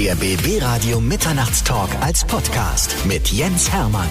Der 0.00 0.14
BB 0.14 0.62
Radio 0.62 0.98
Mitternachtstalk 0.98 1.90
als 2.00 2.24
Podcast 2.24 2.96
mit 3.04 3.28
Jens 3.28 3.70
Hermann. 3.70 4.08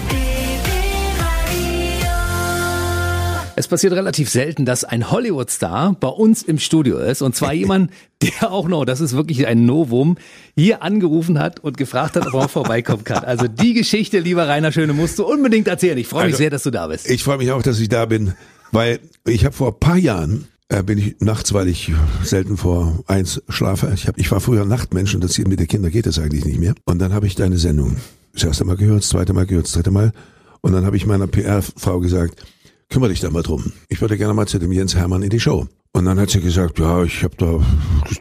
Es 3.56 3.66
passiert 3.66 3.94
relativ 3.94 4.30
selten, 4.30 4.64
dass 4.64 4.84
ein 4.84 5.10
Hollywood-Star 5.10 5.96
bei 5.98 6.06
uns 6.06 6.44
im 6.44 6.60
Studio 6.60 6.98
ist. 6.98 7.22
Und 7.22 7.34
zwar 7.34 7.52
jemand, 7.54 7.90
der 8.22 8.52
auch 8.52 8.68
noch, 8.68 8.84
das 8.84 9.00
ist 9.00 9.16
wirklich 9.16 9.48
ein 9.48 9.66
Novum, 9.66 10.16
hier 10.54 10.84
angerufen 10.84 11.40
hat 11.40 11.58
und 11.58 11.76
gefragt 11.76 12.14
hat, 12.14 12.28
ob 12.28 12.34
er 12.34 12.48
vorbeikommen 12.48 13.02
kann. 13.02 13.24
Also 13.24 13.48
die 13.48 13.74
Geschichte, 13.74 14.20
lieber 14.20 14.46
Rainer 14.46 14.70
Schöne, 14.70 14.92
musst 14.92 15.18
du 15.18 15.24
unbedingt 15.24 15.66
erzählen. 15.66 15.98
Ich 15.98 16.06
freue 16.06 16.26
mich 16.26 16.34
Also, 16.34 16.38
sehr, 16.38 16.50
dass 16.50 16.62
du 16.62 16.70
da 16.70 16.86
bist. 16.86 17.10
Ich 17.10 17.24
freue 17.24 17.38
mich 17.38 17.50
auch, 17.50 17.64
dass 17.64 17.80
ich 17.80 17.88
da 17.88 18.06
bin, 18.06 18.34
weil 18.70 19.00
ich 19.26 19.44
habe 19.44 19.56
vor 19.56 19.72
ein 19.72 19.80
paar 19.80 19.96
Jahren 19.96 20.46
äh, 20.70 20.82
bin 20.82 20.98
ich 20.98 21.16
nachts, 21.20 21.52
weil 21.52 21.68
ich 21.68 21.92
selten 22.22 22.56
vor 22.56 23.02
eins 23.06 23.42
schlafe. 23.48 23.90
Ich, 23.94 24.06
hab, 24.06 24.18
ich 24.18 24.30
war 24.30 24.40
früher 24.40 24.64
Nachtmensch 24.64 25.14
und 25.14 25.22
das 25.22 25.34
hier 25.34 25.46
mit 25.48 25.60
den 25.60 25.66
Kindern 25.66 25.90
geht 25.90 26.06
das 26.06 26.18
eigentlich 26.18 26.44
nicht 26.44 26.60
mehr. 26.60 26.74
Und 26.84 27.00
dann 27.00 27.12
habe 27.12 27.26
ich 27.26 27.34
deine 27.34 27.58
Sendung 27.58 27.96
das 28.32 28.44
erste 28.44 28.64
Mal 28.64 28.76
gehört, 28.76 29.02
das 29.02 29.08
zweite 29.08 29.32
Mal 29.32 29.46
gehört, 29.46 29.66
das 29.66 29.72
dritte 29.72 29.90
Mal. 29.90 30.12
Und 30.60 30.72
dann 30.72 30.86
habe 30.86 30.96
ich 30.96 31.06
meiner 31.06 31.26
PR-Frau 31.26 32.00
gesagt, 32.00 32.44
kümmere 32.88 33.10
dich 33.10 33.20
da 33.20 33.30
mal 33.30 33.42
drum. 33.42 33.72
Ich 33.88 34.00
würde 34.00 34.16
gerne 34.16 34.32
mal 34.32 34.46
zu 34.46 34.58
dem 34.58 34.72
Jens 34.72 34.94
Hermann 34.94 35.22
in 35.22 35.30
die 35.30 35.40
Show. 35.40 35.66
Und 35.92 36.04
dann 36.04 36.20
hat 36.20 36.30
sie 36.30 36.40
gesagt, 36.40 36.78
ja, 36.78 37.02
ich 37.02 37.24
habe 37.24 37.34
da, 37.36 37.66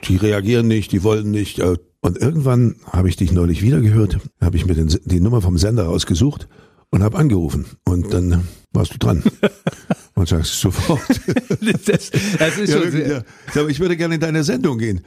die 0.07 0.15
reagieren 0.15 0.67
nicht, 0.67 0.91
die 0.91 1.03
wollen 1.03 1.31
nicht. 1.31 1.59
äh. 1.59 1.77
Und 2.01 2.17
irgendwann 2.17 2.77
habe 2.85 3.09
ich 3.09 3.17
dich 3.17 3.31
neulich 3.33 3.61
wieder 3.61 3.81
gehört, 3.81 4.19
habe 4.39 4.55
ich 4.55 4.65
mir 4.65 4.73
den, 4.73 4.87
die 5.03 5.19
Nummer 5.19 5.41
vom 5.41 5.57
Sender 5.57 5.83
rausgesucht 5.83 6.47
und 6.89 7.03
habe 7.03 7.17
angerufen. 7.17 7.65
Und 7.83 8.13
dann 8.13 8.47
warst 8.71 8.93
du 8.93 8.97
dran. 8.97 9.21
Und 10.19 10.27
sagst 10.27 10.59
sofort. 10.59 10.99
Das, 11.85 12.11
das 12.37 12.57
ist 12.57 12.73
ja, 12.73 12.81
schon 12.81 12.91
sehr, 12.91 13.23
ja. 13.55 13.67
Ich 13.67 13.79
würde 13.79 13.95
gerne 13.95 14.15
in 14.15 14.19
deine 14.19 14.43
Sendung 14.43 14.77
gehen. 14.77 15.01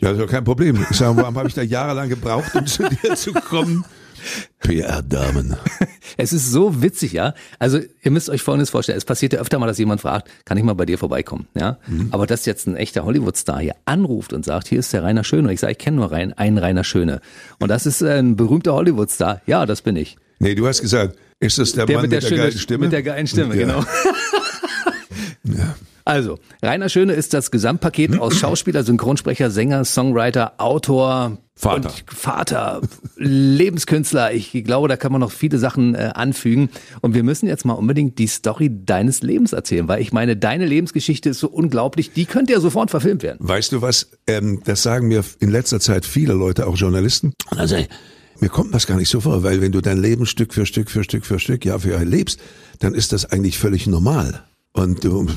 Ja, 0.00 0.08
das 0.08 0.18
ist 0.18 0.24
doch 0.24 0.30
kein 0.30 0.44
Problem. 0.44 0.86
Ich 0.90 0.96
sage, 0.96 1.16
warum 1.18 1.36
habe 1.36 1.48
ich 1.48 1.54
da 1.54 1.60
jahrelang 1.60 2.08
gebraucht, 2.08 2.54
um 2.54 2.66
zu 2.66 2.88
dir 2.88 3.14
zu 3.14 3.32
kommen? 3.34 3.84
PR-Damen. 4.60 5.56
Es 6.16 6.32
ist 6.32 6.52
so 6.52 6.80
witzig, 6.80 7.12
ja. 7.12 7.34
Also 7.58 7.80
ihr 8.02 8.10
müsst 8.12 8.30
euch 8.30 8.40
Folgendes 8.40 8.70
vorstellen. 8.70 8.96
Es 8.96 9.04
passiert 9.04 9.32
ja 9.32 9.40
öfter 9.40 9.58
mal, 9.58 9.66
dass 9.66 9.78
jemand 9.78 10.00
fragt, 10.00 10.30
kann 10.44 10.56
ich 10.56 10.62
mal 10.62 10.74
bei 10.74 10.86
dir 10.86 10.96
vorbeikommen, 10.96 11.48
ja. 11.54 11.78
Mhm. 11.88 12.08
Aber 12.12 12.26
dass 12.26 12.46
jetzt 12.46 12.68
ein 12.68 12.76
echter 12.76 13.04
Hollywood-Star 13.04 13.60
hier 13.60 13.74
anruft 13.84 14.32
und 14.32 14.44
sagt, 14.44 14.68
hier 14.68 14.78
ist 14.78 14.92
der 14.92 15.02
Rainer 15.02 15.24
Schöne. 15.24 15.48
Und 15.48 15.54
ich 15.54 15.60
sage, 15.60 15.72
ich 15.72 15.78
kenne 15.78 15.96
nur 15.96 16.12
einen 16.12 16.58
Rainer 16.58 16.84
Schöne. 16.84 17.20
Und 17.58 17.68
das 17.68 17.84
ist 17.84 18.02
ein 18.02 18.36
berühmter 18.36 18.74
Hollywood-Star. 18.74 19.42
Ja, 19.46 19.66
das 19.66 19.82
bin 19.82 19.96
ich. 19.96 20.16
Nee, 20.38 20.54
du 20.54 20.66
hast 20.68 20.80
gesagt, 20.80 21.18
ist 21.40 21.58
das 21.58 21.72
der, 21.72 21.86
Der 21.86 21.96
Mann 21.96 22.02
mit 22.02 22.12
der, 22.12 22.16
mit 22.18 22.22
der 22.22 22.28
schöne, 22.28 22.42
geilen 22.42 22.58
Stimme? 22.58 22.84
Mit 22.84 22.92
der 22.92 23.02
geilen 23.02 23.26
Stimme, 23.26 23.54
Ja. 23.56 23.66
genau. 23.66 23.84
Ja. 25.44 25.76
Also, 26.06 26.38
Rainer 26.62 26.88
Schöne 26.90 27.12
ist 27.14 27.32
das 27.34 27.50
Gesamtpaket 27.50 28.18
aus 28.18 28.36
Schauspieler, 28.38 28.82
Synchronsprecher, 28.82 29.50
Sänger, 29.50 29.84
Songwriter, 29.84 30.54
Autor, 30.58 31.38
Vater. 31.54 31.88
und 31.90 32.04
Vater, 32.14 32.80
Lebenskünstler. 33.16 34.32
Ich 34.32 34.52
glaube, 34.64 34.88
da 34.88 34.96
kann 34.96 35.12
man 35.12 35.20
noch 35.22 35.30
viele 35.30 35.58
Sachen 35.58 35.94
äh, 35.94 36.10
anfügen. 36.14 36.68
Und 37.00 37.14
wir 37.14 37.22
müssen 37.22 37.46
jetzt 37.46 37.64
mal 37.64 37.74
unbedingt 37.74 38.18
die 38.18 38.26
Story 38.26 38.70
deines 38.84 39.22
Lebens 39.22 39.52
erzählen, 39.54 39.88
weil 39.88 40.02
ich 40.02 40.12
meine, 40.12 40.36
deine 40.36 40.66
Lebensgeschichte 40.66 41.30
ist 41.30 41.40
so 41.40 41.48
unglaublich, 41.48 42.12
die 42.12 42.24
könnte 42.26 42.52
ja 42.52 42.60
sofort 42.60 42.90
verfilmt 42.90 43.22
werden. 43.22 43.38
Weißt 43.40 43.72
du 43.72 43.80
was? 43.82 44.10
Ähm, 44.26 44.60
das 44.64 44.82
sagen 44.82 45.08
mir 45.08 45.24
in 45.40 45.50
letzter 45.50 45.80
Zeit 45.80 46.04
viele 46.04 46.34
Leute, 46.34 46.66
auch 46.66 46.76
Journalisten. 46.76 47.32
Also, 47.56 47.76
mir 48.44 48.50
kommt 48.50 48.74
das 48.74 48.86
gar 48.86 48.98
nicht 48.98 49.08
so 49.08 49.22
vor, 49.22 49.42
weil 49.42 49.62
wenn 49.62 49.72
du 49.72 49.80
dein 49.80 49.96
Leben 49.96 50.26
Stück 50.26 50.52
für 50.52 50.66
Stück 50.66 50.90
für 50.90 51.02
Stück 51.02 51.24
für 51.24 51.38
Stück, 51.38 51.64
Jahr 51.64 51.80
für 51.80 51.92
Jahr 51.92 52.04
lebst, 52.04 52.38
dann 52.78 52.92
ist 52.92 53.14
das 53.14 53.24
eigentlich 53.24 53.58
völlig 53.58 53.86
normal. 53.86 54.44
Und 54.74 55.02
du 55.02 55.28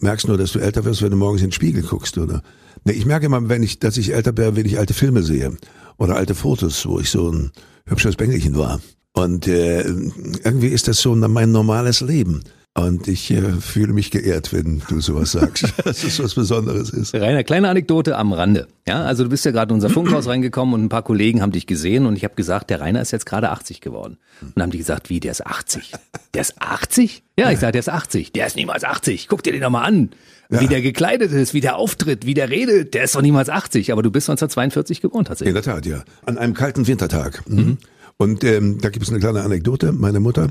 merkst 0.00 0.26
nur, 0.26 0.38
dass 0.38 0.52
du 0.52 0.60
älter 0.60 0.86
wirst, 0.86 1.02
wenn 1.02 1.10
du 1.10 1.18
morgens 1.18 1.42
in 1.42 1.48
den 1.48 1.52
Spiegel 1.52 1.82
guckst, 1.82 2.16
oder? 2.16 2.40
Nee, 2.84 2.94
ich 2.94 3.04
merke 3.04 3.26
immer, 3.26 3.46
wenn 3.50 3.62
ich, 3.62 3.78
dass 3.78 3.98
ich 3.98 4.14
älter 4.14 4.32
bin, 4.32 4.56
wenn 4.56 4.64
ich 4.64 4.78
alte 4.78 4.94
Filme 4.94 5.22
sehe 5.22 5.54
oder 5.98 6.16
alte 6.16 6.34
Fotos, 6.34 6.86
wo 6.86 6.98
ich 6.98 7.10
so 7.10 7.30
ein 7.30 7.52
hübsches 7.84 8.16
Bengelchen 8.16 8.56
war. 8.56 8.80
Und 9.12 9.46
äh, 9.46 9.82
irgendwie 9.82 10.68
ist 10.68 10.88
das 10.88 10.98
so 11.02 11.14
mein 11.14 11.52
normales 11.52 12.00
Leben. 12.00 12.40
Und 12.76 13.08
ich 13.08 13.30
äh, 13.30 13.40
fühle 13.60 13.92
mich 13.94 14.10
geehrt, 14.10 14.52
wenn 14.52 14.82
du 14.88 15.00
sowas 15.00 15.32
sagst, 15.32 15.64
dass 15.84 16.04
es 16.04 16.18
was 16.22 16.34
Besonderes 16.34 16.90
ist. 16.90 17.14
Rainer, 17.14 17.42
kleine 17.42 17.68
Anekdote 17.70 18.16
am 18.18 18.32
Rande. 18.34 18.66
Ja, 18.86 19.02
also 19.02 19.24
du 19.24 19.30
bist 19.30 19.44
ja 19.46 19.50
gerade 19.50 19.70
in 19.70 19.76
unser 19.76 19.88
Funkhaus 19.88 20.26
reingekommen 20.26 20.74
und 20.74 20.84
ein 20.84 20.88
paar 20.90 21.02
Kollegen 21.02 21.40
haben 21.40 21.52
dich 21.52 21.66
gesehen 21.66 22.04
und 22.04 22.16
ich 22.16 22.24
habe 22.24 22.34
gesagt, 22.34 22.68
der 22.68 22.80
Rainer 22.80 23.00
ist 23.00 23.12
jetzt 23.12 23.24
gerade 23.24 23.50
80 23.50 23.80
geworden. 23.80 24.18
Und 24.42 24.52
dann 24.56 24.64
haben 24.64 24.70
die 24.72 24.78
gesagt, 24.78 25.08
wie, 25.08 25.20
der 25.20 25.32
ist 25.32 25.46
80? 25.46 25.92
Der 26.34 26.42
ist 26.42 26.54
80? 26.60 27.22
Ja, 27.38 27.50
ich 27.50 27.58
sage, 27.60 27.72
der 27.72 27.80
ist 27.80 27.88
80. 27.88 28.32
Der 28.32 28.46
ist 28.46 28.56
niemals 28.56 28.84
80. 28.84 29.28
Guck 29.28 29.42
dir 29.42 29.52
den 29.52 29.62
doch 29.62 29.70
mal 29.70 29.82
an. 29.84 30.10
Wie 30.50 30.64
Ja. 30.64 30.68
der 30.70 30.82
gekleidet 30.82 31.32
ist, 31.32 31.54
wie 31.54 31.60
der 31.62 31.76
auftritt, 31.76 32.26
wie 32.26 32.34
der 32.34 32.50
redet, 32.50 32.92
der 32.94 33.04
ist 33.04 33.14
doch 33.16 33.22
niemals 33.22 33.48
80. 33.48 33.90
Aber 33.90 34.02
du 34.02 34.10
bist 34.10 34.28
1942 34.28 35.00
geboren 35.00 35.22
In 35.22 35.24
tatsächlich. 35.24 35.54
der 35.54 35.62
Tat, 35.62 35.86
ja. 35.86 36.04
An 36.26 36.36
einem 36.38 36.52
kalten 36.54 36.86
Wintertag. 36.86 37.42
Mhm. 37.48 37.78
Und 38.18 38.44
ähm, 38.44 38.78
da 38.80 38.90
gibt 38.90 39.04
es 39.04 39.10
eine 39.10 39.18
kleine 39.18 39.42
Anekdote. 39.42 39.92
Meine 39.92 40.20
Mutter 40.20 40.48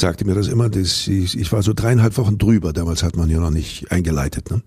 sagte 0.00 0.24
mir 0.24 0.34
das 0.34 0.48
immer, 0.48 0.68
dass 0.68 1.06
ich, 1.06 1.38
ich 1.38 1.52
war 1.52 1.62
so 1.62 1.72
dreieinhalb 1.74 2.16
Wochen 2.18 2.38
drüber. 2.38 2.72
Damals 2.72 3.02
hat 3.02 3.16
man 3.16 3.28
ja 3.28 3.38
noch 3.38 3.50
nicht 3.50 3.90
eingeleitet. 3.90 4.50
Ne? 4.50 4.62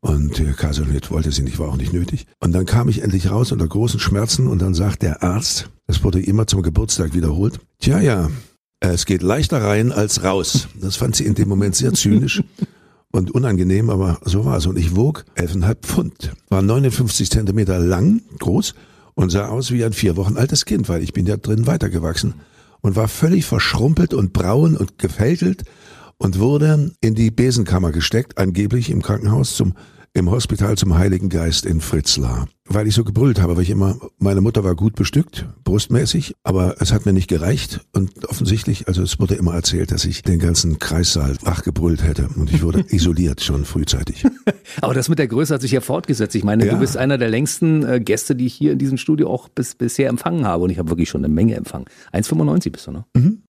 Und 0.00 0.38
äh, 0.38 0.52
Kaiserschnitt 0.52 1.10
wollte 1.10 1.32
sie 1.32 1.42
nicht, 1.42 1.58
war 1.58 1.68
auch 1.68 1.76
nicht 1.76 1.92
nötig. 1.92 2.26
Und 2.40 2.52
dann 2.52 2.66
kam 2.66 2.88
ich 2.88 3.02
endlich 3.02 3.30
raus 3.30 3.52
unter 3.52 3.66
großen 3.66 4.00
Schmerzen 4.00 4.46
und 4.46 4.60
dann 4.60 4.74
sagt 4.74 5.02
der 5.02 5.22
Arzt, 5.22 5.70
das 5.86 6.04
wurde 6.04 6.20
immer 6.20 6.46
zum 6.46 6.62
Geburtstag 6.62 7.14
wiederholt, 7.14 7.58
tja, 7.80 8.00
ja, 8.00 8.30
es 8.80 9.06
geht 9.06 9.22
leichter 9.22 9.62
rein 9.62 9.92
als 9.92 10.22
raus. 10.22 10.68
Das 10.78 10.96
fand 10.96 11.16
sie 11.16 11.24
in 11.24 11.34
dem 11.34 11.48
Moment 11.48 11.74
sehr 11.74 11.94
zynisch 11.94 12.42
und 13.12 13.30
unangenehm, 13.30 13.88
aber 13.88 14.18
so 14.24 14.44
war 14.44 14.58
es. 14.58 14.66
Und 14.66 14.78
ich 14.78 14.94
wog 14.94 15.24
11,5 15.36 15.74
Pfund, 15.82 16.32
war 16.50 16.60
59 16.60 17.30
Zentimeter 17.30 17.78
lang, 17.78 18.20
groß 18.40 18.74
und 19.14 19.30
sah 19.30 19.48
aus 19.48 19.70
wie 19.70 19.84
ein 19.84 19.94
vier 19.94 20.16
Wochen 20.16 20.36
altes 20.36 20.66
Kind, 20.66 20.88
weil 20.88 21.02
ich 21.02 21.12
bin 21.12 21.26
ja 21.26 21.38
drin 21.38 21.66
weitergewachsen 21.66 22.34
und 22.84 22.96
war 22.96 23.08
völlig 23.08 23.46
verschrumpelt 23.46 24.12
und 24.12 24.34
braun 24.34 24.76
und 24.76 24.98
gefältelt 24.98 25.62
und 26.18 26.38
wurde 26.38 26.92
in 27.00 27.14
die 27.14 27.30
Besenkammer 27.30 27.92
gesteckt, 27.92 28.36
angeblich 28.36 28.90
im 28.90 29.00
Krankenhaus 29.00 29.56
zum 29.56 29.72
im 30.16 30.30
Hospital 30.30 30.76
zum 30.78 30.96
Heiligen 30.96 31.28
Geist 31.28 31.66
in 31.66 31.80
Fritzlar. 31.80 32.46
Weil 32.66 32.86
ich 32.86 32.94
so 32.94 33.02
gebrüllt 33.04 33.40
habe, 33.42 33.56
weil 33.56 33.64
ich 33.64 33.70
immer, 33.70 33.96
meine 34.18 34.40
Mutter 34.40 34.62
war 34.64 34.74
gut 34.76 34.94
bestückt, 34.94 35.46
brustmäßig, 35.64 36.34
aber 36.44 36.76
es 36.80 36.92
hat 36.92 37.04
mir 37.04 37.12
nicht 37.12 37.28
gereicht 37.28 37.80
und 37.92 38.24
offensichtlich, 38.28 38.86
also 38.88 39.02
es 39.02 39.18
wurde 39.18 39.34
immer 39.34 39.54
erzählt, 39.54 39.90
dass 39.90 40.04
ich 40.04 40.22
den 40.22 40.38
ganzen 40.38 40.78
Kreissaal 40.78 41.36
wachgebrüllt 41.42 42.04
hätte 42.04 42.28
und 42.36 42.52
ich 42.52 42.62
wurde 42.62 42.84
isoliert 42.88 43.42
schon 43.42 43.64
frühzeitig. 43.64 44.24
Aber 44.80 44.94
das 44.94 45.08
mit 45.08 45.18
der 45.18 45.26
Größe 45.28 45.52
hat 45.52 45.60
sich 45.60 45.72
ja 45.72 45.80
fortgesetzt. 45.80 46.34
Ich 46.36 46.44
meine, 46.44 46.64
Ja. 46.64 46.72
du 46.74 46.78
bist 46.80 46.96
einer 46.96 47.18
der 47.18 47.28
längsten 47.28 47.84
äh, 47.84 48.00
Gäste, 48.00 48.34
die 48.36 48.46
ich 48.46 48.54
hier 48.54 48.72
in 48.72 48.78
diesem 48.78 48.96
Studio 48.98 49.28
auch 49.28 49.48
bis, 49.48 49.74
bisher 49.74 50.08
empfangen 50.08 50.46
habe. 50.46 50.64
Und 50.64 50.70
ich 50.70 50.78
habe 50.78 50.88
wirklich 50.90 51.08
schon 51.10 51.22
eine 51.24 51.32
Menge 51.34 51.56
empfangen. 51.56 51.86
1,95 52.12 52.70
bist 52.70 52.86
du, 52.86 52.92
ne? 52.92 53.04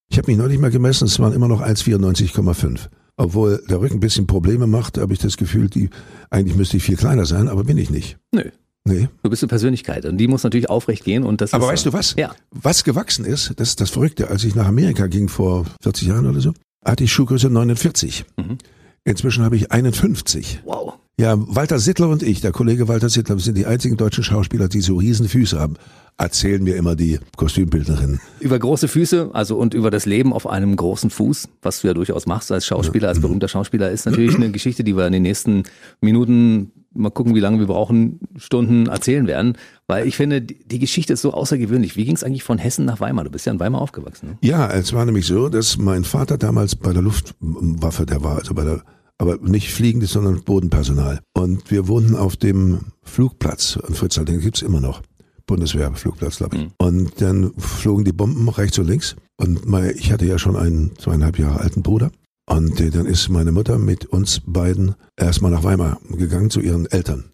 Ich 0.09 0.17
habe 0.17 0.27
mich 0.29 0.37
neulich 0.37 0.59
mal 0.59 0.71
gemessen, 0.71 1.05
es 1.05 1.19
waren 1.19 1.31
immer 1.33 1.47
noch 1.47 1.61
1,94,5. 1.61 2.89
Obwohl 3.17 3.63
der 3.69 3.79
Rücken 3.79 3.95
ein 3.95 3.99
bisschen 4.01 4.27
Probleme 4.27 4.67
macht, 4.67 4.97
habe 4.97 5.13
ich 5.13 5.19
das 5.19 5.37
Gefühl, 5.37 5.69
die 5.69 5.89
eigentlich 6.29 6.57
müsste 6.57 6.77
ich 6.77 6.83
viel 6.83 6.97
kleiner 6.97 7.25
sein, 7.25 7.47
aber 7.47 7.63
bin 7.63 7.77
ich 7.77 7.89
nicht. 7.89 8.17
Nö. 8.33 8.49
Nee. 8.87 9.09
Du 9.23 9.29
bist 9.31 9.41
eine 9.41 9.47
Persönlichkeit 9.47 10.05
und 10.05 10.17
die 10.17 10.27
muss 10.27 10.43
natürlich 10.43 10.69
aufrecht 10.69 11.05
gehen 11.05 11.23
und 11.23 11.41
das 11.41 11.53
Aber 11.53 11.67
weißt 11.67 11.87
du 11.87 11.93
was? 11.93 12.13
Ja. 12.17 12.35
Was 12.51 12.83
gewachsen 12.83 13.25
ist, 13.25 13.53
das 13.57 13.69
ist 13.69 13.81
das 13.81 13.89
Verrückte. 13.89 14.29
Als 14.29 14.43
ich 14.43 14.53
nach 14.53 14.67
Amerika 14.67 15.07
ging 15.07 15.27
vor 15.27 15.65
40 15.81 16.09
Jahren 16.09 16.27
oder 16.27 16.39
so, 16.39 16.53
hatte 16.85 17.03
ich 17.03 17.11
Schuhgröße 17.11 17.49
49. 17.49 18.25
Mhm. 18.37 18.59
Inzwischen 19.03 19.43
habe 19.43 19.55
ich 19.55 19.71
51. 19.71 20.61
Wow. 20.65 20.99
Ja, 21.17 21.35
Walter 21.37 21.79
Sittler 21.79 22.09
und 22.09 22.23
ich, 22.23 22.41
der 22.41 22.51
Kollege 22.51 22.89
Walter 22.89 23.07
Sittler, 23.07 23.35
wir 23.35 23.41
sind 23.41 23.57
die 23.57 23.65
einzigen 23.65 23.95
deutschen 23.95 24.23
Schauspieler, 24.23 24.67
die 24.67 24.81
so 24.81 24.97
riesen 24.97 25.29
Füße 25.29 25.57
haben. 25.57 25.75
Erzählen 26.17 26.61
mir 26.61 26.75
immer 26.75 26.95
die 26.95 27.19
Kostümbildnerinnen. 27.37 28.19
Über 28.41 28.59
große 28.59 28.89
Füße, 28.89 29.29
also 29.33 29.57
und 29.57 29.73
über 29.73 29.91
das 29.91 30.05
Leben 30.05 30.33
auf 30.33 30.47
einem 30.47 30.75
großen 30.75 31.09
Fuß, 31.09 31.47
was 31.61 31.81
du 31.81 31.87
ja 31.87 31.93
durchaus 31.93 32.25
machst 32.25 32.51
als 32.51 32.65
Schauspieler, 32.65 33.07
als 33.07 33.19
berühmter 33.21 33.47
Schauspieler, 33.47 33.91
ist 33.91 34.05
natürlich 34.05 34.35
eine 34.37 34.51
Geschichte, 34.51 34.83
die 34.83 34.95
wir 34.95 35.07
in 35.07 35.13
den 35.13 35.23
nächsten 35.23 35.63
Minuten 36.01 36.71
mal 36.93 37.11
gucken, 37.11 37.35
wie 37.35 37.39
lange 37.39 37.59
wir 37.59 37.67
brauchen, 37.67 38.19
Stunden 38.37 38.87
erzählen 38.87 39.27
werden. 39.27 39.57
Weil 39.87 40.07
ich 40.07 40.15
finde, 40.15 40.41
die 40.41 40.79
Geschichte 40.79 41.13
ist 41.13 41.21
so 41.21 41.31
außergewöhnlich. 41.31 41.95
Wie 41.95 42.05
ging 42.05 42.15
es 42.15 42.23
eigentlich 42.23 42.43
von 42.43 42.57
Hessen 42.57 42.85
nach 42.85 42.99
Weimar? 42.99 43.23
Du 43.25 43.31
bist 43.31 43.45
ja 43.45 43.53
in 43.53 43.59
Weimar 43.59 43.81
aufgewachsen. 43.81 44.29
Ne? 44.29 44.37
Ja, 44.41 44.69
es 44.69 44.93
war 44.93 45.05
nämlich 45.05 45.25
so, 45.25 45.49
dass 45.49 45.77
mein 45.77 46.03
Vater 46.03 46.37
damals 46.37 46.75
bei 46.75 46.93
der 46.93 47.01
Luftwaffe, 47.01 48.05
der 48.05 48.23
war 48.23 48.37
also 48.37 48.53
bei 48.53 48.63
der, 48.63 48.83
aber 49.17 49.37
nicht 49.37 49.71
fliegendes, 49.71 50.11
sondern 50.11 50.43
Bodenpersonal. 50.43 51.21
Und 51.33 51.71
wir 51.71 51.87
wohnten 51.87 52.15
auf 52.15 52.35
dem 52.35 52.79
Flugplatz 53.03 53.79
in 53.87 53.95
Fritzlar, 53.95 54.25
den 54.25 54.41
gibt's 54.41 54.61
immer 54.61 54.81
noch. 54.81 55.01
Bundeswehrflugplatz, 55.47 56.37
glaube 56.37 56.57
ich. 56.57 56.67
Und 56.77 57.21
dann 57.21 57.53
flogen 57.57 58.03
die 58.03 58.11
Bomben 58.11 58.49
rechts 58.49 58.79
und 58.79 58.87
links. 58.87 59.15
Und 59.37 59.65
mein, 59.67 59.91
ich 59.95 60.11
hatte 60.11 60.25
ja 60.25 60.39
schon 60.39 60.55
einen 60.55 60.97
zweieinhalb 60.97 61.37
Jahre 61.37 61.59
alten 61.59 61.83
Bruder. 61.83 62.11
Und 62.47 62.79
äh, 62.79 62.89
dann 62.89 63.05
ist 63.05 63.29
meine 63.29 63.51
Mutter 63.51 63.77
mit 63.77 64.05
uns 64.05 64.41
beiden 64.45 64.95
erstmal 65.17 65.51
nach 65.51 65.63
Weimar 65.63 65.99
gegangen 66.09 66.49
zu 66.49 66.61
ihren 66.61 66.85
Eltern. 66.87 67.25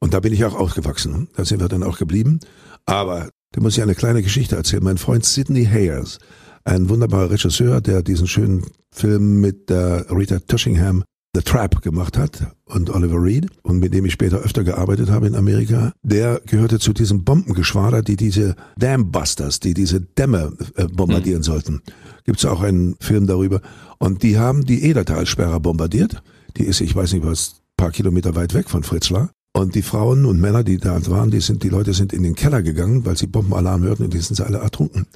Und 0.00 0.14
da 0.14 0.20
bin 0.20 0.32
ich 0.32 0.44
auch 0.44 0.54
aufgewachsen. 0.54 1.28
Da 1.36 1.44
sind 1.44 1.60
wir 1.60 1.68
dann 1.68 1.82
auch 1.82 1.98
geblieben. 1.98 2.40
Aber 2.86 3.28
da 3.52 3.60
muss 3.60 3.76
ich 3.76 3.82
eine 3.82 3.94
kleine 3.94 4.22
Geschichte 4.22 4.56
erzählen. 4.56 4.84
Mein 4.84 4.98
Freund 4.98 5.24
Sidney 5.24 5.64
Hayers, 5.64 6.18
ein 6.64 6.88
wunderbarer 6.88 7.30
Regisseur, 7.30 7.80
der 7.80 8.02
diesen 8.02 8.26
schönen 8.26 8.66
Film 8.90 9.40
mit 9.40 9.70
der 9.70 10.06
Rita 10.10 10.38
Tushingham, 10.40 11.04
The 11.38 11.44
Trap 11.44 11.82
gemacht 11.82 12.18
hat 12.18 12.48
und 12.64 12.90
Oliver 12.90 13.22
Reed 13.22 13.46
und 13.62 13.78
mit 13.78 13.94
dem 13.94 14.04
ich 14.04 14.12
später 14.12 14.38
öfter 14.38 14.64
gearbeitet 14.64 15.08
habe 15.08 15.28
in 15.28 15.36
Amerika, 15.36 15.92
der 16.02 16.40
gehörte 16.44 16.80
zu 16.80 16.92
diesem 16.92 17.22
Bombengeschwader, 17.22 18.02
die 18.02 18.16
diese 18.16 18.56
Dambusters, 18.76 19.60
die 19.60 19.72
diese 19.72 20.00
Dämme 20.00 20.52
äh, 20.74 20.86
bombardieren 20.88 21.42
mhm. 21.42 21.44
sollten. 21.44 21.82
Gibt's 22.24 22.44
auch 22.44 22.60
einen 22.60 22.96
Film 22.98 23.28
darüber. 23.28 23.60
Und 23.98 24.24
die 24.24 24.36
haben 24.36 24.64
die 24.64 24.82
Edertalsperre 24.82 25.60
bombardiert. 25.60 26.24
Die 26.56 26.64
ist, 26.64 26.80
ich 26.80 26.96
weiß 26.96 27.12
nicht 27.12 27.24
was, 27.24 27.62
paar 27.76 27.92
Kilometer 27.92 28.34
weit 28.34 28.52
weg 28.52 28.68
von 28.68 28.82
Fritzlar. 28.82 29.30
Und 29.52 29.76
die 29.76 29.82
Frauen 29.82 30.24
und 30.24 30.40
Männer, 30.40 30.64
die 30.64 30.78
da 30.78 31.06
waren, 31.06 31.30
die 31.30 31.40
sind, 31.40 31.62
die 31.62 31.68
Leute 31.68 31.94
sind 31.94 32.12
in 32.12 32.24
den 32.24 32.34
Keller 32.34 32.62
gegangen, 32.62 33.06
weil 33.06 33.16
sie 33.16 33.28
Bombenalarm 33.28 33.84
hörten 33.84 34.02
und 34.02 34.12
die 34.12 34.18
sind 34.18 34.40
alle 34.40 34.58
ertrunken. 34.58 35.06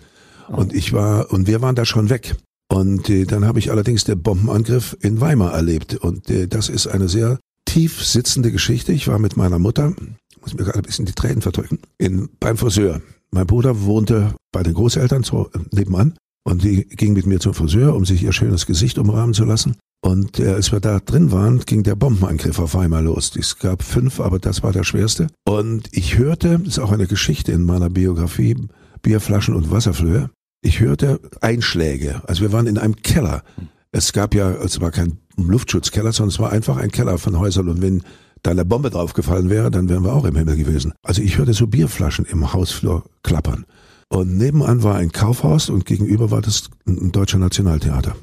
Oh. 0.48 0.58
Und 0.58 0.72
ich 0.72 0.92
war, 0.92 1.32
und 1.32 1.48
wir 1.48 1.60
waren 1.62 1.74
da 1.74 1.84
schon 1.84 2.10
weg. 2.10 2.36
Und 2.70 3.10
äh, 3.10 3.24
dann 3.24 3.44
habe 3.44 3.58
ich 3.58 3.70
allerdings 3.70 4.04
den 4.04 4.22
Bombenangriff 4.22 4.96
in 5.00 5.20
Weimar 5.20 5.52
erlebt. 5.52 5.94
Und 5.94 6.30
äh, 6.30 6.48
das 6.48 6.68
ist 6.68 6.86
eine 6.86 7.08
sehr 7.08 7.38
tief 7.64 8.04
sitzende 8.04 8.50
Geschichte. 8.50 8.92
Ich 8.92 9.08
war 9.08 9.18
mit 9.18 9.36
meiner 9.36 9.58
Mutter, 9.58 9.94
muss 10.40 10.54
mir 10.54 10.64
gerade 10.64 10.78
ein 10.78 10.84
bisschen 10.84 11.06
die 11.06 11.12
Tränen 11.12 11.42
verdrücken, 11.42 11.78
in, 11.98 12.28
beim 12.40 12.56
Friseur. 12.56 13.00
Mein 13.30 13.46
Bruder 13.46 13.82
wohnte 13.82 14.34
bei 14.52 14.62
den 14.62 14.74
Großeltern 14.74 15.22
so 15.22 15.50
äh, 15.54 15.58
nebenan 15.70 16.14
und 16.44 16.64
die 16.64 16.84
ging 16.84 17.12
mit 17.12 17.26
mir 17.26 17.40
zum 17.40 17.54
Friseur, 17.54 17.94
um 17.94 18.04
sich 18.04 18.22
ihr 18.22 18.32
schönes 18.32 18.66
Gesicht 18.66 18.98
umrahmen 18.98 19.34
zu 19.34 19.44
lassen. 19.44 19.76
Und 20.04 20.40
äh, 20.40 20.48
als 20.48 20.72
wir 20.72 20.80
da 20.80 20.98
drin 20.98 21.30
waren, 21.30 21.60
ging 21.60 21.84
der 21.84 21.94
Bombenangriff 21.94 22.58
auf 22.58 22.76
einmal 22.76 23.04
los. 23.04 23.32
Es 23.38 23.58
gab 23.58 23.84
fünf, 23.84 24.18
aber 24.18 24.40
das 24.40 24.62
war 24.62 24.72
der 24.72 24.82
schwerste. 24.82 25.28
Und 25.46 25.88
ich 25.92 26.18
hörte, 26.18 26.58
das 26.58 26.68
ist 26.68 26.78
auch 26.80 26.90
eine 26.90 27.06
Geschichte 27.06 27.52
in 27.52 27.62
meiner 27.62 27.88
Biografie, 27.88 28.56
Bierflaschen 29.02 29.54
und 29.54 29.70
Wasserflöhe. 29.70 30.30
Ich 30.62 30.78
hörte 30.78 31.20
Einschläge. 31.40 32.22
Also 32.26 32.42
wir 32.42 32.52
waren 32.52 32.68
in 32.68 32.78
einem 32.78 32.96
Keller. 32.96 33.42
Es 33.90 34.12
gab 34.12 34.34
ja, 34.34 34.50
es 34.50 34.80
war 34.80 34.92
kein 34.92 35.18
Luftschutzkeller, 35.36 36.12
sondern 36.12 36.30
es 36.30 36.38
war 36.38 36.52
einfach 36.52 36.76
ein 36.76 36.92
Keller 36.92 37.18
von 37.18 37.38
Häusern. 37.38 37.68
Und 37.68 37.82
wenn 37.82 38.04
da 38.42 38.52
eine 38.52 38.64
Bombe 38.64 38.90
draufgefallen 38.90 39.50
wäre, 39.50 39.72
dann 39.72 39.88
wären 39.88 40.04
wir 40.04 40.12
auch 40.12 40.24
im 40.24 40.36
Himmel 40.36 40.56
gewesen. 40.56 40.92
Also 41.02 41.20
ich 41.20 41.36
hörte 41.36 41.52
so 41.52 41.66
Bierflaschen 41.66 42.24
im 42.26 42.52
Hausflur 42.52 43.04
klappern. 43.24 43.66
Und 44.08 44.36
nebenan 44.36 44.82
war 44.84 44.96
ein 44.96 45.10
Kaufhaus 45.10 45.68
und 45.68 45.84
gegenüber 45.84 46.30
war 46.30 46.42
das 46.42 46.70
ein 46.86 47.10
deutscher 47.10 47.38
Nationaltheater. 47.38 48.14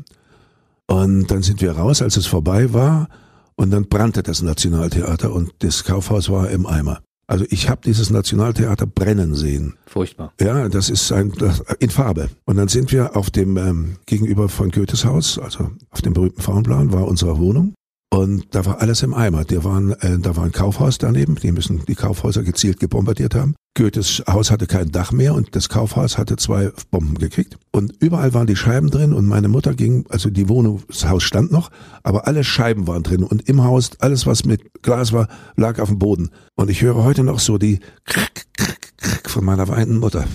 Und 0.88 1.28
dann 1.30 1.44
sind 1.44 1.62
wir 1.62 1.74
raus, 1.74 2.02
als 2.02 2.16
es 2.16 2.26
vorbei 2.26 2.74
war. 2.74 3.10
Und 3.56 3.72
dann 3.72 3.90
brannte 3.90 4.24
das 4.24 4.42
Nationaltheater 4.42 5.34
und 5.34 5.52
das 5.60 5.84
Kaufhaus 5.84 6.30
war 6.30 6.50
im 6.50 6.66
Eimer. 6.66 7.02
Also 7.30 7.46
ich 7.50 7.70
habe 7.70 7.81
dieses 7.86 8.10
Nationaltheater 8.10 8.88
brennen 8.88 9.36
sehen. 9.36 9.76
Furchtbar. 9.86 10.34
Ja, 10.42 10.68
das 10.68 10.90
ist 10.90 11.12
ein 11.12 11.31
das, 11.38 11.64
in 11.78 11.92
Farbe. 11.92 12.30
Und 12.46 12.58
dann 12.58 12.70
sind 12.70 12.92
wir 12.92 13.16
auf 13.16 13.30
dem 13.30 13.56
ähm, 13.56 13.98
gegenüber 14.08 14.50
von 14.50 14.72
Goethes 14.72 15.06
Haus, 15.06 15.38
also 15.38 15.70
auf 15.92 16.02
dem 16.02 16.14
berühmten 16.14 16.42
Frauenplan, 16.42 16.92
war 16.92 17.08
unsere 17.08 17.38
Wohnung. 17.38 17.76
Und 18.12 18.56
da 18.56 18.66
war 18.66 18.82
alles 18.82 19.04
im 19.04 19.14
Eimer. 19.14 19.46
Da, 19.46 19.64
waren, 19.64 19.92
äh, 19.92 20.18
da 20.18 20.36
war 20.36 20.44
ein 20.44 20.52
Kaufhaus 20.52 20.98
daneben, 20.98 21.36
die 21.36 21.52
müssen 21.52 21.84
die 21.88 21.96
Kaufhäuser 21.96 22.44
gezielt 22.44 22.80
gebombardiert 22.80 23.36
haben. 23.36 23.56
Goethes 23.76 24.24
Haus 24.28 24.50
hatte 24.50 24.66
kein 24.66 24.92
Dach 24.92 25.12
mehr 25.12 25.36
und 25.36 25.56
das 25.56 25.70
Kaufhaus 25.70 26.18
hatte 26.18 26.36
zwei 26.36 26.72
Bomben 26.90 27.20
gekriegt. 27.20 27.58
Und 27.72 27.94
überall 28.00 28.34
waren 28.34 28.48
die 28.48 28.56
Scheiben 28.56 28.90
drin 28.90 29.14
und 29.14 29.28
meine 29.28 29.48
Mutter 29.48 29.76
ging, 29.76 30.06
also 30.10 30.32
die 30.32 30.50
Wohnung, 30.50 30.82
das 30.88 31.08
Haus 31.08 31.24
stand 31.24 31.52
noch, 31.52 31.70
aber 32.02 32.28
alle 32.28 32.44
Scheiben 32.44 32.88
waren 32.88 33.04
drin 33.04 33.24
und 33.24 33.48
im 33.48 33.64
Haus, 33.64 33.92
alles 34.00 34.26
was 34.26 34.44
mit 34.44 34.82
Glas 34.82 35.14
war, 35.14 35.28
lag 35.56 35.80
auf 35.80 35.90
dem 35.90 36.00
Boden. 36.00 36.32
Und 36.56 36.70
ich 36.70 36.82
höre 36.82 37.04
heute 37.04 37.24
noch 37.24 37.40
so 37.40 37.58
die 37.60 37.80
Krack, 38.06 38.48
Krack, 38.58 38.98
Krack 38.98 39.30
von 39.30 39.46
meiner 39.46 39.68
weinenden 39.68 40.00
Mutter. 40.00 40.26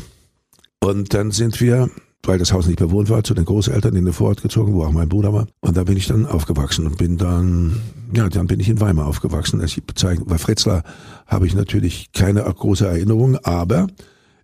Und 0.81 1.12
dann 1.12 1.32
sind 1.32 1.61
wir 1.61 1.91
weil 2.26 2.38
das 2.38 2.53
Haus 2.53 2.67
nicht 2.67 2.79
bewohnt 2.79 3.11
war, 3.11 3.25
zu 3.25 3.35
den 3.35 3.44
Großeltern 3.44 3.94
in 3.97 4.05
den 4.05 4.15
Vorort 4.15 4.43
gezogen, 4.43 4.75
wo 4.75 4.85
auch 4.85 4.93
mein 4.93 5.09
Bruder 5.09 5.32
war. 5.32 5.47
Und 5.61 5.76
da 5.76 5.85
bin 5.85 5.97
ich 5.97 6.06
dann 6.06 6.26
aufgewachsen 6.26 6.87
und 6.87 6.99
bin 6.99 7.19
dann, 7.19 7.81
ja, 8.15 8.29
dann 8.29 8.47
bin 8.47 8.61
ich 8.61 8.69
in 8.69 8.81
Weimar 8.81 9.06
aufgewachsen. 9.06 9.61
Als 9.61 9.76
ich 9.76 9.85
bezeichne, 9.85 10.25
bei 10.25 10.38
Fritzlar 10.38 10.82
habe 11.26 11.47
ich 11.47 11.55
natürlich 11.55 12.12
keine 12.12 12.43
große 12.43 12.87
Erinnerung, 12.87 13.37
aber 13.43 13.87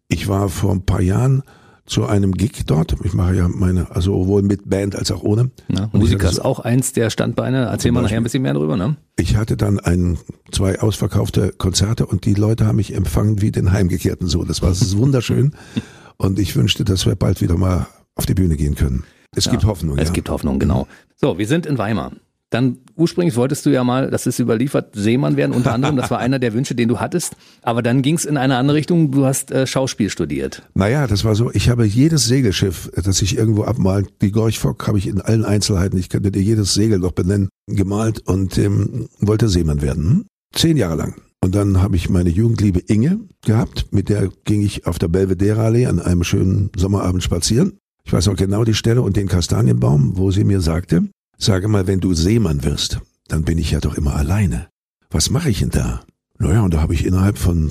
ich 0.09 0.29
war 0.29 0.49
vor 0.49 0.73
ein 0.73 0.85
paar 0.85 1.01
Jahren 1.01 1.43
zu 1.87 2.07
einem 2.07 2.33
Gig 2.33 2.67
dort. 2.67 2.95
Ich 3.03 3.15
mache 3.15 3.35
ja 3.35 3.49
meine, 3.49 3.91
also 3.91 4.23
sowohl 4.23 4.43
mit 4.43 4.71
Band 4.71 4.95
als 4.95 5.11
auch 5.11 5.25
ohne. 5.25 5.51
Na, 5.69 5.91
Musiker 5.93 6.29
ist 6.29 6.39
auch 6.39 6.61
eins 6.61 6.93
der 6.93 7.11
Standbeine. 7.11 7.65
Erzähl 7.65 7.91
mal 7.91 8.03
nachher 8.03 8.19
ein 8.19 8.23
bisschen 8.23 8.43
mehr 8.43 8.55
drüber, 8.55 8.77
ne? 8.77 8.97
Ich 9.17 9.37
hatte 9.37 9.57
dann 9.57 9.81
ein, 9.81 10.17
zwei 10.53 10.79
ausverkaufte 10.79 11.53
Konzerte 11.59 12.07
und 12.07 12.27
die 12.27 12.35
Leute 12.35 12.67
haben 12.67 12.77
mich 12.77 12.95
empfangen 12.95 13.43
wie 13.43 13.51
den 13.51 13.73
Heimgekehrten 13.73 14.29
so. 14.29 14.45
Das 14.45 14.63
war 14.63 14.71
wunderschön. 14.99 15.53
Und 16.21 16.39
ich 16.39 16.55
wünschte, 16.55 16.85
dass 16.85 17.07
wir 17.07 17.15
bald 17.15 17.41
wieder 17.41 17.57
mal 17.57 17.87
auf 18.15 18.27
die 18.27 18.35
Bühne 18.35 18.57
gehen 18.57 18.75
können. 18.75 19.05
Es 19.35 19.47
ja, 19.47 19.53
gibt 19.53 19.65
Hoffnung. 19.65 19.97
Es 19.97 20.09
ja. 20.09 20.13
gibt 20.13 20.29
Hoffnung, 20.29 20.59
genau. 20.59 20.87
So, 21.17 21.39
wir 21.39 21.47
sind 21.47 21.65
in 21.65 21.79
Weimar. 21.79 22.13
Dann 22.51 22.77
ursprünglich 22.95 23.37
wolltest 23.37 23.65
du 23.65 23.71
ja 23.71 23.85
mal, 23.85 24.11
das 24.11 24.27
ist 24.27 24.39
überliefert, 24.39 24.95
Seemann 24.95 25.39
werden 25.39 25.53
unter 25.53 25.73
anderem. 25.73 25.97
Das 25.97 26.11
war 26.11 26.19
einer 26.19 26.39
der 26.39 26.53
Wünsche, 26.53 26.75
den 26.75 26.89
du 26.89 27.01
hattest. 27.01 27.37
Aber 27.63 27.83
dann 27.83 28.03
ging 28.03 28.17
es 28.17 28.27
in 28.27 28.37
eine 28.37 28.57
andere 28.57 28.77
Richtung. 28.77 29.13
Du 29.13 29.25
hast 29.25 29.51
äh, 29.51 29.67
Schauspiel 29.67 30.11
studiert. 30.11 30.63
Naja, 30.75 31.07
das 31.07 31.25
war 31.25 31.35
so. 31.35 31.51
Ich 31.53 31.71
habe 31.71 31.87
jedes 31.87 32.27
Segelschiff, 32.27 32.91
das 33.03 33.23
ich 33.23 33.39
irgendwo 33.39 33.63
abmalen, 33.63 34.07
die 34.21 34.31
Gorch 34.31 34.59
Fock 34.59 34.87
habe 34.89 34.99
ich 34.99 35.07
in 35.07 35.23
allen 35.23 35.47
Einzelheiten, 35.47 35.97
ich 35.97 36.11
könnte 36.11 36.31
dir 36.31 36.43
jedes 36.43 36.75
Segel 36.75 36.99
noch 36.99 37.13
benennen, 37.13 37.49
gemalt 37.67 38.21
und 38.27 38.59
ähm, 38.59 39.09
wollte 39.21 39.49
Seemann 39.49 39.81
werden. 39.81 40.27
Zehn 40.53 40.77
Jahre 40.77 40.97
lang. 40.97 41.15
Und 41.43 41.55
dann 41.55 41.81
habe 41.81 41.97
ich 41.97 42.11
meine 42.11 42.29
Jugendliebe 42.29 42.81
Inge 42.81 43.21
gehabt, 43.43 43.87
mit 43.93 44.09
der 44.11 44.29
ging 44.45 44.63
ich 44.63 44.87
auf 44.87 44.99
der 44.99 45.09
Belvedere 45.09 45.63
Allee 45.63 45.87
an 45.87 45.99
einem 45.99 46.23
schönen 46.23 46.71
Sommerabend 46.77 47.23
spazieren. 47.23 47.79
Ich 48.05 48.13
weiß 48.13 48.29
auch 48.29 48.37
genau 48.37 48.65
die 48.65 48.75
Stelle 48.75 49.03
und 49.03 49.17
den 49.17 49.29
Kastanienbaum, 49.29 50.19
wo 50.19 50.31
sie 50.31 50.45
mir 50.45 50.61
sagte, 50.61 51.05
sage 51.39 51.69
mal, 51.69 51.87
wenn 51.87 52.01
du 52.01 52.13
Seemann 52.13 52.65
wirst, 52.65 53.01
dann 53.29 53.45
bin 53.45 53.57
ich 53.57 53.71
ja 53.71 53.81
doch 53.81 53.95
immer 53.95 54.17
alleine. 54.17 54.69
Was 55.11 55.31
mache 55.31 55.49
ich 55.49 55.61
denn 55.61 55.71
da? 55.71 56.03
Naja, 56.39 56.63
und 56.63 56.75
da 56.75 56.83
habe 56.83 56.95
ich 56.95 57.07
innerhalb 57.07 57.39
von 57.39 57.71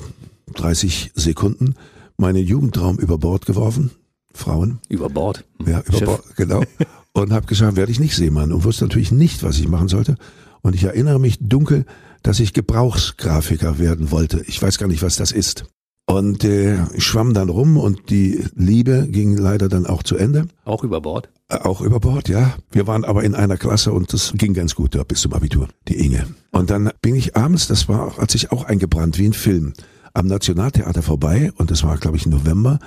30 0.54 1.12
Sekunden 1.14 1.74
meinen 2.16 2.44
Jugendtraum 2.44 2.98
über 2.98 3.18
Bord 3.18 3.46
geworfen. 3.46 3.90
Frauen. 4.32 4.78
Über 4.88 5.08
Bord. 5.08 5.44
Ja, 5.64 5.82
über. 5.86 6.00
Bord, 6.00 6.36
genau. 6.36 6.62
Und 7.12 7.32
habe 7.32 7.46
gesagt, 7.46 7.76
werde 7.76 7.92
ich 7.92 8.00
nicht 8.00 8.16
Seemann 8.16 8.52
und 8.52 8.64
wusste 8.64 8.84
natürlich 8.84 9.12
nicht, 9.12 9.42
was 9.42 9.58
ich 9.58 9.68
machen 9.68 9.88
sollte. 9.88 10.16
Und 10.62 10.74
ich 10.74 10.84
erinnere 10.84 11.18
mich 11.18 11.38
dunkel, 11.40 11.84
dass 12.22 12.40
ich 12.40 12.52
Gebrauchsgrafiker 12.52 13.78
werden 13.78 14.10
wollte. 14.10 14.42
Ich 14.46 14.60
weiß 14.60 14.78
gar 14.78 14.88
nicht, 14.88 15.02
was 15.02 15.16
das 15.16 15.32
ist. 15.32 15.64
Und 16.06 16.42
äh, 16.42 16.76
ich 16.94 17.04
schwamm 17.04 17.34
dann 17.34 17.48
rum 17.48 17.76
und 17.76 18.10
die 18.10 18.44
Liebe 18.56 19.06
ging 19.08 19.36
leider 19.36 19.68
dann 19.68 19.86
auch 19.86 20.02
zu 20.02 20.16
Ende. 20.16 20.48
Auch 20.64 20.82
über 20.82 21.00
Bord? 21.00 21.28
Äh, 21.48 21.58
auch 21.58 21.80
über 21.80 22.00
Bord, 22.00 22.28
ja. 22.28 22.54
Wir 22.72 22.88
waren 22.88 23.04
aber 23.04 23.22
in 23.22 23.36
einer 23.36 23.56
Klasse 23.56 23.92
und 23.92 24.12
das 24.12 24.32
ging 24.34 24.52
ganz 24.52 24.74
gut 24.74 24.96
ja, 24.96 25.04
bis 25.04 25.20
zum 25.20 25.32
Abitur, 25.34 25.68
die 25.86 26.04
Inge. 26.04 26.26
Und 26.50 26.70
dann 26.70 26.90
bin 27.00 27.14
ich 27.14 27.36
abends, 27.36 27.68
das 27.68 27.88
war, 27.88 28.16
hat 28.16 28.30
sich 28.32 28.50
auch 28.50 28.64
eingebrannt 28.64 29.18
wie 29.18 29.26
ein 29.26 29.32
Film, 29.32 29.72
am 30.12 30.26
Nationaltheater 30.26 31.02
vorbei 31.02 31.52
und 31.56 31.70
das 31.70 31.84
war, 31.84 31.96
glaube 31.96 32.16
ich, 32.16 32.26
November 32.26 32.80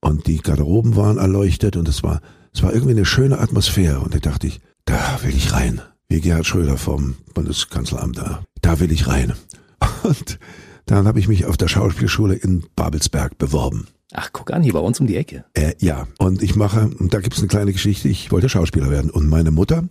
und 0.00 0.26
die 0.26 0.38
Garderoben 0.38 0.96
waren 0.96 1.18
erleuchtet 1.18 1.76
und 1.76 1.86
es 1.86 2.02
war, 2.02 2.22
es 2.54 2.62
war 2.62 2.72
irgendwie 2.72 2.92
eine 2.92 3.04
schöne 3.04 3.40
Atmosphäre 3.40 4.00
und 4.00 4.14
da 4.14 4.18
dachte 4.20 4.46
ich, 4.46 4.60
da 4.86 5.18
will 5.22 5.36
ich 5.36 5.52
rein 5.52 5.82
wie 6.10 6.20
Gerhard 6.20 6.44
Schröder 6.44 6.76
vom 6.76 7.14
Bundeskanzleramt 7.32 8.18
da. 8.18 8.42
Da 8.60 8.80
will 8.80 8.92
ich 8.92 9.06
rein. 9.06 9.32
Und 10.02 10.38
dann 10.84 11.06
habe 11.06 11.20
ich 11.20 11.28
mich 11.28 11.46
auf 11.46 11.56
der 11.56 11.68
Schauspielschule 11.68 12.34
in 12.34 12.66
Babelsberg 12.76 13.38
beworben. 13.38 13.86
Ach, 14.12 14.30
guck 14.32 14.52
an, 14.52 14.62
hier 14.62 14.72
bei 14.72 14.80
uns 14.80 14.98
um 14.98 15.06
die 15.06 15.16
Ecke. 15.16 15.44
Äh, 15.54 15.74
ja, 15.78 16.08
und 16.18 16.42
ich 16.42 16.56
mache, 16.56 16.90
und 16.98 17.14
da 17.14 17.20
gibt 17.20 17.34
es 17.34 17.40
eine 17.40 17.46
kleine 17.46 17.72
Geschichte, 17.72 18.08
ich 18.08 18.32
wollte 18.32 18.48
Schauspieler 18.48 18.90
werden. 18.90 19.08
Und 19.08 19.28
meine 19.28 19.52
Mutter 19.52 19.84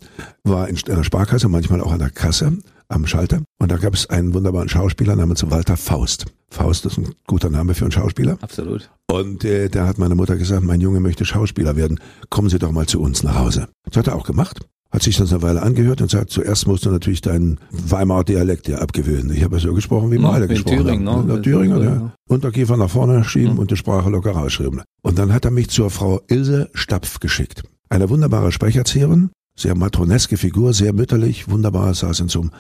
war 0.44 0.68
in 0.68 0.78
einer 0.90 1.06
Sparkasse, 1.06 1.48
manchmal 1.48 1.80
auch 1.80 1.94
an 1.94 2.00
der 2.00 2.10
Kasse, 2.10 2.58
am 2.90 3.08
Schalter. 3.08 3.42
Und 3.60 3.72
da 3.72 3.78
gab 3.78 3.94
es 3.94 4.10
einen 4.10 4.34
wunderbaren 4.34 4.68
Schauspieler 4.68 5.16
namens 5.16 5.50
Walter 5.50 5.78
Faust. 5.78 6.26
Faust 6.52 6.86
ist 6.86 6.98
ein 6.98 7.16
guter 7.28 7.50
Name 7.50 7.76
für 7.76 7.86
einen 7.86 7.94
Schauspieler. 7.94 8.38
Absolut. 8.42 8.92
Und 9.10 9.46
äh, 9.46 9.70
da 9.70 9.88
hat 9.88 10.00
meine 10.00 10.16
Mutter 10.16 10.36
gesagt, 10.36 10.64
mein 10.64 10.82
Junge 10.82 11.00
möchte 11.00 11.24
Schauspieler 11.24 11.78
werden. 11.78 12.02
Kommen 12.30 12.50
Sie 12.50 12.60
doch 12.60 12.74
mal 12.74 12.88
zu 12.88 13.00
uns 13.00 13.24
nach 13.24 13.36
Hause. 13.36 13.70
Das 13.86 13.96
hat 13.96 14.08
er 14.08 14.16
auch 14.16 14.26
gemacht 14.26 14.60
hat 14.92 15.04
sich 15.04 15.18
das 15.18 15.32
eine 15.32 15.42
Weile 15.42 15.62
angehört 15.62 16.02
und 16.02 16.10
sagt, 16.10 16.32
zuerst 16.32 16.68
musst 16.68 16.86
du 16.86 16.90
natürlich 16.90 17.22
deinen 17.22 17.60
Weimarer 17.72 18.24
Dialekt 18.24 18.68
ja 18.68 18.80
abgewöhnen. 18.80 19.32
Ich 19.32 19.44
habe 19.44 19.58
ja 19.58 19.62
so 19.62 19.74
gesprochen, 19.74 20.12
wie 20.12 20.18
wir 20.18 20.30
alle 20.30 20.48
gesprochen 20.48 20.78
Thüringen, 20.80 21.10
haben. 21.10 21.28
Ne? 21.28 21.42
Thüringen, 21.42 21.84
ja. 21.84 22.12
Unterkiefer 22.28 22.76
nach 22.76 22.90
vorne 22.90 23.24
schieben 23.24 23.54
mhm. 23.54 23.60
und 23.60 23.72
die 23.72 23.78
Sprache 23.78 24.10
locker 24.10 24.32
rausschreiben. 24.32 24.82
Und 25.04 25.20
dann 25.20 25.32
hat 25.32 25.46
er 25.46 25.52
mich 25.52 25.70
zur 25.70 25.92
Frau 25.92 26.22
Ilse 26.28 26.70
Stapf 26.74 27.20
geschickt. 27.20 27.64
Eine 27.90 28.10
wunderbare 28.10 28.52
Sprecherzieherin, 28.52 29.30
sehr 29.56 29.76
matroneske 29.76 30.38
Figur, 30.38 30.74
sehr 30.74 30.94
mütterlich, 30.94 31.50
wunderbar, 31.50 31.94
saß 31.94 32.22
in 32.22 32.30
so 32.30 32.42
einem 32.42 32.52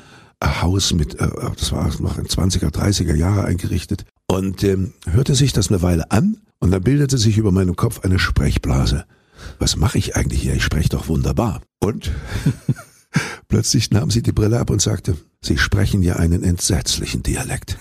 Haus 0.61 0.93
mit, 0.93 1.19
äh, 1.19 1.27
das 1.57 1.71
war 1.71 1.89
noch 1.99 2.17
in 2.17 2.25
20er, 2.25 2.71
30er 2.71 3.15
Jahre 3.15 3.45
eingerichtet 3.45 4.05
und 4.27 4.63
ähm, 4.63 4.93
hörte 5.09 5.33
sich 5.33 5.51
das 5.51 5.69
eine 5.69 5.81
Weile 5.81 6.11
an 6.11 6.37
und 6.59 6.71
dann 6.71 6.83
bildete 6.83 7.17
sich 7.17 7.37
über 7.37 7.51
meinem 7.51 7.75
Kopf 7.75 8.01
eine 8.03 8.19
Sprechblase 8.19 9.05
was 9.57 9.75
mache 9.75 9.97
ich 9.97 10.15
eigentlich 10.15 10.41
hier? 10.41 10.53
Ich 10.53 10.63
spreche 10.63 10.89
doch 10.89 11.07
wunderbar. 11.07 11.61
Und 11.79 12.11
plötzlich 13.47 13.91
nahm 13.91 14.11
sie 14.11 14.21
die 14.21 14.31
Brille 14.31 14.59
ab 14.59 14.69
und 14.69 14.81
sagte, 14.81 15.15
Sie 15.41 15.57
sprechen 15.57 16.01
ja 16.01 16.17
einen 16.17 16.43
entsetzlichen 16.43 17.23
Dialekt. 17.23 17.77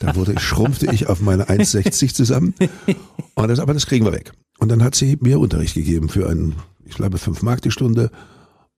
Da 0.00 0.16
wurde, 0.16 0.38
schrumpfte 0.40 0.90
ich 0.90 1.08
auf 1.08 1.20
meine 1.20 1.48
1,60 1.48 2.14
zusammen. 2.14 2.54
Und 3.34 3.48
das, 3.48 3.58
aber 3.58 3.74
das 3.74 3.86
kriegen 3.86 4.06
wir 4.06 4.12
weg. 4.12 4.32
Und 4.58 4.70
dann 4.70 4.82
hat 4.82 4.94
sie 4.94 5.18
mir 5.20 5.38
Unterricht 5.38 5.74
gegeben 5.74 6.08
für 6.08 6.28
einen, 6.28 6.54
ich 6.86 6.94
glaube, 6.94 7.18
fünf 7.18 7.42
Mark 7.42 7.60
die 7.60 7.70
Stunde. 7.70 8.10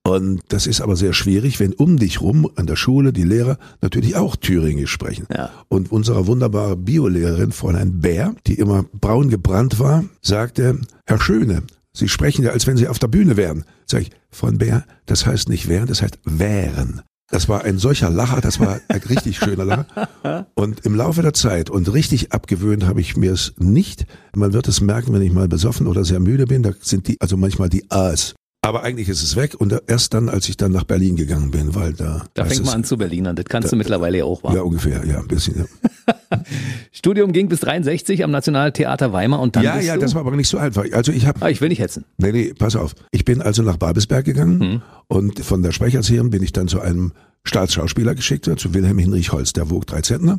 Und 0.02 0.40
das 0.48 0.66
ist 0.66 0.80
aber 0.80 0.96
sehr 0.96 1.12
schwierig, 1.12 1.60
wenn 1.60 1.72
um 1.72 1.98
dich 1.98 2.20
rum 2.20 2.50
an 2.56 2.66
der 2.66 2.74
Schule 2.74 3.12
die 3.12 3.22
Lehrer 3.22 3.58
natürlich 3.80 4.16
auch 4.16 4.34
Thüringisch 4.34 4.90
sprechen. 4.90 5.26
Ja. 5.32 5.50
Und 5.68 5.92
unsere 5.92 6.26
wunderbare 6.26 6.76
Biolehrerin, 6.76 7.52
Fräulein 7.52 8.00
Bär, 8.00 8.34
die 8.48 8.54
immer 8.54 8.84
braun 8.92 9.28
gebrannt 9.28 9.78
war, 9.78 10.04
sagte, 10.20 10.80
Herr 11.06 11.20
Schöne, 11.20 11.62
Sie 11.98 12.08
sprechen 12.08 12.44
ja, 12.44 12.52
als 12.52 12.68
wenn 12.68 12.76
Sie 12.76 12.86
auf 12.86 13.00
der 13.00 13.08
Bühne 13.08 13.36
wären. 13.36 13.64
Sag 13.84 14.02
ich, 14.02 14.10
Frau 14.30 14.52
Bär, 14.52 14.84
das 15.06 15.26
heißt 15.26 15.48
nicht 15.48 15.66
wären, 15.66 15.88
das 15.88 16.00
heißt 16.00 16.20
wären. 16.24 17.02
Das 17.28 17.48
war 17.48 17.64
ein 17.64 17.78
solcher 17.78 18.08
Lacher, 18.08 18.40
das 18.40 18.60
war 18.60 18.80
ein 18.86 19.00
richtig 19.00 19.38
schöner 19.38 19.64
Lacher. 19.64 20.46
Und 20.54 20.86
im 20.86 20.94
Laufe 20.94 21.22
der 21.22 21.34
Zeit 21.34 21.70
und 21.70 21.92
richtig 21.92 22.32
abgewöhnt 22.32 22.86
habe 22.86 23.00
ich 23.00 23.16
mir 23.16 23.32
es 23.32 23.52
nicht. 23.58 24.06
Man 24.34 24.52
wird 24.52 24.68
es 24.68 24.80
merken, 24.80 25.12
wenn 25.12 25.22
ich 25.22 25.32
mal 25.32 25.48
besoffen 25.48 25.88
oder 25.88 26.04
sehr 26.04 26.20
müde 26.20 26.46
bin, 26.46 26.62
da 26.62 26.70
sind 26.80 27.08
die, 27.08 27.20
also 27.20 27.36
manchmal 27.36 27.68
die 27.68 27.90
A's 27.90 28.36
aber 28.68 28.82
eigentlich 28.82 29.08
ist 29.08 29.22
es 29.22 29.34
weg 29.34 29.54
und 29.58 29.74
erst 29.86 30.12
dann, 30.12 30.28
als 30.28 30.48
ich 30.48 30.58
dann 30.58 30.72
nach 30.72 30.84
Berlin 30.84 31.16
gegangen 31.16 31.50
bin, 31.50 31.74
weil 31.74 31.94
da. 31.94 32.26
Da 32.34 32.44
fängt 32.44 32.66
man 32.66 32.74
an 32.74 32.84
zu 32.84 32.98
Berlinern. 32.98 33.34
Das 33.34 33.46
kannst 33.46 33.68
da, 33.68 33.70
du 33.70 33.76
mittlerweile 33.76 34.18
ja 34.18 34.24
auch 34.24 34.42
machen. 34.42 34.56
Ja, 34.56 34.62
ungefähr, 34.62 35.04
ja, 35.06 35.18
ein 35.20 35.26
bisschen. 35.26 35.66
Ja. 36.08 36.42
Studium 36.92 37.32
ging 37.32 37.48
bis 37.48 37.60
63 37.60 38.22
am 38.24 38.30
Nationaltheater 38.30 39.12
Weimar 39.14 39.40
und 39.40 39.56
dann. 39.56 39.64
Ja, 39.64 39.80
ja, 39.80 39.96
das 39.96 40.14
war 40.14 40.20
aber 40.20 40.36
nicht 40.36 40.48
so 40.48 40.58
einfach. 40.58 40.84
Also 40.92 41.12
ich 41.12 41.26
habe. 41.26 41.40
Ah, 41.40 41.48
ich 41.48 41.62
will 41.62 41.70
nicht 41.70 41.80
hetzen. 41.80 42.04
Nee, 42.18 42.32
nee, 42.32 42.52
pass 42.52 42.76
auf. 42.76 42.94
Ich 43.10 43.24
bin 43.24 43.40
also 43.40 43.62
nach 43.62 43.78
Babelsberg 43.78 44.26
gegangen 44.26 44.60
hm. 44.60 44.82
und 45.06 45.40
von 45.40 45.62
der 45.62 45.72
Sprecherserie 45.72 46.28
bin 46.28 46.42
ich 46.42 46.52
dann 46.52 46.68
zu 46.68 46.80
einem 46.80 47.12
Staatsschauspieler 47.44 48.14
geschickt, 48.14 48.44
zu 48.44 48.74
Wilhelm 48.74 48.98
Hinrich 48.98 49.32
Holz, 49.32 49.54
der 49.54 49.70
wog 49.70 49.86
drei 49.86 50.02
Zentner 50.02 50.38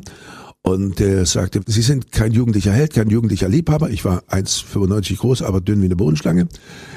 und 0.62 1.00
er 1.00 1.24
sagte, 1.26 1.60
Sie 1.66 1.82
sind 1.82 2.12
kein 2.12 2.32
jugendlicher 2.32 2.72
Held, 2.72 2.94
kein 2.94 3.08
jugendlicher 3.08 3.48
Liebhaber. 3.48 3.90
Ich 3.90 4.04
war 4.04 4.22
1,95 4.30 5.16
groß, 5.18 5.42
aber 5.42 5.60
dünn 5.60 5.80
wie 5.80 5.86
eine 5.86 5.96
Bodenschlange. 5.96 6.48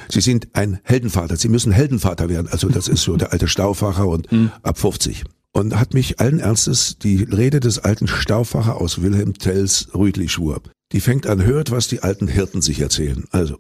Sie 0.10 0.22
sind 0.22 0.50
ein 0.54 0.80
Heldenvater. 0.84 1.38
Sie 1.38 1.48
müssen 1.48 1.72
Heldenvater 1.72 2.30
werden. 2.30 2.48
Also 2.52 2.70
das 2.70 2.88
ist 2.88 3.04
so 3.04 3.16
der 3.16 3.32
alte 3.32 3.48
Stauffacher 3.48 4.08
und 4.08 4.32
mhm. 4.32 4.52
ab 4.62 4.78
50. 4.78 5.24
Und 5.54 5.80
hat 5.80 5.94
mich 5.94 6.20
allen 6.20 6.40
Ernstes 6.40 6.98
die 6.98 7.24
Rede 7.24 7.60
des 7.60 7.80
alten 7.80 8.08
Stauffacher 8.08 8.82
aus 8.82 9.02
Wilhelm 9.02 9.34
Tells 9.36 9.88
Rüdli-Schwur. 9.94 10.62
Die 10.92 11.00
fängt 11.00 11.28
an, 11.28 11.44
hört, 11.44 11.72
was 11.72 11.88
die 11.88 12.02
alten 12.02 12.28
Hirten 12.28 12.62
sich 12.62 12.80
erzählen. 12.80 13.26
Also, 13.32 13.58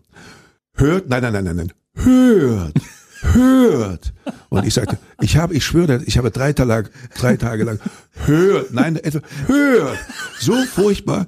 hört, 0.73 1.07
nein, 1.07 1.21
nein, 1.21 1.33
nein, 1.33 1.43
nein, 1.45 1.55
nein, 1.55 1.73
hört 1.95 2.73
hört. 3.23 4.13
Und 4.49 4.65
ich 4.65 4.73
sagte, 4.73 4.97
ich 5.21 5.37
habe, 5.37 5.53
ich 5.53 5.65
schwöre, 5.65 6.01
ich 6.05 6.17
habe 6.17 6.31
drei 6.31 6.53
Tage 6.53 6.69
lang, 6.69 6.89
drei 7.17 7.37
Tage 7.37 7.63
lang 7.63 7.79
hört, 8.25 8.73
nein, 8.73 8.97
etwa 8.97 9.21
hört. 9.47 9.97
So 10.39 10.53
furchtbar, 10.65 11.27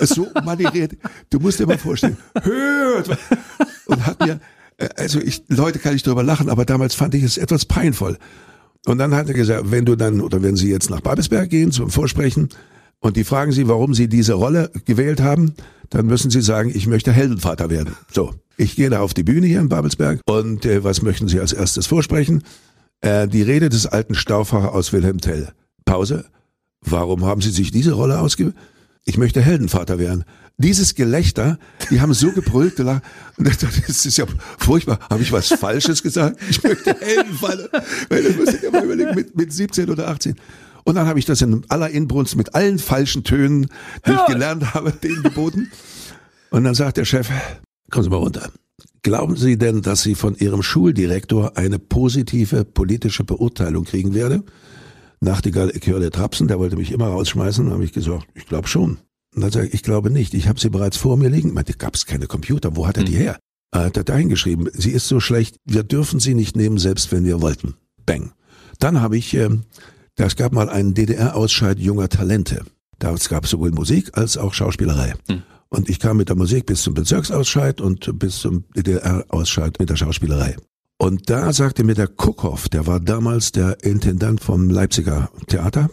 so 0.00 0.28
manieriert. 0.44 0.92
Du 1.30 1.38
musst 1.38 1.60
dir 1.60 1.66
mal 1.66 1.78
vorstellen, 1.78 2.16
hört. 2.42 3.18
Und 3.86 4.06
hat 4.06 4.20
mir, 4.20 4.40
also 4.96 5.20
ich, 5.20 5.44
Leute 5.48 5.78
kann 5.78 5.94
ich 5.94 6.02
darüber 6.02 6.22
lachen, 6.22 6.48
aber 6.50 6.64
damals 6.64 6.94
fand 6.94 7.14
ich 7.14 7.22
es 7.22 7.38
etwas 7.38 7.64
peinvoll. 7.64 8.18
Und 8.86 8.98
dann 8.98 9.14
hat 9.14 9.28
er 9.28 9.34
gesagt, 9.34 9.70
wenn 9.70 9.84
du 9.84 9.96
dann, 9.96 10.20
oder 10.20 10.42
wenn 10.42 10.56
Sie 10.56 10.70
jetzt 10.70 10.90
nach 10.90 11.00
Babelsberg 11.00 11.50
gehen 11.50 11.72
zum 11.72 11.90
Vorsprechen, 11.90 12.48
und 13.00 13.16
die 13.16 13.24
fragen 13.24 13.52
Sie, 13.52 13.68
warum 13.68 13.94
Sie 13.94 14.08
diese 14.08 14.34
Rolle 14.34 14.70
gewählt 14.84 15.20
haben, 15.20 15.54
dann 15.90 16.06
müssen 16.06 16.30
Sie 16.30 16.40
sagen, 16.40 16.70
ich 16.74 16.86
möchte 16.86 17.12
Heldenvater 17.12 17.70
werden. 17.70 17.94
So. 18.10 18.34
Ich 18.56 18.76
gehe 18.76 18.88
da 18.90 19.00
auf 19.00 19.12
die 19.12 19.22
Bühne 19.22 19.46
hier 19.46 19.60
in 19.60 19.68
Babelsberg 19.68 20.20
und 20.26 20.64
äh, 20.64 20.82
was 20.82 21.02
möchten 21.02 21.28
Sie 21.28 21.40
als 21.40 21.52
erstes 21.52 21.86
vorsprechen? 21.86 22.42
Äh, 23.02 23.28
die 23.28 23.42
Rede 23.42 23.68
des 23.68 23.86
alten 23.86 24.14
Stauffacher 24.14 24.72
aus 24.72 24.92
Wilhelm 24.92 25.20
Tell. 25.20 25.48
Pause. 25.84 26.24
Warum 26.80 27.24
haben 27.24 27.42
Sie 27.42 27.50
sich 27.50 27.70
diese 27.70 27.92
Rolle 27.92 28.18
ausgewählt? 28.18 28.54
Ich 29.04 29.18
möchte 29.18 29.40
Heldenvater 29.40 29.98
werden. 29.98 30.24
Dieses 30.58 30.94
Gelächter, 30.94 31.58
die 31.90 32.00
haben 32.00 32.14
so 32.14 32.32
gebrüllt, 32.32 32.76
gelacht. 32.76 33.02
Das 33.36 34.06
ist 34.06 34.16
ja 34.16 34.24
furchtbar. 34.58 34.98
Habe 35.10 35.22
ich 35.22 35.30
was 35.30 35.48
Falsches 35.48 36.02
gesagt? 36.02 36.40
Ich 36.48 36.62
möchte 36.62 36.96
Heldenvater. 36.98 37.68
Weil 38.08 38.22
das 38.22 38.36
muss 38.36 38.54
ich 38.54 38.62
ja 38.62 38.70
mal 38.70 38.84
überlegen, 38.84 39.14
mit, 39.14 39.36
mit 39.36 39.52
17 39.52 39.90
oder 39.90 40.08
18. 40.08 40.34
Und 40.84 40.94
dann 40.94 41.06
habe 41.06 41.18
ich 41.18 41.24
das 41.24 41.42
in 41.42 41.64
aller 41.68 41.90
Inbrunst 41.90 42.36
mit 42.36 42.54
allen 42.54 42.78
falschen 42.78 43.22
Tönen, 43.22 43.66
die 44.06 44.12
ich 44.12 44.26
gelernt 44.26 44.74
habe, 44.74 44.92
denen 44.92 45.22
geboten. 45.22 45.70
Und 46.50 46.64
dann 46.64 46.74
sagt 46.74 46.96
der 46.96 47.04
Chef, 47.04 47.28
Kommen 47.90 48.04
Sie 48.04 48.10
mal 48.10 48.16
runter. 48.16 48.50
Glauben 49.02 49.36
Sie 49.36 49.56
denn, 49.56 49.82
dass 49.82 50.02
Sie 50.02 50.14
von 50.14 50.34
Ihrem 50.34 50.62
Schuldirektor 50.62 51.56
eine 51.56 51.78
positive 51.78 52.64
politische 52.64 53.24
Beurteilung 53.24 53.84
kriegen 53.84 54.14
werde? 54.14 54.42
Nachtigall, 55.20 55.70
ich 55.74 55.86
höre 55.86 56.00
der 56.00 56.10
Trapsen, 56.10 56.48
der 56.48 56.58
wollte 56.58 56.76
mich 56.76 56.92
immer 56.92 57.08
rausschmeißen. 57.08 57.70
Habe 57.70 57.84
ich 57.84 57.92
gesagt, 57.92 58.26
ich 58.34 58.46
glaube 58.46 58.68
schon. 58.68 58.98
Und 59.34 59.42
dann 59.42 59.50
sage 59.50 59.68
ich, 59.68 59.74
ich 59.74 59.82
glaube 59.82 60.10
nicht. 60.10 60.34
Ich 60.34 60.48
habe 60.48 60.60
sie 60.60 60.70
bereits 60.70 60.96
vor 60.96 61.16
mir 61.16 61.28
liegen. 61.28 61.48
Ich 61.48 61.54
meinte, 61.54 61.74
gab 61.74 61.94
es 61.94 62.06
keine 62.06 62.26
Computer. 62.26 62.76
Wo 62.76 62.86
hat 62.86 62.96
er 62.96 63.04
die 63.04 63.12
mhm. 63.12 63.18
her? 63.18 63.38
Er 63.72 63.84
hat 63.84 63.96
er 63.96 64.04
da 64.04 64.16
hingeschrieben, 64.16 64.70
sie 64.72 64.90
ist 64.90 65.08
so 65.08 65.20
schlecht, 65.20 65.58
wir 65.64 65.82
dürfen 65.82 66.20
sie 66.20 66.34
nicht 66.34 66.56
nehmen, 66.56 66.78
selbst 66.78 67.12
wenn 67.12 67.24
wir 67.24 67.42
wollten. 67.42 67.74
Bang. 68.06 68.32
Dann 68.78 69.00
habe 69.00 69.16
ich, 69.18 69.34
äh, 69.34 69.50
es 70.16 70.36
gab 70.36 70.52
mal 70.52 70.68
einen 70.70 70.94
DDR-Ausscheid 70.94 71.78
junger 71.78 72.08
Talente. 72.08 72.64
Da 72.98 73.14
gab 73.28 73.44
es 73.44 73.50
sowohl 73.50 73.72
Musik 73.72 74.16
als 74.16 74.38
auch 74.38 74.54
Schauspielerei. 74.54 75.14
Mhm. 75.28 75.42
Und 75.76 75.90
ich 75.90 76.00
kam 76.00 76.16
mit 76.16 76.30
der 76.30 76.36
Musik 76.36 76.64
bis 76.64 76.80
zum 76.80 76.94
Bezirksausscheid 76.94 77.82
und 77.82 78.18
bis 78.18 78.38
zum 78.38 78.64
DDR-Ausscheid 78.74 79.78
mit 79.78 79.90
der 79.90 79.96
Schauspielerei. 79.96 80.56
Und 80.96 81.28
da 81.28 81.52
sagte 81.52 81.84
mir 81.84 81.94
der 81.94 82.06
Kuckhoff, 82.06 82.70
der 82.70 82.86
war 82.86 82.98
damals 82.98 83.52
der 83.52 83.84
Intendant 83.84 84.40
vom 84.40 84.70
Leipziger 84.70 85.28
Theater, 85.48 85.90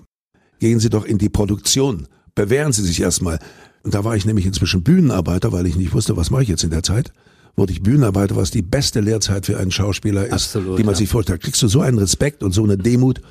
gehen 0.61 0.79
Sie 0.79 0.89
doch 0.89 1.03
in 1.03 1.17
die 1.17 1.27
Produktion, 1.27 2.07
bewähren 2.33 2.71
Sie 2.71 2.81
sich 2.81 3.01
erstmal. 3.01 3.39
Und 3.83 3.93
da 3.93 4.05
war 4.05 4.15
ich 4.15 4.23
nämlich 4.23 4.45
inzwischen 4.45 4.83
Bühnenarbeiter, 4.83 5.51
weil 5.51 5.67
ich 5.67 5.75
nicht 5.75 5.91
wusste, 5.91 6.15
was 6.15 6.31
mache 6.31 6.43
ich 6.43 6.49
jetzt 6.49 6.63
in 6.63 6.69
der 6.69 6.83
Zeit. 6.83 7.11
Wurde 7.57 7.73
ich 7.73 7.83
Bühnenarbeiter, 7.83 8.37
was 8.37 8.51
die 8.51 8.61
beste 8.61 9.01
Lehrzeit 9.01 9.45
für 9.45 9.57
einen 9.57 9.71
Schauspieler 9.71 10.27
ist, 10.27 10.55
Absolut, 10.55 10.79
die 10.79 10.85
man 10.85 10.93
ja. 10.93 10.99
sich 10.99 11.09
vorstellt. 11.09 11.41
Kriegst 11.41 11.61
du 11.61 11.67
so 11.67 11.81
einen 11.81 11.99
Respekt 11.99 12.41
und 12.41 12.53
so 12.53 12.63
eine 12.63 12.77
Demut. 12.77 13.21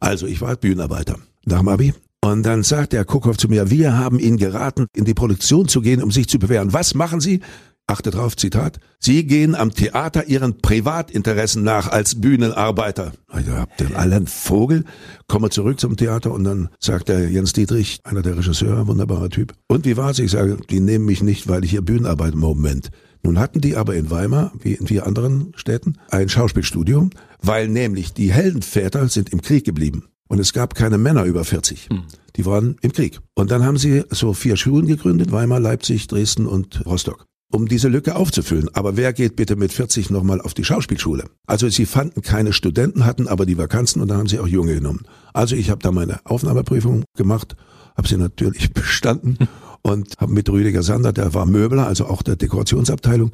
Also 0.00 0.26
ich 0.26 0.40
war 0.40 0.56
Bühnenarbeiter. 0.56 1.20
Nach 1.44 1.60
dem 1.60 1.68
Abi 1.68 1.94
und 2.24 2.42
dann 2.42 2.62
sagt 2.62 2.94
der 2.94 3.04
Kuckhoff 3.04 3.36
zu 3.36 3.48
mir, 3.48 3.70
wir 3.70 3.98
haben 3.98 4.18
Ihnen 4.18 4.38
geraten, 4.38 4.86
in 4.94 5.04
die 5.04 5.12
Produktion 5.12 5.68
zu 5.68 5.82
gehen, 5.82 6.02
um 6.02 6.10
sich 6.10 6.26
zu 6.26 6.38
bewähren. 6.38 6.72
Was 6.72 6.94
machen 6.94 7.20
Sie? 7.20 7.40
Achte 7.86 8.10
drauf, 8.10 8.34
Zitat. 8.34 8.78
Sie 8.98 9.26
gehen 9.26 9.54
am 9.54 9.74
Theater 9.74 10.26
Ihren 10.26 10.56
Privatinteressen 10.62 11.62
nach 11.62 11.88
als 11.90 12.22
Bühnenarbeiter. 12.22 13.12
Ich 13.38 13.46
hab 13.48 13.76
den 13.76 13.94
allen 13.94 14.26
Vogel, 14.26 14.84
komme 15.28 15.50
zurück 15.50 15.78
zum 15.78 15.98
Theater 15.98 16.32
und 16.32 16.44
dann 16.44 16.70
sagt 16.80 17.10
der 17.10 17.28
Jens 17.28 17.52
Dietrich, 17.52 18.00
einer 18.04 18.22
der 18.22 18.38
Regisseure, 18.38 18.86
wunderbarer 18.86 19.28
Typ. 19.28 19.52
Und 19.68 19.84
wie 19.84 19.98
war's? 19.98 20.18
Ich 20.18 20.30
sage, 20.30 20.56
die 20.70 20.80
nehmen 20.80 21.04
mich 21.04 21.22
nicht, 21.22 21.46
weil 21.46 21.62
ich 21.62 21.72
hier 21.72 21.82
Bühnenarbeit 21.82 22.34
Moment. 22.34 22.90
Nun 23.22 23.38
hatten 23.38 23.60
die 23.60 23.76
aber 23.76 23.96
in 23.96 24.10
Weimar, 24.10 24.52
wie 24.62 24.72
in 24.72 24.86
vier 24.86 25.06
anderen 25.06 25.52
Städten, 25.56 25.98
ein 26.08 26.30
Schauspielstudio, 26.30 27.10
weil 27.42 27.68
nämlich 27.68 28.14
die 28.14 28.32
Heldenväter 28.32 29.08
sind 29.08 29.28
im 29.30 29.42
Krieg 29.42 29.66
geblieben. 29.66 30.04
Und 30.34 30.40
es 30.40 30.52
gab 30.52 30.74
keine 30.74 30.98
Männer 30.98 31.22
über 31.26 31.44
40. 31.44 31.90
Hm. 31.90 32.02
Die 32.34 32.44
waren 32.44 32.74
im 32.80 32.92
Krieg. 32.92 33.20
Und 33.36 33.52
dann 33.52 33.64
haben 33.64 33.78
sie 33.78 34.02
so 34.10 34.32
vier 34.32 34.56
Schulen 34.56 34.88
gegründet, 34.88 35.30
Weimar, 35.30 35.60
Leipzig, 35.60 36.08
Dresden 36.08 36.48
und 36.48 36.84
Rostock 36.84 37.26
um 37.52 37.68
diese 37.68 37.86
Lücke 37.86 38.16
aufzufüllen. 38.16 38.68
Aber 38.72 38.96
wer 38.96 39.12
geht 39.12 39.36
bitte 39.36 39.54
mit 39.54 39.72
40 39.72 40.10
nochmal 40.10 40.40
auf 40.40 40.52
die 40.52 40.64
Schauspielschule? 40.64 41.26
Also 41.46 41.68
sie 41.68 41.86
fanden 41.86 42.20
keine 42.20 42.52
Studenten, 42.52 43.04
hatten 43.04 43.28
aber 43.28 43.46
die 43.46 43.56
Vakanzen 43.56 44.02
und 44.02 44.08
dann 44.08 44.18
haben 44.18 44.26
sie 44.26 44.40
auch 44.40 44.48
Junge 44.48 44.74
genommen. 44.74 45.06
Also 45.32 45.54
ich 45.54 45.70
habe 45.70 45.80
da 45.80 45.92
meine 45.92 46.18
Aufnahmeprüfung 46.26 47.04
gemacht, 47.16 47.54
habe 47.96 48.08
sie 48.08 48.16
natürlich 48.16 48.72
bestanden 48.74 49.38
und 49.82 50.16
habe 50.18 50.32
mit 50.32 50.50
Rüdiger 50.50 50.82
Sander, 50.82 51.12
der 51.12 51.32
war 51.32 51.46
Möbler, 51.46 51.86
also 51.86 52.06
auch 52.06 52.22
der 52.22 52.34
Dekorationsabteilung, 52.34 53.30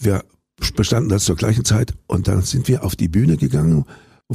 wir 0.00 0.24
bestanden 0.74 1.10
das 1.10 1.26
zur 1.26 1.36
gleichen 1.36 1.64
Zeit 1.64 1.94
und 2.08 2.26
dann 2.26 2.42
sind 2.42 2.66
wir 2.66 2.82
auf 2.82 2.96
die 2.96 3.08
Bühne 3.08 3.36
gegangen 3.36 3.84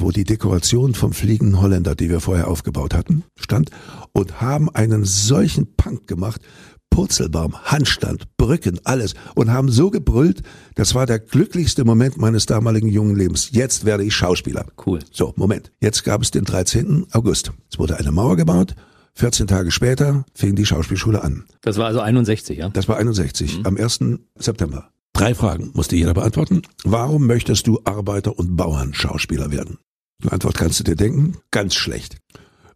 wo 0.01 0.11
die 0.11 0.23
Dekoration 0.23 0.93
vom 0.93 1.13
fliegenden 1.13 1.61
Holländer, 1.61 1.95
die 1.95 2.09
wir 2.09 2.19
vorher 2.19 2.47
aufgebaut 2.47 2.93
hatten, 2.93 3.23
stand 3.35 3.69
und 4.13 4.41
haben 4.41 4.69
einen 4.69 5.05
solchen 5.05 5.75
Punk 5.75 6.07
gemacht, 6.07 6.41
Purzelbaum, 6.89 7.55
Handstand, 7.65 8.25
Brücken, 8.37 8.79
alles 8.83 9.13
und 9.35 9.51
haben 9.51 9.69
so 9.69 9.89
gebrüllt, 9.89 10.41
das 10.75 10.95
war 10.95 11.05
der 11.05 11.19
glücklichste 11.19 11.85
Moment 11.85 12.17
meines 12.17 12.45
damaligen 12.45 12.87
jungen 12.87 13.15
Lebens. 13.15 13.51
Jetzt 13.51 13.85
werde 13.85 14.03
ich 14.03 14.15
Schauspieler. 14.15 14.65
Cool. 14.85 14.99
So, 15.11 15.33
Moment. 15.35 15.71
Jetzt 15.79 16.03
gab 16.03 16.21
es 16.21 16.31
den 16.31 16.45
13. 16.45 17.07
August. 17.11 17.51
Es 17.71 17.79
wurde 17.79 17.97
eine 17.97 18.11
Mauer 18.11 18.35
gebaut. 18.35 18.75
14 19.13 19.47
Tage 19.47 19.71
später 19.71 20.25
fing 20.33 20.55
die 20.55 20.65
Schauspielschule 20.65 21.23
an. 21.23 21.45
Das 21.61 21.77
war 21.77 21.87
also 21.87 21.99
61, 21.99 22.57
ja? 22.57 22.69
Das 22.69 22.87
war 22.87 22.97
61, 22.97 23.59
mhm. 23.59 23.65
am 23.65 23.77
1. 23.77 23.99
September. 24.35 24.89
Drei 25.13 25.35
Fragen 25.35 25.71
musste 25.73 25.95
jeder 25.95 26.13
beantworten. 26.13 26.61
Warum 26.83 27.27
möchtest 27.27 27.67
du 27.67 27.81
Arbeiter- 27.83 28.37
und 28.37 28.55
Bauernschauspieler 28.55 29.51
werden? 29.51 29.77
Die 30.23 30.29
Antwort 30.29 30.57
kannst 30.57 30.79
du 30.79 30.83
dir 30.83 30.95
denken, 30.95 31.37
ganz 31.51 31.75
schlecht. 31.75 32.17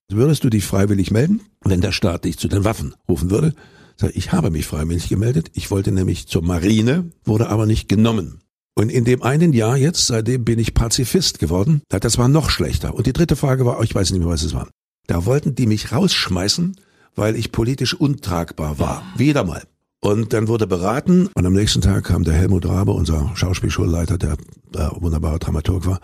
Würdest 0.09 0.43
du 0.43 0.49
dich 0.49 0.65
freiwillig 0.65 1.11
melden, 1.11 1.41
wenn 1.63 1.81
der 1.81 1.91
Staat 1.91 2.25
dich 2.25 2.37
zu 2.37 2.47
den 2.47 2.63
Waffen 2.63 2.95
rufen 3.09 3.31
würde? 3.31 3.53
Sag, 3.97 4.15
ich 4.15 4.31
habe 4.31 4.49
mich 4.49 4.65
freiwillig 4.65 5.09
gemeldet. 5.09 5.51
Ich 5.53 5.71
wollte 5.71 5.91
nämlich 5.91 6.27
zur 6.27 6.41
Marine, 6.41 7.11
wurde 7.23 7.49
aber 7.49 7.65
nicht 7.65 7.89
genommen. 7.89 8.39
Und 8.75 8.89
in 8.89 9.05
dem 9.05 9.21
einen 9.21 9.53
Jahr 9.53 9.77
jetzt, 9.77 10.07
seitdem 10.07 10.45
bin 10.45 10.57
ich 10.57 10.73
Pazifist 10.73 11.39
geworden. 11.39 11.81
Das 11.89 12.17
war 12.17 12.27
noch 12.27 12.49
schlechter. 12.49 12.95
Und 12.95 13.05
die 13.07 13.13
dritte 13.13 13.35
Frage 13.35 13.65
war, 13.65 13.81
ich 13.83 13.93
weiß 13.93 14.11
nicht 14.11 14.21
mehr, 14.21 14.29
was 14.29 14.43
es 14.43 14.53
war. 14.53 14.67
Da 15.07 15.25
wollten 15.25 15.53
die 15.53 15.67
mich 15.67 15.91
rausschmeißen, 15.91 16.75
weil 17.15 17.35
ich 17.35 17.51
politisch 17.51 17.93
untragbar 17.93 18.79
war. 18.79 19.03
Wieder 19.15 19.43
mal. 19.43 19.63
Und 20.01 20.33
dann 20.33 20.47
wurde 20.47 20.67
beraten 20.67 21.29
und 21.33 21.45
am 21.45 21.53
nächsten 21.53 21.81
Tag 21.81 22.05
kam 22.05 22.23
der 22.23 22.33
Helmut 22.33 22.65
Rabe, 22.65 22.91
unser 22.91 23.31
Schauspielschulleiter, 23.35 24.17
der, 24.17 24.37
der 24.73 24.91
wunderbarer 24.99 25.39
Dramaturg 25.39 25.85
war, 25.85 26.01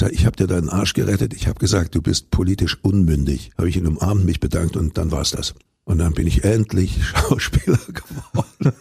Sag, 0.00 0.12
ich 0.12 0.24
habe 0.24 0.34
dir 0.34 0.46
deinen 0.46 0.70
Arsch 0.70 0.94
gerettet. 0.94 1.34
Ich 1.34 1.46
habe 1.46 1.58
gesagt, 1.58 1.94
du 1.94 2.00
bist 2.00 2.30
politisch 2.30 2.78
unmündig. 2.80 3.50
Habe 3.58 3.68
ich 3.68 3.76
ihn 3.76 3.86
umarmt, 3.86 4.24
mich 4.24 4.40
bedankt 4.40 4.78
und 4.78 4.96
dann 4.96 5.10
war's 5.10 5.32
das. 5.32 5.52
Und 5.84 5.98
dann 5.98 6.14
bin 6.14 6.26
ich 6.26 6.42
endlich 6.42 7.04
Schauspieler 7.04 7.76
geworden. 7.76 8.74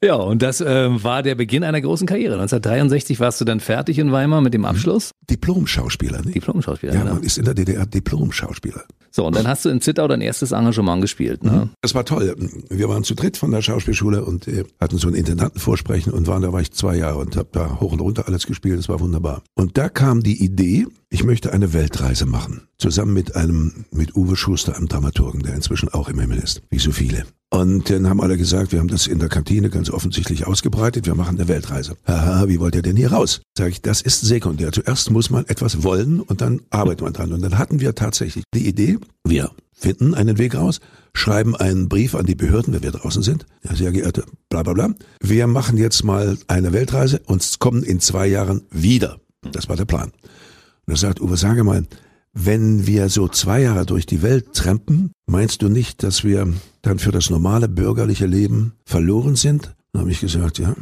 ja, 0.00 0.14
und 0.14 0.42
das 0.42 0.60
äh, 0.60 1.02
war 1.02 1.24
der 1.24 1.34
Beginn 1.34 1.64
einer 1.64 1.80
großen 1.80 2.06
Karriere. 2.06 2.34
1963 2.34 3.18
warst 3.18 3.40
du 3.40 3.44
dann 3.44 3.58
fertig 3.58 3.98
in 3.98 4.12
Weimar 4.12 4.42
mit 4.42 4.54
dem 4.54 4.64
Abschluss? 4.64 5.10
Diplom-Schauspieler? 5.28 6.22
Diplom-Schauspieler, 6.22 6.94
Ja, 6.94 7.00
genau. 7.00 7.14
man 7.14 7.24
ist 7.24 7.36
in 7.38 7.44
der 7.44 7.54
DDR 7.54 7.84
Diplom-Schauspieler. 7.84 8.84
So, 9.16 9.26
und 9.26 9.34
dann 9.34 9.48
hast 9.48 9.64
du 9.64 9.70
in 9.70 9.80
Zittau 9.80 10.06
dein 10.08 10.20
erstes 10.20 10.52
Engagement 10.52 11.00
gespielt, 11.00 11.42
ne? 11.42 11.70
Das 11.80 11.94
war 11.94 12.04
toll. 12.04 12.36
Wir 12.68 12.90
waren 12.90 13.02
zu 13.02 13.14
dritt 13.14 13.38
von 13.38 13.50
der 13.50 13.62
Schauspielschule 13.62 14.22
und 14.22 14.46
äh, 14.46 14.64
hatten 14.78 14.98
so 14.98 15.08
ein 15.08 15.14
Intendantenvorsprechen 15.14 16.12
und 16.12 16.26
waren, 16.26 16.42
da 16.42 16.52
war 16.52 16.60
ich 16.60 16.70
zwei 16.72 16.96
Jahre 16.96 17.20
und 17.20 17.34
habe 17.34 17.48
da 17.50 17.80
hoch 17.80 17.92
und 17.92 18.00
runter 18.00 18.28
alles 18.28 18.46
gespielt. 18.46 18.78
Das 18.78 18.90
war 18.90 19.00
wunderbar. 19.00 19.40
Und 19.54 19.78
da 19.78 19.88
kam 19.88 20.22
die 20.22 20.44
Idee, 20.44 20.86
ich 21.08 21.24
möchte 21.24 21.54
eine 21.54 21.72
Weltreise 21.72 22.26
machen. 22.26 22.68
Zusammen 22.76 23.14
mit 23.14 23.36
einem, 23.36 23.86
mit 23.90 24.14
Uwe 24.14 24.36
Schuster, 24.36 24.76
einem 24.76 24.88
Dramaturgen, 24.88 25.42
der 25.42 25.54
inzwischen 25.54 25.88
auch 25.88 26.10
im 26.10 26.20
Himmel 26.20 26.36
ist. 26.36 26.60
Wie 26.68 26.78
so 26.78 26.92
viele. 26.92 27.24
Und 27.56 27.88
dann 27.88 28.06
haben 28.06 28.20
alle 28.20 28.36
gesagt, 28.36 28.72
wir 28.72 28.80
haben 28.80 28.88
das 28.88 29.06
in 29.06 29.18
der 29.18 29.30
Kantine 29.30 29.70
ganz 29.70 29.88
offensichtlich 29.88 30.46
ausgebreitet, 30.46 31.06
wir 31.06 31.14
machen 31.14 31.38
eine 31.38 31.48
Weltreise. 31.48 31.96
Haha, 32.06 32.48
wie 32.48 32.60
wollt 32.60 32.74
ihr 32.74 32.82
denn 32.82 32.98
hier 32.98 33.12
raus? 33.12 33.40
Sag 33.56 33.70
ich, 33.70 33.80
das 33.80 34.02
ist 34.02 34.20
sekundär. 34.20 34.72
Zuerst 34.72 35.10
muss 35.10 35.30
man 35.30 35.46
etwas 35.46 35.82
wollen 35.82 36.20
und 36.20 36.42
dann 36.42 36.60
arbeitet 36.68 37.00
man 37.00 37.14
dran. 37.14 37.32
Und 37.32 37.40
dann 37.40 37.56
hatten 37.56 37.80
wir 37.80 37.94
tatsächlich 37.94 38.44
die 38.52 38.68
Idee, 38.68 38.98
wir 39.26 39.52
finden 39.72 40.12
einen 40.12 40.36
Weg 40.36 40.54
raus, 40.54 40.80
schreiben 41.14 41.56
einen 41.56 41.88
Brief 41.88 42.14
an 42.14 42.26
die 42.26 42.34
Behörden, 42.34 42.74
wenn 42.74 42.82
wir 42.82 42.92
draußen 42.92 43.22
sind. 43.22 43.46
Ja, 43.64 43.74
sehr 43.74 43.90
geehrte, 43.90 44.24
bla 44.50 44.62
bla 44.62 44.74
bla. 44.74 44.90
Wir 45.22 45.46
machen 45.46 45.78
jetzt 45.78 46.04
mal 46.04 46.36
eine 46.48 46.74
Weltreise 46.74 47.22
und 47.24 47.58
kommen 47.58 47.84
in 47.84 48.00
zwei 48.00 48.26
Jahren 48.26 48.64
wieder. 48.70 49.18
Das 49.52 49.70
war 49.70 49.76
der 49.76 49.86
Plan. 49.86 50.10
Und 50.10 50.92
da 50.92 50.96
sagt 50.96 51.22
Uwe, 51.22 51.38
sage 51.38 51.64
mal, 51.64 51.86
wenn 52.34 52.86
wir 52.86 53.08
so 53.08 53.28
zwei 53.28 53.62
Jahre 53.62 53.86
durch 53.86 54.04
die 54.04 54.20
Welt 54.20 54.52
trampen, 54.52 55.12
meinst 55.26 55.62
du 55.62 55.70
nicht, 55.70 56.02
dass 56.02 56.22
wir 56.22 56.52
dann 56.86 56.98
für 56.98 57.12
das 57.12 57.30
normale 57.30 57.68
bürgerliche 57.68 58.26
Leben 58.26 58.72
verloren 58.84 59.36
sind? 59.36 59.74
Dann 59.92 60.02
habe 60.02 60.10
ich 60.12 60.20
gesagt, 60.20 60.58
ja. 60.58 60.74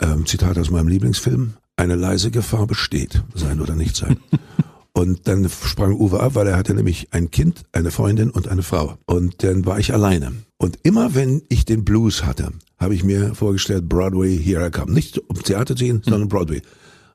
Ähm, 0.00 0.24
Zitat 0.26 0.56
aus 0.58 0.70
meinem 0.70 0.88
Lieblingsfilm. 0.88 1.54
Eine 1.76 1.94
leise 1.94 2.30
Gefahr 2.30 2.66
besteht, 2.66 3.22
sein 3.34 3.60
oder 3.60 3.74
nicht 3.74 3.96
sein. 3.96 4.16
Und 4.92 5.28
dann 5.28 5.48
sprang 5.48 5.92
Uwe 5.94 6.20
ab, 6.20 6.34
weil 6.34 6.46
er 6.46 6.56
hatte 6.56 6.74
nämlich 6.74 7.08
ein 7.12 7.30
Kind, 7.30 7.62
eine 7.72 7.90
Freundin 7.92 8.30
und 8.30 8.48
eine 8.48 8.62
Frau. 8.62 8.98
Und 9.06 9.42
dann 9.44 9.64
war 9.64 9.78
ich 9.78 9.94
alleine. 9.94 10.32
Und 10.58 10.80
immer 10.82 11.14
wenn 11.14 11.42
ich 11.48 11.64
den 11.64 11.84
Blues 11.84 12.24
hatte, 12.24 12.50
habe 12.76 12.94
ich 12.94 13.04
mir 13.04 13.34
vorgestellt, 13.36 13.88
Broadway, 13.88 14.36
here 14.36 14.66
I 14.66 14.70
come. 14.70 14.92
Nicht 14.92 15.18
um 15.18 15.40
Theater 15.42 15.76
zu 15.76 15.84
gehen, 15.84 16.02
sondern 16.04 16.28
Broadway. 16.28 16.60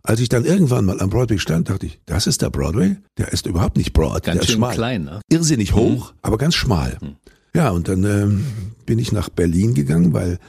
Als 0.04 0.22
ich 0.22 0.30
dann 0.30 0.46
irgendwann 0.46 0.86
mal 0.86 1.02
am 1.02 1.10
Broadway 1.10 1.38
stand, 1.38 1.70
dachte 1.70 1.88
ich, 1.88 2.00
das 2.06 2.28
ist 2.28 2.42
der 2.42 2.50
Broadway? 2.50 2.96
Der 3.18 3.34
ist 3.34 3.46
überhaupt 3.46 3.76
nicht 3.76 3.92
broad, 3.92 4.24
Ganz 4.24 4.24
der 4.24 4.42
ist 4.42 4.48
schön 4.48 4.56
schmal. 4.56 4.74
klein, 4.76 5.04
ne? 5.04 5.20
Irrsinnig 5.30 5.74
hoch, 5.74 6.14
aber 6.22 6.38
ganz 6.38 6.56
schmal. 6.56 6.98
Ja, 7.56 7.70
und 7.70 7.88
dann 7.88 8.04
ähm, 8.04 8.46
bin 8.86 9.00
ich 9.00 9.14
nach 9.14 9.30
Berlin 9.30 9.74
gegangen, 9.74 10.12
weil 10.12 10.40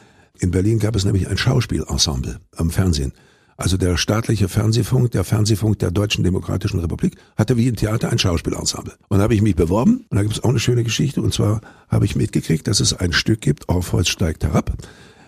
in 0.40 0.50
Berlin 0.50 0.80
gab 0.80 0.96
es 0.96 1.04
nämlich 1.04 1.28
ein 1.28 1.38
Schauspielensemble 1.38 2.40
am 2.56 2.70
Fernsehen. 2.70 3.12
Also 3.56 3.76
der 3.76 3.96
staatliche 3.96 4.48
Fernsehfunk, 4.48 5.12
der 5.12 5.22
Fernsehfunk 5.22 5.78
der 5.78 5.92
Deutschen 5.92 6.24
Demokratischen 6.24 6.80
Republik, 6.80 7.14
hatte 7.36 7.56
wie 7.56 7.68
im 7.68 7.76
Theater 7.76 8.10
ein 8.10 8.18
Schauspielensemble. 8.18 8.94
Und 9.06 9.18
da 9.18 9.22
habe 9.22 9.36
ich 9.36 9.40
mich 9.40 9.54
beworben 9.54 10.04
und 10.10 10.16
da 10.16 10.22
gibt 10.22 10.34
es 10.34 10.42
auch 10.42 10.48
eine 10.48 10.58
schöne 10.58 10.82
Geschichte. 10.82 11.22
Und 11.22 11.32
zwar 11.32 11.60
habe 11.88 12.04
ich 12.06 12.16
mitgekriegt, 12.16 12.66
dass 12.66 12.80
es 12.80 12.92
ein 12.92 13.12
Stück 13.12 13.40
gibt, 13.40 13.68
Orpheus 13.68 14.08
steigt 14.08 14.42
herab, 14.42 14.72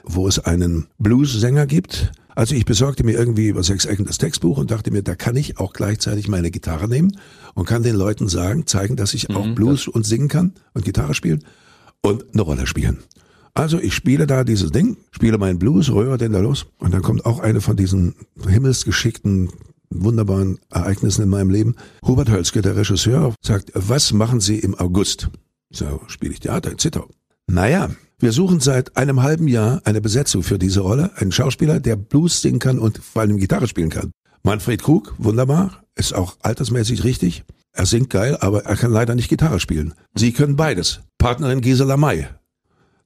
wo 0.02 0.26
es 0.26 0.40
einen 0.40 0.88
Blues-Sänger 0.98 1.66
gibt. 1.66 2.10
Also 2.34 2.56
ich 2.56 2.64
besorgte 2.64 3.04
mir 3.04 3.16
irgendwie 3.16 3.46
über 3.46 3.62
sechs 3.62 3.84
Ecken 3.84 4.04
das 4.04 4.18
Textbuch 4.18 4.58
und 4.58 4.72
dachte 4.72 4.90
mir, 4.90 5.02
da 5.02 5.14
kann 5.14 5.36
ich 5.36 5.58
auch 5.58 5.72
gleichzeitig 5.72 6.26
meine 6.26 6.50
Gitarre 6.50 6.88
nehmen 6.88 7.16
und 7.54 7.66
kann 7.66 7.84
den 7.84 7.94
Leuten 7.94 8.28
sagen, 8.28 8.66
zeigen, 8.66 8.96
dass 8.96 9.14
ich 9.14 9.30
auch 9.30 9.46
Blues 9.54 9.86
und 9.86 10.04
singen 10.04 10.26
kann 10.26 10.54
und 10.74 10.84
Gitarre 10.84 11.14
spielen 11.14 11.44
und 12.02 12.24
eine 12.32 12.42
Rolle 12.42 12.66
spielen. 12.66 12.98
Also 13.54 13.80
ich 13.80 13.94
spiele 13.94 14.26
da 14.26 14.44
dieses 14.44 14.70
Ding, 14.70 14.96
spiele 15.10 15.36
meinen 15.36 15.58
Blues, 15.58 15.90
röhre 15.90 16.18
den 16.18 16.32
da 16.32 16.40
los 16.40 16.66
und 16.78 16.94
dann 16.94 17.02
kommt 17.02 17.26
auch 17.26 17.40
eine 17.40 17.60
von 17.60 17.76
diesen 17.76 18.14
himmelsgeschickten 18.46 19.50
wunderbaren 19.90 20.58
Ereignissen 20.70 21.22
in 21.22 21.28
meinem 21.28 21.50
Leben. 21.50 21.74
Hubert 22.06 22.30
Hölzke, 22.30 22.62
der 22.62 22.76
Regisseur, 22.76 23.34
sagt, 23.42 23.72
was 23.74 24.12
machen 24.12 24.40
Sie 24.40 24.58
im 24.58 24.74
August? 24.78 25.28
Sage, 25.70 26.00
spiele 26.06 26.32
ich 26.32 26.40
Theater 26.40 26.70
in 26.70 26.78
Zittau. 26.78 27.08
Naja, 27.46 27.90
wir 28.18 28.32
suchen 28.32 28.60
seit 28.60 28.96
einem 28.96 29.22
halben 29.22 29.48
Jahr 29.48 29.80
eine 29.84 30.00
Besetzung 30.00 30.42
für 30.42 30.58
diese 30.58 30.80
Rolle, 30.80 31.10
einen 31.16 31.32
Schauspieler, 31.32 31.80
der 31.80 31.96
Blues 31.96 32.42
singen 32.42 32.58
kann 32.58 32.78
und 32.78 32.98
vor 32.98 33.22
allem 33.22 33.38
Gitarre 33.38 33.68
spielen 33.68 33.90
kann. 33.90 34.10
Manfred 34.42 34.82
Krug, 34.82 35.14
wunderbar, 35.18 35.82
ist 35.94 36.14
auch 36.14 36.36
altersmäßig 36.42 37.04
richtig. 37.04 37.44
Er 37.78 37.86
singt 37.86 38.10
geil, 38.10 38.36
aber 38.40 38.64
er 38.64 38.74
kann 38.74 38.90
leider 38.90 39.14
nicht 39.14 39.28
Gitarre 39.28 39.60
spielen. 39.60 39.94
Sie 40.16 40.32
können 40.32 40.56
beides. 40.56 41.00
Partnerin 41.16 41.60
Gisela 41.60 41.96
May. 41.96 42.26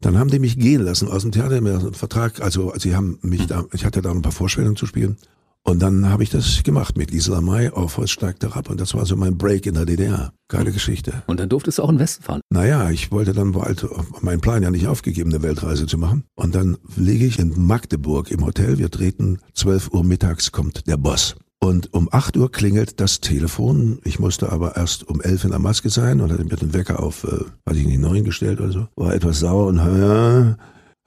Dann 0.00 0.18
haben 0.18 0.30
die 0.30 0.38
mich 0.38 0.58
gehen 0.58 0.80
lassen 0.80 1.08
aus 1.08 1.22
dem 1.22 1.30
Theater, 1.30 1.60
mir 1.60 1.78
einen 1.78 1.92
Vertrag, 1.92 2.40
also 2.40 2.72
sie 2.78 2.96
haben 2.96 3.18
mich 3.20 3.46
da, 3.46 3.66
ich 3.74 3.84
hatte 3.84 4.00
da 4.00 4.10
ein 4.10 4.22
paar 4.22 4.32
Vorstellungen 4.32 4.76
zu 4.76 4.86
spielen. 4.86 5.18
Und 5.62 5.80
dann 5.82 6.08
habe 6.08 6.22
ich 6.22 6.30
das 6.30 6.62
gemacht 6.62 6.96
mit 6.96 7.10
Gisela 7.10 7.42
May, 7.42 7.68
Orpheus 7.68 8.10
steigt 8.10 8.44
herab 8.44 8.70
und 8.70 8.80
das 8.80 8.94
war 8.94 9.04
so 9.04 9.14
mein 9.14 9.36
Break 9.36 9.66
in 9.66 9.74
der 9.74 9.84
DDR. 9.84 10.32
Geile 10.48 10.72
Geschichte. 10.72 11.22
Und 11.26 11.38
dann 11.38 11.50
durftest 11.50 11.76
du 11.76 11.82
auch 11.82 11.90
in 11.90 11.96
den 11.96 12.00
Westen 12.00 12.22
fahren. 12.22 12.40
Naja, 12.48 12.88
ich 12.88 13.12
wollte 13.12 13.34
dann 13.34 13.52
bald 13.52 13.86
meinen 14.22 14.40
Plan 14.40 14.62
ja 14.62 14.70
nicht 14.70 14.86
aufgegeben, 14.86 15.34
eine 15.34 15.42
Weltreise 15.42 15.86
zu 15.86 15.98
machen. 15.98 16.24
Und 16.34 16.54
dann 16.54 16.78
liege 16.96 17.26
ich 17.26 17.38
in 17.38 17.66
Magdeburg 17.66 18.30
im 18.30 18.46
Hotel. 18.46 18.78
Wir 18.78 18.90
treten 18.90 19.38
12 19.52 19.92
Uhr 19.92 20.02
mittags 20.02 20.50
kommt 20.50 20.86
der 20.86 20.96
Boss. 20.96 21.36
Und 21.62 21.94
um 21.94 22.08
8 22.10 22.36
Uhr 22.38 22.50
klingelt 22.50 22.98
das 23.00 23.20
Telefon. 23.20 24.00
Ich 24.02 24.18
musste 24.18 24.50
aber 24.50 24.76
erst 24.76 25.06
um 25.08 25.20
11 25.20 25.44
in 25.44 25.50
der 25.50 25.60
Maske 25.60 25.90
sein 25.90 26.20
und 26.20 26.32
hatte 26.32 26.42
mir 26.42 26.56
den 26.56 26.74
Wecker 26.74 27.00
auf, 27.00 27.22
äh, 27.22 27.44
weiß 27.66 27.76
ich 27.76 27.86
nicht, 27.86 28.00
9 28.00 28.24
gestellt 28.24 28.60
oder 28.60 28.72
so. 28.72 28.88
War 28.96 29.14
etwas 29.14 29.38
sauer 29.38 29.68
und 29.68 29.78
äh, 29.78 30.56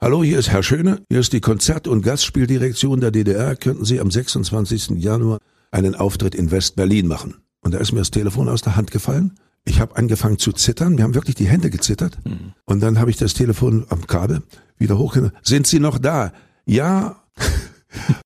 Hallo, 0.00 0.24
hier 0.24 0.38
ist 0.38 0.48
Herr 0.48 0.62
Schöne. 0.62 1.02
Hier 1.10 1.20
ist 1.20 1.34
die 1.34 1.42
Konzert- 1.42 1.86
und 1.86 2.00
Gastspieldirektion 2.00 3.00
der 3.00 3.10
DDR. 3.10 3.54
Könnten 3.54 3.84
Sie 3.84 4.00
am 4.00 4.10
26. 4.10 4.92
Januar 4.96 5.40
einen 5.72 5.94
Auftritt 5.94 6.34
in 6.34 6.50
West-Berlin 6.50 7.06
machen? 7.06 7.34
Und 7.60 7.74
da 7.74 7.78
ist 7.78 7.92
mir 7.92 7.98
das 7.98 8.10
Telefon 8.10 8.48
aus 8.48 8.62
der 8.62 8.76
Hand 8.76 8.90
gefallen. 8.90 9.34
Ich 9.66 9.80
habe 9.80 9.94
angefangen 9.96 10.38
zu 10.38 10.52
zittern. 10.52 10.94
Mir 10.94 11.02
haben 11.02 11.14
wirklich 11.14 11.34
die 11.34 11.48
Hände 11.48 11.68
gezittert. 11.68 12.16
Und 12.64 12.80
dann 12.80 12.98
habe 12.98 13.10
ich 13.10 13.18
das 13.18 13.34
Telefon 13.34 13.84
am 13.90 14.06
Kabel 14.06 14.42
wieder 14.78 14.96
hochgenommen. 14.96 15.36
Sind 15.42 15.66
Sie 15.66 15.80
noch 15.80 15.98
da? 15.98 16.32
Ja. 16.64 17.16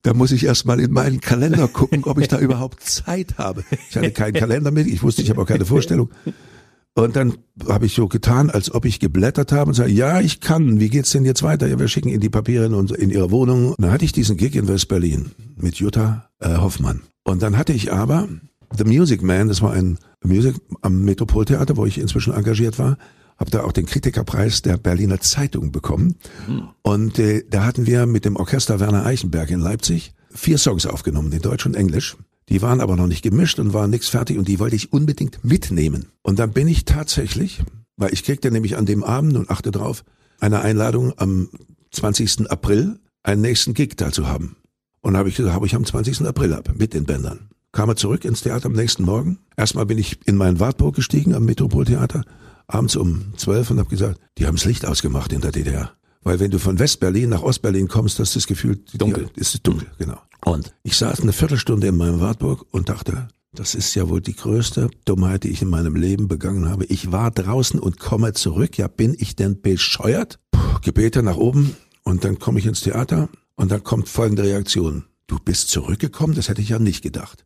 Da 0.02 0.14
muss 0.14 0.32
ich 0.32 0.44
erst 0.44 0.66
mal 0.66 0.80
in 0.80 0.92
meinen 0.92 1.20
Kalender 1.20 1.68
gucken, 1.68 2.04
ob 2.04 2.18
ich 2.18 2.28
da 2.28 2.38
überhaupt 2.38 2.82
Zeit 2.82 3.38
habe. 3.38 3.64
Ich 3.88 3.96
hatte 3.96 4.10
keinen 4.12 4.34
Kalender 4.34 4.70
mit. 4.70 4.86
Ich 4.86 5.02
wusste, 5.02 5.22
ich 5.22 5.30
habe 5.30 5.42
auch 5.42 5.46
keine 5.46 5.64
Vorstellung. 5.64 6.10
Und 6.94 7.16
dann 7.16 7.38
habe 7.68 7.86
ich 7.86 7.94
so 7.94 8.08
getan, 8.08 8.50
als 8.50 8.74
ob 8.74 8.84
ich 8.84 8.98
geblättert 8.98 9.52
habe 9.52 9.68
und 9.68 9.74
sage, 9.74 9.92
ja, 9.92 10.20
ich 10.20 10.40
kann. 10.40 10.80
Wie 10.80 10.88
geht's 10.88 11.12
denn 11.12 11.24
jetzt 11.24 11.42
weiter? 11.42 11.66
Ja, 11.68 11.78
wir 11.78 11.88
schicken 11.88 12.08
Ihnen 12.08 12.20
die 12.20 12.30
Papiere 12.30 12.66
in, 12.66 12.88
in 12.94 13.10
Ihre 13.10 13.30
Wohnung. 13.30 13.68
Und 13.68 13.80
dann 13.80 13.92
hatte 13.92 14.04
ich 14.04 14.12
diesen 14.12 14.36
Gig 14.36 14.56
in 14.56 14.68
West-Berlin 14.68 15.30
mit 15.56 15.76
Jutta 15.76 16.28
äh, 16.40 16.56
Hoffmann. 16.56 17.02
Und 17.24 17.42
dann 17.42 17.56
hatte 17.56 17.72
ich 17.72 17.92
aber 17.92 18.28
The 18.76 18.84
Music 18.84 19.22
Man, 19.22 19.48
das 19.48 19.62
war 19.62 19.72
ein 19.72 19.98
Music 20.22 20.56
am 20.82 21.04
Metropoltheater, 21.04 21.76
wo 21.76 21.86
ich 21.86 21.98
inzwischen 21.98 22.32
engagiert 22.32 22.78
war, 22.78 22.98
habe 23.40 23.50
da 23.50 23.64
auch 23.64 23.72
den 23.72 23.86
Kritikerpreis 23.86 24.62
der 24.62 24.76
Berliner 24.76 25.20
Zeitung 25.20 25.72
bekommen. 25.72 26.16
Und 26.82 27.18
äh, 27.18 27.42
da 27.48 27.64
hatten 27.64 27.86
wir 27.86 28.06
mit 28.06 28.26
dem 28.26 28.36
Orchester 28.36 28.78
Werner 28.78 29.06
Eichenberg 29.06 29.50
in 29.50 29.60
Leipzig 29.60 30.12
vier 30.30 30.58
Songs 30.58 30.86
aufgenommen, 30.86 31.32
in 31.32 31.40
Deutsch 31.40 31.66
und 31.66 31.74
Englisch. 31.74 32.16
Die 32.50 32.62
waren 32.62 32.80
aber 32.80 32.96
noch 32.96 33.06
nicht 33.06 33.22
gemischt 33.22 33.58
und 33.58 33.72
waren 33.72 33.90
nix 33.90 34.08
fertig 34.08 34.36
und 34.36 34.46
die 34.46 34.58
wollte 34.58 34.76
ich 34.76 34.92
unbedingt 34.92 35.42
mitnehmen. 35.44 36.06
Und 36.22 36.38
dann 36.38 36.52
bin 36.52 36.68
ich 36.68 36.84
tatsächlich, 36.84 37.62
weil 37.96 38.12
ich 38.12 38.24
kriegte 38.24 38.50
nämlich 38.50 38.76
an 38.76 38.86
dem 38.86 39.02
Abend 39.02 39.36
und 39.36 39.50
achte 39.50 39.70
drauf, 39.70 40.04
eine 40.40 40.60
Einladung 40.60 41.14
am 41.16 41.48
20. 41.92 42.50
April 42.50 42.98
einen 43.22 43.40
nächsten 43.40 43.74
Gig 43.74 43.96
da 43.96 44.12
zu 44.12 44.28
haben. 44.28 44.56
Und 45.00 45.16
habe 45.16 45.28
ich 45.28 45.36
gesagt, 45.36 45.54
habe 45.54 45.66
ich 45.66 45.74
am 45.74 45.84
20. 45.84 46.26
April 46.26 46.52
ab, 46.52 46.70
mit 46.76 46.92
den 46.92 47.04
Bändern. 47.04 47.48
Kam 47.72 47.88
er 47.88 47.96
zurück 47.96 48.24
ins 48.24 48.42
Theater 48.42 48.66
am 48.66 48.72
nächsten 48.72 49.04
Morgen. 49.04 49.38
Erstmal 49.56 49.86
bin 49.86 49.96
ich 49.96 50.26
in 50.26 50.36
meinen 50.36 50.60
Wartburg 50.60 50.96
gestiegen 50.96 51.34
am 51.34 51.44
Metropoltheater, 51.44 52.24
abends 52.74 52.96
um 52.96 53.32
12 53.36 53.70
und 53.72 53.78
habe 53.78 53.88
gesagt, 53.90 54.20
die 54.38 54.46
haben 54.46 54.56
das 54.56 54.64
Licht 54.64 54.86
ausgemacht 54.86 55.32
in 55.32 55.40
der 55.40 55.52
DDR. 55.52 55.92
Weil 56.22 56.38
wenn 56.40 56.50
du 56.50 56.58
von 56.58 56.78
Westberlin 56.78 57.30
nach 57.30 57.42
Ostberlin 57.42 57.88
kommst, 57.88 58.18
hast 58.18 58.34
du 58.34 58.38
das 58.38 58.46
Gefühl, 58.46 58.76
die- 58.92 58.98
Dunkel. 58.98 59.30
ist 59.36 59.54
es 59.54 59.62
dunkel, 59.62 59.88
genau. 59.98 60.18
Und? 60.44 60.74
Ich 60.82 60.96
saß 60.96 61.20
eine 61.20 61.32
Viertelstunde 61.32 61.86
in 61.86 61.96
meinem 61.96 62.20
Wartburg 62.20 62.66
und 62.72 62.88
dachte, 62.88 63.28
das 63.52 63.74
ist 63.74 63.94
ja 63.94 64.08
wohl 64.08 64.20
die 64.20 64.36
größte 64.36 64.90
Dummheit, 65.04 65.44
die 65.44 65.48
ich 65.50 65.62
in 65.62 65.68
meinem 65.68 65.96
Leben 65.96 66.28
begangen 66.28 66.68
habe. 66.68 66.84
Ich 66.86 67.10
war 67.10 67.30
draußen 67.30 67.80
und 67.80 67.98
komme 67.98 68.32
zurück. 68.34 68.78
Ja, 68.78 68.86
bin 68.88 69.14
ich 69.18 69.34
denn 69.36 69.60
bescheuert? 69.60 70.38
Puh, 70.52 70.60
Gebete 70.82 71.22
nach 71.22 71.36
oben 71.36 71.76
und 72.04 72.24
dann 72.24 72.38
komme 72.38 72.58
ich 72.60 72.66
ins 72.66 72.82
Theater 72.82 73.28
und 73.56 73.70
dann 73.72 73.82
kommt 73.82 74.08
folgende 74.08 74.44
Reaktion. 74.44 75.04
Du 75.26 75.38
bist 75.44 75.68
zurückgekommen? 75.70 76.34
Das 76.34 76.48
hätte 76.48 76.60
ich 76.62 76.68
ja 76.70 76.78
nicht 76.78 77.02
gedacht. 77.02 77.44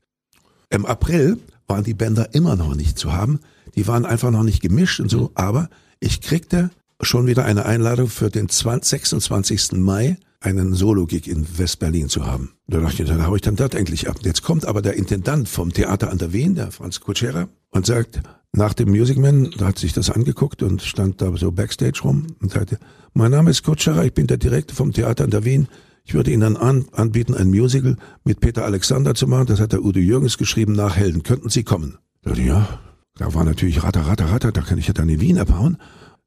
Im 0.70 0.84
April 0.87 1.38
waren 1.68 1.84
die 1.84 1.94
Bänder 1.94 2.34
immer 2.34 2.56
noch 2.56 2.74
nicht 2.74 2.98
zu 2.98 3.12
haben. 3.12 3.40
Die 3.76 3.87
waren 3.87 4.04
einfach 4.04 4.30
noch 4.30 4.42
nicht 4.42 4.60
gemischt 4.60 5.00
und 5.00 5.10
so. 5.10 5.30
Aber 5.34 5.68
ich 6.00 6.20
kriegte 6.20 6.70
schon 7.00 7.26
wieder 7.26 7.44
eine 7.44 7.66
Einladung 7.66 8.08
für 8.08 8.30
den 8.30 8.48
20, 8.48 9.06
26. 9.06 9.72
Mai 9.72 10.16
einen 10.40 10.74
Solo-Gig 10.74 11.26
in 11.26 11.46
West-Berlin 11.58 12.08
zu 12.08 12.26
haben. 12.26 12.52
Da 12.66 12.80
dachte 12.80 13.02
ich, 13.02 13.08
dann 13.08 13.26
hau 13.26 13.34
ich 13.34 13.42
dann 13.42 13.56
dort 13.56 13.74
endlich 13.74 14.08
ab. 14.08 14.16
Jetzt 14.22 14.42
kommt 14.42 14.66
aber 14.66 14.82
der 14.82 14.94
Intendant 14.94 15.48
vom 15.48 15.72
Theater 15.72 16.10
an 16.10 16.18
der 16.18 16.32
Wien, 16.32 16.54
der 16.54 16.70
Franz 16.70 17.00
Kutschera, 17.00 17.48
und 17.70 17.87
sagt, 17.87 18.20
nach 18.52 18.74
dem 18.74 18.90
Music 18.90 19.18
Man, 19.18 19.50
da 19.56 19.66
hat 19.66 19.78
sich 19.78 19.92
das 19.92 20.10
angeguckt 20.10 20.62
und 20.62 20.82
stand 20.82 21.20
da 21.20 21.34
so 21.37 21.50
Backstage 21.50 22.00
rum 22.04 22.26
und 22.40 22.52
sagte, 22.52 22.78
mein 23.14 23.30
Name 23.30 23.50
ist 23.50 23.64
Kutschera, 23.64 24.04
ich 24.04 24.14
bin 24.14 24.26
der 24.26 24.37
Direktor 24.37 24.76
vom 24.76 24.92
Theater 24.92 25.24
an 25.24 25.30
der 25.30 25.44
Wien. 25.44 25.68
Ich 26.04 26.14
würde 26.14 26.30
Ihnen 26.30 26.56
an, 26.56 26.84
anbieten, 26.92 27.34
ein 27.34 27.48
Musical 27.48 27.96
mit 28.24 28.40
Peter 28.40 28.64
Alexander 28.64 29.14
zu 29.14 29.26
machen. 29.26 29.46
Das 29.46 29.58
hat 29.58 29.72
der 29.72 29.82
Udo 29.82 29.98
Jürgens 29.98 30.37
geschrieben, 30.37 30.74
nach 30.74 30.96
Helden. 30.96 31.22
Könnten 31.22 31.48
Sie 31.48 31.64
kommen? 31.64 31.96
Da 32.22 32.30
dachte 32.30 32.42
ich, 32.42 32.48
ja, 32.48 32.80
da 33.16 33.35
war 33.35 33.44
natürlich 33.44 33.83
ratter, 33.83 34.07
ratter, 34.07 34.31
ratter, 34.31 34.53
da 34.53 34.61
kann 34.62 34.79
ich 34.79 34.88
ja 34.88 34.92
dann 34.92 35.09
in 35.09 35.20
Wien 35.20 35.38
abhauen 35.38 35.79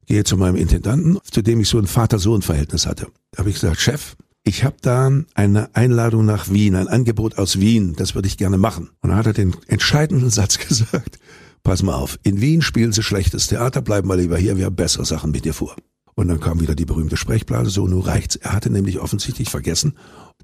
gehe 0.08 0.24
zu 0.24 0.36
meinem 0.36 0.56
Intendanten, 0.56 1.18
zu 1.30 1.42
dem 1.42 1.60
ich 1.60 1.68
so 1.68 1.78
ein 1.78 1.86
Vater-Sohn-Verhältnis 1.86 2.86
hatte. 2.86 3.08
Da 3.30 3.40
habe 3.40 3.50
ich 3.50 3.56
gesagt, 3.56 3.78
Chef, 3.78 4.16
ich 4.42 4.64
habe 4.64 4.76
da 4.80 5.12
eine 5.34 5.74
Einladung 5.74 6.24
nach 6.24 6.50
Wien, 6.50 6.74
ein 6.74 6.88
Angebot 6.88 7.36
aus 7.36 7.60
Wien, 7.60 7.94
das 7.94 8.14
würde 8.14 8.26
ich 8.26 8.38
gerne 8.38 8.56
machen. 8.56 8.88
Und 9.00 9.10
dann 9.10 9.18
hat 9.18 9.26
er 9.26 9.34
den 9.34 9.54
entscheidenden 9.66 10.30
Satz 10.30 10.58
gesagt, 10.68 11.18
pass 11.62 11.82
mal 11.82 11.94
auf, 11.94 12.18
in 12.22 12.40
Wien 12.40 12.62
spielen 12.62 12.92
sie 12.92 13.02
schlechtes 13.02 13.46
Theater, 13.48 13.82
bleib 13.82 14.06
mal 14.06 14.18
lieber 14.18 14.38
hier, 14.38 14.56
wir 14.56 14.64
haben 14.64 14.76
bessere 14.76 15.04
Sachen 15.04 15.30
mit 15.30 15.44
dir 15.44 15.54
vor. 15.54 15.76
Und 16.18 16.26
dann 16.26 16.40
kam 16.40 16.60
wieder 16.60 16.74
die 16.74 16.84
berühmte 16.84 17.16
Sprechblase, 17.16 17.70
so 17.70 17.86
nun 17.86 18.02
reicht's. 18.02 18.34
Er 18.34 18.52
hatte 18.52 18.70
nämlich 18.70 18.98
offensichtlich 18.98 19.50
vergessen, 19.50 19.92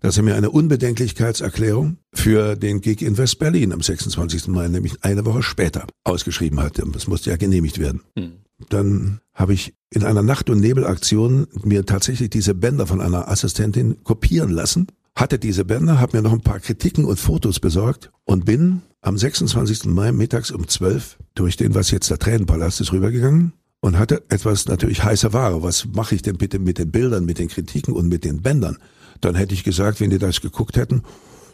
dass 0.00 0.16
er 0.16 0.22
mir 0.22 0.36
eine 0.36 0.50
Unbedenklichkeitserklärung 0.50 1.98
für 2.12 2.54
den 2.54 2.80
Gig 2.80 3.02
in 3.02 3.18
West-Berlin 3.18 3.72
am 3.72 3.82
26. 3.82 4.46
Mai, 4.46 4.68
nämlich 4.68 5.02
eine 5.02 5.24
Woche 5.24 5.42
später, 5.42 5.88
ausgeschrieben 6.04 6.60
hatte. 6.60 6.84
Das 6.92 7.08
musste 7.08 7.30
ja 7.30 7.36
genehmigt 7.36 7.80
werden. 7.80 8.02
Hm. 8.16 8.34
Dann 8.68 9.18
habe 9.34 9.52
ich 9.52 9.74
in 9.90 10.04
einer 10.04 10.22
Nacht- 10.22 10.48
und 10.48 10.60
Nebelaktion 10.60 11.48
mir 11.64 11.84
tatsächlich 11.84 12.30
diese 12.30 12.54
Bänder 12.54 12.86
von 12.86 13.00
einer 13.00 13.28
Assistentin 13.28 14.04
kopieren 14.04 14.50
lassen, 14.50 14.86
hatte 15.16 15.40
diese 15.40 15.64
Bänder, 15.64 15.98
habe 15.98 16.16
mir 16.16 16.22
noch 16.22 16.32
ein 16.32 16.40
paar 16.40 16.60
Kritiken 16.60 17.04
und 17.04 17.18
Fotos 17.18 17.58
besorgt 17.58 18.12
und 18.22 18.44
bin 18.44 18.82
am 19.00 19.18
26. 19.18 19.86
Mai 19.86 20.12
mittags 20.12 20.52
um 20.52 20.68
12 20.68 21.18
durch 21.34 21.56
den, 21.56 21.74
was 21.74 21.90
jetzt 21.90 22.10
der 22.10 22.20
Tränenpalast 22.20 22.80
ist, 22.80 22.92
rübergegangen 22.92 23.54
und 23.84 23.98
hatte 23.98 24.22
etwas 24.30 24.64
natürlich 24.66 25.04
heiße 25.04 25.34
Ware. 25.34 25.62
Was 25.62 25.84
mache 25.92 26.14
ich 26.14 26.22
denn 26.22 26.38
bitte 26.38 26.58
mit 26.58 26.78
den 26.78 26.90
Bildern, 26.90 27.26
mit 27.26 27.38
den 27.38 27.48
Kritiken 27.48 27.92
und 27.92 28.08
mit 28.08 28.24
den 28.24 28.40
Bändern? 28.40 28.78
Dann 29.20 29.34
hätte 29.34 29.52
ich 29.52 29.62
gesagt, 29.62 30.00
wenn 30.00 30.08
die 30.08 30.18
das 30.18 30.40
geguckt 30.40 30.78
hätten, 30.78 31.02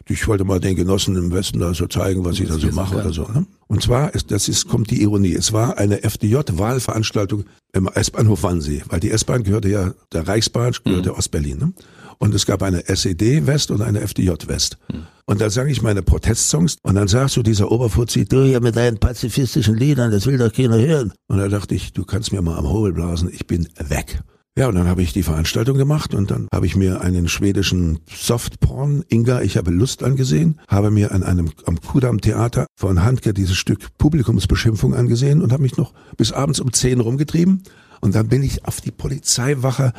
ich 0.09 0.29
wollte 0.29 0.45
mal 0.45 0.61
den 0.61 0.77
Genossen 0.77 1.17
im 1.17 1.33
Westen 1.33 1.59
da 1.59 1.75
so 1.75 1.89
zeigen, 1.89 2.25
was 2.25 2.39
ich 2.39 2.47
da 2.47 2.57
so 2.57 2.71
mache 2.71 2.95
oder 2.95 3.13
so. 3.13 3.23
Ne? 3.23 3.47
Und 3.67 3.83
zwar, 3.83 4.15
ist, 4.15 4.31
das 4.31 4.49
ist, 4.49 4.69
kommt 4.69 4.93
die 4.93 5.03
Ironie, 5.03 5.35
es 5.35 5.53
war 5.53 5.77
eine 5.77 6.05
FDJ-Wahlveranstaltung 6.05 7.47
im 7.73 7.89
S-Bahnhof 7.89 8.45
Wannsee, 8.45 8.85
weil 8.89 9.01
die 9.01 9.11
S-Bahn 9.11 9.43
gehörte 9.43 9.69
ja, 9.69 9.93
der 10.13 10.29
Reichsbahn 10.29 10.73
gehörte 10.85 11.11
mhm. 11.11 11.17
Ostberlin. 11.17 11.59
Ne? 11.59 11.73
Und 12.23 12.35
es 12.35 12.45
gab 12.45 12.63
eine 12.63 12.87
SED 12.87 13.47
West 13.47 13.71
und 13.71 13.81
eine 13.81 14.01
FDJ 14.01 14.31
West. 14.47 14.77
Mhm. 14.93 15.07
Und 15.25 15.41
da 15.41 15.49
sang 15.49 15.69
ich 15.69 15.81
meine 15.81 16.03
Protestsongs 16.03 16.77
und 16.83 16.95
dann 16.95 17.09
sagst 17.09 17.37
du 17.37 17.43
dieser 17.43 17.73
Oberfuzzi, 17.73 18.27
du 18.27 18.45
hier 18.45 18.61
mit 18.61 18.77
deinen 18.77 18.99
pazifistischen 18.99 19.77
Liedern, 19.77 20.11
das 20.11 20.27
will 20.27 20.37
doch 20.37 20.53
keiner 20.53 20.79
hören. 20.79 21.13
Und 21.29 21.39
da 21.39 21.49
dachte 21.49 21.75
ich, 21.75 21.95
du 21.95 22.05
kannst 22.05 22.33
mir 22.33 22.43
mal 22.43 22.59
am 22.59 22.69
Hobel 22.69 22.93
blasen, 22.93 23.31
ich 23.33 23.47
bin 23.47 23.69
weg. 23.79 24.23
Ja, 24.59 24.69
und 24.69 24.75
dann 24.75 24.89
habe 24.89 25.01
ich 25.01 25.15
die 25.15 25.23
Veranstaltung 25.23 25.79
gemacht 25.79 26.13
und 26.13 26.31
dann 26.31 26.47
habe 26.53 26.67
ich 26.67 26.77
mir 26.77 27.01
einen 27.01 27.29
schwedischen 27.29 28.01
Softporn, 28.13 29.05
Inga, 29.09 29.41
ich 29.41 29.57
habe 29.57 29.71
Lust 29.71 30.03
angesehen, 30.03 30.61
habe 30.69 30.91
mir 30.91 31.13
an 31.13 31.23
einem 31.23 31.53
am 31.65 31.81
Kudam 31.81 32.21
Theater 32.21 32.67
von 32.77 33.03
Handke 33.03 33.33
dieses 33.33 33.57
Stück 33.57 33.97
Publikumsbeschimpfung 33.97 34.95
angesehen 34.95 35.41
und 35.41 35.53
habe 35.53 35.63
mich 35.63 35.79
noch 35.79 35.95
bis 36.19 36.33
abends 36.33 36.61
um 36.61 36.73
zehn 36.73 37.01
rumgetrieben 37.01 37.63
und 38.01 38.15
dann 38.15 38.29
bin 38.29 38.43
ich 38.43 38.65
auf 38.67 38.81
die 38.81 38.91
Polizeiwache 38.91 39.93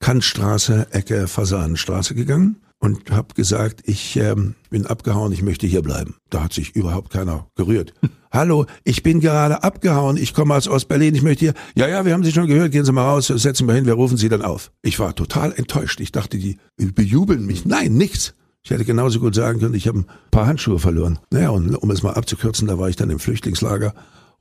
Kantstraße, 0.00 0.88
Ecke 0.92 1.26
Fasanenstraße 1.26 2.14
gegangen 2.14 2.56
und 2.80 3.10
habe 3.10 3.34
gesagt, 3.34 3.82
ich 3.84 4.16
ähm, 4.16 4.54
bin 4.70 4.86
abgehauen, 4.86 5.32
ich 5.32 5.42
möchte 5.42 5.66
hier 5.66 5.82
bleiben. 5.82 6.14
Da 6.30 6.44
hat 6.44 6.52
sich 6.52 6.76
überhaupt 6.76 7.10
keiner 7.10 7.46
gerührt. 7.56 7.92
Hallo, 8.30 8.66
ich 8.84 9.02
bin 9.02 9.20
gerade 9.20 9.62
abgehauen, 9.62 10.16
ich 10.16 10.34
komme 10.34 10.54
aus 10.54 10.68
Ostberlin, 10.68 11.14
ich 11.14 11.22
möchte 11.22 11.46
hier. 11.46 11.54
Ja, 11.74 11.88
ja, 11.88 12.04
wir 12.04 12.12
haben 12.12 12.22
Sie 12.22 12.32
schon 12.32 12.46
gehört, 12.46 12.72
gehen 12.72 12.84
Sie 12.84 12.92
mal 12.92 13.08
raus, 13.08 13.26
setzen 13.26 13.66
wir 13.66 13.74
hin, 13.74 13.86
wir 13.86 13.94
rufen 13.94 14.16
Sie 14.16 14.28
dann 14.28 14.42
auf. 14.42 14.70
Ich 14.82 14.98
war 15.00 15.14
total 15.14 15.52
enttäuscht. 15.52 16.00
Ich 16.00 16.12
dachte, 16.12 16.38
die 16.38 16.58
bejubeln 16.76 17.46
mich. 17.46 17.64
Nein, 17.64 17.94
nichts. 17.94 18.34
Ich 18.62 18.70
hätte 18.70 18.84
genauso 18.84 19.18
gut 19.18 19.34
sagen 19.34 19.60
können, 19.60 19.74
ich 19.74 19.88
habe 19.88 20.00
ein 20.00 20.06
paar 20.30 20.46
Handschuhe 20.46 20.78
verloren. 20.78 21.18
Naja, 21.30 21.50
und 21.50 21.74
um 21.74 21.90
es 21.90 22.02
mal 22.02 22.12
abzukürzen, 22.12 22.68
da 22.68 22.78
war 22.78 22.88
ich 22.88 22.96
dann 22.96 23.08
im 23.08 23.18
Flüchtlingslager, 23.18 23.94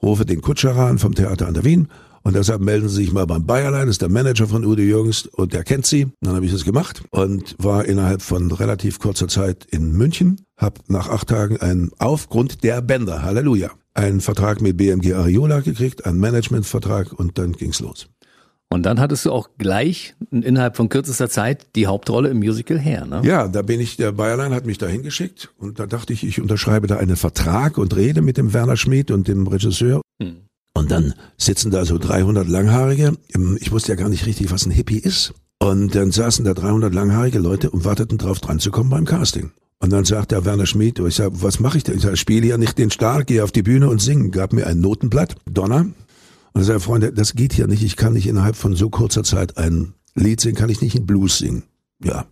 rufe 0.04 0.26
den 0.26 0.42
Kutscher 0.42 0.76
an 0.76 1.00
vom 1.00 1.16
Theater 1.16 1.48
an 1.48 1.54
der 1.54 1.64
Wien 1.64 1.88
und 2.24 2.36
deshalb 2.36 2.62
melden 2.62 2.90
Sie 2.90 2.96
sich 2.96 3.12
mal 3.12 3.26
beim 3.26 3.46
Bayerlein, 3.46 3.88
das 3.88 3.96
ist 3.96 4.02
der 4.02 4.10
Manager 4.10 4.48
von 4.48 4.66
Udo 4.66 4.82
Jürgens 4.82 5.26
und 5.26 5.54
der 5.54 5.64
kennt 5.64 5.86
Sie. 5.86 6.08
Dann 6.22 6.36
habe 6.36 6.46
ich 6.46 6.52
das 6.52 6.66
gemacht 6.66 7.04
und 7.12 7.56
war 7.58 7.86
innerhalb 7.86 8.22
von 8.22 8.52
relativ 8.52 9.00
kurzer 9.00 9.28
Zeit 9.28 9.66
in 9.66 9.92
München, 9.94 10.42
habe 10.58 10.82
nach 10.88 11.10
acht 11.10 11.30
Tagen 11.30 11.58
einen 11.58 11.92
aufgrund 12.00 12.64
der 12.64 12.82
Bänder, 12.82 13.24
Halleluja, 13.24 13.72
einen 13.94 14.22
Vertrag 14.22 14.62
mit 14.62 14.78
BMG 14.78 15.14
Ariola 15.14 15.62
gekriegt, 15.62 16.06
einen 16.06 16.20
Managementvertrag 16.20 17.14
und 17.14 17.38
dann 17.38 17.54
ging's 17.54 17.80
los. 17.80 18.08
Und 18.70 18.86
dann 18.86 19.00
hattest 19.00 19.26
du 19.26 19.32
auch 19.32 19.50
gleich 19.58 20.16
innerhalb 20.30 20.76
von 20.76 20.90
kürzester 20.90 21.30
Zeit 21.30 21.68
die 21.76 21.88
Hauptrolle 21.88 22.30
im 22.30 22.40
Musical 22.40 22.78
her, 22.78 23.06
ne? 23.06 23.22
Ja, 23.24 23.48
da 23.48 23.62
bin 23.62 23.80
ich, 23.80 23.96
der 23.96 24.12
Bayerlein 24.12 24.54
hat 24.54 24.66
mich 24.66 24.78
da 24.78 24.88
hingeschickt 24.88 25.54
und 25.58 25.80
da 25.80 25.86
dachte 25.86 26.12
ich, 26.12 26.26
ich 26.26 26.42
unterschreibe 26.42 26.88
da 26.88 26.98
einen 26.98 27.16
Vertrag 27.16 27.78
und 27.78 27.96
rede 27.96 28.22
mit 28.22 28.38
dem 28.38 28.54
Werner 28.54 28.76
Schmid 28.76 29.10
und 29.10 29.30
dem 29.30 29.48
Regisseur. 29.48 30.02
Hm. 30.22 30.47
Und 30.78 30.92
dann 30.92 31.16
sitzen 31.38 31.72
da 31.72 31.86
so 31.86 31.98
300 31.98 32.48
Langhaarige. 32.48 33.14
Ich 33.60 33.72
wusste 33.72 33.94
ja 33.94 33.96
gar 33.96 34.10
nicht 34.10 34.28
richtig, 34.28 34.52
was 34.52 34.68
ein 34.68 34.72
Hippie 34.72 35.00
ist. 35.00 35.34
Und 35.58 35.96
dann 35.96 36.12
saßen 36.12 36.46
da 36.46 36.54
300 36.54 36.94
langhaarige 36.94 37.40
Leute 37.40 37.72
und 37.72 37.84
warteten 37.84 38.20
drauf 38.20 38.40
dran 38.40 38.60
zu 38.60 38.70
kommen 38.70 38.92
beim 38.92 39.06
Casting. 39.06 39.50
Und 39.80 39.92
dann 39.92 40.06
sagt 40.06 40.32
der 40.32 40.46
Werner 40.46 40.68
Schmid, 40.68 41.00
ich 41.00 41.16
sag, 41.16 41.32
was 41.34 41.60
mache 41.60 41.80
ich 41.80 41.84
denn? 41.84 41.96
Ich 41.96 42.04
sag, 42.04 42.16
spiele 42.16 42.46
ja 42.46 42.60
nicht 42.60 42.78
den 42.78 42.92
Star, 42.92 43.24
gehe 43.24 43.44
auf 43.44 43.52
die 43.52 43.64
Bühne 43.64 43.90
und 43.90 44.02
singe. 44.02 44.30
Gab 44.30 44.54
mir 44.54 44.68
ein 44.68 44.80
Notenblatt, 44.80 45.36
Donner. 45.50 45.88
Und 46.54 46.62
er 46.62 46.64
sagt, 46.64 46.84
Freunde, 46.84 47.12
das 47.12 47.34
geht 47.34 47.54
hier 47.54 47.66
nicht. 47.66 47.82
Ich 47.82 47.96
kann 47.96 48.14
nicht 48.14 48.28
innerhalb 48.28 48.56
von 48.56 48.76
so 48.76 48.92
kurzer 48.92 49.24
Zeit 49.24 49.58
ein 49.58 49.96
Lied 50.14 50.42
singen, 50.42 50.56
kann 50.58 50.70
ich 50.70 50.82
nicht 50.82 50.96
in 50.96 51.08
Blues 51.08 51.40
singen. 51.40 51.64
Ja. 52.04 52.28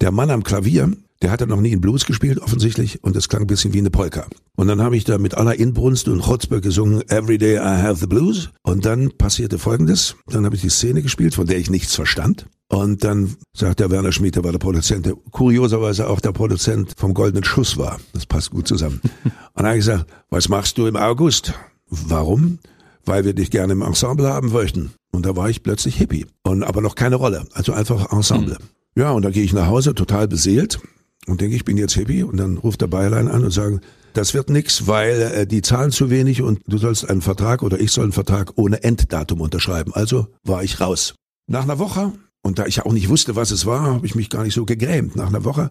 Der 0.00 0.12
Mann 0.12 0.30
am 0.30 0.44
Klavier, 0.44 0.92
der 1.22 1.30
hatte 1.30 1.46
noch 1.46 1.60
nie 1.60 1.72
in 1.72 1.80
Blues 1.80 2.06
gespielt, 2.06 2.38
offensichtlich, 2.38 3.04
und 3.04 3.14
es 3.14 3.28
klang 3.28 3.42
ein 3.42 3.46
bisschen 3.46 3.74
wie 3.74 3.78
eine 3.78 3.90
Polka. 3.90 4.26
Und 4.56 4.68
dann 4.68 4.80
habe 4.80 4.96
ich 4.96 5.04
da 5.04 5.18
mit 5.18 5.34
aller 5.34 5.58
Inbrunst 5.58 6.08
und 6.08 6.22
Chutzpe 6.22 6.60
gesungen, 6.60 7.02
Every 7.08 7.36
Day 7.36 7.56
I 7.56 7.82
Have 7.82 7.96
the 7.96 8.06
Blues. 8.06 8.50
Und 8.62 8.86
dann 8.86 9.10
passierte 9.18 9.58
Folgendes. 9.58 10.16
Dann 10.28 10.46
habe 10.46 10.56
ich 10.56 10.62
die 10.62 10.70
Szene 10.70 11.02
gespielt, 11.02 11.34
von 11.34 11.46
der 11.46 11.58
ich 11.58 11.70
nichts 11.70 11.94
verstand. 11.94 12.46
Und 12.68 13.04
dann 13.04 13.36
sagt 13.52 13.80
der 13.80 13.90
Werner 13.90 14.12
Schmied, 14.12 14.36
der 14.36 14.44
war 14.44 14.52
der 14.52 14.58
Produzent, 14.58 15.04
der 15.04 15.14
kurioserweise 15.30 16.08
auch 16.08 16.20
der 16.20 16.32
Produzent 16.32 16.94
vom 16.96 17.14
Goldenen 17.14 17.44
Schuss 17.44 17.76
war. 17.76 18.00
Das 18.12 18.26
passt 18.26 18.50
gut 18.50 18.66
zusammen. 18.66 19.00
und 19.24 19.32
dann 19.56 19.66
habe 19.66 19.76
ich 19.76 19.84
gesagt, 19.84 20.06
was 20.30 20.48
machst 20.48 20.78
du 20.78 20.86
im 20.86 20.96
August? 20.96 21.52
Warum? 21.88 22.60
Weil 23.04 23.24
wir 23.24 23.34
dich 23.34 23.50
gerne 23.50 23.72
im 23.72 23.82
Ensemble 23.82 24.28
haben 24.28 24.52
möchten. 24.52 24.92
Und 25.12 25.26
da 25.26 25.36
war 25.36 25.50
ich 25.50 25.62
plötzlich 25.62 25.96
Hippie. 25.96 26.26
Und 26.44 26.62
aber 26.62 26.80
noch 26.80 26.94
keine 26.94 27.16
Rolle. 27.16 27.44
Also 27.52 27.72
einfach 27.72 28.12
Ensemble. 28.12 28.54
Mhm. 28.60 29.02
Ja, 29.02 29.10
und 29.10 29.22
dann 29.22 29.32
gehe 29.32 29.44
ich 29.44 29.52
nach 29.52 29.66
Hause, 29.66 29.94
total 29.94 30.28
beseelt 30.28 30.80
und 31.26 31.40
denke, 31.40 31.56
ich 31.56 31.64
bin 31.64 31.76
jetzt 31.76 31.96
happy 31.96 32.22
und 32.22 32.36
dann 32.36 32.58
ruft 32.58 32.80
der 32.80 32.86
Bayerlein 32.86 33.28
an 33.28 33.44
und 33.44 33.50
sagt, 33.50 33.84
das 34.12 34.34
wird 34.34 34.50
nix, 34.50 34.86
weil 34.86 35.20
äh, 35.20 35.46
die 35.46 35.62
zahlen 35.62 35.92
zu 35.92 36.10
wenig 36.10 36.42
und 36.42 36.60
du 36.66 36.78
sollst 36.78 37.08
einen 37.08 37.20
Vertrag 37.20 37.62
oder 37.62 37.78
ich 37.78 37.92
soll 37.92 38.04
einen 38.04 38.12
Vertrag 38.12 38.52
ohne 38.56 38.82
Enddatum 38.82 39.40
unterschreiben. 39.40 39.92
Also 39.94 40.28
war 40.42 40.64
ich 40.64 40.80
raus. 40.80 41.14
Nach 41.46 41.62
einer 41.62 41.78
Woche, 41.78 42.12
und 42.42 42.58
da 42.58 42.66
ich 42.66 42.84
auch 42.84 42.92
nicht 42.92 43.08
wusste, 43.08 43.36
was 43.36 43.50
es 43.50 43.66
war, 43.66 43.82
habe 43.82 44.06
ich 44.06 44.14
mich 44.14 44.30
gar 44.30 44.42
nicht 44.42 44.54
so 44.54 44.64
gegrämt. 44.64 45.14
Nach 45.16 45.28
einer 45.28 45.44
Woche 45.44 45.70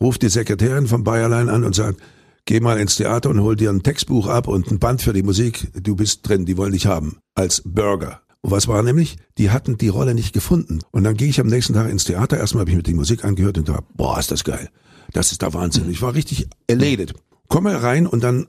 ruft 0.00 0.22
die 0.22 0.28
Sekretärin 0.28 0.86
vom 0.86 1.04
Bayerlein 1.04 1.48
an 1.48 1.64
und 1.64 1.74
sagt, 1.74 2.00
geh 2.44 2.60
mal 2.60 2.78
ins 2.78 2.96
Theater 2.96 3.30
und 3.30 3.40
hol 3.40 3.56
dir 3.56 3.70
ein 3.70 3.82
Textbuch 3.82 4.26
ab 4.26 4.48
und 4.48 4.70
ein 4.70 4.78
Band 4.78 5.02
für 5.02 5.12
die 5.12 5.22
Musik. 5.22 5.68
Du 5.80 5.96
bist 5.96 6.28
drin, 6.28 6.44
die 6.44 6.56
wollen 6.56 6.72
dich 6.72 6.86
haben. 6.86 7.18
Als 7.34 7.62
Burger. 7.64 8.20
Und 8.40 8.50
was 8.50 8.68
war 8.68 8.82
nämlich? 8.82 9.16
Die 9.36 9.50
hatten 9.50 9.78
die 9.78 9.88
Rolle 9.88 10.14
nicht 10.14 10.32
gefunden. 10.32 10.80
Und 10.90 11.04
dann 11.04 11.16
gehe 11.16 11.28
ich 11.28 11.40
am 11.40 11.48
nächsten 11.48 11.74
Tag 11.74 11.90
ins 11.90 12.04
Theater. 12.04 12.38
Erstmal 12.38 12.62
habe 12.62 12.70
ich 12.70 12.76
mir 12.76 12.82
die 12.82 12.94
Musik 12.94 13.24
angehört 13.24 13.58
und 13.58 13.68
dachte, 13.68 13.84
boah, 13.94 14.18
ist 14.18 14.30
das 14.30 14.44
geil. 14.44 14.68
Das 15.12 15.32
ist 15.32 15.42
der 15.42 15.54
Wahnsinn. 15.54 15.90
Ich 15.90 16.02
war 16.02 16.14
richtig 16.14 16.48
elated. 16.66 17.14
Komme 17.48 17.82
rein 17.82 18.06
und 18.06 18.22
dann 18.22 18.46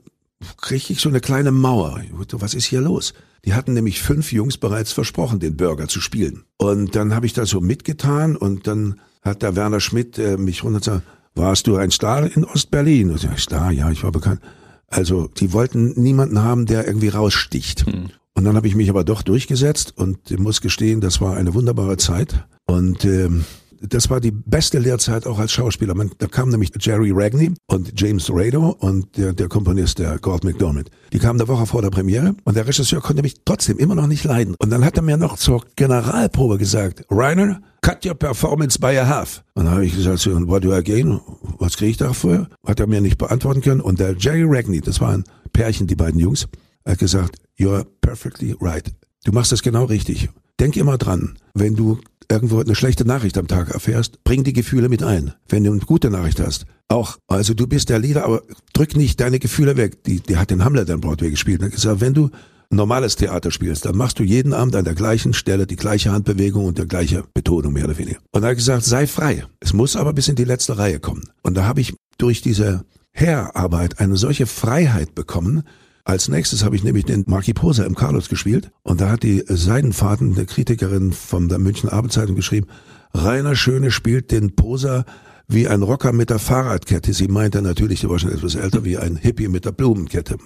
kriege 0.60 0.92
ich 0.92 1.00
so 1.00 1.08
eine 1.08 1.20
kleine 1.20 1.52
Mauer. 1.52 2.00
Was 2.32 2.54
ist 2.54 2.66
hier 2.66 2.80
los? 2.80 3.14
Die 3.44 3.54
hatten 3.54 3.72
nämlich 3.72 4.02
fünf 4.02 4.32
Jungs 4.32 4.58
bereits 4.58 4.92
versprochen, 4.92 5.40
den 5.40 5.56
Burger 5.56 5.88
zu 5.88 6.00
spielen. 6.00 6.44
Und 6.58 6.94
dann 6.94 7.14
habe 7.14 7.26
ich 7.26 7.32
da 7.32 7.46
so 7.46 7.60
mitgetan 7.60 8.36
und 8.36 8.66
dann 8.66 9.00
hat 9.22 9.42
der 9.42 9.56
Werner 9.56 9.80
Schmidt 9.80 10.18
äh, 10.18 10.36
mich 10.36 10.62
runter 10.62 10.80
gesagt, 10.80 11.02
warst 11.34 11.66
du 11.66 11.76
ein 11.76 11.90
Star 11.90 12.24
in 12.34 12.44
Ostberlin? 12.44 13.10
Und 13.10 13.24
ich, 13.24 13.42
Star, 13.42 13.70
ja, 13.70 13.90
ich 13.90 14.02
war 14.02 14.12
bekannt. 14.12 14.40
Also 14.88 15.28
die 15.28 15.52
wollten 15.52 16.00
niemanden 16.00 16.42
haben, 16.42 16.66
der 16.66 16.86
irgendwie 16.86 17.08
raussticht. 17.08 17.86
Hm. 17.86 18.10
Und 18.34 18.44
dann 18.44 18.56
habe 18.56 18.68
ich 18.68 18.74
mich 18.74 18.90
aber 18.90 19.04
doch 19.04 19.22
durchgesetzt 19.22 19.94
und 19.96 20.38
muss 20.38 20.60
gestehen, 20.60 21.00
das 21.00 21.20
war 21.20 21.36
eine 21.36 21.54
wunderbare 21.54 21.96
Zeit. 21.96 22.46
Und 22.66 23.04
ähm, 23.04 23.44
das 23.80 24.10
war 24.10 24.20
die 24.20 24.30
beste 24.30 24.78
Lehrzeit 24.78 25.26
auch 25.26 25.38
als 25.38 25.52
Schauspieler. 25.52 25.94
Man, 25.94 26.10
da 26.18 26.26
kam 26.26 26.50
nämlich 26.50 26.70
Jerry 26.78 27.10
Ragney 27.12 27.52
und 27.66 27.98
James 27.98 28.30
Rado 28.30 28.76
und 28.78 29.16
der, 29.16 29.32
der 29.32 29.48
Komponist, 29.48 29.98
der 29.98 30.18
Gord 30.18 30.44
McDermott. 30.44 30.90
Die 31.12 31.18
kamen 31.18 31.40
eine 31.40 31.48
Woche 31.48 31.66
vor 31.66 31.82
der 31.82 31.90
Premiere 31.90 32.34
und 32.44 32.56
der 32.56 32.66
Regisseur 32.66 33.00
konnte 33.00 33.22
mich 33.22 33.36
trotzdem 33.44 33.78
immer 33.78 33.94
noch 33.94 34.06
nicht 34.06 34.24
leiden. 34.24 34.54
Und 34.58 34.70
dann 34.70 34.84
hat 34.84 34.96
er 34.96 35.02
mir 35.02 35.16
noch 35.16 35.38
zur 35.38 35.64
Generalprobe 35.76 36.58
gesagt, 36.58 37.04
Rainer, 37.10 37.62
cut 37.80 38.04
your 38.04 38.14
performance 38.14 38.78
by 38.78 38.98
a 38.98 39.06
half. 39.06 39.42
Und 39.54 39.64
dann 39.64 39.74
habe 39.74 39.86
ich 39.86 39.96
gesagt, 39.96 40.18
so, 40.18 40.30
what 40.46 40.62
do 40.62 40.76
I 40.76 40.82
gain? 40.82 41.20
Was 41.58 41.76
kriege 41.76 41.92
ich 41.92 41.96
dafür? 41.96 42.48
Hat 42.66 42.80
er 42.80 42.86
mir 42.86 43.00
nicht 43.00 43.18
beantworten 43.18 43.62
können. 43.62 43.80
Und 43.80 43.98
der 43.98 44.14
Jerry 44.16 44.44
Ragney, 44.46 44.80
das 44.80 45.00
war 45.00 45.10
ein 45.12 45.24
Pärchen, 45.52 45.86
die 45.86 45.96
beiden 45.96 46.20
Jungs, 46.20 46.46
hat 46.84 46.98
gesagt, 46.98 47.36
you're 47.58 47.86
perfectly 48.00 48.54
right. 48.60 48.92
Du 49.24 49.32
machst 49.32 49.52
das 49.52 49.62
genau 49.62 49.84
richtig. 49.84 50.28
Denk 50.58 50.76
immer 50.76 50.98
dran, 50.98 51.38
wenn 51.54 51.74
du 51.74 51.98
irgendwo 52.30 52.60
eine 52.60 52.74
schlechte 52.74 53.04
Nachricht 53.04 53.36
am 53.36 53.48
Tag 53.48 53.70
erfährst, 53.70 54.22
bring 54.24 54.44
die 54.44 54.52
Gefühle 54.52 54.88
mit 54.88 55.02
ein. 55.02 55.34
Wenn 55.48 55.64
du 55.64 55.72
eine 55.72 55.80
gute 55.80 56.10
Nachricht 56.10 56.40
hast, 56.40 56.66
auch. 56.88 57.18
Also 57.26 57.54
du 57.54 57.66
bist 57.66 57.88
der 57.88 57.98
Leader, 57.98 58.24
aber 58.24 58.42
drück 58.72 58.96
nicht 58.96 59.20
deine 59.20 59.38
Gefühle 59.38 59.76
weg. 59.76 60.04
Die, 60.04 60.20
die 60.20 60.36
hat 60.36 60.50
den 60.50 60.64
Hamlet 60.64 60.90
an 60.90 61.00
Broadway 61.00 61.30
gespielt. 61.30 61.60
Und 61.60 61.66
hat 61.66 61.72
gesagt, 61.72 62.00
wenn 62.00 62.14
du 62.14 62.30
normales 62.70 63.16
Theater 63.16 63.50
spielst, 63.50 63.84
dann 63.84 63.96
machst 63.96 64.18
du 64.18 64.22
jeden 64.22 64.52
Abend 64.52 64.76
an 64.76 64.84
der 64.84 64.94
gleichen 64.94 65.32
Stelle 65.32 65.66
die 65.66 65.76
gleiche 65.76 66.12
Handbewegung 66.12 66.64
und 66.66 66.78
der 66.78 66.86
gleiche 66.86 67.24
Betonung 67.34 67.72
mehr 67.72 67.84
oder 67.84 67.98
weniger. 67.98 68.18
Und 68.32 68.42
er 68.42 68.50
hat 68.50 68.56
gesagt, 68.56 68.84
sei 68.84 69.06
frei. 69.06 69.44
Es 69.58 69.72
muss 69.72 69.96
aber 69.96 70.12
bis 70.12 70.28
in 70.28 70.36
die 70.36 70.44
letzte 70.44 70.78
Reihe 70.78 71.00
kommen. 71.00 71.24
Und 71.42 71.56
da 71.56 71.64
habe 71.64 71.80
ich 71.80 71.94
durch 72.18 72.42
diese 72.42 72.84
Herarbeit 73.12 73.98
eine 73.98 74.16
solche 74.16 74.46
Freiheit 74.46 75.14
bekommen, 75.14 75.64
als 76.04 76.28
nächstes 76.28 76.64
habe 76.64 76.76
ich 76.76 76.84
nämlich 76.84 77.04
den 77.04 77.24
Marquis 77.26 77.54
Poser 77.54 77.86
im 77.86 77.94
Carlos 77.94 78.28
gespielt 78.28 78.70
und 78.82 79.00
da 79.00 79.10
hat 79.10 79.22
die 79.22 79.44
Seidenfaden, 79.46 80.34
eine 80.34 80.46
Kritikerin 80.46 81.12
von 81.12 81.48
der 81.48 81.58
München 81.58 81.88
Abendzeitung 81.88 82.36
geschrieben, 82.36 82.66
Rainer 83.12 83.56
Schöne 83.56 83.90
spielt 83.90 84.30
den 84.30 84.54
Poser 84.54 85.04
wie 85.48 85.66
ein 85.66 85.82
Rocker 85.82 86.12
mit 86.12 86.30
der 86.30 86.38
Fahrradkette. 86.38 87.12
Sie 87.12 87.28
meinte 87.28 87.60
natürlich, 87.60 88.00
die 88.00 88.08
war 88.08 88.18
schon 88.18 88.32
etwas 88.32 88.54
älter, 88.54 88.84
wie 88.84 88.98
ein 88.98 89.16
Hippie 89.16 89.48
mit 89.48 89.64
der 89.64 89.72
Blumenkette. 89.72 90.38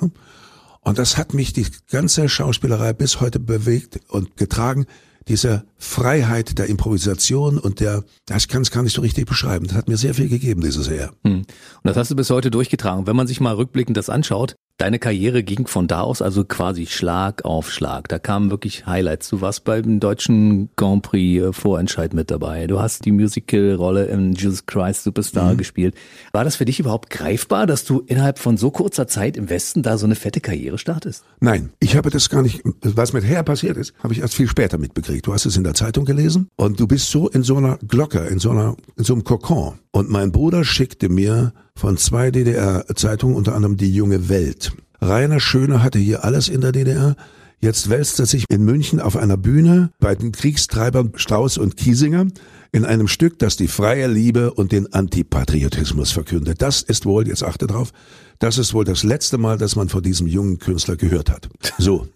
Und 0.81 0.99
das 0.99 1.17
hat 1.17 1.35
mich 1.35 1.53
die 1.53 1.67
ganze 1.91 2.29
Schauspielerei 2.29 2.93
bis 2.93 3.21
heute 3.21 3.39
bewegt 3.39 4.01
und 4.09 4.37
getragen. 4.37 4.87
Diese 5.29 5.65
Freiheit 5.79 6.59
der 6.59 6.67
Improvisation 6.67 7.59
und 7.59 7.81
der, 7.81 8.05
ich 8.35 8.49
kann 8.49 8.61
es 8.61 8.71
gar 8.71 8.83
nicht 8.83 8.95
so 8.95 9.01
richtig 9.01 9.27
beschreiben. 9.27 9.67
Das 9.67 9.77
hat 9.77 9.89
mir 9.89 9.97
sehr 9.97 10.13
viel 10.13 10.29
gegeben, 10.29 10.61
dieses 10.61 10.87
Jahr. 10.89 11.13
Hm. 11.25 11.39
Und 11.39 11.47
das 11.83 11.97
hast 11.97 12.11
du 12.11 12.17
bis 12.17 12.29
heute 12.29 12.51
durchgetragen. 12.51 13.07
Wenn 13.07 13.17
man 13.17 13.27
sich 13.27 13.41
mal 13.41 13.55
rückblickend 13.55 13.97
das 13.97 14.11
anschaut, 14.11 14.55
Deine 14.77 14.99
Karriere 14.99 15.45
ging 15.45 15.69
von 15.69 15.87
da 15.87 16.01
aus 16.01 16.21
also 16.21 16.45
quasi 16.45 16.87
Schlag 16.87 17.45
auf 17.45 17.71
Schlag. 17.71 18.09
Da 18.09 18.19
kamen 18.19 18.51
wirklich 18.51 18.87
Highlights. 18.87 19.29
Du 19.29 19.41
warst 19.41 19.63
beim 19.63 20.01
deutschen 20.01 20.69
Grand 20.75 21.05
Prix 21.05 21.45
äh, 21.45 21.53
Vorentscheid 21.53 22.13
mit 22.13 22.29
dabei. 22.33 22.67
Du 22.67 22.81
hast 22.81 23.05
die 23.05 23.13
Musical-Rolle 23.13 24.07
im 24.07 24.33
Jesus 24.33 24.67
Christ 24.67 25.05
Superstar 25.05 25.53
mhm. 25.53 25.59
gespielt. 25.59 25.95
War 26.33 26.43
das 26.43 26.57
für 26.57 26.65
dich 26.65 26.81
überhaupt 26.81 27.09
greifbar, 27.09 27.69
dass 27.69 27.85
du 27.85 28.01
innerhalb 28.01 28.41
von 28.41 28.57
so 28.57 28.73
kurzer 28.73 29.07
Zeit 29.07 29.37
im 29.37 29.49
Westen 29.49 29.85
da 29.85 29.97
so 29.97 30.07
eine 30.07 30.17
fette 30.17 30.41
Karriere 30.41 30.77
startest? 30.77 31.23
Nein, 31.39 31.71
ich 31.79 31.95
habe 31.95 32.11
das 32.11 32.29
gar 32.29 32.43
nicht, 32.43 32.61
was 32.83 33.13
mit 33.13 33.23
Herr 33.23 33.45
passiert 33.45 33.77
ist, 33.77 33.95
habe 34.03 34.13
ich 34.13 34.23
erst 34.23 34.35
viel 34.35 34.49
später 34.49 34.79
mitbekriegt. 34.79 35.25
Du 35.25 35.33
hast 35.33 35.47
es 35.47 35.57
in 35.57 35.63
der 35.63 35.75
Zeitung 35.75 36.05
gelesen 36.05 36.49
und 36.57 36.81
du 36.81 36.89
bist 36.89 37.13
so 37.13 37.29
in 37.29 37.45
so 37.45 37.57
einer 37.59 37.79
Glocke, 37.87 38.27
in 38.27 38.41
so 38.41 38.51
einer, 38.51 38.77
in 38.97 39.05
so 39.05 39.13
einem 39.13 39.23
Kokon. 39.23 39.79
Und 39.93 40.11
mein 40.11 40.33
Bruder 40.33 40.65
schickte 40.65 41.09
mir 41.09 41.53
von 41.77 41.97
zwei 41.97 42.31
DDR-Zeitungen, 42.31 43.37
unter 43.37 43.55
anderem 43.55 43.77
die 43.77 43.93
Junge 43.93 44.29
Welt. 44.29 44.73
Rainer 45.01 45.41
Schöne 45.41 45.83
hatte 45.83 45.99
hier 45.99 46.25
alles 46.25 46.49
in 46.49 46.61
der 46.61 46.73
DDR. 46.73 47.17
Jetzt 47.61 47.91
wälzt 47.91 48.21
er 48.21 48.27
sich 48.27 48.45
in 48.49 48.65
München 48.65 49.01
auf 49.01 49.17
einer 49.17 49.37
Bühne 49.37 49.91
bei 49.99 50.15
den 50.15 50.33
Kriegstreibern 50.33 51.13
Strauß 51.17 51.59
und 51.59 51.77
Kiesinger 51.77 52.27
in 52.73 52.85
einem 52.85 53.09
Stück, 53.09 53.39
das 53.39 53.57
die 53.57 53.69
freie 53.69 54.07
Liebe 54.07 54.53
und 54.53 54.73
den 54.73 54.93
Antipatriotismus 54.93 56.11
verkündet. 56.11 56.63
Das 56.63 56.83
ist 56.83 57.07
wohl, 57.07 57.27
jetzt 57.27 57.43
achte 57.43 57.67
drauf, 57.67 57.93
das 58.39 58.59
ist 58.59 58.75
wohl 58.75 58.85
das 58.85 59.03
letzte 59.03 59.39
Mal, 59.39 59.59
dass 59.59 59.77
man 59.77 59.89
von 59.89 60.03
diesem 60.03 60.27
jungen 60.27 60.59
Künstler 60.59 60.97
gehört 60.97 61.31
hat. 61.31 61.49
So. 61.79 62.09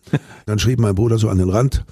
Dann 0.46 0.58
schrieb 0.58 0.80
mein 0.80 0.94
Bruder 0.94 1.18
so 1.18 1.28
an 1.28 1.38
den 1.38 1.50
Rand, 1.50 1.84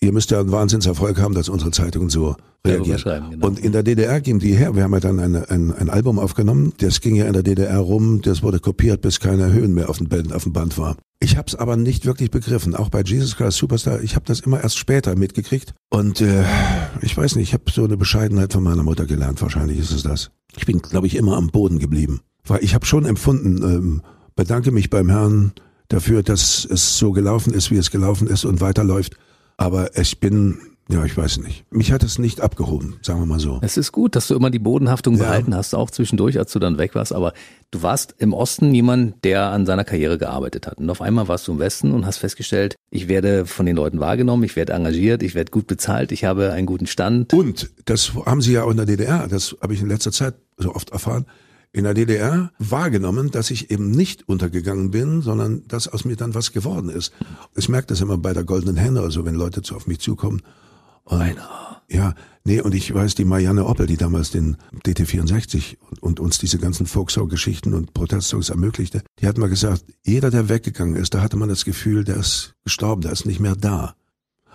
ihr 0.00 0.12
müsst 0.12 0.30
ja 0.30 0.40
einen 0.40 0.52
Wahnsinnserfolg 0.52 1.18
haben, 1.20 1.34
dass 1.34 1.48
unsere 1.48 1.70
Zeitungen 1.70 2.08
so 2.08 2.36
reagieren. 2.66 3.30
Genau. 3.30 3.46
Und 3.46 3.58
in 3.58 3.72
der 3.72 3.82
DDR 3.82 4.20
ging 4.20 4.38
die 4.38 4.54
her. 4.54 4.74
Wir 4.74 4.84
haben 4.84 4.92
ja 4.92 5.00
dann 5.00 5.20
eine, 5.20 5.50
ein, 5.50 5.72
ein 5.72 5.90
Album 5.90 6.18
aufgenommen. 6.18 6.72
Das 6.78 7.00
ging 7.00 7.14
ja 7.16 7.26
in 7.26 7.32
der 7.32 7.42
DDR 7.42 7.78
rum. 7.78 8.22
Das 8.22 8.42
wurde 8.42 8.60
kopiert, 8.60 9.00
bis 9.00 9.20
keine 9.20 9.52
Höhen 9.52 9.74
mehr 9.74 9.88
auf 9.88 9.98
dem, 9.98 10.08
Band, 10.08 10.32
auf 10.32 10.44
dem 10.44 10.52
Band 10.52 10.78
war. 10.78 10.96
Ich 11.20 11.36
habe 11.36 11.48
es 11.48 11.56
aber 11.56 11.76
nicht 11.76 12.06
wirklich 12.06 12.30
begriffen. 12.30 12.74
Auch 12.74 12.90
bei 12.90 13.02
Jesus 13.02 13.36
Christ 13.36 13.58
Superstar. 13.58 14.00
Ich 14.02 14.14
habe 14.14 14.24
das 14.26 14.40
immer 14.40 14.62
erst 14.62 14.78
später 14.78 15.16
mitgekriegt. 15.16 15.74
Und 15.90 16.20
äh, 16.20 16.44
ich 17.00 17.16
weiß 17.16 17.36
nicht, 17.36 17.48
ich 17.48 17.54
habe 17.54 17.64
so 17.70 17.84
eine 17.84 17.96
Bescheidenheit 17.96 18.52
von 18.52 18.62
meiner 18.62 18.82
Mutter 18.82 19.06
gelernt. 19.06 19.42
Wahrscheinlich 19.42 19.78
ist 19.78 19.90
es 19.90 20.02
das. 20.02 20.30
Ich 20.56 20.66
bin, 20.66 20.80
glaube 20.80 21.06
ich, 21.06 21.16
immer 21.16 21.36
am 21.36 21.48
Boden 21.48 21.78
geblieben. 21.78 22.20
Weil 22.46 22.62
ich 22.62 22.74
habe 22.74 22.86
schon 22.86 23.04
empfunden, 23.04 23.62
ähm, 23.62 24.02
bedanke 24.36 24.70
mich 24.70 24.90
beim 24.90 25.10
Herrn 25.10 25.52
dafür, 25.88 26.22
dass 26.22 26.64
es 26.64 26.98
so 26.98 27.12
gelaufen 27.12 27.52
ist, 27.52 27.70
wie 27.70 27.76
es 27.76 27.90
gelaufen 27.90 28.28
ist 28.28 28.44
und 28.44 28.60
weiterläuft. 28.60 29.16
Aber 29.58 29.98
ich 29.98 30.20
bin, 30.20 30.58
ja, 30.88 31.04
ich 31.04 31.16
weiß 31.16 31.38
nicht. 31.38 31.64
Mich 31.70 31.90
hat 31.90 32.04
es 32.04 32.18
nicht 32.18 32.40
abgehoben, 32.40 32.96
sagen 33.02 33.18
wir 33.18 33.26
mal 33.26 33.40
so. 33.40 33.58
Es 33.60 33.76
ist 33.76 33.90
gut, 33.90 34.14
dass 34.14 34.28
du 34.28 34.36
immer 34.36 34.50
die 34.50 34.60
Bodenhaftung 34.60 35.16
ja. 35.16 35.24
behalten 35.24 35.54
hast, 35.54 35.74
auch 35.74 35.90
zwischendurch, 35.90 36.38
als 36.38 36.52
du 36.52 36.60
dann 36.60 36.78
weg 36.78 36.94
warst. 36.94 37.12
Aber 37.12 37.32
du 37.72 37.82
warst 37.82 38.14
im 38.18 38.32
Osten 38.32 38.72
jemand, 38.72 39.24
der 39.24 39.50
an 39.50 39.66
seiner 39.66 39.84
Karriere 39.84 40.16
gearbeitet 40.16 40.68
hat. 40.68 40.78
Und 40.78 40.88
auf 40.88 41.02
einmal 41.02 41.26
warst 41.26 41.48
du 41.48 41.52
im 41.52 41.58
Westen 41.58 41.92
und 41.92 42.06
hast 42.06 42.18
festgestellt, 42.18 42.76
ich 42.90 43.08
werde 43.08 43.46
von 43.46 43.66
den 43.66 43.74
Leuten 43.74 43.98
wahrgenommen, 43.98 44.44
ich 44.44 44.54
werde 44.54 44.74
engagiert, 44.74 45.24
ich 45.24 45.34
werde 45.34 45.50
gut 45.50 45.66
bezahlt, 45.66 46.12
ich 46.12 46.24
habe 46.24 46.52
einen 46.52 46.66
guten 46.66 46.86
Stand. 46.86 47.34
Und 47.34 47.68
das 47.84 48.14
haben 48.14 48.40
sie 48.40 48.52
ja 48.52 48.62
auch 48.62 48.70
in 48.70 48.76
der 48.76 48.86
DDR, 48.86 49.26
das 49.26 49.56
habe 49.60 49.74
ich 49.74 49.82
in 49.82 49.88
letzter 49.88 50.12
Zeit 50.12 50.34
so 50.56 50.72
oft 50.72 50.90
erfahren 50.90 51.26
in 51.72 51.84
der 51.84 51.94
DDR 51.94 52.50
wahrgenommen, 52.58 53.30
dass 53.30 53.50
ich 53.50 53.70
eben 53.70 53.90
nicht 53.90 54.28
untergegangen 54.28 54.90
bin, 54.90 55.22
sondern 55.22 55.66
dass 55.68 55.88
aus 55.88 56.04
mir 56.04 56.16
dann 56.16 56.34
was 56.34 56.52
geworden 56.52 56.88
ist. 56.88 57.12
Ich 57.56 57.68
merke 57.68 57.88
das 57.88 58.00
immer 58.00 58.18
bei 58.18 58.32
der 58.32 58.44
Goldenen 58.44 58.76
Henne, 58.76 59.00
also 59.00 59.24
wenn 59.24 59.34
Leute 59.34 59.62
zu 59.62 59.76
auf 59.76 59.86
mich 59.86 60.00
zukommen. 60.00 60.42
Und, 61.04 61.36
ja, 61.88 62.14
nee, 62.44 62.60
und 62.60 62.74
ich 62.74 62.92
weiß, 62.92 63.14
die 63.14 63.24
Marianne 63.24 63.64
Oppel, 63.64 63.86
die 63.86 63.96
damals 63.96 64.30
den 64.30 64.56
DT64 64.84 65.76
und, 65.90 66.02
und 66.02 66.20
uns 66.20 66.38
diese 66.38 66.58
ganzen 66.58 66.86
Folksong-Geschichten 66.86 67.74
und 67.74 67.94
Protestsongs 67.94 68.50
ermöglichte, 68.50 69.02
die 69.20 69.26
hat 69.26 69.38
mal 69.38 69.48
gesagt, 69.48 69.84
jeder, 70.04 70.30
der 70.30 70.48
weggegangen 70.48 70.96
ist, 70.96 71.14
da 71.14 71.22
hatte 71.22 71.36
man 71.36 71.48
das 71.48 71.64
Gefühl, 71.64 72.04
der 72.04 72.16
ist 72.16 72.54
gestorben, 72.64 73.02
der 73.02 73.12
ist 73.12 73.24
nicht 73.24 73.40
mehr 73.40 73.56
da. 73.56 73.94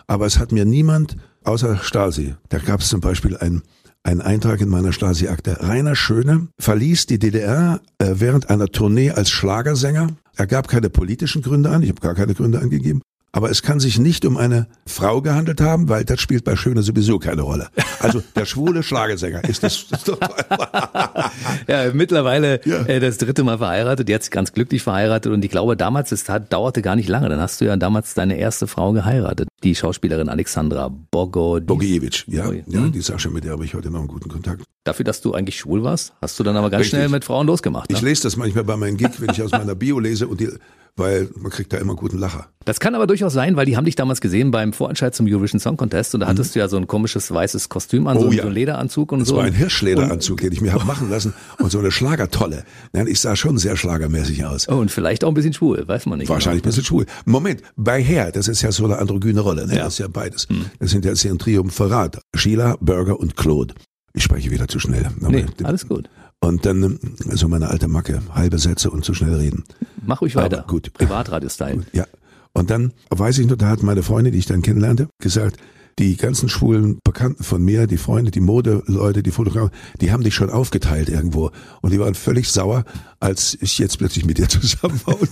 Aber 0.06 0.26
es 0.26 0.38
hat 0.38 0.52
mir 0.52 0.66
niemand, 0.66 1.16
außer 1.44 1.78
Stasi, 1.78 2.36
da 2.50 2.60
gab 2.60 2.82
es 2.82 2.90
zum 2.90 3.02
Beispiel 3.02 3.38
ein 3.38 3.64
ein 4.04 4.22
Eintrag 4.22 4.60
in 4.62 4.70
meiner 4.70 4.92
Stasi-Akte. 4.92 5.58
Rainer 5.62 5.96
Schöne 5.96 6.48
verließ 6.60 7.06
die 7.06 7.20
DDR 7.20 7.80
äh, 7.98 8.16
während 8.16 8.50
einer 8.50 8.68
Tournee 8.68 9.12
als 9.12 9.30
Schlagersänger. 9.30 10.10
Er 10.36 10.48
gab 10.48 10.68
keine 10.68 10.90
politischen 10.90 11.42
Gründe 11.42 11.70
an, 11.70 11.84
ich 11.84 11.90
habe 11.90 12.02
gar 12.02 12.14
keine 12.14 12.34
Gründe 12.34 12.60
angegeben. 12.60 13.02
Aber 13.36 13.50
es 13.50 13.64
kann 13.64 13.80
sich 13.80 13.98
nicht 13.98 14.26
um 14.26 14.38
eine 14.38 14.68
Frau 14.86 15.22
gehandelt 15.22 15.60
haben, 15.60 15.90
weil 15.90 16.06
das 16.06 16.22
spielt 16.22 16.44
bei 16.44 16.56
Schöne 16.56 16.84
sowieso 16.84 17.18
keine 17.18 17.42
Rolle. 17.42 17.68
Also 18.00 18.22
der 18.36 18.46
schwule 18.46 18.84
Schlagersänger 18.84 19.44
ist 19.46 19.64
das. 19.64 19.88
das 19.90 20.04
doch 20.04 20.20
ja, 21.68 21.92
mittlerweile 21.94 22.62
ja. 22.64 22.84
Äh, 22.84 23.00
das 23.00 23.18
dritte 23.18 23.44
Mal 23.44 23.58
verheiratet, 23.58 24.08
jetzt 24.08 24.30
ganz 24.30 24.54
glücklich 24.54 24.84
verheiratet 24.84 25.34
und 25.34 25.44
ich 25.44 25.50
glaube 25.50 25.76
damals, 25.76 26.12
es 26.12 26.26
dauerte 26.50 26.84
gar 26.84 26.96
nicht 26.96 27.10
lange. 27.10 27.28
Dann 27.30 27.40
hast 27.40 27.60
du 27.60 27.66
ja 27.66 27.76
damals 27.76 28.14
deine 28.14 28.38
erste 28.38 28.68
Frau 28.68 28.92
geheiratet, 28.92 29.48
die 29.64 29.76
Schauspielerin 29.76 30.30
Alexandra 30.30 30.90
Bogo. 30.90 31.60
Bogiewicz, 31.62 32.26
ja, 32.28 32.50
hm? 32.50 32.64
ja, 32.68 32.88
die 32.88 33.02
Sascha, 33.02 33.30
mit 33.30 33.44
der 33.44 33.54
habe 33.54 33.66
ich 33.66 33.74
heute 33.74 33.90
noch 33.90 34.00
einen 34.00 34.08
guten 34.08 34.30
Kontakt. 34.30 34.64
Dafür, 34.84 35.06
dass 35.06 35.22
du 35.22 35.34
eigentlich 35.34 35.58
schwul 35.58 35.84
warst, 35.84 36.14
hast 36.22 36.40
du 36.40 36.44
dann 36.44 36.58
aber 36.58 36.70
ganz 36.70 36.82
Richtig. 36.82 37.00
schnell 37.00 37.10
mit 37.10 37.24
Frauen 37.24 37.48
losgemacht. 37.48 37.90
Ne? 37.90 37.96
Ich 37.96 38.02
lese 38.02 38.24
das 38.24 38.36
manchmal 38.36 38.64
bei 38.64 38.76
meinem 38.76 38.98
Gig, 38.98 39.20
wenn 39.20 39.30
ich 39.30 39.42
aus 39.42 39.52
meiner 39.52 39.76
Bio 39.76 40.00
lese 40.00 40.28
und 40.28 40.42
die 40.42 40.50
weil 40.96 41.30
man 41.36 41.52
kriegt 41.52 41.74
da 41.74 41.78
immer 41.78 41.96
guten 41.96 42.20
Lacher. 42.20 42.50
Das 42.66 42.80
kann 42.80 42.96
aber 42.96 43.08
durchaus 43.08 43.34
sein, 43.34 43.56
weil 43.56 43.66
die 43.66 43.76
haben 43.76 43.84
dich 43.84 43.96
damals 43.96 44.22
gesehen 44.22 44.52
beim 44.52 44.74
Vorentscheid 44.74 45.14
zum 45.14 45.26
Eurovision 45.28 45.60
Song 45.60 45.76
Contest 45.76 46.14
und 46.14 46.22
da 46.22 46.28
mhm. 46.28 46.30
hattest 46.32 46.56
du 46.56 46.60
ja 46.60 46.68
so 46.68 46.78
ein 46.78 46.88
komisches 46.88 47.34
weißes 47.34 47.68
Kostüm 47.68 48.08
an, 48.08 48.18
oh, 48.18 48.22
so, 48.22 48.32
ja. 48.32 48.44
so 48.44 48.50
ein 48.50 48.54
Lederanzug 48.54 49.12
und 49.12 49.20
das 49.20 49.28
so. 49.28 49.36
Das 49.36 49.42
war 49.42 49.48
ein 49.48 49.54
Hirschlederanzug, 49.54 50.40
den 50.40 50.54
ich 50.54 50.62
mir 50.62 50.72
habe 50.72 50.86
machen 50.86 51.10
lassen 51.10 51.34
und 51.58 51.72
so 51.72 51.80
eine 51.80 51.92
Schlagertolle. 51.92 52.64
Ich 53.08 53.20
sah 53.20 53.36
schon 53.36 53.58
sehr 53.58 53.76
schlagermäßig 53.76 54.46
aus. 54.46 54.70
Oh, 54.70 54.76
und 54.76 54.92
vielleicht 54.92 55.24
auch 55.24 55.30
ein 55.30 55.34
bisschen 55.34 55.54
schwul, 55.54 55.86
weiß 55.86 56.06
man 56.06 56.20
nicht. 56.20 56.30
Wahrscheinlich 56.30 56.62
genau. 56.62 56.72
ein 56.72 56.76
bisschen 56.76 56.86
schwul. 56.86 57.06
Moment, 57.26 57.64
bei 57.76 58.02
Herr, 58.02 58.32
das 58.32 58.48
ist 58.48 58.62
ja 58.62 58.72
so 58.72 58.86
eine 58.86 58.98
androgyne 58.98 59.42
Rolle, 59.42 59.53
ne? 59.56 59.76
Ja. 59.76 59.84
das 59.86 59.94
ist 59.94 60.00
ja 60.00 60.08
beides. 60.08 60.50
Mhm. 60.50 60.66
Das 60.80 60.92
sind 60.92 61.06
ja 61.06 61.12
ein 61.12 61.40
Triumvirat. 61.40 62.20
Sheila, 62.36 62.78
Burger 62.80 63.20
und 63.20 63.36
Claude. 63.36 63.74
Ich 64.14 64.24
spreche 64.24 64.52
wieder 64.52 64.68
zu 64.68 64.80
schnell. 64.80 65.08
Nee, 65.20 65.46
alles 65.64 65.88
gut. 65.88 66.10
Und 66.40 66.66
dann 66.66 67.00
so 67.32 67.48
meine 67.48 67.70
alte 67.70 67.88
Macke, 67.88 68.22
halbe 68.34 68.60
Sätze 68.60 68.92
und 68.92 69.06
zu 69.06 69.14
schnell 69.14 69.36
reden. 69.36 69.64
Mach 70.06 70.22
ruhig 70.22 70.36
weiter. 70.36 70.60
Aber 70.60 70.68
gut. 70.68 70.92
Privatradio-Style. 70.94 71.86
Ja. 71.94 72.06
Und 72.54 72.70
dann 72.70 72.94
weiß 73.10 73.40
ich 73.40 73.48
nur, 73.48 73.58
da 73.58 73.70
hat 73.70 73.82
meine 73.82 74.04
Freundin, 74.04 74.34
die 74.34 74.40
ich 74.40 74.46
dann 74.46 74.62
kennenlernte, 74.62 75.08
gesagt, 75.20 75.58
die 76.00 76.18
ganzen 76.18 76.50
schwulen 76.50 77.00
Bekannten 77.04 77.44
von 77.44 77.64
mir, 77.64 77.88
die 77.88 77.98
Freunde, 77.98 78.32
die 78.32 78.40
Modeleute, 78.40 79.24
die 79.24 79.32
Fotografen, 79.32 79.72
die 80.02 80.12
haben 80.12 80.24
dich 80.24 80.36
schon 80.36 80.50
aufgeteilt 80.50 81.10
irgendwo. 81.10 81.52
Und 81.82 81.94
die 81.94 82.00
waren 82.00 82.16
völlig 82.16 82.52
sauer, 82.52 82.84
als 83.20 83.58
ich 83.62 83.78
jetzt 83.80 83.98
plötzlich 84.00 84.26
mit 84.26 84.38
dir 84.38 84.50
zusammen 84.50 85.00
war 85.06 85.20
und 85.20 85.32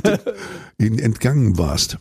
ihnen 0.78 1.00
entgangen 1.00 1.58
warst. 1.58 1.98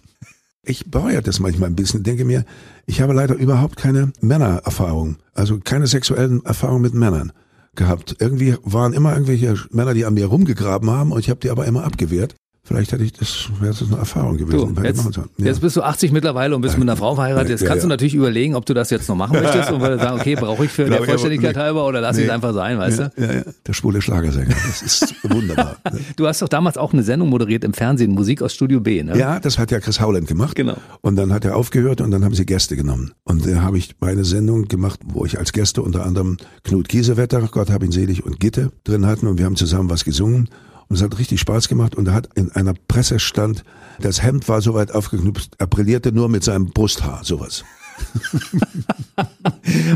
Ich 0.63 0.91
bereue 0.91 1.23
das 1.23 1.41
manchmal 1.41 1.71
ein 1.71 1.77
bisschen, 1.77 2.03
denke 2.03 2.25
mir, 2.25 2.45
ich 2.85 3.01
habe 3.01 3.15
leider 3.15 3.35
überhaupt 3.35 3.77
keine 3.77 4.13
Männererfahrung, 4.21 5.17
also 5.33 5.59
keine 5.59 5.87
sexuellen 5.87 6.45
Erfahrungen 6.45 6.83
mit 6.83 6.93
Männern 6.93 7.33
gehabt. 7.75 8.17
Irgendwie 8.19 8.57
waren 8.63 8.93
immer 8.93 9.13
irgendwelche 9.13 9.55
Männer, 9.71 9.95
die 9.95 10.05
an 10.05 10.15
mir 10.15 10.27
rumgegraben 10.27 10.91
haben 10.91 11.13
und 11.13 11.21
ich 11.21 11.31
habe 11.31 11.41
die 11.41 11.51
aber 11.51 11.65
immer 11.65 11.85
abgewehrt. 11.85 12.35
Vielleicht 12.63 12.93
hätte 12.93 13.03
ich 13.03 13.13
das, 13.13 13.49
wäre 13.59 13.73
das 13.73 13.83
eine 13.83 13.97
Erfahrung 13.97 14.37
gewesen. 14.37 14.75
Du, 14.75 14.83
jetzt, 14.83 15.17
ja. 15.17 15.25
jetzt 15.39 15.61
bist 15.61 15.77
du 15.77 15.83
80 15.83 16.13
mittlerweile 16.13 16.55
und 16.55 16.61
bist 16.61 16.79
mit 16.79 16.89
einer 16.89 16.97
Frau 16.97 17.15
verheiratet. 17.15 17.49
Jetzt 17.49 17.65
kannst 17.65 17.71
ja, 17.71 17.77
ja. 17.77 17.83
du 17.83 17.89
natürlich 17.89 18.15
überlegen, 18.15 18.55
ob 18.55 18.67
du 18.67 18.75
das 18.75 18.91
jetzt 18.91 19.09
noch 19.09 19.17
machen 19.17 19.41
möchtest 19.41 19.73
und 19.73 19.81
sagen, 19.81 20.21
okay, 20.21 20.37
brauche 20.37 20.67
ich 20.67 20.71
für 20.71 20.85
der 20.91 21.03
Vollständigkeit 21.03 21.57
nee, 21.57 21.63
halber 21.63 21.87
oder 21.87 22.01
lass 22.01 22.17
nee, 22.17 22.25
es 22.25 22.31
einfach 22.31 22.53
sein, 22.53 22.79
weißt 22.79 22.99
du? 22.99 23.13
Ja, 23.17 23.33
ja, 23.33 23.43
der 23.67 23.73
schwule 23.73 24.03
Schlagersänger. 24.03 24.55
Das 24.55 24.83
ist 24.83 25.15
wunderbar. 25.25 25.79
du 26.17 26.27
hast 26.27 26.43
doch 26.43 26.49
damals 26.49 26.77
auch 26.77 26.93
eine 26.93 27.03
Sendung 27.03 27.31
moderiert 27.31 27.65
im 27.65 27.73
Fernsehen, 27.73 28.13
Musik 28.13 28.43
aus 28.43 28.53
Studio 28.53 28.81
B, 28.81 29.03
ne? 29.03 29.19
Ja, 29.19 29.41
das 29.41 29.59
hat 29.59 29.71
ja 29.71 29.81
Chris 29.81 30.01
Howland 30.01 30.29
gemacht. 30.29 30.55
Genau. 30.55 30.77
Und 31.01 31.17
dann 31.17 31.33
hat 31.33 31.45
er 31.45 31.57
aufgehört 31.57 32.01
und 32.01 32.11
dann 32.11 32.25
haben 32.25 32.35
sie 32.35 32.47
Gäste 32.47 32.77
genommen. 32.77 33.13
Und 33.25 33.47
da 33.47 33.63
habe 33.63 33.79
ich 33.79 33.97
meine 34.01 34.25
Sendung 34.25 34.69
gemacht, 34.69 35.01
wo 35.05 35.25
ich 35.25 35.39
als 35.39 35.53
Gäste 35.53 35.83
unter 35.83 36.05
anderem 36.05 36.37
Knut 36.63 36.89
Kiesewetter, 36.89 37.41
Gott 37.51 37.71
hab 37.71 37.83
ihn 37.83 37.91
selig, 37.91 38.25
und 38.25 38.39
Gitte 38.39 38.71
drin 38.85 39.07
hatten 39.07 39.27
und 39.27 39.39
wir 39.39 39.47
haben 39.47 39.57
zusammen 39.57 39.91
was 39.91 40.05
gesungen. 40.05 40.49
Und 40.91 40.97
es 40.97 41.03
hat 41.03 41.17
richtig 41.21 41.39
Spaß 41.39 41.69
gemacht 41.69 41.95
und 41.95 42.09
er 42.09 42.15
hat 42.15 42.31
in 42.35 42.51
einer 42.51 42.75
Presse 42.89 43.21
stand, 43.21 43.63
das 44.01 44.25
Hemd 44.25 44.49
war 44.49 44.61
so 44.61 44.75
weit 44.75 44.93
aufgeknüpft, 44.93 45.53
er 45.59 45.69
brillierte 45.69 46.11
nur 46.11 46.29
mit 46.29 46.43
seinem 46.43 46.67
Brusthaar, 46.67 47.23
sowas. 47.23 47.65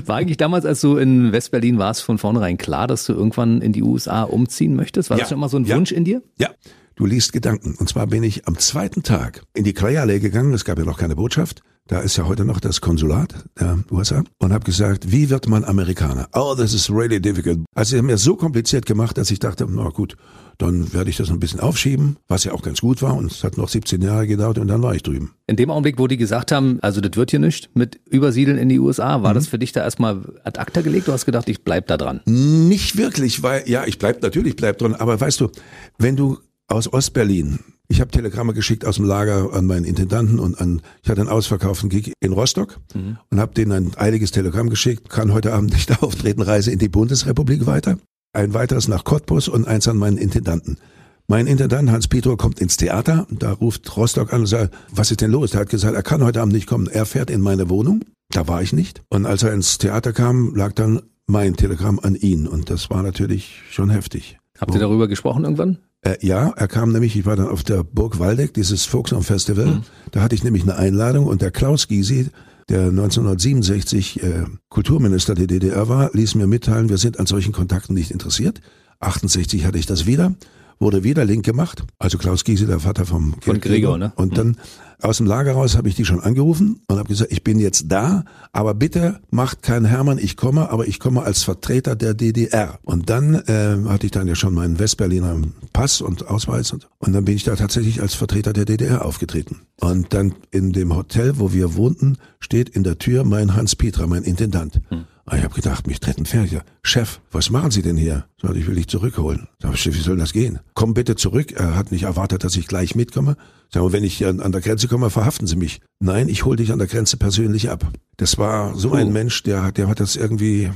War 0.06 0.16
eigentlich 0.16 0.36
damals, 0.36 0.64
als 0.64 0.80
du 0.82 0.96
in 0.96 1.32
Westberlin 1.32 1.78
warst, 1.78 2.02
von 2.02 2.18
vornherein 2.18 2.58
klar, 2.58 2.86
dass 2.86 3.06
du 3.06 3.12
irgendwann 3.12 3.60
in 3.60 3.72
die 3.72 3.82
USA 3.82 4.22
umziehen 4.22 4.76
möchtest? 4.76 5.10
War 5.10 5.16
ja, 5.16 5.22
das 5.22 5.30
schon 5.30 5.38
immer 5.38 5.48
so 5.48 5.56
ein 5.56 5.64
ja, 5.64 5.74
Wunsch 5.74 5.90
in 5.90 6.04
dir? 6.04 6.22
Ja. 6.38 6.50
Du 6.96 7.06
liest 7.06 7.32
Gedanken. 7.32 7.74
Und 7.74 7.88
zwar 7.88 8.06
bin 8.06 8.22
ich 8.22 8.46
am 8.46 8.56
zweiten 8.58 9.02
Tag 9.02 9.42
in 9.52 9.64
die 9.64 9.72
Kreallee 9.72 10.20
gegangen. 10.20 10.54
Es 10.54 10.64
gab 10.64 10.78
ja 10.78 10.84
noch 10.84 10.98
keine 10.98 11.16
Botschaft. 11.16 11.62
Da 11.86 12.00
ist 12.00 12.16
ja 12.16 12.26
heute 12.26 12.46
noch 12.46 12.60
das 12.60 12.80
Konsulat 12.80 13.44
der 13.60 13.78
USA 13.90 14.24
und 14.38 14.54
habe 14.54 14.64
gesagt, 14.64 15.12
wie 15.12 15.28
wird 15.28 15.48
man 15.48 15.64
Amerikaner? 15.64 16.28
Oh, 16.32 16.54
this 16.54 16.72
is 16.72 16.88
really 16.88 17.20
difficult. 17.20 17.58
Also 17.74 17.90
sie 17.90 17.98
haben 17.98 18.06
mir 18.06 18.16
so 18.16 18.36
kompliziert 18.36 18.86
gemacht, 18.86 19.18
dass 19.18 19.30
ich 19.30 19.38
dachte, 19.38 19.66
na 19.68 19.90
gut, 19.90 20.16
dann 20.56 20.94
werde 20.94 21.10
ich 21.10 21.18
das 21.18 21.30
ein 21.30 21.40
bisschen 21.40 21.60
aufschieben, 21.60 22.16
was 22.26 22.44
ja 22.44 22.52
auch 22.52 22.62
ganz 22.62 22.80
gut 22.80 23.02
war. 23.02 23.14
Und 23.14 23.30
es 23.30 23.44
hat 23.44 23.58
noch 23.58 23.68
17 23.68 24.00
Jahre 24.00 24.26
gedauert 24.26 24.56
und 24.56 24.68
dann 24.68 24.82
war 24.82 24.94
ich 24.94 25.02
drüben. 25.02 25.32
In 25.46 25.56
dem 25.56 25.70
Augenblick, 25.70 25.98
wo 25.98 26.06
die 26.06 26.16
gesagt 26.16 26.52
haben, 26.52 26.78
also 26.80 27.02
das 27.02 27.16
wird 27.16 27.32
hier 27.32 27.40
nicht 27.40 27.68
mit 27.74 28.00
Übersiedeln 28.08 28.56
in 28.56 28.70
die 28.70 28.78
USA, 28.78 29.22
war 29.22 29.32
mhm. 29.32 29.34
das 29.34 29.48
für 29.48 29.58
dich 29.58 29.72
da 29.72 29.82
erstmal 29.82 30.22
ad 30.44 30.58
acta 30.58 30.80
gelegt? 30.80 31.08
Du 31.08 31.12
hast 31.12 31.26
gedacht, 31.26 31.50
ich 31.50 31.64
bleib 31.64 31.88
da 31.88 31.98
dran? 31.98 32.22
Nicht 32.24 32.96
wirklich, 32.96 33.42
weil, 33.42 33.68
ja, 33.68 33.84
ich 33.84 33.98
bleib 33.98 34.22
natürlich 34.22 34.56
bleib 34.56 34.78
dran. 34.78 34.94
Aber 34.94 35.20
weißt 35.20 35.40
du, 35.40 35.50
wenn 35.98 36.16
du 36.16 36.38
aus 36.68 36.92
Ostberlin 36.92 37.58
ich 37.86 38.00
habe 38.00 38.10
Telegramme 38.10 38.54
geschickt 38.54 38.86
aus 38.86 38.96
dem 38.96 39.04
Lager 39.04 39.52
an 39.52 39.66
meinen 39.66 39.84
Intendanten 39.84 40.38
und 40.38 40.58
an, 40.58 40.80
ich 41.02 41.10
hatte 41.10 41.20
einen 41.20 41.28
ausverkauften 41.28 41.90
Gig 41.90 42.14
in 42.20 42.32
Rostock 42.32 42.80
mhm. 42.94 43.18
und 43.30 43.38
habe 43.38 43.52
denen 43.52 43.72
ein 43.72 43.92
eiliges 43.96 44.30
Telegramm 44.30 44.70
geschickt, 44.70 45.10
kann 45.10 45.34
heute 45.34 45.52
Abend 45.52 45.74
nicht 45.74 46.02
auftreten, 46.02 46.40
reise 46.40 46.70
in 46.70 46.78
die 46.78 46.88
Bundesrepublik 46.88 47.66
weiter 47.66 47.98
ein 48.34 48.52
weiteres 48.52 48.88
nach 48.88 49.04
Cottbus 49.04 49.48
und 49.48 49.66
eins 49.66 49.88
an 49.88 49.96
meinen 49.96 50.18
Intendanten. 50.18 50.78
Mein 51.26 51.46
Intendant 51.46 51.90
Hans 51.90 52.08
Pietro 52.08 52.36
kommt 52.36 52.60
ins 52.60 52.76
Theater, 52.76 53.26
da 53.30 53.52
ruft 53.52 53.96
Rostock 53.96 54.32
an 54.32 54.40
und 54.40 54.46
sagt, 54.46 54.74
was 54.90 55.10
ist 55.10 55.22
denn 55.22 55.30
los? 55.30 55.54
Er 55.54 55.60
hat 55.60 55.70
gesagt, 55.70 55.94
er 55.94 56.02
kann 56.02 56.22
heute 56.22 56.42
Abend 56.42 56.52
nicht 56.52 56.66
kommen. 56.66 56.86
Er 56.86 57.06
fährt 57.06 57.30
in 57.30 57.40
meine 57.40 57.70
Wohnung. 57.70 58.04
Da 58.30 58.46
war 58.46 58.60
ich 58.60 58.74
nicht. 58.74 59.02
Und 59.08 59.24
als 59.24 59.42
er 59.42 59.54
ins 59.54 59.78
Theater 59.78 60.12
kam, 60.12 60.54
lag 60.54 60.72
dann 60.72 61.00
mein 61.26 61.56
Telegramm 61.56 61.98
an 61.98 62.14
ihn. 62.14 62.46
Und 62.46 62.68
das 62.68 62.90
war 62.90 63.02
natürlich 63.02 63.62
schon 63.70 63.88
heftig. 63.88 64.38
Habt 64.58 64.74
ihr 64.74 64.80
darüber 64.80 65.08
gesprochen 65.08 65.44
irgendwann? 65.44 65.78
Äh, 66.04 66.16
ja, 66.20 66.50
er 66.50 66.68
kam 66.68 66.92
nämlich, 66.92 67.16
ich 67.16 67.26
war 67.26 67.34
dann 67.34 67.48
auf 67.48 67.64
der 67.64 67.82
Burg 67.82 68.18
Waldeck, 68.18 68.54
dieses 68.54 68.84
Volksraum 68.84 69.22
Festival. 69.22 69.66
Mhm. 69.66 69.82
Da 70.12 70.20
hatte 70.20 70.34
ich 70.34 70.44
nämlich 70.44 70.62
eine 70.62 70.76
Einladung 70.76 71.26
und 71.26 71.42
der 71.42 71.50
Klaus 71.50 71.88
Gysi, 71.88 72.28
der 72.68 72.88
1967 72.88 74.22
äh, 74.22 74.44
Kulturminister 74.68 75.34
der 75.34 75.46
DDR 75.46 75.88
war, 75.88 76.10
ließ 76.12 76.34
mir 76.34 76.46
mitteilen, 76.46 76.88
wir 76.88 76.98
sind 76.98 77.18
an 77.18 77.26
solchen 77.26 77.52
Kontakten 77.52 77.94
nicht 77.94 78.10
interessiert. 78.10 78.60
68 79.00 79.66
hatte 79.66 79.78
ich 79.78 79.86
das 79.86 80.06
wieder, 80.06 80.34
wurde 80.78 81.04
wieder 81.04 81.24
link 81.24 81.44
gemacht. 81.44 81.84
Also 81.98 82.18
Klaus 82.18 82.44
Giese, 82.44 82.66
der 82.66 82.80
Vater 82.80 83.06
vom 83.06 83.34
Von 83.40 83.60
Gregor, 83.60 83.98
ne? 83.98 84.12
Und 84.16 84.38
dann 84.38 84.56
aus 85.04 85.18
dem 85.18 85.26
Lager 85.26 85.52
raus 85.52 85.76
habe 85.76 85.88
ich 85.88 85.94
die 85.94 86.04
schon 86.04 86.20
angerufen 86.20 86.80
und 86.86 86.98
habe 86.98 87.08
gesagt, 87.08 87.30
ich 87.30 87.44
bin 87.44 87.58
jetzt 87.58 87.86
da, 87.88 88.24
aber 88.52 88.74
bitte 88.74 89.20
macht 89.30 89.62
kein 89.62 89.84
Hermann, 89.84 90.18
ich 90.18 90.36
komme, 90.36 90.70
aber 90.70 90.86
ich 90.86 90.98
komme 90.98 91.22
als 91.22 91.42
Vertreter 91.42 91.94
der 91.94 92.14
DDR. 92.14 92.78
Und 92.82 93.10
dann 93.10 93.34
äh, 93.34 93.76
hatte 93.86 94.06
ich 94.06 94.12
dann 94.12 94.26
ja 94.28 94.34
schon 94.34 94.54
meinen 94.54 94.78
Westberliner 94.78 95.36
Pass 95.74 96.00
und 96.00 96.28
Ausweis 96.28 96.72
und, 96.72 96.88
und 96.98 97.12
dann 97.12 97.24
bin 97.24 97.36
ich 97.36 97.44
da 97.44 97.54
tatsächlich 97.56 98.00
als 98.00 98.14
Vertreter 98.14 98.52
der 98.52 98.64
DDR 98.64 99.04
aufgetreten. 99.04 99.62
Und 99.80 100.14
dann 100.14 100.34
in 100.50 100.72
dem 100.72 100.94
Hotel, 100.94 101.38
wo 101.38 101.52
wir 101.52 101.74
wohnten, 101.74 102.16
steht 102.40 102.70
in 102.70 102.82
der 102.82 102.98
Tür 102.98 103.24
mein 103.24 103.56
Hans 103.56 103.76
Petra, 103.76 104.06
mein 104.06 104.22
Intendant. 104.22 104.80
Hm. 104.88 105.04
Ich 105.32 105.42
habe 105.42 105.54
gedacht, 105.54 105.86
mich 105.86 106.00
treten 106.00 106.26
Pferde. 106.26 106.62
Chef, 106.82 107.20
was 107.32 107.48
machen 107.48 107.70
Sie 107.70 107.80
denn 107.80 107.96
hier? 107.96 108.26
Sag 108.40 108.56
ich 108.56 108.66
will 108.66 108.74
dich 108.74 108.88
zurückholen. 108.88 109.48
Sag 109.60 109.74
ich, 109.74 109.86
wie 109.86 110.00
soll 110.00 110.18
das 110.18 110.34
gehen? 110.34 110.58
Komm 110.74 110.92
bitte 110.92 111.16
zurück. 111.16 111.52
Er 111.52 111.76
hat 111.76 111.92
nicht 111.92 112.02
erwartet, 112.02 112.44
dass 112.44 112.56
ich 112.56 112.66
gleich 112.66 112.94
mitkomme. 112.94 113.36
Sag 113.72 113.82
mal, 113.82 113.92
wenn 113.92 114.04
ich 114.04 114.24
an, 114.26 114.40
an 114.40 114.52
der 114.52 114.60
Grenze 114.60 114.86
komme, 114.86 115.08
verhaften 115.08 115.46
Sie 115.46 115.56
mich. 115.56 115.80
Nein, 115.98 116.28
ich 116.28 116.44
hol 116.44 116.56
dich 116.56 116.72
an 116.72 116.78
der 116.78 116.88
Grenze 116.88 117.16
persönlich 117.16 117.70
ab. 117.70 117.90
Das 118.18 118.36
war 118.36 118.76
so 118.76 118.92
ein 118.92 119.12
Mensch, 119.12 119.42
der, 119.42 119.72
der 119.72 119.88
hat 119.88 119.98
das 119.98 120.16
irgendwie, 120.16 120.70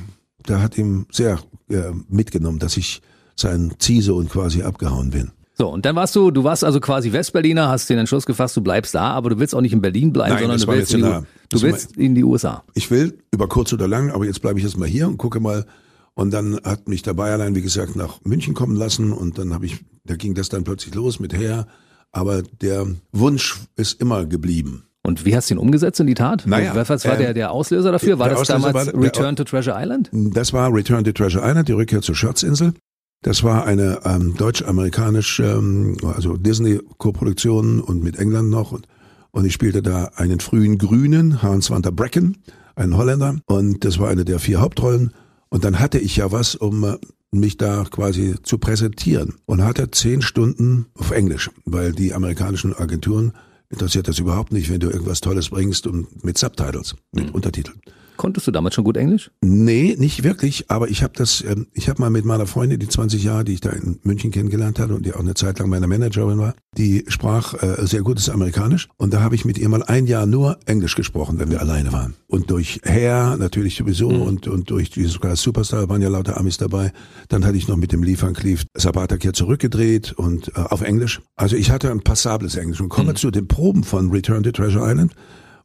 der 0.49 0.63
hat 0.63 0.79
ihm 0.79 1.07
sehr 1.13 1.39
äh, 1.69 1.93
mitgenommen, 2.09 2.59
dass 2.59 2.79
ich 2.79 3.03
sein 3.37 3.75
Ziehsohn 3.79 4.29
quasi 4.29 4.63
abgehauen 4.63 5.11
bin. 5.11 5.31
So, 5.61 5.68
und 5.68 5.85
dann 5.85 5.97
warst 5.97 6.14
du, 6.14 6.31
du 6.31 6.44
warst 6.44 6.62
also 6.62 6.79
quasi 6.79 7.12
Westberliner, 7.12 7.68
hast 7.68 7.90
den 7.90 7.99
Entschluss 7.99 8.27
gefasst, 8.27 8.57
du 8.57 8.61
bleibst 8.61 8.94
da, 8.94 9.11
aber 9.11 9.31
du 9.31 9.40
willst 9.40 9.57
auch 9.57 9.61
nicht 9.61 9.73
in 9.73 9.81
Berlin 9.81 10.12
bleiben, 10.12 10.35
Nein, 10.35 10.42
sondern 10.42 10.61
du 10.61 10.68
willst, 10.68 10.94
in 10.94 11.03
die, 11.03 11.18
du 11.49 11.62
willst 11.62 11.97
in 11.97 12.14
die 12.14 12.23
USA. 12.23 12.62
Ich 12.75 12.92
will, 12.92 13.18
über 13.33 13.49
kurz 13.49 13.73
oder 13.73 13.88
lang, 13.88 14.12
aber 14.12 14.25
jetzt 14.25 14.40
bleibe 14.40 14.61
ich 14.61 14.64
erstmal 14.64 14.87
hier 14.87 15.09
und 15.09 15.18
gucke 15.18 15.40
mal. 15.40 15.66
Und 16.14 16.33
dann 16.33 16.61
hat 16.62 16.88
mich 16.88 17.03
der 17.03 17.14
Bayerlein, 17.14 17.57
wie 17.57 17.62
gesagt, 17.62 17.97
nach 17.97 18.21
München 18.23 18.55
kommen 18.55 18.77
lassen 18.77 19.12
und 19.12 19.38
dann 19.38 19.53
habe 19.53 19.66
ich, 19.66 19.85
da 20.05 20.14
ging 20.14 20.35
das 20.35 20.49
dann 20.49 20.62
plötzlich 20.62 20.94
los 20.94 21.18
mit 21.18 21.37
her. 21.37 21.66
Aber 22.12 22.42
der 22.42 22.87
Wunsch 23.11 23.59
ist 23.75 24.01
immer 24.01 24.27
geblieben. 24.27 24.85
Und 25.03 25.25
wie 25.25 25.35
hast 25.35 25.51
du 25.51 25.55
ihn 25.55 25.59
umgesetzt 25.59 25.99
in 25.99 26.07
die 26.07 26.14
Tat? 26.14 26.44
Naja, 26.47 26.73
was 26.75 27.05
war 27.05 27.14
äh, 27.14 27.18
der, 27.18 27.35
der 27.35 27.51
Auslöser 27.51 27.90
dafür? 27.92 28.18
War 28.18 28.29
das 28.29 28.40
Auslöser 28.40 28.73
damals 28.73 28.92
war, 28.94 29.03
Return 29.03 29.37
to 29.37 29.44
Treasure 29.44 29.77
Island? 29.77 30.09
Das 30.12 30.53
war 30.53 30.73
Return 30.73 31.03
to 31.03 31.12
Treasure 31.12 31.42
Island, 31.44 31.68
die 31.68 31.73
Rückkehr 31.73 32.03
zur 32.03 32.14
Schatzinsel. 32.14 32.75
Das 33.23 33.43
war 33.43 33.65
eine 33.67 34.01
ähm, 34.05 34.37
deutsch-amerikanische, 34.37 35.45
ähm, 35.45 35.97
also 36.03 36.37
Disney-Koproduktion 36.37 37.81
und 37.81 38.03
mit 38.03 38.17
England 38.17 38.51
noch. 38.51 38.73
Und, 38.73 38.87
und 39.33 39.45
ich 39.45 39.53
spielte 39.53 39.83
da 39.83 40.11
einen 40.17 40.41
frühen 40.41 40.79
Grünen, 40.79 41.43
Hans 41.43 41.71
van 41.71 41.83
der 41.83 41.91
Brecken, 41.91 42.39
einen 42.77 42.97
Holländer. 42.97 43.37
Und 43.47 43.85
das 43.85 43.99
war 43.99 44.09
eine 44.09 44.25
der 44.25 44.39
vier 44.39 44.61
Hauptrollen. 44.61 45.13
Und 45.49 45.65
dann 45.65 45.81
hatte 45.81 45.99
ich 45.99 46.17
ja 46.17 46.31
was, 46.31 46.55
um 46.55 46.85
äh, 46.85 46.97
mich 47.33 47.57
da 47.57 47.85
quasi 47.91 48.37
zu 48.43 48.59
präsentieren. 48.59 49.35
Und 49.47 49.65
hatte 49.65 49.91
zehn 49.91 50.23
Stunden 50.23 50.87
auf 50.95 51.11
Englisch, 51.11 51.51
weil 51.65 51.93
die 51.93 52.15
amerikanischen 52.15 52.75
Agenturen 52.75 53.33
interessiert 53.69 54.09
das 54.09 54.19
überhaupt 54.19 54.53
nicht, 54.53 54.71
wenn 54.71 54.81
du 54.81 54.91
irgendwas 54.91 55.21
Tolles 55.21 55.51
bringst 55.51 55.87
und 55.87 56.25
mit 56.25 56.39
Subtitles, 56.39 56.95
mit 57.13 57.27
mhm. 57.27 57.35
Untertiteln. 57.35 57.81
Konntest 58.19 58.49
du 58.49 58.51
damals 58.51 58.75
schon 58.75 58.83
gut 58.83 58.97
Englisch? 58.97 59.31
Nee, 59.41 59.95
nicht 59.97 60.25
wirklich, 60.25 60.71
aber 60.73 60.91
ich 60.91 61.05
habe 61.05 61.13
das, 61.17 61.43
ähm, 61.49 61.69
ich 61.73 61.89
habe 61.89 62.03
mal 62.03 62.11
mit 62.11 62.25
meiner 62.25 62.49
Freundin, 62.49 62.81
die 62.81 62.89
20 62.89 63.23
Jahre, 63.23 63.45
die 63.45 63.55
ich 63.55 63.61
da 63.61 63.71
in 63.71 64.01
München 64.03 64.33
kennengelernt 64.33 64.81
hatte 64.81 64.97
und 64.97 65.07
die 65.07 65.15
auch 65.15 65.21
eine 65.21 65.35
Zeit 65.35 65.61
lang 65.61 65.71
meine 65.71 65.87
Managerin 65.87 66.39
war, 66.39 66.55
die 66.77 67.05
sprach 67.07 67.55
äh, 67.55 67.87
sehr 67.87 68.03
gutes 68.03 68.29
Amerikanisch 68.29 68.89
und 68.97 69.15
da 69.15 69.21
habe 69.21 69.37
ich 69.37 69.45
mit 69.45 69.57
ihr 69.57 69.69
mal 69.69 69.85
ein 69.85 70.09
Jahr 70.09 70.27
nur 70.27 70.59
Englisch 70.67 70.97
gesprochen, 70.97 71.39
wenn 71.39 71.53
wir 71.53 71.61
alleine 71.61 71.93
waren. 71.93 72.15
Und 72.27 72.51
durch 72.51 72.81
Hair 72.85 73.37
natürlich 73.39 73.77
sowieso 73.77 74.11
mhm. 74.11 74.23
und, 74.23 74.49
und 74.49 74.69
durch 74.71 74.91
die 74.91 75.05
sogar 75.05 75.37
Superstar 75.37 75.89
waren 75.89 76.03
ja 76.03 76.09
lauter 76.09 76.37
Amis 76.39 76.59
dabei. 76.59 76.93
Dann 77.29 77.45
hatte 77.45 77.57
ich 77.57 77.69
noch 77.69 77.77
mit 77.77 77.93
dem 77.93 78.03
Liefern 78.03 78.35
Cleave 78.35 78.65
Sabatak 78.75 79.23
hier 79.23 79.33
zurückgedreht 79.33 80.13
und 80.13 80.49
äh, 80.49 80.61
auf 80.61 80.83
Englisch. 80.83 81.21
Also 81.37 81.55
ich 81.55 81.71
hatte 81.71 81.89
ein 81.93 82.01
passables 82.01 82.57
Englisch 82.57 82.81
und 82.81 82.89
komme 82.89 83.13
mhm. 83.13 83.17
zu 83.17 83.31
den 83.31 83.47
Proben 83.47 83.85
von 83.85 84.11
Return 84.11 84.43
to 84.43 84.51
Treasure 84.51 84.85
Island 84.85 85.15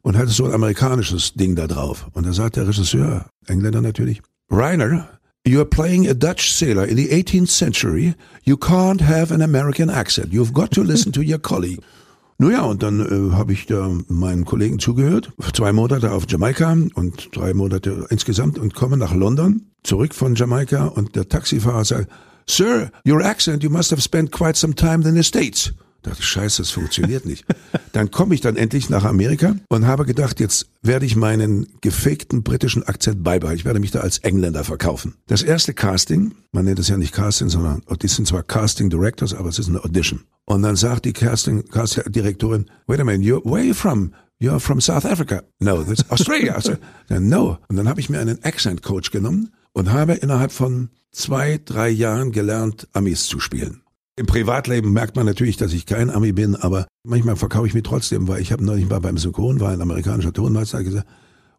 und 0.04 0.16
hatte 0.16 0.30
so 0.30 0.44
ein 0.44 0.52
amerikanisches 0.52 1.32
Ding 1.32 1.56
da 1.56 1.66
drauf. 1.66 2.06
Und 2.12 2.26
da 2.26 2.32
sagt 2.32 2.56
der 2.56 2.68
Regisseur, 2.68 3.26
Engländer 3.46 3.80
natürlich, 3.80 4.22
Rainer, 4.50 5.08
you're 5.46 5.64
playing 5.64 6.08
a 6.08 6.14
Dutch 6.14 6.52
sailor 6.52 6.86
in 6.86 6.96
the 6.96 7.08
18th 7.08 7.48
century. 7.48 8.14
You 8.44 8.56
can't 8.56 9.00
have 9.00 9.34
an 9.34 9.42
American 9.42 9.88
accent. 9.90 10.32
You've 10.32 10.52
got 10.52 10.70
to 10.72 10.82
listen 10.82 11.10
to 11.12 11.22
your 11.22 11.38
colleague. 11.38 11.80
Naja, 12.36 12.62
und 12.62 12.82
dann 12.82 12.98
äh, 12.98 13.36
habe 13.36 13.52
ich 13.52 13.66
da 13.66 13.88
meinen 14.08 14.44
Kollegen 14.44 14.80
zugehört. 14.80 15.30
Zwei 15.52 15.72
Monate 15.72 16.10
auf 16.10 16.24
Jamaika 16.28 16.76
und 16.94 17.28
drei 17.32 17.54
Monate 17.54 18.06
insgesamt 18.10 18.58
und 18.58 18.74
komme 18.74 18.96
nach 18.96 19.14
London, 19.14 19.70
zurück 19.84 20.14
von 20.14 20.34
Jamaika 20.34 20.86
und 20.86 21.14
der 21.14 21.28
Taxifahrer 21.28 21.84
sagt, 21.84 22.10
Sir, 22.48 22.90
your 23.06 23.24
accent, 23.24 23.62
you 23.62 23.70
must 23.70 23.92
have 23.92 24.02
spent 24.02 24.32
quite 24.32 24.56
some 24.56 24.74
time 24.74 25.08
in 25.08 25.14
the 25.14 25.22
States. 25.22 25.72
Dachte 26.04 26.22
scheiße, 26.22 26.62
das 26.62 26.70
funktioniert 26.70 27.26
nicht. 27.26 27.44
Dann 27.92 28.10
komme 28.10 28.34
ich 28.34 28.40
dann 28.40 28.56
endlich 28.56 28.90
nach 28.90 29.04
Amerika 29.04 29.56
und 29.68 29.86
habe 29.86 30.04
gedacht, 30.04 30.40
jetzt 30.40 30.66
werde 30.82 31.06
ich 31.06 31.16
meinen 31.16 31.66
gefakten 31.80 32.42
britischen 32.42 32.82
Akzent 32.82 33.22
beibehalten. 33.22 33.58
Ich 33.58 33.64
werde 33.64 33.80
mich 33.80 33.90
da 33.90 34.00
als 34.00 34.18
Engländer 34.18 34.64
verkaufen. 34.64 35.14
Das 35.26 35.42
erste 35.42 35.74
Casting, 35.74 36.34
man 36.52 36.64
nennt 36.64 36.78
es 36.78 36.88
ja 36.88 36.96
nicht 36.96 37.12
Casting, 37.12 37.48
sondern 37.48 37.82
die 38.02 38.08
sind 38.08 38.28
zwar 38.28 38.42
Casting 38.42 38.90
Directors, 38.90 39.34
aber 39.34 39.48
es 39.48 39.58
ist 39.58 39.68
eine 39.68 39.82
Audition. 39.82 40.22
Und 40.44 40.62
dann 40.62 40.76
sagt 40.76 41.06
die 41.06 41.12
Casting, 41.12 41.66
Casting 41.68 42.04
Direktorin, 42.12 42.66
wait 42.86 43.00
a 43.00 43.04
minute, 43.04 43.28
you're, 43.28 43.44
where 43.44 43.60
are 43.60 43.64
you 43.64 43.74
from? 43.74 44.12
You're 44.40 44.60
from 44.60 44.80
South 44.80 45.06
Africa. 45.06 45.42
No, 45.60 45.82
that's 45.82 46.08
Australia. 46.10 46.60
Dann, 47.08 47.28
no. 47.28 47.58
Und 47.68 47.76
dann 47.76 47.88
habe 47.88 48.00
ich 48.00 48.10
mir 48.10 48.18
einen 48.18 48.42
Accent 48.44 48.82
Coach 48.82 49.10
genommen 49.10 49.50
und 49.72 49.92
habe 49.92 50.14
innerhalb 50.14 50.52
von 50.52 50.90
zwei, 51.12 51.60
drei 51.64 51.88
Jahren 51.88 52.32
gelernt, 52.32 52.88
Amis 52.92 53.26
zu 53.26 53.40
spielen. 53.40 53.83
Im 54.16 54.26
Privatleben 54.26 54.92
merkt 54.92 55.16
man 55.16 55.26
natürlich, 55.26 55.56
dass 55.56 55.72
ich 55.72 55.86
kein 55.86 56.08
Ami 56.08 56.32
bin, 56.32 56.54
aber 56.54 56.86
manchmal 57.02 57.34
verkaufe 57.34 57.66
ich 57.66 57.74
mich 57.74 57.82
trotzdem, 57.82 58.28
weil 58.28 58.40
ich 58.40 58.52
habe 58.52 58.64
neulich 58.64 58.88
mal 58.88 59.00
beim 59.00 59.18
Synchron, 59.18 59.58
war 59.58 59.72
ein 59.72 59.80
amerikanischer 59.80 60.32
Tonmeister, 60.32 60.84
gesagt, 60.84 61.08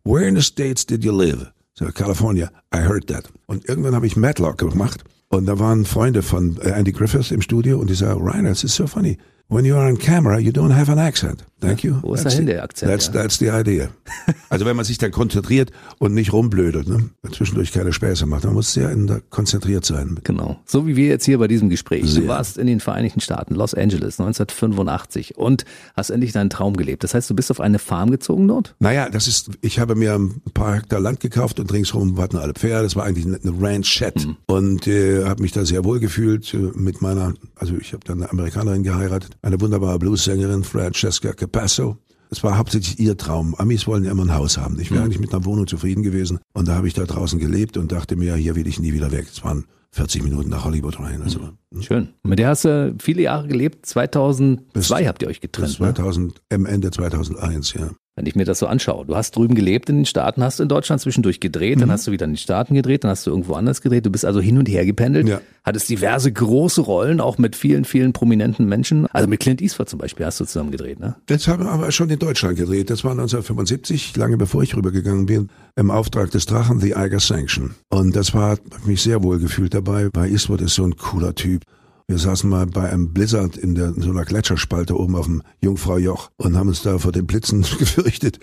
where 0.05 0.25
in 0.25 0.35
the 0.35 0.41
States 0.41 0.85
did 0.85 1.03
you 1.03 1.11
live? 1.11 1.51
So, 1.73 1.85
California, 1.87 2.49
I 2.73 2.77
heard 2.77 3.07
that. 3.07 3.29
Und 3.47 3.67
irgendwann 3.67 3.93
habe 3.93 4.07
ich 4.07 4.15
Matlock 4.15 4.59
gemacht 4.59 5.03
und 5.27 5.47
da 5.47 5.59
waren 5.59 5.83
Freunde 5.83 6.21
von 6.21 6.57
Andy 6.61 6.93
Griffiths 6.93 7.31
im 7.31 7.41
Studio 7.41 7.77
und 7.77 7.89
die 7.89 7.95
sagen, 7.95 8.21
Ryan, 8.21 8.45
this 8.45 8.63
is 8.63 8.73
so 8.73 8.87
funny. 8.87 9.17
When 9.47 9.63
you 9.63 9.75
are 9.75 9.87
on 9.87 9.97
camera, 9.97 10.39
you 10.39 10.51
don't 10.51 10.73
have 10.73 10.91
an 10.91 10.97
accent. 10.97 11.45
Thank 11.61 11.83
you. 11.83 11.95
Wo 12.01 12.13
ist 12.13 12.23
that's 12.23 12.35
dahin 12.35 12.47
der 12.47 12.63
Akzent? 12.63 12.91
That's, 12.91 13.07
ja. 13.07 13.13
that's 13.13 13.37
the 13.37 13.49
idea. 13.49 13.89
also 14.49 14.65
wenn 14.65 14.75
man 14.75 14.85
sich 14.85 14.97
dann 14.97 15.11
konzentriert 15.11 15.71
und 15.99 16.13
nicht 16.13 16.33
rumblödelt, 16.33 16.87
ne? 16.87 17.09
zwischendurch 17.31 17.71
keine 17.71 17.93
Späße 17.93 18.25
macht, 18.25 18.43
man 18.43 18.53
muss 18.53 18.73
sehr 18.73 18.93
konzentriert 19.29 19.85
sein. 19.85 20.19
Genau. 20.23 20.59
So 20.65 20.85
wie 20.87 20.95
wir 20.95 21.07
jetzt 21.07 21.25
hier 21.25 21.37
bei 21.37 21.47
diesem 21.47 21.69
Gespräch. 21.69 22.05
Sehr. 22.05 22.23
Du 22.23 22.27
warst 22.27 22.57
in 22.57 22.67
den 22.67 22.79
Vereinigten 22.79 23.21
Staaten, 23.21 23.55
Los 23.55 23.73
Angeles, 23.73 24.19
1985 24.19 25.37
und 25.37 25.63
hast 25.95 26.09
endlich 26.09 26.31
deinen 26.31 26.49
Traum 26.49 26.75
gelebt. 26.75 27.03
Das 27.03 27.13
heißt, 27.13 27.29
du 27.29 27.35
bist 27.35 27.51
auf 27.51 27.61
eine 27.61 27.79
Farm 27.79 28.11
gezogen 28.11 28.47
dort? 28.47 28.75
Naja, 28.79 29.09
das 29.09 29.27
ist, 29.27 29.51
ich 29.61 29.79
habe 29.79 29.95
mir 29.95 30.15
ein 30.15 30.41
paar 30.53 30.75
Hektar 30.75 30.99
Land 30.99 31.19
gekauft 31.19 31.59
und 31.59 31.71
ringsherum 31.71 32.17
warten 32.17 32.37
alle 32.37 32.53
Pferde. 32.53 32.83
Das 32.83 32.95
war 32.95 33.05
eigentlich 33.05 33.25
eine 33.25 33.39
Ranchette 33.61 34.27
mhm. 34.27 34.37
und 34.47 34.87
äh, 34.87 35.25
habe 35.25 35.41
mich 35.41 35.51
da 35.51 35.65
sehr 35.65 35.83
wohl 35.85 35.99
gefühlt 35.99 36.53
äh, 36.53 36.57
mit 36.57 37.01
meiner, 37.01 37.33
also 37.55 37.75
ich 37.77 37.93
habe 37.93 38.03
dann 38.05 38.21
eine 38.21 38.31
Amerikanerin 38.31 38.83
geheiratet 38.83 39.34
eine 39.41 39.59
wunderbare 39.59 39.99
Bluessängerin, 39.99 40.63
Francesca 40.63 41.33
Capasso. 41.33 41.97
Es 42.29 42.43
war 42.43 42.57
hauptsächlich 42.57 42.99
ihr 42.99 43.17
Traum. 43.17 43.55
Amis 43.55 43.87
wollen 43.87 44.03
ja 44.03 44.11
immer 44.11 44.25
ein 44.25 44.33
Haus 44.33 44.57
haben. 44.57 44.79
Ich 44.79 44.89
wäre 44.89 45.01
mhm. 45.01 45.05
eigentlich 45.05 45.19
mit 45.19 45.33
einer 45.33 45.45
Wohnung 45.45 45.67
zufrieden 45.67 46.03
gewesen. 46.03 46.39
Und 46.53 46.67
da 46.67 46.75
habe 46.75 46.87
ich 46.87 46.93
da 46.93 47.05
draußen 47.05 47.39
gelebt 47.39 47.77
und 47.77 47.91
dachte 47.91 48.15
mir, 48.15 48.35
hier 48.35 48.55
will 48.55 48.67
ich 48.67 48.79
nie 48.79 48.93
wieder 48.93 49.11
weg. 49.11 49.27
Es 49.31 49.43
waren 49.43 49.65
40 49.91 50.23
Minuten 50.23 50.49
nach 50.49 50.65
Hollywood 50.65 50.99
rein. 50.99 51.21
Also, 51.21 51.39
mhm. 51.71 51.81
Schön. 51.81 52.09
Mit 52.23 52.39
der 52.39 52.49
hast 52.49 52.65
du 52.65 52.95
viele 52.99 53.21
Jahre 53.21 53.47
gelebt. 53.47 53.85
2002 53.85 54.63
bis, 54.73 54.91
habt 54.91 55.21
ihr 55.21 55.27
euch 55.27 55.39
getrennt. 55.39 55.67
Bis 55.67 55.77
2000, 55.77 56.41
ne? 56.51 56.67
Ende 56.67 56.91
2001, 56.91 57.73
ja 57.73 57.91
wenn 58.15 58.25
ich 58.25 58.35
mir 58.35 58.45
das 58.45 58.59
so 58.59 58.67
anschaue. 58.67 59.05
Du 59.05 59.15
hast 59.15 59.35
drüben 59.35 59.55
gelebt 59.55 59.89
in 59.89 59.97
den 59.97 60.05
Staaten, 60.05 60.41
hast 60.41 60.59
in 60.59 60.69
Deutschland 60.69 61.01
zwischendurch 61.01 61.41
gedreht, 61.41 61.75
mhm. 61.75 61.81
dann 61.81 61.91
hast 61.91 62.07
du 62.07 62.11
wieder 62.11 62.25
in 62.25 62.31
den 62.31 62.37
Staaten 62.37 62.73
gedreht, 62.73 63.03
dann 63.03 63.11
hast 63.11 63.27
du 63.27 63.31
irgendwo 63.31 63.53
anders 63.55 63.81
gedreht. 63.81 64.05
Du 64.05 64.09
bist 64.09 64.23
also 64.23 64.39
hin 64.39 64.57
und 64.57 64.69
her 64.69 64.85
gependelt, 64.85 65.27
ja. 65.27 65.41
hattest 65.65 65.89
diverse 65.89 66.31
große 66.31 66.81
Rollen, 66.81 67.19
auch 67.19 67.37
mit 67.37 67.57
vielen, 67.57 67.83
vielen 67.83 68.13
prominenten 68.13 68.67
Menschen. 68.67 69.07
Also 69.07 69.27
mit 69.27 69.41
Clint 69.41 69.61
Eastwood 69.61 69.89
zum 69.89 69.99
Beispiel 69.99 70.25
hast 70.25 70.39
du 70.39 70.45
zusammen 70.45 70.71
gedreht, 70.71 70.99
ne? 70.99 71.15
Das 71.25 71.47
haben 71.47 71.65
wir 71.65 71.71
aber 71.71 71.91
schon 71.91 72.09
in 72.09 72.19
Deutschland 72.19 72.57
gedreht. 72.57 72.89
Das 72.89 73.03
war 73.03 73.11
1975, 73.11 74.15
lange 74.15 74.37
bevor 74.37 74.63
ich 74.63 74.75
rübergegangen 74.75 75.25
bin, 75.25 75.49
im 75.75 75.91
Auftrag 75.91 76.31
des 76.31 76.45
Drachen 76.45 76.79
The 76.79 76.95
Eiger 76.95 77.19
Sanction. 77.19 77.75
Und 77.89 78.15
das 78.15 78.33
war, 78.33 78.57
mich 78.85 79.01
sehr 79.01 79.23
wohl 79.23 79.39
gefühlt 79.39 79.73
dabei, 79.73 80.09
weil 80.13 80.31
Eastwood 80.31 80.61
ist 80.61 80.75
so 80.75 80.85
ein 80.85 80.95
cooler 80.95 81.35
Typ. 81.35 81.63
Wir 82.07 82.19
saßen 82.19 82.47
mal 82.47 82.67
bei 82.67 82.89
einem 82.89 83.13
Blizzard 83.13 83.57
in, 83.57 83.73
der, 83.73 83.87
in 83.87 84.01
so 84.01 84.11
einer 84.11 84.25
Gletscherspalte 84.25 84.97
oben 84.97 85.15
auf 85.15 85.25
dem 85.25 85.41
Jungfraujoch 85.61 86.29
und 86.37 86.55
haben 86.55 86.67
uns 86.67 86.83
da 86.83 86.99
vor 86.99 87.11
den 87.11 87.25
Blitzen 87.25 87.61
gefürchtet. 87.79 88.39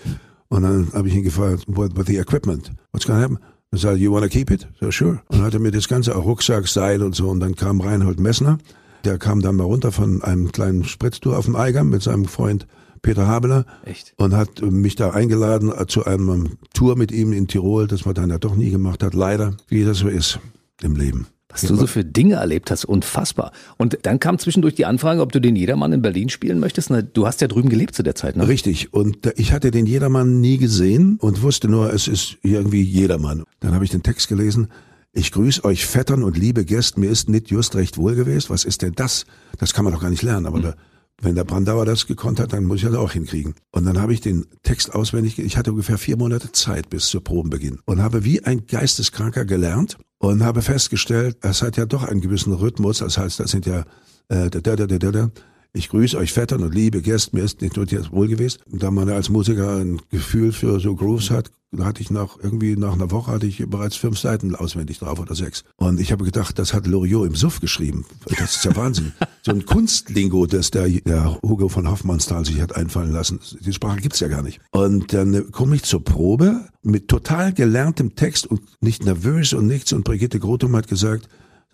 Und 0.49 0.63
dann 0.63 0.93
habe 0.93 1.09
ich 1.09 1.15
ihn 1.15 1.23
gefragt, 1.23 1.65
what, 1.69 1.97
what 1.97 2.07
the 2.07 2.17
equipment? 2.17 2.73
What's 2.91 3.07
gonna 3.07 3.21
happen? 3.21 3.39
Er 3.71 3.79
sagte, 3.79 3.99
you 3.99 4.13
wanna 4.13 4.29
keep 4.29 4.51
it? 4.51 4.69
So, 4.81 4.91
sure. 4.91 5.23
Und 5.29 5.39
dann 5.39 5.43
hat 5.43 5.55
er 5.55 5.61
mir 5.61 5.71
das 5.71 5.89
ganze 5.89 6.13
Rucksack, 6.13 6.67
Seil 6.67 7.03
und 7.03 7.15
so. 7.15 7.29
Und 7.31 7.41
dann 7.41 7.55
kam 7.55 7.81
Reinhold 7.81 8.19
Messner. 8.19 8.59
Der 9.05 9.19
kam 9.19 9.41
dann 9.41 9.57
mal 9.57 9.65
runter 9.65 9.93
von 9.93 10.23
einem 10.23 10.51
kleinen 10.53 10.85
Spritztour 10.85 11.39
auf 11.39 11.47
dem 11.47 11.57
Eiger 11.57 11.85
mit 11.85 12.03
seinem 12.03 12.27
Freund 12.27 12.67
Peter 13.01 13.27
Habeler. 13.27 13.65
Echt? 13.85 14.13
Und 14.17 14.37
hat 14.37 14.61
mich 14.61 14.97
da 14.97 15.11
eingeladen 15.11 15.73
zu 15.89 16.05
einem 16.05 16.59
Tour 16.75 16.97
mit 16.97 17.13
ihm 17.13 17.33
in 17.33 17.49
Tirol, 17.49 17.87
das 17.87 18.05
man 18.05 18.15
dann 18.15 18.31
ja 18.31 18.39
doch 18.39 18.55
nie 18.55 18.71
gemacht 18.71 19.03
hat. 19.03 19.15
Leider, 19.15 19.57
wie 19.69 19.85
das 19.85 19.99
so 19.99 20.09
ist 20.09 20.39
im 20.83 20.97
Leben. 20.97 21.27
Was 21.53 21.63
du 21.63 21.77
so 21.77 21.87
für 21.87 22.05
Dinge 22.05 22.37
erlebt 22.37 22.71
hast, 22.71 22.85
unfassbar. 22.85 23.53
Und 23.77 23.99
dann 24.03 24.19
kam 24.19 24.39
zwischendurch 24.39 24.75
die 24.75 24.87
Anfrage, 24.87 25.21
ob 25.21 25.33
du 25.33 25.41
den 25.41 25.55
Jedermann 25.55 25.93
in 25.93 26.03
Berlin 26.03 26.29
spielen 26.31 26.59
möchtest. 26.59 26.91
Du 27.13 27.27
hast 27.27 27.41
ja 27.41 27.49
drüben 27.49 27.69
gelebt 27.69 27.95
zu 27.95 28.03
der 28.03 28.15
Zeit, 28.15 28.37
ne? 28.37 28.49
Richtig. 28.49 28.93
Und 28.93 29.33
ich 29.37 29.53
hatte 29.53 29.71
den 29.71 29.87
Jedermann 29.87 30.41
nie 30.41 30.59
gesehen 30.59 31.19
und 31.21 31.43
wusste 31.43 31.69
nur, 31.69 31.93
es 31.93 32.09
ist 32.09 32.39
irgendwie 32.43 32.83
Jedermann. 32.83 33.45
Dann 33.61 33.75
habe 33.75 33.85
ich 33.85 33.91
den 33.91 34.03
Text 34.03 34.29
gelesen. 34.29 34.69
Ich 35.13 35.31
grüße 35.31 35.63
euch 35.65 35.85
Vettern 35.85 36.23
und 36.23 36.39
liebe 36.39 36.65
Gäste, 36.65 36.99
mir 36.99 37.11
ist 37.11 37.29
nicht 37.29 37.51
just 37.51 37.75
recht 37.77 37.99
wohl 37.99 38.15
gewesen. 38.15 38.49
Was 38.49 38.65
ist 38.65 38.81
denn 38.81 38.95
das? 38.95 39.27
Das 39.59 39.75
kann 39.75 39.85
man 39.85 39.93
doch 39.93 40.01
gar 40.01 40.09
nicht 40.09 40.23
lernen. 40.23 40.47
Aber 40.47 40.59
mhm. 40.59 40.63
da, 40.63 40.75
wenn 41.21 41.35
der 41.35 41.45
Brandauer 41.45 41.85
das 41.85 42.07
gekonnt 42.07 42.41
hat, 42.41 42.53
dann 42.53 42.65
muss 42.65 42.79
ich 42.79 42.85
das 42.85 42.95
auch 42.95 43.13
hinkriegen. 43.13 43.55
Und 43.71 43.85
dann 43.85 44.01
habe 44.01 44.15
ich 44.15 44.23
den 44.23 44.47
Text 44.63 44.95
auswendig, 44.95 45.39
ich 45.39 45.57
hatte 45.57 45.73
ungefähr 45.73 45.99
vier 45.99 46.17
Monate 46.17 46.51
Zeit 46.53 46.89
bis 46.89 47.09
zur 47.09 47.23
Probenbeginn 47.23 47.79
und 47.85 48.03
habe 48.03 48.25
wie 48.25 48.43
ein 48.43 48.67
Geisteskranker 48.67 49.45
gelernt 49.45 49.99
und 50.23 50.45
habe 50.45 50.63
festgestellt, 50.63 51.37
es 51.41 51.63
hat 51.63 51.77
ja 51.77 51.85
doch 51.85 52.05
einen 52.05 52.21
gewissen 52.21 52.53
Rhythmus. 52.53 52.99
Das 52.99 53.19
heißt, 53.19 53.41
das 53.41 53.51
sind 53.51 53.67
ja 53.67 53.81
äh, 54.29 54.49
da, 54.51 54.61
da, 54.61 54.77
da, 54.77 54.87
da, 54.87 55.11
da. 55.11 55.31
Ich 55.75 55.89
grüße 55.89 56.19
euch 56.19 56.35
Vettern 56.35 56.63
und 56.63 56.75
liebe 56.75 57.01
Gäste, 57.01 57.35
mir 57.35 57.45
ist 57.45 57.63
nicht 57.63 57.77
nur 57.77 57.87
wohl 58.11 58.29
gewesen. 58.29 58.61
Da 58.67 58.91
man 58.91 59.09
als 59.09 59.31
Musiker 59.31 59.77
ein 59.77 60.03
Gefühl 60.11 60.53
für 60.53 60.79
so 60.81 60.95
Grooves 60.95 61.31
hat, 61.31 61.51
hatte 61.79 62.03
ich 62.03 62.11
nach 62.11 62.37
irgendwie 62.43 62.77
nach 62.77 62.93
einer 62.93 63.11
Woche 63.11 63.33
hatte 63.33 63.47
ich 63.47 63.65
bereits 63.67 63.97
fünf 63.97 64.19
Seiten 64.19 64.55
auswendig 64.55 64.99
drauf 64.99 65.19
oder 65.19 65.35
sechs. 65.35 65.65
Und 65.77 65.99
ich 65.99 66.13
habe 66.13 66.27
gedacht, 66.27 66.59
das 66.59 66.75
hat 66.75 66.87
Loriot 66.87 67.27
im 67.27 67.35
Suff 67.35 67.61
geschrieben. 67.61 68.05
Das 68.39 68.57
ist 68.57 68.65
ja 68.67 68.77
Wahnsinn. 68.77 69.13
so 69.43 69.53
ein 69.53 69.65
Kunstlingo, 69.65 70.45
das 70.45 70.71
der, 70.71 70.89
der 70.89 71.39
Hugo 71.41 71.71
von 71.71 71.91
Hoffmannsthal 71.91 72.45
sich 72.45 72.61
hat 72.61 72.77
einfallen 72.77 73.11
lassen. 73.11 73.41
Die 73.61 73.73
Sprache 73.73 74.03
gibt's 74.03 74.21
ja 74.21 74.29
gar 74.29 74.43
nicht. 74.43 74.61
Und 74.73 75.15
dann 75.15 75.51
komme 75.53 75.77
ich 75.77 75.85
zur 75.85 76.05
Probe 76.05 76.69
mit 76.83 77.09
total 77.09 77.55
gelerntem 77.55 78.15
Text 78.15 78.47
und 78.47 78.61
nicht 78.83 79.07
nervös 79.07 79.55
und 79.55 79.69
nichts. 79.69 79.95
Und 79.95 80.05
Brigitte 80.05 80.39
Grotum 80.39 80.77
hat 80.77 80.89
gesagt, 80.89 81.31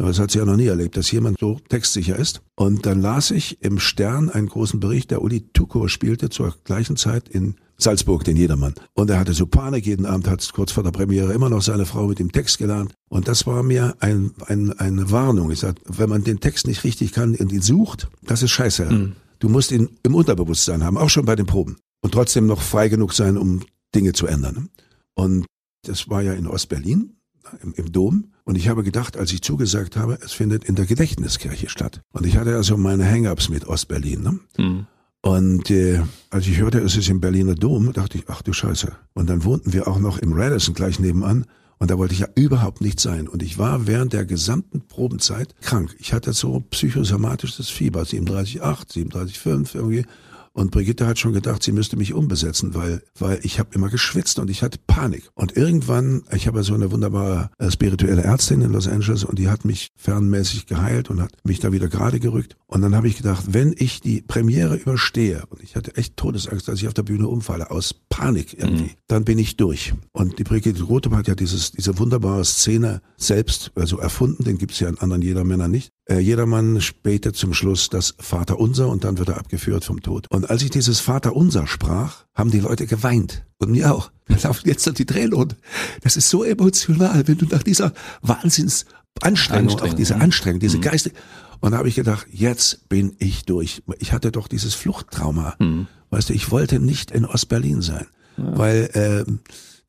das 0.06 0.20
hat 0.20 0.30
sie 0.30 0.38
ja 0.38 0.44
noch 0.44 0.56
nie 0.56 0.66
erlebt, 0.66 0.96
dass 0.96 1.10
jemand 1.10 1.38
so 1.40 1.58
textsicher 1.68 2.16
ist. 2.16 2.40
Und 2.54 2.86
dann 2.86 3.02
las 3.02 3.32
ich 3.32 3.62
im 3.62 3.80
Stern 3.80 4.30
einen 4.30 4.48
großen 4.48 4.78
Bericht, 4.78 5.10
der 5.10 5.22
Uli 5.22 5.48
Tuko 5.52 5.88
spielte 5.88 6.30
zur 6.30 6.54
gleichen 6.62 6.96
Zeit 6.96 7.28
in 7.28 7.56
Salzburg, 7.78 8.24
den 8.24 8.36
Jedermann. 8.36 8.74
Und 8.94 9.10
er 9.10 9.18
hatte 9.18 9.32
so 9.32 9.46
Panik 9.46 9.86
jeden 9.86 10.06
Abend, 10.06 10.28
hat 10.28 10.52
kurz 10.52 10.72
vor 10.72 10.82
der 10.82 10.92
Premiere 10.92 11.32
immer 11.32 11.48
noch 11.48 11.62
seine 11.62 11.86
Frau 11.86 12.06
mit 12.06 12.18
dem 12.18 12.32
Text 12.32 12.58
gelernt. 12.58 12.92
Und 13.08 13.28
das 13.28 13.46
war 13.46 13.62
mir 13.62 13.96
ein, 14.00 14.32
ein, 14.46 14.72
eine 14.78 15.10
Warnung. 15.10 15.50
Ich 15.50 15.60
sagte, 15.60 15.82
wenn 15.86 16.08
man 16.08 16.24
den 16.24 16.40
Text 16.40 16.66
nicht 16.66 16.84
richtig 16.84 17.12
kann 17.12 17.34
und 17.34 17.52
ihn 17.52 17.62
sucht, 17.62 18.08
das 18.22 18.42
ist 18.42 18.50
scheiße. 18.50 18.84
Mhm. 18.86 19.12
Du 19.40 19.48
musst 19.48 19.70
ihn 19.72 19.88
im 20.02 20.14
Unterbewusstsein 20.14 20.84
haben, 20.84 20.96
auch 20.96 21.10
schon 21.10 21.24
bei 21.24 21.36
den 21.36 21.46
Proben. 21.46 21.76
Und 22.02 22.12
trotzdem 22.12 22.46
noch 22.46 22.62
frei 22.62 22.88
genug 22.88 23.12
sein, 23.14 23.36
um 23.36 23.62
Dinge 23.94 24.12
zu 24.12 24.26
ändern. 24.26 24.68
Und 25.14 25.46
das 25.82 26.08
war 26.08 26.22
ja 26.22 26.32
in 26.32 26.46
Ostberlin, 26.46 27.17
im, 27.62 27.74
im 27.74 27.92
Dom. 27.92 28.32
Und 28.44 28.56
ich 28.56 28.68
habe 28.68 28.82
gedacht, 28.82 29.16
als 29.16 29.32
ich 29.32 29.42
zugesagt 29.42 29.96
habe, 29.96 30.18
es 30.24 30.32
findet 30.32 30.64
in 30.64 30.74
der 30.74 30.86
Gedächtniskirche 30.86 31.68
statt. 31.68 32.00
Und 32.12 32.26
ich 32.26 32.36
hatte 32.36 32.56
also 32.56 32.76
meine 32.76 33.08
Hang-ups 33.08 33.48
mit 33.48 33.66
Ostberlin. 33.66 34.22
Ne? 34.22 34.38
Mhm. 34.56 34.86
Und 35.20 35.70
äh, 35.70 36.00
als 36.30 36.46
ich 36.46 36.58
hörte, 36.58 36.78
es 36.78 36.96
ist 36.96 37.08
im 37.08 37.20
Berliner 37.20 37.54
Dom, 37.54 37.92
dachte 37.92 38.18
ich, 38.18 38.24
ach 38.28 38.42
du 38.42 38.52
Scheiße. 38.52 38.92
Und 39.14 39.28
dann 39.28 39.44
wohnten 39.44 39.72
wir 39.72 39.88
auch 39.88 39.98
noch 39.98 40.18
im 40.18 40.32
Radisson 40.32 40.74
gleich 40.74 41.00
nebenan. 41.00 41.44
Und 41.78 41.90
da 41.90 41.98
wollte 41.98 42.14
ich 42.14 42.20
ja 42.20 42.28
überhaupt 42.34 42.80
nicht 42.80 42.98
sein. 43.00 43.28
Und 43.28 43.42
ich 43.42 43.58
war 43.58 43.86
während 43.86 44.12
der 44.12 44.24
gesamten 44.24 44.86
Probenzeit 44.86 45.54
krank. 45.60 45.94
Ich 45.98 46.12
hatte 46.12 46.32
so 46.32 46.60
psychosomatisches 46.70 47.68
Fieber, 47.68 48.02
37,8, 48.02 49.06
37,5 49.06 49.74
irgendwie. 49.74 50.04
Und 50.58 50.72
Brigitte 50.72 51.06
hat 51.06 51.20
schon 51.20 51.34
gedacht, 51.34 51.62
sie 51.62 51.70
müsste 51.70 51.96
mich 51.96 52.14
umbesetzen, 52.14 52.74
weil, 52.74 53.00
weil 53.16 53.38
ich 53.44 53.60
habe 53.60 53.70
immer 53.76 53.90
geschwitzt 53.90 54.40
und 54.40 54.50
ich 54.50 54.64
hatte 54.64 54.80
Panik. 54.88 55.30
Und 55.36 55.56
irgendwann, 55.56 56.24
ich 56.32 56.48
habe 56.48 56.64
so 56.64 56.74
eine 56.74 56.90
wunderbare 56.90 57.50
äh, 57.58 57.70
spirituelle 57.70 58.24
Ärztin 58.24 58.62
in 58.62 58.72
Los 58.72 58.88
Angeles 58.88 59.22
und 59.22 59.38
die 59.38 59.48
hat 59.48 59.64
mich 59.64 59.90
fernmäßig 59.94 60.66
geheilt 60.66 61.10
und 61.10 61.22
hat 61.22 61.30
mich 61.44 61.60
da 61.60 61.70
wieder 61.70 61.86
gerade 61.86 62.18
gerückt. 62.18 62.56
Und 62.66 62.82
dann 62.82 62.96
habe 62.96 63.06
ich 63.06 63.16
gedacht, 63.16 63.44
wenn 63.52 63.72
ich 63.78 64.00
die 64.00 64.20
Premiere 64.20 64.74
überstehe, 64.74 65.44
und 65.48 65.62
ich 65.62 65.76
hatte 65.76 65.96
echt 65.96 66.16
Todesangst, 66.16 66.66
dass 66.66 66.80
ich 66.80 66.88
auf 66.88 66.94
der 66.94 67.04
Bühne 67.04 67.28
umfalle, 67.28 67.70
aus 67.70 67.94
Panik 68.08 68.54
irgendwie, 68.58 68.82
mhm. 68.82 68.96
dann 69.06 69.24
bin 69.24 69.38
ich 69.38 69.58
durch. 69.58 69.94
Und 70.10 70.40
die 70.40 70.44
Brigitte 70.44 70.82
Rotem 70.82 71.14
hat 71.14 71.28
ja 71.28 71.36
dieses, 71.36 71.70
diese 71.70 71.96
wunderbare 72.00 72.44
Szene 72.44 73.00
selbst 73.16 73.70
also 73.76 73.98
erfunden, 73.98 74.42
den 74.42 74.58
gibt's 74.58 74.80
ja 74.80 74.88
in 74.88 74.98
anderen 74.98 75.22
Jedermännern 75.22 75.70
nicht. 75.70 75.92
Äh, 76.10 76.20
jedermann 76.20 76.80
später 76.80 77.34
zum 77.34 77.52
Schluss 77.52 77.90
das 77.90 78.14
Vaterunser 78.18 78.88
und 78.88 79.04
dann 79.04 79.18
wird 79.18 79.28
er 79.28 79.36
abgeführt 79.36 79.84
vom 79.84 80.00
Tod. 80.00 80.26
Und 80.30 80.48
als 80.48 80.62
ich 80.62 80.70
dieses 80.70 81.00
Vaterunser 81.00 81.66
sprach, 81.66 82.24
haben 82.34 82.50
die 82.50 82.60
Leute 82.60 82.86
geweint. 82.86 83.44
Und 83.58 83.70
mir 83.70 83.94
auch. 83.94 84.10
Da 84.26 84.36
laufen 84.48 84.68
jetzt 84.68 84.86
noch 84.86 84.94
die 84.94 85.04
Tränen 85.04 85.34
und 85.34 85.56
das 86.02 86.16
ist 86.16 86.30
so 86.30 86.44
emotional, 86.44 87.26
wenn 87.28 87.38
du 87.38 87.46
nach 87.46 87.62
dieser 87.62 87.92
Wahnsinns 88.22 88.86
Anstrengung, 89.20 89.70
Anstrengung, 89.70 89.92
auch 89.92 89.96
diese 89.96 90.14
mhm. 90.14 90.22
Anstrengung, 90.22 90.60
diese 90.60 90.80
Geiste. 90.80 91.12
Und 91.60 91.72
da 91.72 91.78
habe 91.78 91.88
ich 91.88 91.96
gedacht, 91.96 92.26
jetzt 92.30 92.88
bin 92.88 93.16
ich 93.18 93.44
durch. 93.44 93.82
Ich 93.98 94.12
hatte 94.12 94.30
doch 94.30 94.48
dieses 94.48 94.74
Fluchttrauma. 94.74 95.56
Weißt 96.10 96.28
du, 96.28 96.34
ich 96.34 96.50
wollte 96.50 96.78
nicht 96.78 97.10
in 97.10 97.24
Ostberlin 97.24 97.82
sein, 97.82 98.06
weil 98.36 98.90
äh, 98.94 99.30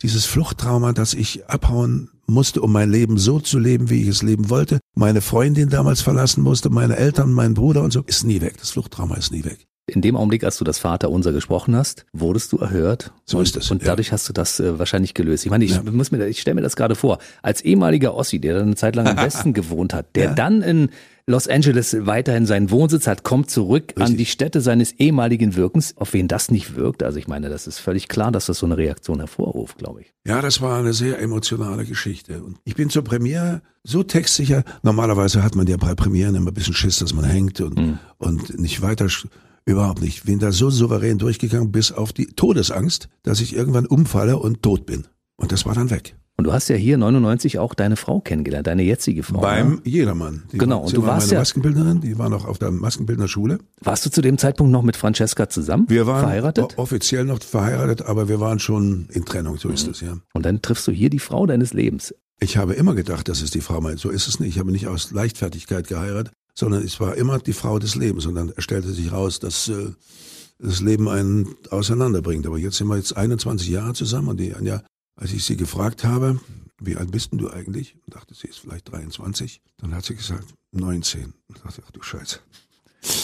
dieses 0.01 0.25
Fluchttrauma, 0.25 0.93
dass 0.93 1.13
ich 1.13 1.47
abhauen 1.47 2.09
musste, 2.29 2.61
um 2.61 2.71
mein 2.71 2.89
Leben 2.89 3.17
so 3.17 3.39
zu 3.39 3.59
leben, 3.59 3.89
wie 3.89 4.03
ich 4.03 4.07
es 4.07 4.21
leben 4.21 4.49
wollte, 4.49 4.79
meine 4.95 5.21
Freundin 5.21 5.69
damals 5.69 6.01
verlassen 6.01 6.43
musste, 6.43 6.69
meine 6.69 6.97
Eltern, 6.97 7.33
mein 7.33 7.53
Bruder 7.53 7.83
und 7.83 7.91
so, 7.91 8.01
ist 8.01 8.23
nie 8.23 8.41
weg. 8.41 8.57
Das 8.59 8.71
Fluchttrauma 8.71 9.15
ist 9.15 9.31
nie 9.31 9.43
weg. 9.45 9.67
In 9.89 10.01
dem 10.01 10.15
Augenblick, 10.15 10.43
als 10.43 10.57
du 10.57 10.63
das 10.63 10.79
Vaterunser 10.79 11.31
gesprochen 11.31 11.75
hast, 11.75 12.05
wurdest 12.13 12.51
du 12.51 12.57
erhört. 12.57 13.11
So 13.25 13.37
und, 13.37 13.43
ist 13.43 13.57
es, 13.57 13.71
Und 13.71 13.81
ja. 13.81 13.89
dadurch 13.89 14.11
hast 14.11 14.27
du 14.29 14.33
das 14.33 14.59
äh, 14.59 14.79
wahrscheinlich 14.79 15.13
gelöst. 15.13 15.45
Ich 15.45 15.51
meine, 15.51 15.65
ich 15.65 15.83
muss 15.83 16.11
mir, 16.11 16.25
ich 16.27 16.41
stelle 16.41 16.55
mir 16.55 16.61
das 16.61 16.75
gerade 16.75 16.95
vor. 16.95 17.19
Als 17.41 17.61
ehemaliger 17.61 18.15
Ossi, 18.15 18.39
der 18.39 18.55
dann 18.55 18.63
eine 18.63 18.75
Zeit 18.75 18.95
lang 18.95 19.07
im 19.07 19.17
Westen 19.23 19.53
gewohnt 19.53 19.93
hat, 19.93 20.15
der 20.15 20.33
dann 20.33 20.61
in 20.61 20.89
Los 21.29 21.47
Angeles 21.47 21.95
weiterhin 22.07 22.47
seinen 22.47 22.71
Wohnsitz 22.71 23.05
hat, 23.05 23.23
kommt 23.23 23.51
zurück 23.51 23.93
an 23.97 24.01
Richtig. 24.01 24.17
die 24.17 24.25
Stätte 24.25 24.61
seines 24.61 24.93
ehemaligen 24.93 25.55
Wirkens, 25.55 25.95
auf 25.95 26.13
wen 26.13 26.27
das 26.27 26.49
nicht 26.49 26.75
wirkt. 26.75 27.03
Also 27.03 27.19
ich 27.19 27.27
meine, 27.27 27.49
das 27.49 27.67
ist 27.67 27.77
völlig 27.77 28.07
klar, 28.07 28.31
dass 28.31 28.47
das 28.47 28.57
so 28.57 28.65
eine 28.65 28.77
Reaktion 28.77 29.19
hervorruft, 29.19 29.77
glaube 29.77 30.01
ich. 30.01 30.13
Ja, 30.25 30.41
das 30.41 30.59
war 30.59 30.79
eine 30.79 30.91
sehr 30.91 31.19
emotionale 31.19 31.85
Geschichte. 31.85 32.41
Und 32.41 32.57
ich 32.63 32.73
bin 32.73 32.89
zur 32.89 33.03
Premiere 33.03 33.61
so 33.83 34.01
textsicher. 34.01 34.63
Normalerweise 34.81 35.43
hat 35.43 35.53
man 35.53 35.67
ja 35.67 35.77
bei 35.77 35.93
Premieren 35.93 36.33
immer 36.33 36.49
ein 36.49 36.55
bisschen 36.55 36.73
Schiss, 36.73 36.97
dass 36.97 37.13
man 37.13 37.25
hängt 37.25 37.61
und, 37.61 37.99
und 38.17 38.59
nicht 38.59 38.81
weiter. 38.81 39.05
Überhaupt 39.65 40.01
nicht. 40.01 40.25
Bin 40.25 40.39
da 40.39 40.51
so 40.51 40.69
souverän 40.69 41.17
durchgegangen, 41.17 41.71
bis 41.71 41.91
auf 41.91 42.13
die 42.13 42.27
Todesangst, 42.27 43.09
dass 43.23 43.41
ich 43.41 43.55
irgendwann 43.55 43.85
umfalle 43.85 44.37
und 44.37 44.61
tot 44.63 44.85
bin. 44.85 45.05
Und 45.37 45.51
das 45.51 45.65
war 45.65 45.73
dann 45.75 45.89
weg. 45.89 46.15
Und 46.37 46.45
du 46.45 46.53
hast 46.53 46.69
ja 46.69 46.75
hier 46.77 46.97
99 46.97 47.59
auch 47.59 47.73
deine 47.73 47.97
Frau 47.97 48.21
kennengelernt, 48.21 48.65
deine 48.65 48.83
jetzige 48.83 49.23
Frau. 49.23 49.41
Beim 49.41 49.71
ne? 49.71 49.81
Jedermann. 49.83 50.43
Die 50.53 50.57
Genau, 50.57 50.77
War, 50.77 50.83
und 50.85 50.95
du 50.95 51.01
war 51.01 51.07
warst 51.09 51.27
meine 51.27 51.33
ja- 51.33 51.39
Maskenbildnerin, 51.41 51.99
die 51.99 52.17
war 52.17 52.29
noch 52.29 52.45
auf 52.45 52.57
der 52.57 52.71
Maskenbildnerschule. 52.71 53.59
Warst 53.81 54.05
du 54.05 54.09
zu 54.09 54.21
dem 54.21 54.37
Zeitpunkt 54.37 54.71
noch 54.71 54.81
mit 54.81 54.95
Francesca 54.95 55.49
zusammen? 55.49 55.85
Wir 55.89 56.07
waren 56.07 56.21
verheiratet? 56.21 56.77
offiziell 56.77 57.25
noch 57.25 57.41
verheiratet, 57.43 58.03
aber 58.03 58.29
wir 58.29 58.39
waren 58.39 58.59
schon 58.59 59.09
in 59.11 59.25
Trennung, 59.25 59.57
so 59.57 59.67
Mhm. 59.67 59.73
ist 59.73 59.87
es, 59.89 59.99
ja. 59.99 60.17
Und 60.33 60.45
dann 60.45 60.61
triffst 60.61 60.87
du 60.87 60.93
hier 60.93 61.09
die 61.09 61.19
Frau 61.19 61.45
deines 61.45 61.73
Lebens. 61.73 62.15
Ich 62.39 62.55
habe 62.55 62.73
immer 62.73 62.95
gedacht, 62.95 63.27
das 63.27 63.41
ist 63.41 63.53
die 63.53 63.59
Frau 63.59 63.81
meint. 63.81 63.99
So 63.99 64.09
ist 64.09 64.29
es 64.29 64.39
nicht. 64.39 64.51
Ich 64.55 64.59
habe 64.59 64.71
nicht 64.71 64.87
aus 64.87 65.11
Leichtfertigkeit 65.11 65.89
geheiratet, 65.89 66.31
sondern 66.59 66.83
es 66.83 66.99
war 66.99 67.15
immer 67.15 67.39
die 67.39 67.53
Frau 67.53 67.79
des 67.79 67.95
Lebens. 67.95 68.25
Und 68.25 68.35
dann 68.35 68.53
stellte 68.57 68.91
sich 68.91 69.11
raus, 69.11 69.39
dass 69.39 69.69
äh, 69.69 69.91
das 70.59 70.81
Leben 70.81 71.07
einen 71.07 71.55
auseinanderbringt. 71.71 72.45
Aber 72.45 72.57
jetzt 72.57 72.77
sind 72.77 72.87
wir 72.87 72.97
jetzt 72.97 73.15
21 73.15 73.69
Jahre 73.69 73.93
zusammen 73.93 74.27
und 74.27 74.39
die 74.39 74.53
Anja, 74.53 74.83
als 75.15 75.31
ich 75.31 75.45
sie 75.45 75.55
gefragt 75.55 76.03
habe, 76.03 76.39
wie 76.81 76.97
alt 76.97 77.11
bist 77.11 77.31
denn 77.31 77.39
du 77.39 77.49
eigentlich? 77.49 77.95
Und 78.05 78.15
dachte, 78.15 78.33
sie 78.35 78.47
ist 78.47 78.59
vielleicht 78.59 78.91
23. 78.91 79.61
Dann 79.77 79.93
hat 79.95 80.05
sie 80.05 80.15
gesagt, 80.15 80.53
19. 80.71 81.23
Und 81.23 81.33
ich 81.55 81.61
dachte, 81.61 81.81
ach 81.85 81.91
du 81.91 82.01
Scheiße. 82.01 82.39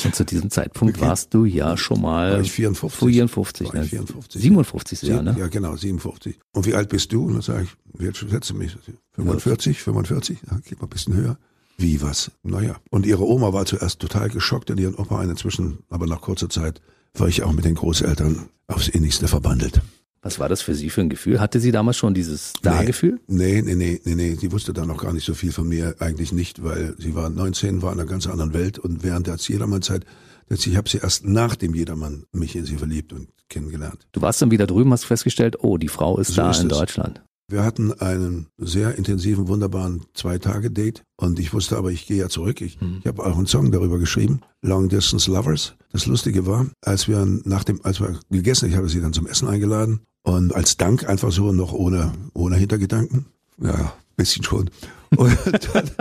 Und 0.06 0.16
zu 0.16 0.24
diesem 0.24 0.50
Zeitpunkt 0.50 0.96
Okay. 0.98 1.06
warst 1.06 1.34
du 1.34 1.44
ja 1.44 1.76
schon 1.76 2.02
mal 2.02 2.32
War 2.32 2.40
ich 2.40 2.52
54? 2.54 2.98
54, 3.10 3.68
War 3.68 3.76
ich 3.76 3.82
ne? 3.82 3.88
54. 3.90 4.42
57 4.42 5.02
Jahr, 5.02 5.22
ne? 5.22 5.36
Ja, 5.38 5.48
genau, 5.48 5.76
57. 5.76 6.40
Und 6.54 6.66
wie 6.66 6.74
alt 6.74 6.88
bist 6.88 7.12
du? 7.12 7.26
Und 7.26 7.34
dann 7.34 7.42
sage 7.42 7.64
ich, 7.66 8.06
alt 8.06 8.16
schätze 8.16 8.54
mich? 8.54 8.78
45, 9.16 9.82
45? 9.82 10.40
Ja, 10.50 10.60
geht 10.60 10.80
mal 10.80 10.88
ein 10.88 10.90
bisschen 10.90 11.16
höher. 11.16 11.38
Wie 11.78 12.02
was? 12.02 12.32
Naja. 12.44 12.78
Und 12.90 13.06
ihre 13.06 13.26
Oma 13.26 13.54
war 13.54 13.66
zuerst 13.66 14.00
total 14.00 14.30
geschockt 14.30 14.72
und 14.72 14.80
ihren 14.80 14.96
Opa 14.96 15.22
inzwischen, 15.24 15.80
aber 15.90 16.08
nach 16.08 16.22
kurzer 16.22 16.50
Zeit 16.50 16.82
war 17.14 17.28
ich 17.28 17.44
auch 17.44 17.52
mit 17.52 17.66
den 17.66 17.76
Großeltern 17.76 18.50
aufs 18.68 18.88
innigste 18.88 19.28
verbandelt. 19.28 19.82
Was 20.22 20.40
war 20.40 20.50
das 20.50 20.64
für 20.64 20.74
sie 20.74 20.90
für 20.90 21.02
ein 21.02 21.10
Gefühl? 21.10 21.40
Hatte 21.40 21.60
sie 21.60 21.72
damals 21.72 21.98
schon 21.98 22.16
dieses 22.16 22.50
Star-Gefühl? 22.58 23.20
Nee, 23.28 23.62
nee, 23.62 23.76
nee, 23.76 24.02
nee, 24.06 24.16
nee. 24.16 24.36
Sie 24.36 24.52
wusste 24.52 24.74
da 24.74 24.84
noch 24.84 24.98
gar 24.98 25.14
nicht 25.14 25.24
so 25.26 25.36
viel 25.36 25.52
von 25.52 25.68
mir, 25.68 25.96
eigentlich 26.00 26.32
nicht, 26.32 26.64
weil 26.64 26.96
sie 26.98 27.14
war 27.14 27.30
19, 27.30 27.84
war 27.84 27.94
in 27.94 28.00
einer 28.00 28.10
ganz 28.10 28.26
anderen 28.26 28.54
Welt 28.54 28.80
und 28.80 29.04
während 29.04 29.28
der 29.28 29.36
Jedermann-Zeit, 29.36 30.04
ich 30.50 30.76
habe 30.76 30.90
sie 30.90 30.98
erst 30.98 31.26
nach 31.26 31.56
dem 31.56 31.76
Jedermann 31.76 32.26
mich 32.32 32.56
in 32.56 32.66
sie 32.66 32.78
verliebt 32.78 33.14
und 33.14 33.28
kennengelernt. 33.50 34.08
Du 34.14 34.22
warst 34.22 34.42
dann 34.42 34.50
wieder 34.50 34.66
drüben, 34.66 34.92
hast 34.94 35.06
festgestellt, 35.06 35.58
oh, 35.64 35.78
die 35.78 35.90
Frau 35.90 36.18
ist 36.18 36.30
So 36.30 36.36
da 36.38 36.50
ist 36.52 36.62
in 36.62 36.72
es. 36.72 36.78
Deutschland. 36.78 37.22
Wir 37.48 37.64
hatten 37.64 37.94
einen 37.94 38.48
sehr 38.58 38.98
intensiven, 38.98 39.48
wunderbaren 39.48 40.04
Zwei-Tage-Date 40.16 41.04
und 41.16 41.38
ich 41.38 41.54
wusste 41.54 41.78
aber, 41.78 41.92
ich 41.92 42.08
gehe 42.08 42.18
ja 42.18 42.28
zurück. 42.28 42.60
Ich, 42.62 42.80
ich 43.00 43.06
habe 43.06 43.24
auch 43.24 43.38
einen 43.38 43.46
Song 43.46 43.72
darüber 43.72 44.00
geschrieben, 44.00 44.42
Long 44.62 44.90
Distance 44.90 45.30
Lovers. 45.30 45.76
Das 45.92 46.08
Lustige 46.08 46.48
war, 46.48 46.68
als 46.82 47.08
wir 47.08 47.24
nach 47.44 47.64
dem, 47.64 47.80
als 47.84 48.00
wir 48.00 48.20
gegessen, 48.32 48.70
ich 48.70 48.76
habe 48.76 48.90
sie 48.90 49.00
dann 49.00 49.14
zum 49.14 49.28
Essen 49.28 49.48
eingeladen 49.48 50.00
und 50.24 50.56
als 50.56 50.78
Dank 50.78 51.08
einfach 51.08 51.32
so 51.32 51.52
noch 51.52 51.72
ohne, 51.72 52.14
ohne 52.34 52.56
Hintergedanken. 52.56 53.28
Ja, 53.62 53.94
bisschen 54.16 54.44
schon. 54.44 54.70
Und 55.16 55.38
dann, 55.74 55.92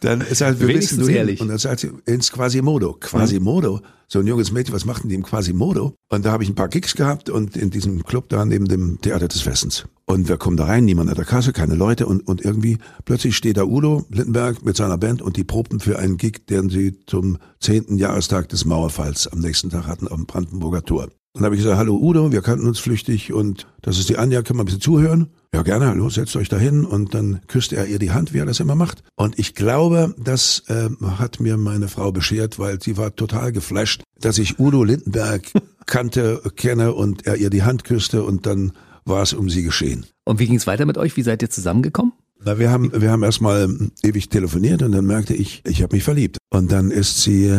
dann 0.00 0.20
ist 0.22 0.40
halt, 0.40 0.60
wir 0.60 0.68
Wenigstens 0.68 1.00
wissen 1.00 1.10
du 1.10 1.16
ehrlich. 1.16 1.40
Und 1.40 1.48
dann 1.48 1.58
sagt 1.58 1.80
sie, 1.80 1.90
ins 2.06 2.32
Quasimodo. 2.32 2.94
Quasimodo? 2.94 3.80
So 4.08 4.18
ein 4.18 4.26
junges 4.26 4.52
Mädchen, 4.52 4.74
was 4.74 4.84
macht 4.84 5.02
denn 5.02 5.08
die 5.08 5.14
im 5.14 5.22
Quasimodo? 5.22 5.94
Und 6.10 6.24
da 6.24 6.32
habe 6.32 6.42
ich 6.42 6.50
ein 6.50 6.54
paar 6.54 6.68
Gigs 6.68 6.94
gehabt 6.94 7.30
und 7.30 7.56
in 7.56 7.70
diesem 7.70 8.04
Club 8.04 8.28
da 8.28 8.44
neben 8.44 8.66
dem 8.66 9.00
Theater 9.00 9.28
des 9.28 9.46
Westens. 9.46 9.86
Und 10.04 10.28
wir 10.28 10.36
kommen 10.36 10.56
da 10.56 10.66
rein, 10.66 10.84
niemand 10.84 11.08
an 11.08 11.16
der 11.16 11.24
Kasse, 11.24 11.52
keine 11.52 11.74
Leute 11.74 12.06
und, 12.06 12.26
und 12.26 12.44
irgendwie 12.44 12.78
plötzlich 13.04 13.36
steht 13.36 13.56
da 13.56 13.64
Udo 13.64 14.04
Littenberg 14.10 14.64
mit 14.64 14.76
seiner 14.76 14.98
Band 14.98 15.22
und 15.22 15.36
die 15.36 15.44
probten 15.44 15.80
für 15.80 15.98
einen 15.98 16.18
Gig, 16.18 16.46
den 16.46 16.68
sie 16.68 17.00
zum 17.06 17.38
zehnten 17.60 17.96
Jahrestag 17.96 18.48
des 18.48 18.64
Mauerfalls 18.64 19.28
am 19.28 19.38
nächsten 19.38 19.70
Tag 19.70 19.86
hatten 19.86 20.08
am 20.08 20.26
Brandenburger 20.26 20.82
Tor. 20.82 21.08
Dann 21.34 21.44
habe 21.44 21.54
ich 21.54 21.62
gesagt, 21.62 21.78
hallo 21.78 21.96
Udo, 21.96 22.30
wir 22.30 22.42
kannten 22.42 22.66
uns 22.66 22.78
flüchtig 22.78 23.32
und 23.32 23.66
das 23.80 23.98
ist 23.98 24.10
die 24.10 24.18
Anja, 24.18 24.42
können 24.42 24.58
wir 24.58 24.64
ein 24.64 24.66
bisschen 24.66 24.82
zuhören? 24.82 25.28
Ja, 25.54 25.62
gerne, 25.62 25.86
hallo, 25.86 26.10
setzt 26.10 26.36
euch 26.36 26.50
da 26.50 26.58
hin 26.58 26.84
und 26.84 27.14
dann 27.14 27.40
küsste 27.46 27.76
er 27.76 27.86
ihr 27.86 27.98
die 27.98 28.10
Hand, 28.10 28.34
wie 28.34 28.38
er 28.38 28.46
das 28.46 28.60
immer 28.60 28.74
macht. 28.74 29.02
Und 29.16 29.38
ich 29.38 29.54
glaube, 29.54 30.14
das 30.18 30.64
äh, 30.68 30.90
hat 31.18 31.40
mir 31.40 31.56
meine 31.56 31.88
Frau 31.88 32.12
beschert, 32.12 32.58
weil 32.58 32.82
sie 32.82 32.98
war 32.98 33.16
total 33.16 33.50
geflasht, 33.50 34.02
dass 34.20 34.36
ich 34.36 34.58
Udo 34.58 34.84
Lindenberg 34.84 35.44
kannte, 35.86 36.42
kenne 36.56 36.92
und 36.92 37.26
er 37.26 37.36
ihr 37.36 37.48
die 37.48 37.62
Hand 37.62 37.84
küsste 37.84 38.24
und 38.24 38.44
dann 38.44 38.72
war 39.06 39.22
es 39.22 39.32
um 39.32 39.48
sie 39.48 39.62
geschehen. 39.62 40.04
Und 40.24 40.38
wie 40.38 40.46
ging 40.46 40.56
es 40.56 40.66
weiter 40.66 40.84
mit 40.84 40.98
euch? 40.98 41.16
Wie 41.16 41.22
seid 41.22 41.40
ihr 41.40 41.50
zusammengekommen? 41.50 42.12
Na, 42.44 42.58
wir 42.58 42.70
haben, 42.70 42.92
wir 42.92 43.10
haben 43.10 43.22
erstmal 43.22 43.74
ewig 44.02 44.28
telefoniert 44.28 44.82
und 44.82 44.92
dann 44.92 45.06
merkte 45.06 45.32
ich, 45.32 45.62
ich 45.64 45.82
habe 45.82 45.96
mich 45.96 46.04
verliebt. 46.04 46.38
Und 46.50 46.72
dann 46.72 46.90
ist 46.90 47.22
sie 47.22 47.56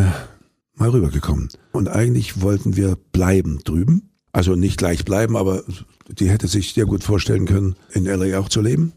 mal 0.76 0.90
rübergekommen. 0.90 1.50
Und 1.72 1.88
eigentlich 1.90 2.42
wollten 2.42 2.76
wir 2.76 2.98
bleiben 3.12 3.60
drüben. 3.64 4.10
Also 4.32 4.56
nicht 4.56 4.78
gleich 4.78 5.06
bleiben, 5.06 5.38
aber 5.38 5.64
die 6.10 6.28
hätte 6.30 6.48
sich 6.48 6.74
sehr 6.74 6.86
gut 6.86 7.04
vorstellen 7.04 7.46
können, 7.46 7.76
in 7.92 8.06
LA 8.06 8.40
auch 8.40 8.50
zu 8.50 8.62
leben. 8.62 8.94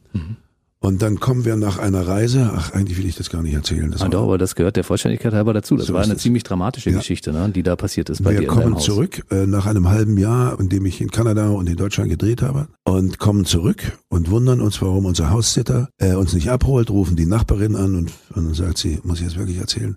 Und 0.79 1.03
dann 1.03 1.21
kommen 1.21 1.45
wir 1.45 1.57
nach 1.57 1.79
einer 1.79 2.07
Reise, 2.07 2.51
ach, 2.55 2.73
eigentlich 2.73 2.97
will 2.97 3.07
ich 3.07 3.17
das 3.17 3.29
gar 3.29 3.43
nicht 3.43 3.55
erzählen. 3.55 3.91
Das 3.91 4.03
Ah, 4.03 4.09
doch, 4.09 4.23
aber 4.23 4.39
das 4.39 4.55
gehört 4.55 4.77
der 4.77 4.85
Vollständigkeit 4.85 5.33
halber 5.33 5.53
dazu. 5.53 5.77
Das 5.77 5.87
So 5.87 5.95
war 5.95 6.03
eine 6.03 6.17
ziemlich 6.17 6.43
dramatische 6.43 6.91
Ja. 6.91 6.99
Geschichte, 6.99 7.33
ne, 7.33 7.51
die 7.51 7.63
da 7.63 7.77
passiert 7.77 8.09
ist 8.09 8.23
bei 8.23 8.33
wir 8.33 8.41
dir 8.41 8.47
deinem 8.47 8.63
kommen 8.63 8.79
zurück 8.79 9.25
äh, 9.31 9.47
nach 9.47 9.67
einem 9.67 9.89
halben 9.89 10.17
Jahr, 10.17 10.59
in 10.61 10.69
dem 10.69 10.87
ich 10.87 11.01
in 11.01 11.11
Kanada 11.11 11.49
und 11.49 11.69
in 11.69 11.77
Deutschland 11.77 12.09
gedreht 12.11 12.41
habe 12.41 12.69
und 12.85 13.19
kommen 13.19 13.45
zurück 13.47 13.99
und 14.09 14.31
wundern 14.31 14.61
uns, 14.61 14.81
warum 14.81 15.07
unser 15.07 15.31
Haussitter 15.31 15.89
äh, 15.99 16.15
uns 16.15 16.35
nicht 16.35 16.51
abholt, 16.51 16.89
rufen 16.91 17.17
die 17.17 17.27
Nachbarin 17.27 17.75
an 17.75 17.95
und, 17.97 18.13
und 18.35 18.45
dann 18.47 18.55
sagt 18.55 18.79
sie, 18.79 19.01
muss 19.03 19.21
ich 19.21 19.27
das 19.27 19.37
wirklich 19.37 19.59
erzählen? 19.59 19.97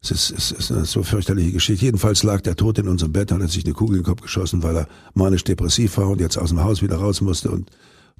Es 0.00 0.10
ist, 0.10 0.30
es 0.30 0.52
ist 0.52 0.70
eine 0.70 0.84
so 0.84 1.02
fürchterliche 1.02 1.52
Geschichte. 1.52 1.84
Jedenfalls 1.84 2.22
lag 2.22 2.40
der 2.40 2.56
tot 2.56 2.78
in 2.78 2.88
unserem 2.88 3.12
Bett, 3.12 3.32
hat 3.32 3.40
er 3.40 3.48
sich 3.48 3.64
eine 3.64 3.74
Kugel 3.74 3.96
in 3.96 4.02
den 4.02 4.06
Kopf 4.06 4.22
geschossen, 4.22 4.62
weil 4.62 4.76
er 4.76 4.88
manisch-depressiv 5.14 5.96
war 5.98 6.08
und 6.08 6.20
jetzt 6.20 6.36
aus 6.36 6.50
dem 6.50 6.62
Haus 6.62 6.82
wieder 6.82 6.96
raus 6.96 7.20
musste 7.20 7.50
und 7.50 7.70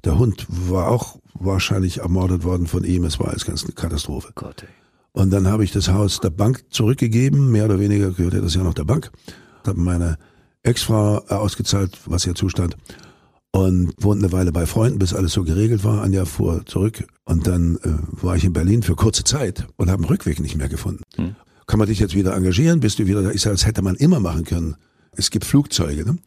der 0.03 0.17
Hund 0.17 0.45
war 0.49 0.89
auch 0.89 1.19
wahrscheinlich 1.33 1.99
ermordet 1.99 2.43
worden 2.43 2.67
von 2.67 2.83
ihm. 2.83 3.03
Es 3.03 3.19
war 3.19 3.29
alles 3.29 3.45
ganz 3.45 3.63
eine 3.63 3.73
Katastrophe. 3.73 4.31
Gott, 4.35 4.63
ey. 4.63 4.69
Und 5.11 5.31
dann 5.31 5.47
habe 5.47 5.63
ich 5.63 5.71
das 5.71 5.89
Haus 5.89 6.19
der 6.19 6.29
Bank 6.29 6.63
zurückgegeben, 6.69 7.51
mehr 7.51 7.65
oder 7.65 7.79
weniger 7.79 8.11
gehörte 8.11 8.41
das 8.41 8.55
ja 8.55 8.63
noch 8.63 8.73
der 8.73 8.85
Bank. 8.85 9.11
Habe 9.65 9.79
meine 9.79 10.17
Ex-Frau 10.63 11.17
ausgezahlt, 11.27 11.97
was 12.05 12.25
ihr 12.25 12.35
zustand. 12.35 12.77
Und 13.51 13.93
wohnte 13.99 14.25
eine 14.25 14.31
Weile 14.31 14.51
bei 14.51 14.67
Freunden, 14.67 14.99
bis 14.99 15.13
alles 15.13 15.33
so 15.33 15.43
geregelt 15.43 15.83
war. 15.83 16.03
Anja 16.03 16.25
fuhr 16.25 16.65
zurück. 16.67 17.05
Und 17.25 17.47
dann 17.47 17.77
äh, 17.77 18.23
war 18.23 18.35
ich 18.35 18.43
in 18.43 18.53
Berlin 18.53 18.83
für 18.83 18.95
kurze 18.95 19.23
Zeit 19.23 19.67
und 19.75 19.89
habe 19.89 20.03
einen 20.03 20.09
Rückweg 20.09 20.39
nicht 20.39 20.55
mehr 20.55 20.69
gefunden. 20.69 21.03
Kann 21.69 21.77
man 21.77 21.87
dich 21.87 21.99
jetzt 21.99 22.15
wieder 22.15 22.35
engagieren? 22.35 22.79
Bist 22.79 22.97
du 22.97 23.05
wieder 23.05 23.21
da? 23.21 23.29
Ich 23.29 23.41
sage, 23.41 23.53
das 23.53 23.67
hätte 23.67 23.83
man 23.83 23.95
immer 23.95 24.19
machen 24.19 24.43
können. 24.43 24.75
Es 25.11 25.29
gibt 25.29 25.45
Flugzeuge. 25.45 26.03
Ne? 26.03 26.17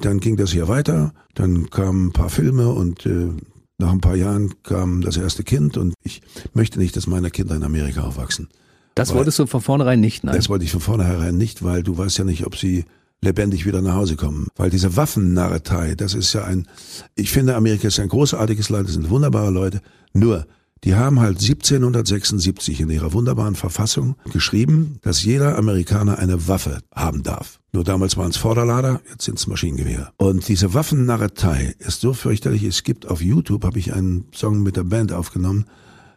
Dann 0.00 0.20
ging 0.20 0.36
das 0.36 0.52
hier 0.52 0.68
weiter. 0.68 1.12
Dann 1.34 1.70
kamen 1.70 2.06
ein 2.06 2.12
paar 2.12 2.30
Filme 2.30 2.68
und 2.68 3.04
äh, 3.04 3.30
nach 3.78 3.90
ein 3.90 4.00
paar 4.00 4.14
Jahren 4.14 4.54
kam 4.62 5.00
das 5.00 5.16
erste 5.16 5.42
Kind. 5.42 5.76
Und 5.76 5.94
ich 6.04 6.22
möchte 6.54 6.78
nicht, 6.78 6.96
dass 6.96 7.08
meine 7.08 7.32
Kinder 7.32 7.56
in 7.56 7.64
Amerika 7.64 8.02
aufwachsen. 8.02 8.46
Das 8.94 9.08
Weil- 9.08 9.16
wolltest 9.16 9.40
du 9.40 9.46
von 9.46 9.60
vornherein 9.60 9.98
nicht, 9.98 10.22
nein? 10.22 10.36
Das 10.36 10.48
wollte 10.48 10.64
ich 10.64 10.70
von 10.70 10.80
vornherein 10.80 11.36
nicht, 11.36 11.64
weil 11.64 11.82
du 11.82 11.98
weißt 11.98 12.18
ja 12.18 12.24
nicht, 12.24 12.46
ob 12.46 12.56
sie 12.56 12.84
lebendig 13.20 13.66
wieder 13.66 13.82
nach 13.82 13.94
Hause 13.94 14.14
kommen. 14.14 14.46
Weil 14.54 14.70
diese 14.70 14.96
Waffennarretei, 14.96 15.96
das 15.96 16.14
ist 16.14 16.32
ja 16.32 16.44
ein, 16.44 16.68
ich 17.16 17.32
finde, 17.32 17.56
Amerika 17.56 17.88
ist 17.88 17.98
ein 17.98 18.08
großartiges 18.08 18.70
Land, 18.70 18.86
das 18.86 18.94
sind 18.94 19.10
wunderbare 19.10 19.50
Leute. 19.50 19.80
Nur, 20.12 20.46
die 20.84 20.96
haben 20.96 21.20
halt 21.20 21.40
1776 21.40 22.80
in 22.80 22.90
ihrer 22.90 23.12
wunderbaren 23.12 23.54
Verfassung 23.54 24.16
geschrieben, 24.32 24.98
dass 25.02 25.22
jeder 25.22 25.56
Amerikaner 25.56 26.18
eine 26.18 26.48
Waffe 26.48 26.80
haben 26.92 27.22
darf. 27.22 27.60
Nur 27.72 27.84
damals 27.84 28.16
waren 28.16 28.30
es 28.30 28.36
Vorderlader, 28.36 29.00
jetzt 29.08 29.24
sind 29.24 29.38
es 29.38 29.46
Maschinengewehre. 29.46 30.10
Und 30.16 30.48
diese 30.48 30.74
Waffennarretei 30.74 31.74
ist 31.78 32.00
so 32.00 32.12
fürchterlich. 32.12 32.64
Es 32.64 32.82
gibt 32.82 33.08
auf 33.08 33.22
YouTube, 33.22 33.64
habe 33.64 33.78
ich 33.78 33.94
einen 33.94 34.26
Song 34.34 34.62
mit 34.62 34.76
der 34.76 34.84
Band 34.84 35.12
aufgenommen, 35.12 35.66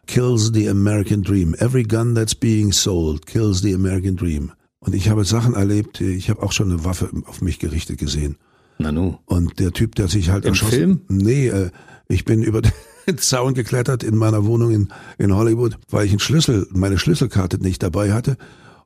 kills 0.07 0.51
the 0.53 0.68
American 0.68 1.22
dream. 1.22 1.53
Every 1.59 1.84
gun 1.84 2.16
that's 2.16 2.36
being 2.36 2.72
sold 2.72 3.26
kills 3.26 3.61
the 3.61 3.74
American 3.74 4.16
dream. 4.16 4.51
Und 4.80 4.95
ich 4.95 5.09
habe 5.09 5.26
Sachen 5.26 5.53
erlebt, 5.53 6.01
ich 6.01 6.30
habe 6.30 6.43
auch 6.43 6.51
schon 6.51 6.72
eine 6.72 6.84
Waffe 6.84 7.09
auf 7.26 7.41
mich 7.41 7.59
gerichtet 7.59 7.99
gesehen. 7.99 8.38
Nanu. 8.78 9.18
Und 9.26 9.59
der 9.59 9.72
Typ, 9.72 9.95
der 9.95 10.07
sich 10.07 10.30
halt 10.30 10.45
Im 10.45 10.49
erschossen... 10.49 10.72
Film? 10.72 11.01
Nee, 11.07 11.47
äh, 11.47 11.72
ich 12.07 12.26
bin 12.26 12.43
über 12.43 12.61
Zaun 13.18 13.53
geklettert 13.53 14.03
in 14.03 14.16
meiner 14.18 14.45
Wohnung 14.45 14.72
in, 14.72 14.88
in 15.18 15.36
Hollywood, 15.36 15.78
weil 15.89 16.06
ich 16.06 16.12
einen 16.12 16.20
Schlüssel, 16.20 16.68
meine 16.72 16.97
Schlüsselkarte 16.97 17.58
nicht 17.60 17.82
dabei 17.84 18.14
hatte. 18.14 18.38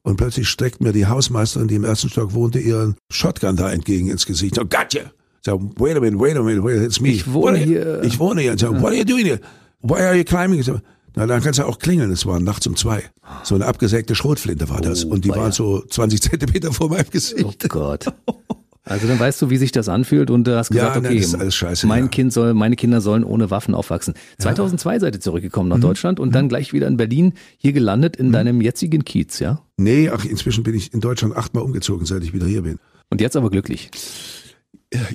Und 0.02 0.18
plötzlich 0.18 0.48
streckt 0.48 0.82
mir 0.82 0.94
die 0.94 1.08
Hausmeisterin, 1.08 1.68
die 1.68 1.76
im 1.76 1.84
ersten 1.84 2.10
Stock 2.10 2.34
wohnte, 2.34 2.60
ihren 2.60 2.96
Shotgun 3.12 3.56
da 3.58 3.72
entgegen 3.72 4.10
ins 4.10 4.26
Gesicht. 4.26 4.56
So, 4.56 4.62
gotcha! 4.66 5.12
So, 5.46 5.72
wait 5.78 5.96
a 5.96 6.00
minute, 6.00 6.20
wait 6.20 6.36
a 6.38 6.44
minute, 6.44 6.64
wait, 6.64 6.82
it's 6.82 7.00
me. 7.00 7.10
Ich 7.10 7.32
wohne 7.32 7.58
hier. 7.58 8.02
Ich 8.04 8.20
wohne 8.20 8.42
hier. 8.42 8.58
So, 8.58 8.72
what 8.74 8.88
are 8.92 8.96
you 8.96 9.06
doing 9.06 9.26
here? 9.26 9.40
Why 9.82 10.02
are 10.02 10.16
you 10.16 10.24
climbing? 10.24 10.64
So, 10.64 10.80
na, 11.16 11.26
dann 11.26 11.42
kannst 11.42 11.60
du 11.60 11.64
auch 11.66 11.80
klingeln. 11.80 12.12
Es 12.12 12.26
war 12.26 12.40
nachts 12.40 12.68
um 12.68 12.76
zwei. 12.76 13.04
So 13.44 13.56
eine 13.56 13.66
abgesägte 13.66 14.16
Schrotflinte 14.16 14.70
war 14.70 14.82
das. 14.82 15.06
Oh, 15.06 15.10
Und 15.10 15.26
die 15.26 15.30
war 15.30 15.52
so 15.52 15.82
20 15.86 16.22
Zentimeter 16.22 16.72
vor 16.74 16.90
meinem 16.90 17.06
Oh 17.08 17.12
Gesicht. 17.12 17.70
Gott. 17.70 18.06
Also 18.86 19.08
dann 19.08 19.20
weißt 19.20 19.42
du, 19.42 19.50
wie 19.50 19.58
sich 19.58 19.72
das 19.72 19.88
anfühlt 19.90 20.32
und 20.32 20.46
du 20.46 20.58
hast 20.58 20.74
Ja, 20.74 20.88
gesagt, 20.88 21.04
nein, 21.04 21.12
okay, 21.12 21.22
das 21.22 21.28
ist 21.34 21.36
alles 21.40 21.56
scheiße, 21.56 21.86
mein 21.88 22.06
ja. 22.06 22.10
Kind 22.10 22.34
soll, 22.34 22.54
meine 22.54 22.76
Kinder 22.76 23.02
sollen 23.02 23.24
ohne 23.24 23.52
Waffen 23.52 23.76
aufwachsen. 23.76 24.14
2002 24.40 25.00
seid 25.00 25.16
ihr 25.16 25.20
zurückgekommen 25.22 25.70
nach 25.70 25.78
Mhm. 25.78 25.82
Deutschland 25.82 26.20
und 26.20 26.34
dann 26.34 26.50
gleich 26.50 26.74
wieder 26.74 26.88
in 26.88 26.98
Berlin, 26.98 27.34
hier 27.58 27.74
gelandet 27.74 28.16
in 28.16 28.32
deinem 28.32 28.62
jetzigen 28.62 29.04
Kiez, 29.06 29.40
ja? 29.40 29.62
Nee, 29.78 30.10
ach, 30.10 30.26
inzwischen 30.26 30.64
bin 30.64 30.76
ich 30.76 30.94
in 30.94 31.02
Deutschland 31.02 31.36
achtmal 31.36 31.64
umgezogen, 31.64 32.06
seit 32.06 32.24
ich 32.24 32.34
wieder 32.34 32.48
hier 32.48 32.64
bin. 32.64 32.80
Und 33.12 33.22
jetzt 33.22 33.36
aber 33.36 33.50
glücklich. 33.50 33.90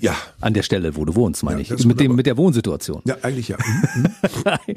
Ja, 0.00 0.14
An 0.40 0.54
der 0.54 0.62
Stelle, 0.62 0.94
wo 0.94 1.04
du 1.04 1.16
wohnst, 1.16 1.42
meine 1.42 1.60
Ja, 1.60 1.74
ich. 1.74 1.84
Mit, 1.84 1.98
dem, 1.98 2.14
mit 2.14 2.26
der 2.26 2.36
Wohnsituation. 2.36 3.02
ja, 3.06 3.16
eigentlich 3.22 3.48
ja. 3.48 3.56
Mhm. 3.58 4.06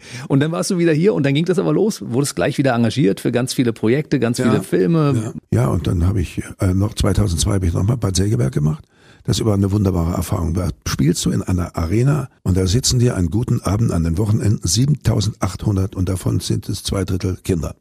und 0.27 0.39
dann 0.39 0.51
warst 0.51 0.71
du 0.71 0.79
wieder 0.79 0.91
hier 0.93 1.13
und 1.13 1.23
dann 1.23 1.35
ging 1.35 1.45
das 1.45 1.59
aber 1.59 1.71
los, 1.71 2.01
wurdest 2.03 2.35
gleich 2.35 2.57
wieder 2.57 2.73
engagiert 2.73 3.19
für 3.19 3.31
ganz 3.31 3.53
viele 3.53 3.73
Projekte, 3.73 4.19
ganz 4.19 4.41
viele 4.41 4.63
Filme. 4.63 5.33
Ja, 5.53 5.61
ja 5.61 5.67
und 5.67 5.85
dann 5.85 6.07
habe 6.07 6.21
ich 6.21 6.41
äh, 6.59 6.73
noch 6.73 6.95
2002 6.95 7.51
habe 7.53 7.67
ich 7.67 7.73
nochmal 7.73 7.97
Bad 7.97 8.15
Sägeberg 8.15 8.51
gemacht. 8.51 8.83
Das 9.23 9.43
war 9.43 9.53
eine 9.53 9.71
wunderbare 9.71 10.15
Erfahrung. 10.15 10.53
Da 10.53 10.69
spielst 10.87 11.23
du 11.25 11.31
in 11.31 11.43
einer 11.43 11.75
Arena 11.75 12.29
und 12.43 12.57
da 12.57 12.65
sitzen 12.65 12.97
dir 12.97 13.17
an 13.17 13.27
guten 13.27 13.61
Abend 13.61 13.91
an 13.91 14.03
den 14.03 14.17
Wochenenden 14.17 14.65
7800 14.65 15.95
und 15.95 16.09
davon 16.09 16.39
sind 16.39 16.69
es 16.69 16.81
zwei 16.81 17.03
Drittel 17.03 17.37
Kinder. 17.43 17.75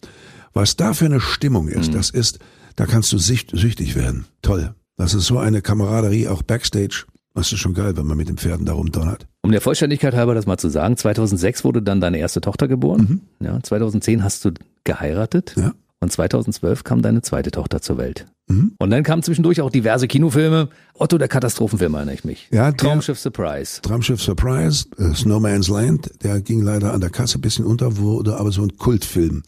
Was 0.52 0.76
da 0.76 0.92
für 0.92 1.04
eine 1.06 1.20
Stimmung 1.20 1.68
ist, 1.68 1.94
das 1.94 2.10
ist, 2.10 2.40
da 2.74 2.84
kannst 2.84 3.12
du 3.12 3.18
süchtig 3.18 3.94
werden. 3.94 4.26
Toll. 4.42 4.74
Das 4.96 5.14
ist 5.14 5.26
so 5.26 5.38
eine 5.38 5.62
Kameraderie 5.62 6.28
auch 6.28 6.42
Backstage. 6.42 7.04
Das 7.34 7.52
ist 7.52 7.58
schon 7.58 7.74
geil, 7.74 7.96
wenn 7.98 8.06
man 8.06 8.16
mit 8.16 8.28
den 8.28 8.38
Pferden 8.38 8.64
da 8.64 8.72
rumdonnert. 8.72 9.26
Um 9.42 9.52
der 9.52 9.60
Vollständigkeit 9.60 10.14
halber 10.14 10.34
das 10.34 10.46
mal 10.46 10.56
zu 10.56 10.70
sagen, 10.70 10.96
2006 10.96 11.64
wurde 11.64 11.82
dann 11.82 12.00
deine 12.00 12.18
erste 12.18 12.40
Tochter 12.40 12.66
geboren. 12.66 13.20
Ja, 13.40 13.62
2010 13.62 14.24
hast 14.24 14.44
du 14.46 14.52
geheiratet. 14.84 15.52
Mhm. 15.56 15.62
Ja. 15.62 15.72
Und 16.00 16.12
2012 16.12 16.84
kam 16.84 17.02
deine 17.02 17.22
zweite 17.22 17.50
Tochter 17.50 17.80
zur 17.80 17.98
Welt. 17.98 18.26
Mhm. 18.48 18.72
Und 18.78 18.90
dann 18.90 19.02
kamen 19.02 19.22
zwischendurch 19.22 19.60
auch 19.60 19.70
diverse 19.70 20.08
Kinofilme. 20.08 20.68
Otto 20.94 21.18
der 21.18 21.28
Katastrophenfilm 21.28 21.94
erinnere 21.94 22.14
ich 22.14 22.24
mich. 22.24 22.48
Ja, 22.50 22.70
Traumschiff 22.72 23.18
Surprise. 23.18 23.80
Traumschiff 23.82 24.22
Surprise, 24.22 24.86
äh, 24.98 25.14
Snowman's 25.14 25.68
Land, 25.68 26.10
der 26.22 26.40
ging 26.40 26.62
leider 26.62 26.92
an 26.92 27.00
der 27.00 27.10
Kasse 27.10 27.38
ein 27.38 27.40
bisschen 27.40 27.64
unter, 27.64 27.96
wurde 27.96 28.36
aber 28.36 28.52
so 28.52 28.62
ein 28.62 28.76
Kultfilm. 28.76 29.42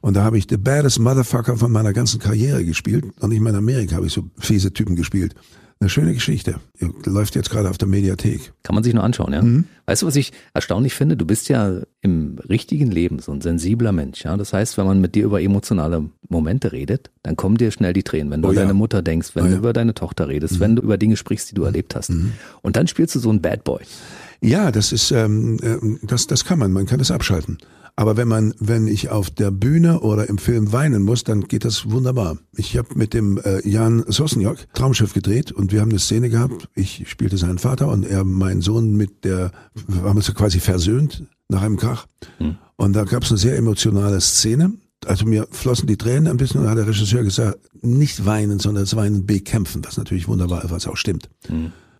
Und 0.00 0.14
da 0.14 0.24
habe 0.24 0.38
ich 0.38 0.46
The 0.48 0.56
Baddest 0.56 0.98
Motherfucker 0.98 1.56
von 1.56 1.70
meiner 1.72 1.92
ganzen 1.92 2.20
Karriere 2.20 2.64
gespielt. 2.64 3.04
Und 3.20 3.30
nicht 3.30 3.40
mal 3.40 3.50
in 3.50 3.56
Amerika 3.56 3.96
habe 3.96 4.06
ich 4.06 4.12
so 4.12 4.24
fiese 4.38 4.72
Typen 4.72 4.96
gespielt. 4.96 5.34
Eine 5.82 5.88
schöne 5.88 6.12
Geschichte. 6.12 6.56
Läuft 7.06 7.34
jetzt 7.36 7.48
gerade 7.48 7.70
auf 7.70 7.78
der 7.78 7.88
Mediathek. 7.88 8.52
Kann 8.62 8.74
man 8.74 8.84
sich 8.84 8.92
nur 8.92 9.02
anschauen, 9.02 9.32
ja. 9.32 9.40
Mhm. 9.40 9.64
Weißt 9.86 10.02
du, 10.02 10.06
was 10.06 10.14
ich 10.14 10.30
erstaunlich 10.52 10.92
finde? 10.92 11.16
Du 11.16 11.24
bist 11.24 11.48
ja 11.48 11.80
im 12.02 12.36
richtigen 12.50 12.90
Leben 12.90 13.18
so 13.18 13.32
ein 13.32 13.40
sensibler 13.40 13.90
Mensch, 13.92 14.22
ja. 14.24 14.36
Das 14.36 14.52
heißt, 14.52 14.76
wenn 14.76 14.84
man 14.84 15.00
mit 15.00 15.14
dir 15.14 15.24
über 15.24 15.40
emotionale 15.40 16.04
Momente 16.28 16.72
redet, 16.72 17.10
dann 17.22 17.36
kommen 17.36 17.56
dir 17.56 17.70
schnell 17.70 17.94
die 17.94 18.02
Tränen. 18.02 18.30
Wenn 18.30 18.42
du 18.42 18.48
Oh 18.48 18.50
an 18.50 18.56
ja. 18.56 18.62
deine 18.62 18.74
Mutter 18.74 19.00
denkst, 19.00 19.30
wenn 19.34 19.44
Oh 19.44 19.46
du 19.46 19.52
ja. 19.52 19.56
Mhm. 19.56 19.62
über 19.62 19.72
deine 19.72 19.94
Tochter 19.94 20.28
redest, 20.28 20.60
wenn 20.60 20.76
du 20.76 20.82
über 20.82 20.98
Dinge 20.98 21.16
sprichst, 21.16 21.50
die 21.50 21.54
du 21.54 21.62
erlebt 21.62 21.94
hast. 21.94 22.10
Und 22.60 22.76
dann 22.76 22.86
spielst 22.86 23.14
du 23.14 23.18
so 23.18 23.30
ein 23.32 23.40
Bad 23.40 23.64
Boy. 23.64 23.80
Ja, 24.42 24.70
das 24.72 24.92
ist, 24.92 25.10
ähm, 25.12 25.58
ähm, 25.62 25.98
das, 26.02 26.26
das 26.26 26.44
kann 26.44 26.58
man. 26.58 26.72
Man 26.72 26.84
kann 26.84 27.00
es 27.00 27.10
abschalten. 27.10 27.56
Aber 27.96 28.16
wenn 28.16 28.28
man, 28.28 28.54
wenn 28.58 28.86
ich 28.86 29.10
auf 29.10 29.30
der 29.30 29.50
Bühne 29.50 30.00
oder 30.00 30.28
im 30.28 30.38
Film 30.38 30.72
weinen 30.72 31.02
muss, 31.02 31.24
dann 31.24 31.42
geht 31.42 31.64
das 31.64 31.90
wunderbar. 31.90 32.38
Ich 32.56 32.76
habe 32.76 32.88
mit 32.94 33.14
dem 33.14 33.38
äh, 33.38 33.66
Jan 33.68 34.04
Sosniok 34.06 34.72
Traumschiff 34.74 35.12
gedreht 35.12 35.52
und 35.52 35.72
wir 35.72 35.80
haben 35.80 35.90
eine 35.90 35.98
Szene 35.98 36.30
gehabt. 36.30 36.68
Ich 36.74 37.04
spielte 37.08 37.36
seinen 37.36 37.58
Vater 37.58 37.88
und 37.88 38.06
er 38.06 38.24
meinen 38.24 38.62
Sohn 38.62 38.96
mit 38.96 39.24
der, 39.24 39.52
wir 39.86 40.02
haben 40.02 40.16
uns 40.16 40.32
quasi 40.34 40.60
versöhnt 40.60 41.24
nach 41.48 41.62
einem 41.62 41.76
Krach. 41.76 42.06
Und 42.76 42.94
da 42.94 43.04
gab 43.04 43.24
es 43.24 43.30
eine 43.30 43.38
sehr 43.38 43.56
emotionale 43.56 44.20
Szene. 44.20 44.72
Also 45.06 45.26
mir 45.26 45.46
flossen 45.50 45.86
die 45.86 45.96
Tränen 45.96 46.28
ein 46.28 46.36
bisschen 46.36 46.60
und 46.60 46.68
hat 46.68 46.78
der 46.78 46.86
Regisseur 46.86 47.22
gesagt, 47.22 47.58
nicht 47.82 48.24
weinen, 48.26 48.58
sondern 48.58 48.84
das 48.84 48.96
Weinen 48.96 49.26
bekämpfen, 49.26 49.82
was 49.84 49.96
natürlich 49.96 50.28
wunderbar 50.28 50.64
ist, 50.64 50.70
was 50.70 50.86
auch 50.86 50.96
stimmt. 50.96 51.28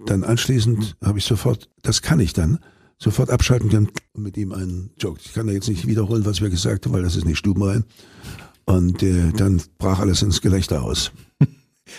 Dann 0.06 0.24
anschließend 0.24 0.96
habe 1.02 1.18
ich 1.18 1.24
sofort, 1.24 1.68
das 1.82 2.00
kann 2.02 2.20
ich 2.20 2.32
dann, 2.32 2.58
sofort 3.02 3.30
abschalten 3.30 3.70
können 3.70 3.88
und 4.12 4.22
mit 4.22 4.36
ihm 4.36 4.52
einen 4.52 4.90
Joke. 4.98 5.20
Ich 5.24 5.32
kann 5.32 5.46
da 5.46 5.52
jetzt 5.52 5.68
nicht 5.68 5.86
wiederholen, 5.86 6.24
was 6.26 6.40
wir 6.40 6.50
gesagt 6.50 6.84
haben, 6.84 6.92
weil 6.92 7.02
das 7.02 7.16
ist 7.16 7.24
nicht 7.24 7.38
stubenrein. 7.38 7.84
Und 8.66 9.02
äh, 9.02 9.32
dann 9.36 9.60
brach 9.78 9.98
alles 9.98 10.22
ins 10.22 10.40
Gelächter 10.40 10.82
aus. 10.82 11.10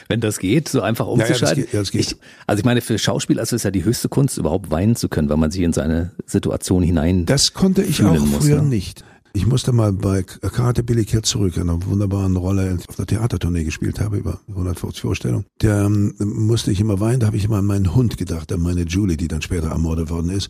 Wenn 0.07 0.21
das 0.21 0.39
geht, 0.39 0.69
so 0.69 0.81
einfach 0.81 1.07
ja, 1.07 1.15
das 1.17 1.29
umzuschalten. 1.29 1.63
geht, 1.63 1.73
ja, 1.73 1.79
das 1.79 1.91
geht. 1.91 2.01
Ich, 2.01 2.15
also 2.47 2.59
ich 2.59 2.65
meine, 2.65 2.79
für 2.81 2.97
Schauspieler 2.97 3.41
ist 3.41 3.51
es 3.51 3.63
ja 3.63 3.71
die 3.71 3.83
höchste 3.83 4.07
Kunst, 4.07 4.37
überhaupt 4.37 4.71
weinen 4.71 4.95
zu 4.95 5.09
können, 5.09 5.27
weil 5.27 5.37
man 5.37 5.51
sich 5.51 5.63
in 5.63 5.73
seine 5.73 6.11
Situation 6.25 6.81
hinein. 6.81 7.25
Das 7.25 7.53
konnte 7.53 7.81
ich 7.81 8.01
auch 8.03 8.17
muss, 8.17 8.45
früher 8.45 8.61
ne? 8.61 8.69
nicht. 8.69 9.03
Ich 9.33 9.45
musste 9.45 9.71
mal 9.71 9.91
bei 9.91 10.23
Karate 10.23 10.83
Billy 10.83 11.05
Kid 11.05 11.25
zurück, 11.25 11.57
einer 11.57 11.85
wunderbaren 11.85 12.35
Rolle 12.35 12.77
auf 12.87 12.95
der 12.97 13.05
Theatertournee 13.05 13.63
gespielt 13.63 13.99
habe, 13.99 14.17
über 14.17 14.39
150 14.49 15.01
Vorstellungen. 15.01 15.45
Da 15.59 15.85
ähm, 15.85 16.13
musste 16.19 16.71
ich 16.71 16.79
immer 16.79 16.99
weinen, 16.99 17.21
da 17.21 17.27
habe 17.27 17.37
ich 17.37 17.45
immer 17.45 17.57
an 17.57 17.65
meinen 17.65 17.95
Hund 17.95 18.17
gedacht, 18.17 18.51
an 18.51 18.61
meine 18.61 18.83
Julie, 18.83 19.17
die 19.17 19.29
dann 19.29 19.41
später 19.41 19.69
ermordet 19.69 20.09
worden 20.09 20.29
ist, 20.29 20.49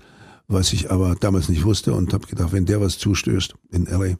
was 0.51 0.73
ich 0.73 0.91
aber 0.91 1.15
damals 1.15 1.49
nicht 1.49 1.63
wusste 1.63 1.93
und 1.93 2.13
habe 2.13 2.27
gedacht, 2.27 2.51
wenn 2.51 2.65
der 2.65 2.81
was 2.81 2.97
zustößt 2.97 3.55
in 3.71 3.87
L.A., 3.87 4.17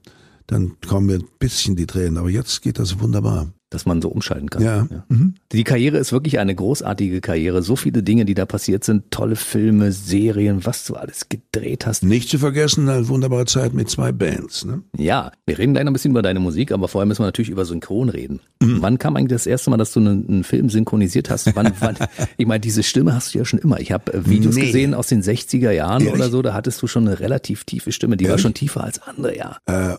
dann 0.47 0.77
kommen 0.85 1.07
mir 1.07 1.19
ein 1.19 1.27
bisschen 1.39 1.75
die 1.75 1.85
Tränen. 1.85 2.17
Aber 2.17 2.29
jetzt 2.29 2.61
geht 2.61 2.79
das 2.79 2.99
wunderbar. 2.99 3.53
Dass 3.71 3.85
man 3.85 4.01
so 4.01 4.09
umschalten 4.09 4.49
kann. 4.49 4.61
Ja. 4.61 4.87
Mhm. 5.07 5.35
Die 5.53 5.63
Karriere 5.63 5.97
ist 5.97 6.11
wirklich 6.11 6.39
eine 6.39 6.53
großartige 6.53 7.21
Karriere. 7.21 7.63
So 7.63 7.77
viele 7.77 8.03
Dinge, 8.03 8.25
die 8.25 8.33
da 8.33 8.45
passiert 8.45 8.83
sind, 8.83 9.09
tolle 9.11 9.37
Filme, 9.37 9.93
Serien, 9.93 10.65
was 10.65 10.85
du 10.85 10.95
alles 10.95 11.29
gedreht 11.29 11.85
hast. 11.87 12.03
Nicht 12.03 12.29
zu 12.29 12.37
vergessen, 12.37 12.87
eine 12.89 13.07
wunderbare 13.07 13.45
Zeit 13.45 13.73
mit 13.73 13.89
zwei 13.89 14.11
Bands. 14.11 14.65
Ne? 14.65 14.83
Ja, 14.97 15.31
wir 15.45 15.57
reden 15.57 15.73
gleich 15.73 15.85
noch 15.85 15.91
ein 15.91 15.93
bisschen 15.93 16.11
über 16.11 16.21
deine 16.21 16.41
Musik, 16.41 16.73
aber 16.73 16.89
vorher 16.89 17.05
müssen 17.07 17.21
wir 17.21 17.27
natürlich 17.27 17.49
über 17.49 17.63
Synchron 17.63 18.09
reden. 18.09 18.41
Mhm. 18.61 18.81
Wann 18.81 18.97
kam 18.99 19.15
eigentlich 19.15 19.29
das 19.29 19.47
erste 19.47 19.69
Mal, 19.69 19.77
dass 19.77 19.93
du 19.93 20.01
einen, 20.01 20.27
einen 20.27 20.43
Film 20.43 20.69
synchronisiert 20.69 21.29
hast? 21.29 21.55
Wann, 21.55 21.71
wann, 21.79 21.95
ich 22.35 22.45
meine, 22.45 22.59
diese 22.59 22.83
Stimme 22.83 23.15
hast 23.15 23.33
du 23.33 23.37
ja 23.39 23.45
schon 23.45 23.59
immer. 23.59 23.79
Ich 23.79 23.93
habe 23.93 24.13
äh, 24.13 24.29
Videos 24.29 24.55
Nee. 24.55 24.65
gesehen 24.65 24.93
aus 24.93 25.07
den 25.07 25.23
60er 25.23 25.71
Jahren 25.71 26.01
Ehrlich? 26.01 26.13
oder 26.19 26.29
so, 26.29 26.41
da 26.41 26.53
hattest 26.53 26.81
du 26.81 26.87
schon 26.87 27.07
eine 27.07 27.21
relativ 27.21 27.63
tiefe 27.63 27.93
Stimme. 27.93 28.17
Die 28.17 28.25
war 28.25 28.31
Ehrlich? 28.31 28.41
schon 28.41 28.53
tiefer 28.53 28.83
als 28.83 29.01
andere, 29.01 29.37
ja. 29.37 29.57
Äh, 29.65 29.95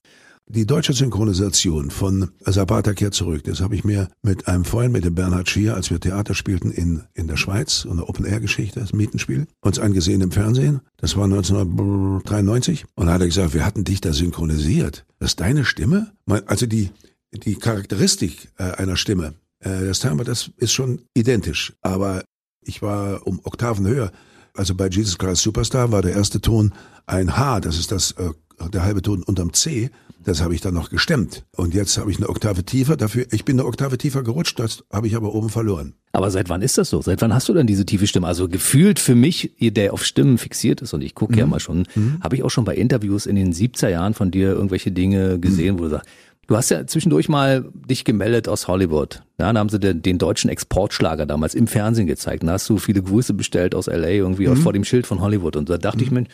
die 0.54 0.66
deutsche 0.66 0.92
Synchronisation 0.92 1.90
von 1.90 2.30
Sabata 2.40 2.92
kehrt 2.92 3.14
zurück, 3.14 3.42
das 3.44 3.60
habe 3.60 3.74
ich 3.74 3.84
mir 3.84 4.08
mit 4.22 4.48
einem 4.48 4.64
Freund, 4.64 4.92
mit 4.92 5.04
dem 5.04 5.14
Bernhard 5.14 5.48
Schier, 5.48 5.74
als 5.74 5.90
wir 5.90 5.98
Theater 5.98 6.34
spielten 6.34 6.70
in, 6.70 7.04
in 7.14 7.26
der 7.26 7.36
Schweiz, 7.36 7.86
eine 7.90 8.06
Open-Air-Geschichte, 8.06 8.80
das 8.80 8.92
Mietenspiel, 8.92 9.46
uns 9.62 9.78
angesehen 9.78 10.20
im 10.20 10.30
Fernsehen. 10.30 10.82
Das 10.98 11.16
war 11.16 11.24
1993. 11.24 12.84
Und 12.94 13.06
da 13.06 13.14
hat 13.14 13.22
er 13.22 13.28
gesagt, 13.28 13.54
wir 13.54 13.64
hatten 13.64 13.84
dich 13.84 14.02
da 14.02 14.12
synchronisiert. 14.12 15.06
Das 15.18 15.30
ist 15.30 15.40
deine 15.40 15.64
Stimme? 15.64 16.12
Also 16.46 16.66
die, 16.66 16.90
die 17.32 17.54
Charakteristik 17.54 18.52
äh, 18.58 18.64
einer 18.72 18.96
Stimme, 18.96 19.34
äh, 19.60 19.86
das 19.86 20.00
Timbre, 20.00 20.24
das 20.24 20.50
ist 20.58 20.72
schon 20.72 21.00
identisch. 21.14 21.72
Aber 21.80 22.24
ich 22.60 22.82
war 22.82 23.26
um 23.26 23.40
Oktaven 23.42 23.86
höher. 23.86 24.12
Also 24.54 24.74
bei 24.74 24.88
Jesus 24.88 25.16
Christ 25.16 25.42
Superstar 25.42 25.92
war 25.92 26.02
der 26.02 26.12
erste 26.12 26.42
Ton 26.42 26.74
ein 27.06 27.38
H, 27.38 27.60
das 27.60 27.78
ist 27.78 27.90
das 27.90 28.12
äh, 28.12 28.30
der 28.70 28.82
halbe 28.82 29.02
Ton 29.02 29.22
unterm 29.22 29.52
C. 29.54 29.90
Das 30.24 30.42
habe 30.42 30.54
ich 30.54 30.60
dann 30.60 30.74
noch 30.74 30.90
gestemmt. 30.90 31.44
Und 31.56 31.74
jetzt 31.74 31.98
habe 31.98 32.10
ich 32.10 32.18
eine 32.18 32.28
Oktave 32.28 32.64
tiefer. 32.64 32.96
Dafür, 32.96 33.26
ich 33.32 33.44
bin 33.44 33.58
eine 33.58 33.66
Oktave 33.68 33.98
tiefer 33.98 34.22
gerutscht, 34.22 34.58
das 34.58 34.84
habe 34.92 35.06
ich 35.06 35.16
aber 35.16 35.34
oben 35.34 35.48
verloren. 35.48 35.94
Aber 36.12 36.30
seit 36.30 36.48
wann 36.48 36.62
ist 36.62 36.78
das 36.78 36.90
so? 36.90 37.00
Seit 37.02 37.20
wann 37.22 37.34
hast 37.34 37.48
du 37.48 37.54
denn 37.54 37.66
diese 37.66 37.86
tiefe 37.86 38.06
Stimme? 38.06 38.26
Also 38.26 38.48
gefühlt 38.48 38.98
für 38.98 39.14
mich, 39.14 39.52
der 39.60 39.92
auf 39.92 40.04
Stimmen 40.04 40.38
fixiert 40.38 40.80
ist, 40.82 40.92
und 40.94 41.02
ich 41.02 41.14
gucke 41.14 41.32
Mhm. 41.32 41.38
ja 41.38 41.46
mal 41.46 41.60
schon, 41.60 41.86
habe 42.22 42.36
ich 42.36 42.42
auch 42.42 42.50
schon 42.50 42.64
bei 42.64 42.74
Interviews 42.76 43.26
in 43.26 43.36
den 43.36 43.52
70er 43.52 43.88
Jahren 43.88 44.14
von 44.14 44.30
dir 44.30 44.50
irgendwelche 44.52 44.92
Dinge 44.92 45.38
gesehen, 45.40 45.78
wo 45.78 45.84
du 45.84 45.90
sagst, 45.90 46.08
du 46.48 46.56
hast 46.56 46.70
ja 46.70 46.86
zwischendurch 46.86 47.28
mal 47.28 47.64
dich 47.88 48.04
gemeldet 48.04 48.46
aus 48.48 48.68
Hollywood. 48.68 49.22
Ja, 49.40 49.52
da 49.52 49.58
haben 49.58 49.70
sie 49.70 49.80
den, 49.80 50.02
den 50.02 50.18
deutschen 50.18 50.50
Exportschlager 50.50 51.24
damals 51.26 51.54
im 51.54 51.66
Fernsehen 51.66 52.06
gezeigt. 52.06 52.42
Da 52.42 52.52
hast 52.52 52.68
du 52.68 52.78
viele 52.78 53.02
Grüße 53.02 53.32
bestellt 53.34 53.74
aus 53.74 53.86
LA 53.86 54.08
irgendwie 54.10 54.48
Mhm. 54.48 54.56
vor 54.56 54.72
dem 54.72 54.84
Schild 54.84 55.06
von 55.06 55.20
Hollywood. 55.20 55.56
Und 55.56 55.70
da 55.70 55.78
dachte 55.78 56.04
ich 56.04 56.10
mir, 56.10 56.24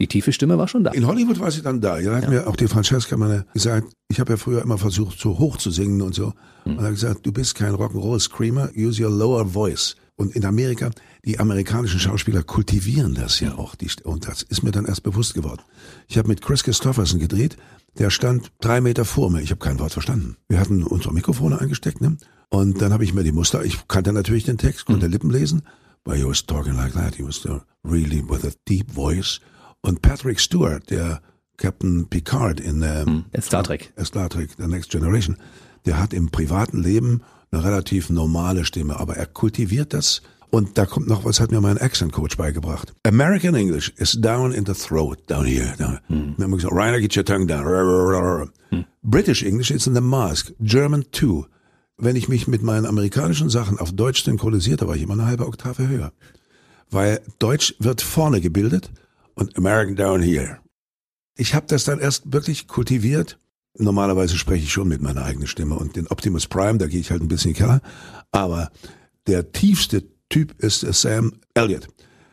die 0.00 0.08
tiefe 0.08 0.32
Stimme 0.32 0.58
war 0.58 0.66
schon 0.68 0.84
da. 0.84 0.90
In 0.90 1.06
Hollywood 1.06 1.38
war 1.38 1.50
sie 1.50 1.62
dann 1.62 1.80
da. 1.80 1.98
Ja, 1.98 2.16
hat 2.16 2.28
mir 2.28 2.46
auch 2.46 2.56
die 2.56 2.66
Francesca 2.66 3.16
meine 3.16 3.46
gesagt, 3.52 3.92
ich 4.08 4.18
habe 4.20 4.32
ja 4.32 4.36
früher 4.36 4.62
immer 4.62 4.78
versucht, 4.78 5.18
so 5.18 5.38
hoch 5.38 5.56
zu 5.56 5.70
singen 5.70 6.02
und 6.02 6.14
so. 6.14 6.32
Und 6.64 6.78
er 6.78 6.84
hat 6.84 6.90
gesagt, 6.90 7.26
du 7.26 7.32
bist 7.32 7.54
kein 7.54 7.74
Rock'n'Roll 7.74 8.20
Screamer, 8.20 8.70
use 8.76 9.02
your 9.02 9.10
lower 9.10 9.46
voice. 9.46 9.96
Und 10.16 10.36
in 10.36 10.44
Amerika, 10.44 10.90
die 11.24 11.40
amerikanischen 11.40 11.98
Schauspieler 11.98 12.42
kultivieren 12.42 13.14
das 13.14 13.40
ja 13.40 13.56
auch. 13.56 13.74
Die, 13.74 13.90
und 14.04 14.28
das 14.28 14.42
ist 14.42 14.62
mir 14.62 14.70
dann 14.70 14.86
erst 14.86 15.02
bewusst 15.02 15.34
geworden. 15.34 15.62
Ich 16.08 16.18
habe 16.18 16.28
mit 16.28 16.40
Chris 16.40 16.62
Christopherson 16.62 17.18
gedreht, 17.18 17.56
der 17.98 18.10
stand 18.10 18.52
drei 18.60 18.80
Meter 18.80 19.04
vor 19.04 19.30
mir. 19.30 19.40
Ich 19.40 19.50
habe 19.50 19.60
kein 19.60 19.78
Wort 19.78 19.92
verstanden. 19.92 20.36
Wir 20.48 20.60
hatten 20.60 20.84
unsere 20.84 21.12
Mikrofone 21.12 21.60
eingesteckt, 21.60 22.00
ne? 22.00 22.16
Und 22.48 22.80
dann 22.80 22.92
habe 22.92 23.04
ich 23.04 23.14
mir 23.14 23.24
die 23.24 23.32
Muster, 23.32 23.64
ich 23.64 23.88
kannte 23.88 24.12
natürlich 24.12 24.44
den 24.44 24.58
Text, 24.58 24.86
konnte 24.86 25.06
mhm. 25.06 25.12
Lippen 25.12 25.30
lesen, 25.30 25.62
but 26.04 26.14
he 26.14 26.24
was 26.24 26.44
talking 26.44 26.74
like 26.74 26.92
that. 26.92 27.16
He 27.16 27.24
was 27.24 27.44
really 27.82 28.22
with 28.22 28.44
a 28.44 28.52
deep 28.68 28.92
voice. 28.92 29.40
Und 29.84 30.00
Patrick 30.00 30.40
Stewart, 30.40 30.88
der 30.88 31.20
Captain 31.58 32.06
Picard 32.06 32.58
in 32.58 32.82
ähm, 32.82 33.26
Star 33.38 33.62
Trek. 33.62 33.92
Star 34.02 34.30
Trek, 34.30 34.48
The 34.56 34.66
Next 34.66 34.90
Generation, 34.90 35.36
der 35.84 36.00
hat 36.00 36.14
im 36.14 36.30
privaten 36.30 36.82
Leben 36.82 37.20
eine 37.50 37.62
relativ 37.62 38.08
normale 38.08 38.64
Stimme, 38.64 38.98
aber 38.98 39.18
er 39.18 39.26
kultiviert 39.26 39.92
das. 39.92 40.22
Und 40.48 40.78
da 40.78 40.86
kommt 40.86 41.06
noch, 41.06 41.26
was 41.26 41.38
hat 41.38 41.50
mir 41.50 41.60
mein 41.60 41.76
Accent 41.76 42.12
Coach 42.12 42.38
beigebracht. 42.38 42.94
American 43.02 43.54
English 43.54 43.92
is 43.98 44.12
down 44.12 44.52
in 44.52 44.64
the 44.64 44.72
throat, 44.72 45.18
down 45.28 45.44
here. 45.44 45.74
Down. 45.76 45.98
Hm. 46.06 46.34
Dann 46.38 46.44
haben 46.44 46.50
wir 46.52 46.56
gesagt, 46.56 46.74
Rainer, 46.74 47.00
get 47.00 47.14
your 47.14 47.24
tongue 47.26 47.46
down. 47.46 48.50
Hm. 48.70 48.86
British 49.02 49.42
English 49.42 49.70
is 49.70 49.86
in 49.86 49.94
the 49.94 50.00
mask. 50.00 50.54
German 50.60 51.04
too. 51.12 51.44
Wenn 51.98 52.16
ich 52.16 52.28
mich 52.28 52.48
mit 52.48 52.62
meinen 52.62 52.86
amerikanischen 52.86 53.50
Sachen 53.50 53.78
auf 53.78 53.92
Deutsch 53.92 54.24
synchronisiert, 54.24 54.80
da 54.80 54.88
war 54.88 54.96
ich 54.96 55.02
immer 55.02 55.12
eine 55.12 55.26
halbe 55.26 55.46
Oktave 55.46 55.88
höher. 55.88 56.12
Weil 56.90 57.20
Deutsch 57.38 57.74
wird 57.80 58.00
vorne 58.00 58.40
gebildet 58.40 58.90
und 59.34 59.56
American 59.56 59.96
down 59.96 60.22
here. 60.22 60.58
Ich 61.36 61.54
habe 61.54 61.66
das 61.66 61.84
dann 61.84 61.98
erst 61.98 62.32
wirklich 62.32 62.68
kultiviert. 62.68 63.38
Normalerweise 63.76 64.36
spreche 64.36 64.64
ich 64.64 64.72
schon 64.72 64.88
mit 64.88 65.02
meiner 65.02 65.24
eigenen 65.24 65.48
Stimme 65.48 65.74
und 65.74 65.96
den 65.96 66.06
Optimus 66.06 66.46
Prime, 66.46 66.78
da 66.78 66.86
gehe 66.86 67.00
ich 67.00 67.10
halt 67.10 67.22
ein 67.22 67.28
bisschen 67.28 67.54
Keller. 67.54 67.80
Aber 68.30 68.70
der 69.26 69.50
tiefste 69.50 70.04
Typ 70.28 70.54
ist 70.62 70.80
Sam 70.80 71.32
Elliott. 71.54 71.88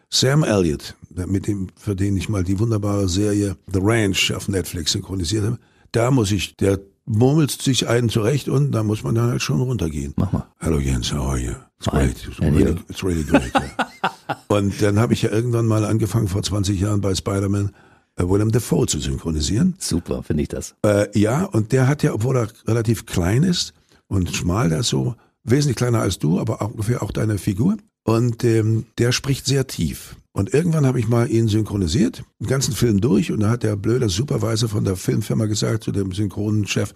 Sam 0.10 0.44
Elliott, 0.44 0.96
mit 1.10 1.48
dem, 1.48 1.70
für 1.76 1.96
den 1.96 2.18
ich 2.18 2.30
mal 2.30 2.44
die 2.44 2.60
wunderbare 2.60 3.10
Serie 3.10 3.58
The 3.72 3.80
Ranch 3.82 4.32
auf 4.34 4.48
Netflix 4.48 4.92
synchronisiert 4.92 5.46
habe, 5.46 5.60
da 5.92 6.12
muss 6.12 6.32
ich, 6.32 6.56
der 6.58 6.80
murmelt 7.06 7.52
sich 7.52 7.88
einen 7.88 8.10
zurecht 8.10 8.48
und 8.48 8.72
da 8.72 8.84
muss 8.84 9.04
man 9.04 9.16
dann 9.16 9.30
halt 9.30 9.42
schon 9.42 9.62
runtergehen. 9.62 10.14
Mach 10.18 10.32
mal. 10.32 10.48
Hello 10.60 10.80
Jens, 10.80 11.12
how 11.14 11.30
are 11.30 11.40
you? 11.40 11.54
It's 11.80 11.90
great. 11.90 12.28
It's 12.28 12.40
really, 12.40 12.76
it's 12.90 13.04
really 13.04 13.24
great. 13.24 13.52
Yeah. 13.56 14.38
und 14.48 14.82
dann 14.82 15.00
habe 15.00 15.14
ich 15.14 15.24
ja 15.24 15.32
irgendwann 15.32 15.66
mal 15.66 15.84
angefangen, 15.84 16.28
vor 16.28 16.44
20 16.44 16.80
Jahren 16.80 17.02
bei 17.02 17.16
Spider-Man, 17.16 17.72
äh, 18.18 18.24
Willem 18.24 18.52
Dafoe 18.52 18.86
zu 18.86 19.00
synchronisieren. 19.00 19.76
Super, 19.80 20.24
finde 20.24 20.44
ich 20.44 20.50
das. 20.50 20.76
Äh, 20.86 21.08
ja, 21.18 21.46
und 21.46 21.72
der 21.72 21.88
hat 21.88 22.04
ja, 22.04 22.14
obwohl 22.14 22.38
er 22.38 22.48
relativ 22.68 23.06
klein 23.06 23.44
ist 23.44 23.74
und 24.08 24.34
schmal, 24.36 24.70
der 24.70 24.80
ist 24.80 24.90
so 24.90 25.16
wesentlich 25.44 25.78
kleiner 25.78 26.02
als 26.02 26.20
du, 26.20 26.40
aber 26.40 26.62
auch 26.62 26.72
ungefähr 26.72 27.02
auch 27.02 27.12
deine 27.12 27.38
Figur. 27.38 27.78
Und 28.04 28.44
ähm, 28.44 28.86
der 28.98 29.12
spricht 29.12 29.46
sehr 29.46 29.68
tief. 29.68 30.16
Und 30.34 30.54
irgendwann 30.54 30.86
habe 30.86 31.00
ich 31.00 31.08
mal 31.08 31.30
ihn 31.30 31.48
synchronisiert, 31.48 32.24
den 32.40 32.48
ganzen 32.48 32.74
Film 32.74 33.02
durch, 33.02 33.32
und 33.32 33.42
da 33.42 33.50
hat 33.50 33.64
der 33.64 33.76
blöde 33.76 34.08
Supervisor 34.10 34.70
von 34.70 34.86
der 34.86 34.96
Filmfirma 34.96 35.46
gesagt 35.46 35.84
zu 35.84 35.92
dem 35.92 36.14
Synchronenchef, 36.14 36.94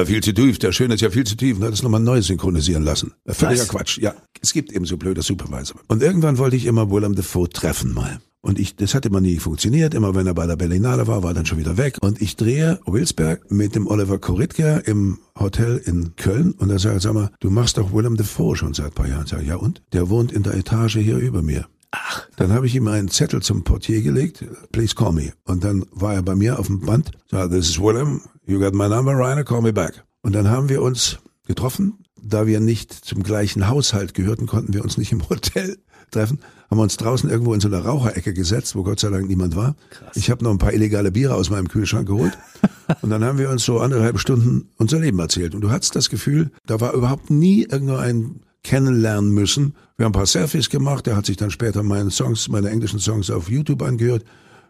äh, 0.00 0.06
viel 0.06 0.22
zu 0.22 0.32
tief, 0.32 0.58
der 0.58 0.72
Schöne 0.72 0.94
ist 0.94 1.00
ja 1.00 1.10
viel 1.10 1.24
zu 1.24 1.36
tief, 1.36 1.56
und 1.56 1.64
hat 1.64 1.72
es 1.72 1.82
nochmal 1.82 2.00
neu 2.00 2.20
synchronisieren 2.22 2.82
lassen. 2.82 3.12
Äh, 3.24 3.34
völliger? 3.34 3.64
Quatsch. 3.66 3.98
Ja, 3.98 4.14
es 4.40 4.52
gibt 4.52 4.72
eben 4.72 4.84
so 4.84 4.96
blöde 4.96 5.22
Supervisor. 5.22 5.80
Und 5.88 6.02
irgendwann 6.02 6.38
wollte 6.38 6.56
ich 6.56 6.66
immer 6.66 6.90
Willem 6.90 7.14
Dafoe 7.14 7.48
treffen 7.48 7.92
mal. 7.92 8.20
Und 8.44 8.58
ich, 8.58 8.76
das 8.76 8.94
hat 8.94 9.06
immer 9.06 9.22
nie 9.22 9.38
funktioniert. 9.38 9.94
Immer 9.94 10.14
wenn 10.14 10.26
er 10.26 10.34
bei 10.34 10.46
der 10.46 10.56
Berlinale 10.56 11.06
war, 11.06 11.22
war 11.22 11.30
er 11.30 11.34
dann 11.34 11.46
schon 11.46 11.58
wieder 11.58 11.78
weg. 11.78 11.96
Und 12.02 12.20
ich 12.20 12.36
drehe 12.36 12.78
Wilsberg 12.84 13.50
mit 13.50 13.74
dem 13.74 13.86
Oliver 13.86 14.18
Koritke 14.18 14.82
im 14.84 15.18
Hotel 15.38 15.80
in 15.82 16.14
Köln. 16.16 16.52
Und 16.52 16.68
er 16.68 16.78
sagt, 16.78 17.00
sag 17.00 17.14
mal, 17.14 17.30
du 17.40 17.48
machst 17.48 17.78
doch 17.78 17.94
Willem 17.94 18.18
Dafoe 18.18 18.54
schon 18.54 18.74
seit 18.74 18.86
ein 18.86 18.92
paar 18.92 19.08
Jahren. 19.08 19.26
Sag 19.26 19.40
ich, 19.40 19.48
ja 19.48 19.56
und? 19.56 19.80
Der 19.94 20.10
wohnt 20.10 20.30
in 20.30 20.42
der 20.42 20.54
Etage 20.56 20.98
hier 20.98 21.16
über 21.16 21.40
mir. 21.40 21.66
Ach. 21.94 22.26
Dann 22.36 22.52
habe 22.52 22.66
ich 22.66 22.74
ihm 22.74 22.88
einen 22.88 23.08
Zettel 23.08 23.40
zum 23.40 23.62
Portier 23.62 24.02
gelegt, 24.02 24.44
please 24.72 24.94
call 24.94 25.12
me. 25.12 25.32
Und 25.44 25.62
dann 25.62 25.84
war 25.92 26.14
er 26.14 26.22
bei 26.22 26.34
mir 26.34 26.58
auf 26.58 26.66
dem 26.66 26.80
Band, 26.80 27.12
sagt, 27.30 27.52
this 27.52 27.70
is 27.70 27.78
Willem, 27.80 28.20
you 28.46 28.58
got 28.58 28.74
my 28.74 28.88
number, 28.88 29.12
Rainer, 29.16 29.44
call 29.44 29.62
me 29.62 29.72
back. 29.72 30.04
Und 30.22 30.34
dann 30.34 30.48
haben 30.48 30.68
wir 30.68 30.82
uns 30.82 31.18
getroffen. 31.46 31.98
Da 32.20 32.46
wir 32.46 32.58
nicht 32.58 32.92
zum 32.92 33.22
gleichen 33.22 33.68
Haushalt 33.68 34.14
gehörten, 34.14 34.46
konnten 34.46 34.72
wir 34.72 34.82
uns 34.82 34.96
nicht 34.96 35.12
im 35.12 35.28
Hotel 35.28 35.78
treffen, 36.10 36.40
haben 36.70 36.78
wir 36.78 36.82
uns 36.82 36.96
draußen 36.96 37.30
irgendwo 37.30 37.54
in 37.54 37.60
so 37.60 37.68
einer 37.68 37.84
Raucherecke 37.84 38.34
gesetzt, 38.34 38.74
wo 38.74 38.82
Gott 38.82 38.98
sei 38.98 39.10
Dank 39.10 39.28
niemand 39.28 39.54
war. 39.54 39.76
Krass. 39.90 40.16
Ich 40.16 40.30
habe 40.30 40.42
noch 40.42 40.50
ein 40.50 40.58
paar 40.58 40.72
illegale 40.72 41.12
Biere 41.12 41.34
aus 41.34 41.50
meinem 41.50 41.68
Kühlschrank 41.68 42.08
geholt 42.08 42.36
und 43.02 43.10
dann 43.10 43.22
haben 43.22 43.38
wir 43.38 43.50
uns 43.50 43.64
so 43.64 43.78
anderthalb 43.78 44.18
Stunden 44.18 44.70
unser 44.78 44.98
Leben 44.98 45.18
erzählt. 45.18 45.54
Und 45.54 45.60
du 45.60 45.70
hattest 45.70 45.94
das 45.94 46.10
Gefühl, 46.10 46.50
da 46.66 46.80
war 46.80 46.94
überhaupt 46.94 47.30
nie 47.30 47.62
irgendein 47.62 48.40
kennenlernen 48.64 49.30
müssen. 49.30 49.74
Wir 49.96 50.06
haben 50.06 50.10
ein 50.10 50.18
paar 50.18 50.26
Selfies 50.26 50.68
gemacht, 50.68 51.06
er 51.06 51.16
hat 51.16 51.26
sich 51.26 51.36
dann 51.36 51.52
später 51.52 51.84
meine 51.84 52.10
Songs, 52.10 52.48
meine 52.48 52.70
englischen 52.70 52.98
Songs 52.98 53.30
auf 53.30 53.48
YouTube 53.48 53.82
angehört. 53.82 54.24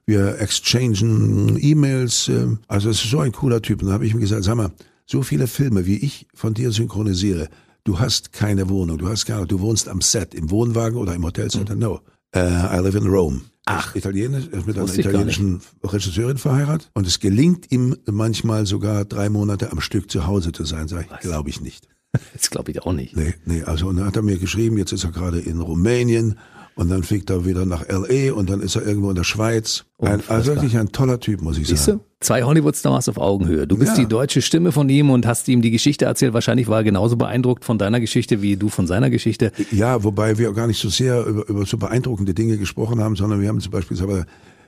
Wir 0.05 0.39
exchangen 0.39 1.59
E-Mails, 1.59 2.29
ähm, 2.29 2.59
also 2.69 2.91
es 2.91 3.03
ist 3.03 3.11
so 3.11 3.21
ein 3.21 3.33
cooler 3.33 3.63
Typ. 3.63 3.81
Und 3.81 3.87
dann 3.87 3.95
habe 3.95 4.07
ich 4.07 4.13
ihm 4.13 4.21
gesagt, 4.21 4.45
sag 4.45 4.57
mal, 4.57 4.71
so 5.07 5.23
viele 5.23 5.47
Filme, 5.47 5.87
wie 5.87 5.97
ich 5.97 6.27
von 6.35 6.53
dir 6.53 6.73
synchronisiere, 6.73 7.49
du 7.85 7.99
hast 7.99 8.33
keine 8.33 8.69
Wohnung, 8.69 8.99
du 8.99 9.09
hast 9.09 9.25
keine, 9.25 9.47
du 9.47 9.61
wohnst 9.61 9.89
am 9.89 10.03
Set, 10.03 10.35
im 10.35 10.51
Wohnwagen 10.51 10.99
oder 10.99 11.15
im 11.15 11.25
Hotelcenter. 11.25 11.75
Mhm. 11.75 11.81
No, 11.81 12.01
uh, 12.37 12.39
I 12.39 12.81
live 12.83 12.97
in 12.97 13.07
Rome. 13.07 13.41
Ach, 13.67 13.95
Italienisch, 13.95 14.49
er 14.53 14.59
ist 14.59 14.67
mit 14.67 14.77
einer 14.77 14.93
italienischen 14.93 15.63
Regisseurin 15.83 16.37
verheiratet 16.37 16.91
und 16.93 17.07
es 17.07 17.19
gelingt 17.19 17.73
ihm 17.73 17.97
manchmal 18.11 18.67
sogar 18.67 19.07
drei 19.07 19.31
Monate 19.31 19.73
am 19.73 19.81
Stück 19.81 20.11
zu 20.11 20.27
Hause 20.27 20.53
zu 20.53 20.65
sein, 20.65 20.87
sage 20.87 21.07
ich, 21.11 21.21
glaube 21.21 21.49
ich 21.49 21.63
nicht. 21.63 21.89
Das 22.35 22.51
glaube 22.51 22.71
ich 22.71 22.83
auch 22.83 22.93
nicht. 22.93 23.17
Nee, 23.17 23.35
nee, 23.45 23.63
also 23.63 23.89
und 23.89 23.97
dann 23.97 24.07
hat 24.07 24.17
er 24.17 24.23
mir 24.23 24.39
geschrieben, 24.39 24.79
jetzt 24.79 24.93
ist 24.93 25.05
er 25.05 25.11
gerade 25.11 25.41
in 25.41 25.61
Rumänien 25.61 26.37
und 26.77 26.91
dann 26.91 27.03
fliegt 27.03 27.31
er 27.31 27.45
wieder 27.45 27.65
nach 27.67 27.89
L.A. 27.89 28.33
und 28.35 28.51
dann 28.51 28.61
ist 28.61 28.75
er 28.77 28.85
irgendwo 28.85 29.11
in 29.11 29.17
der 29.17 29.25
Schweiz. 29.25 29.85
Ein, 29.99 30.23
also 30.29 30.55
wirklich 30.55 30.77
ein 30.77 30.91
toller 30.91 31.21
Typ, 31.21 31.41
muss 31.41 31.57
ich 31.57 31.69
Siehst 31.69 31.85
sagen. 31.85 31.99
Du? 31.99 32.05
Zwei 32.21 32.43
Hollywood-Stars 32.43 33.09
auf 33.09 33.19
Augenhöhe. 33.19 33.67
Du 33.67 33.77
bist 33.77 33.97
ja. 33.97 34.03
die 34.03 34.09
deutsche 34.09 34.43
Stimme 34.43 34.73
von 34.73 34.89
ihm 34.89 35.11
und 35.11 35.27
hast 35.27 35.47
ihm 35.49 35.63
die 35.63 35.71
Geschichte 35.71 36.07
erzählt. 36.07 36.33
Wahrscheinlich 36.33 36.69
war 36.69 36.79
er 36.79 36.85
genauso 36.85 37.17
beeindruckt 37.17 37.65
von 37.65 37.79
deiner 37.79 38.01
Geschichte 38.01 38.43
wie 38.43 38.57
du 38.57 38.71
von 38.71 38.87
seiner 38.87 39.11
Geschichte. 39.11 39.53
Ja, 39.71 40.03
wobei 40.03 40.39
wir 40.39 40.53
gar 40.53 40.67
nicht 40.67 40.81
so 40.81 40.89
sehr 40.89 41.25
über, 41.25 41.49
über 41.49 41.67
so 41.67 41.77
beeindruckende 41.77 42.35
Dinge 42.35 42.59
gesprochen 42.59 43.01
haben, 43.01 43.15
sondern 43.15 43.41
wir 43.41 43.49
haben 43.49 43.61
zum 43.61 43.71
Beispiel 43.71 44.01
aber 44.03 44.27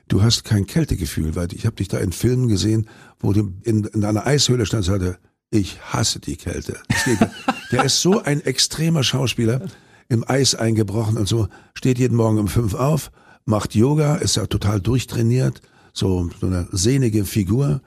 du 0.08 0.22
hast 0.22 0.44
kein 0.44 0.66
Kältegefühl, 0.66 1.34
weil 1.34 1.48
ich 1.54 1.66
habe 1.66 1.76
dich 1.76 1.88
da 1.88 1.98
in 1.98 2.12
Filmen 2.12 2.48
gesehen, 2.48 2.88
wo 3.18 3.32
du 3.32 3.52
in, 3.62 3.84
in 3.84 4.04
einer 4.04 4.26
Eishöhle 4.26 4.66
standst 4.66 4.88
und 4.90 5.00
sagte, 5.00 5.18
ich 5.50 5.80
hasse 5.80 6.20
die 6.20 6.36
Kälte. 6.36 6.78
Der 7.72 7.84
ist 7.84 8.00
so 8.00 8.22
ein 8.22 8.40
extremer 8.40 9.02
Schauspieler 9.02 9.62
im 10.08 10.24
Eis 10.28 10.54
eingebrochen 10.54 11.16
und 11.16 11.26
so, 11.28 11.48
steht 11.74 11.98
jeden 11.98 12.16
Morgen 12.16 12.38
um 12.38 12.48
fünf 12.48 12.74
auf, 12.74 13.10
macht 13.44 13.74
Yoga, 13.74 14.16
ist 14.16 14.36
ja 14.36 14.46
total 14.46 14.80
durchtrainiert, 14.80 15.62
so, 15.92 16.30
so 16.40 16.46
eine 16.46 16.68
sehnige 16.70 17.24
Figur 17.24 17.80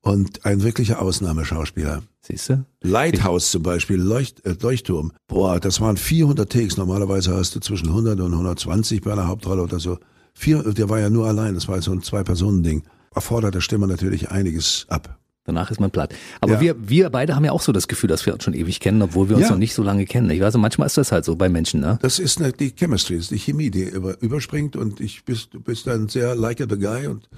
und 0.00 0.46
ein 0.46 0.62
wirklicher 0.62 1.02
Ausnahmeschauspieler. 1.02 2.02
Siehst 2.22 2.48
du? 2.48 2.64
Lighthouse 2.82 3.50
zum 3.50 3.62
Beispiel, 3.62 4.00
Leucht, 4.00 4.44
äh, 4.46 4.56
Leuchtturm. 4.60 5.12
Boah, 5.28 5.60
das 5.60 5.80
waren 5.80 5.96
400 5.96 6.50
Takes. 6.50 6.76
Normalerweise 6.76 7.34
hast 7.36 7.54
du 7.54 7.60
zwischen 7.60 7.88
100 7.88 8.20
und 8.20 8.32
120 8.32 9.00
bei 9.02 9.12
einer 9.12 9.28
Hauptrolle 9.28 9.62
oder 9.62 9.78
so. 9.78 9.98
Vier, 10.34 10.62
der 10.62 10.88
war 10.88 11.00
ja 11.00 11.10
nur 11.10 11.26
allein, 11.26 11.54
das 11.54 11.68
war 11.68 11.80
so 11.82 11.92
ein 11.92 12.02
Zwei-Personen-Ding. 12.02 12.82
Erfordert 13.14 13.54
der 13.54 13.60
Stimme 13.60 13.86
natürlich 13.86 14.30
einiges 14.30 14.86
ab. 14.88 15.18
Danach 15.46 15.70
ist 15.70 15.80
man 15.80 15.90
platt. 15.90 16.14
Aber 16.40 16.54
ja. 16.54 16.60
wir, 16.60 16.88
wir 16.88 17.10
beide 17.10 17.36
haben 17.36 17.44
ja 17.44 17.52
auch 17.52 17.62
so 17.62 17.72
das 17.72 17.88
Gefühl, 17.88 18.08
dass 18.08 18.26
wir 18.26 18.34
uns 18.34 18.44
schon 18.44 18.54
ewig 18.54 18.80
kennen, 18.80 19.00
obwohl 19.00 19.28
wir 19.28 19.36
uns 19.36 19.46
ja. 19.46 19.52
noch 19.52 19.58
nicht 19.58 19.74
so 19.74 19.82
lange 19.82 20.04
kennen. 20.04 20.28
Ich 20.30 20.40
weiß, 20.40 20.46
also 20.46 20.58
manchmal 20.58 20.86
ist 20.86 20.96
das 20.96 21.12
halt 21.12 21.24
so 21.24 21.36
bei 21.36 21.48
Menschen, 21.48 21.80
ne? 21.80 21.98
Das 22.02 22.18
ist 22.18 22.40
eine, 22.40 22.52
die 22.52 22.72
Chemistry, 22.74 23.16
das 23.16 23.24
ist 23.24 23.30
die 23.30 23.38
Chemie, 23.38 23.70
die 23.70 23.84
über, 23.84 24.20
überspringt 24.20 24.76
und 24.76 25.00
ich 25.00 25.24
bist, 25.24 25.54
du 25.54 25.60
bist 25.60 25.88
ein 25.88 26.08
sehr 26.08 26.34
likable 26.34 26.78
Guy 26.78 27.06
und 27.06 27.28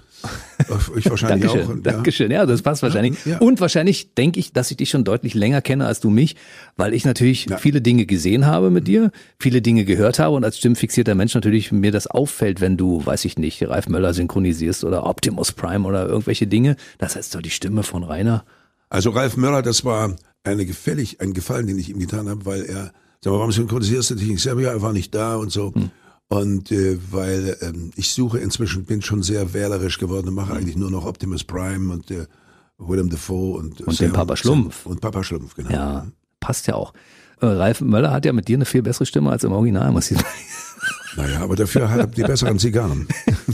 ich 0.97 1.09
wahrscheinlich 1.11 1.51
Dankeschön, 1.51 1.67
auch. 1.67 1.85
Ja. 1.85 1.93
Dankeschön, 1.93 2.31
ja, 2.31 2.47
das 2.47 2.63
passt 2.63 2.83
wahrscheinlich. 2.83 3.25
Ja. 3.25 3.39
Und 3.39 3.61
wahrscheinlich 3.61 4.15
denke 4.15 4.41
ich, 4.41 4.53
dass 4.53 4.71
ich 4.71 4.77
dich 4.77 4.91
schon 4.91 5.05
deutlich 5.05 5.35
länger 5.35 5.63
kenne 5.63 5.87
als 5.87 6.01
du 6.01 6.11
mich, 6.11 6.37
weil 6.77 6.95
ich 6.95 7.05
natürlich 7.05 7.47
ja. 7.47 7.57
viele 7.57 7.81
Dinge 7.81 8.07
gesehen 8.07 8.47
habe 8.47 8.71
mit 8.71 8.87
dir, 8.89 9.11
viele 9.39 9.63
Dinge 9.63 9.85
gehört 9.85 10.19
habe 10.19 10.37
und 10.37 10.45
als 10.45 10.59
stimmfixierter 10.59 11.15
Mensch 11.15 11.35
natürlich 11.35 11.73
mir 11.73 11.93
das 11.93 12.07
auffällt, 12.07 12.61
wenn 12.61 12.77
du, 12.77 13.05
weiß 13.05 13.25
ich 13.25 13.39
nicht, 13.39 13.63
Ralf 13.69 13.89
Möller 13.89 14.15
synchronisierst 14.15 14.85
oder 14.85 15.07
Optimus 15.07 15.53
Prime 15.53 15.87
oder 15.87 16.07
irgendwelche 16.09 16.47
Dinge. 16.47 16.77
Das 16.99 17.17
heißt 17.17 17.35
doch 17.35 17.43
die 17.43 17.51
Stimme 17.51 17.83
von 17.83 18.05
Rainer. 18.05 18.45
Also 18.91 19.11
Ralf 19.11 19.37
Möller, 19.37 19.63
das 19.63 19.85
war 19.85 20.17
eine 20.45 20.67
gefällig, 20.67 21.21
ein 21.21 21.35
Gefallen, 21.35 21.67
den 21.67 21.79
ich 21.79 21.91
ihm 21.91 21.99
getan 21.99 22.29
habe, 22.29 22.47
weil 22.47 22.65
er, 22.65 22.93
sag 23.21 23.33
mal, 23.33 23.39
warum 23.39 23.53
synchronisierst 23.53 24.11
du 24.11 24.15
dich 24.15 24.29
nicht 24.29 24.43
selber? 24.43 24.63
Ja, 24.63 24.71
er 24.71 24.83
war 24.83 24.93
nicht 24.93 25.15
da 25.15 25.37
und 25.37 25.51
so. 25.51 25.75
Hm. 25.75 25.91
Und 26.29 26.71
äh, 26.71 26.99
weil 27.11 27.57
ähm, 27.63 27.91
ich 27.97 28.11
suche 28.11 28.39
inzwischen, 28.39 28.85
bin 28.85 29.01
schon 29.01 29.23
sehr 29.23 29.55
wählerisch 29.55 29.99
geworden 29.99 30.29
und 30.29 30.35
mache 30.35 30.51
hm. 30.51 30.59
eigentlich 30.59 30.77
nur 30.77 30.91
noch 30.91 31.07
Optimus 31.07 31.45
Prime 31.45 31.93
und 31.93 32.11
äh, 32.11 32.27
Willem 32.77 33.09
Dafoe 33.09 33.57
und, 33.57 33.81
und 33.81 33.99
den 33.99 34.13
Papa 34.13 34.37
Schlumpf. 34.37 34.87
Und 34.87 35.01
Papa 35.01 35.25
Schlumpf, 35.25 35.55
genau. 35.55 35.71
Ja, 35.71 36.07
passt 36.39 36.67
ja 36.67 36.75
auch. 36.75 36.93
Äh, 37.41 37.47
Ralf 37.47 37.81
Möller 37.81 38.13
hat 38.13 38.25
ja 38.25 38.33
mit 38.33 38.47
dir 38.49 38.57
eine 38.57 38.67
viel 38.67 38.83
bessere 38.83 39.07
Stimme 39.07 39.31
als 39.31 39.43
im 39.45 39.53
Original, 39.53 39.91
muss 39.91 40.11
ich 40.11 40.19
sagen. 40.19 40.29
Naja, 41.17 41.41
aber 41.41 41.57
dafür 41.57 41.91
hat 41.91 41.99
er 41.99 42.07
die 42.07 42.23
besseren 42.23 42.59
Zigarren. 42.59 43.09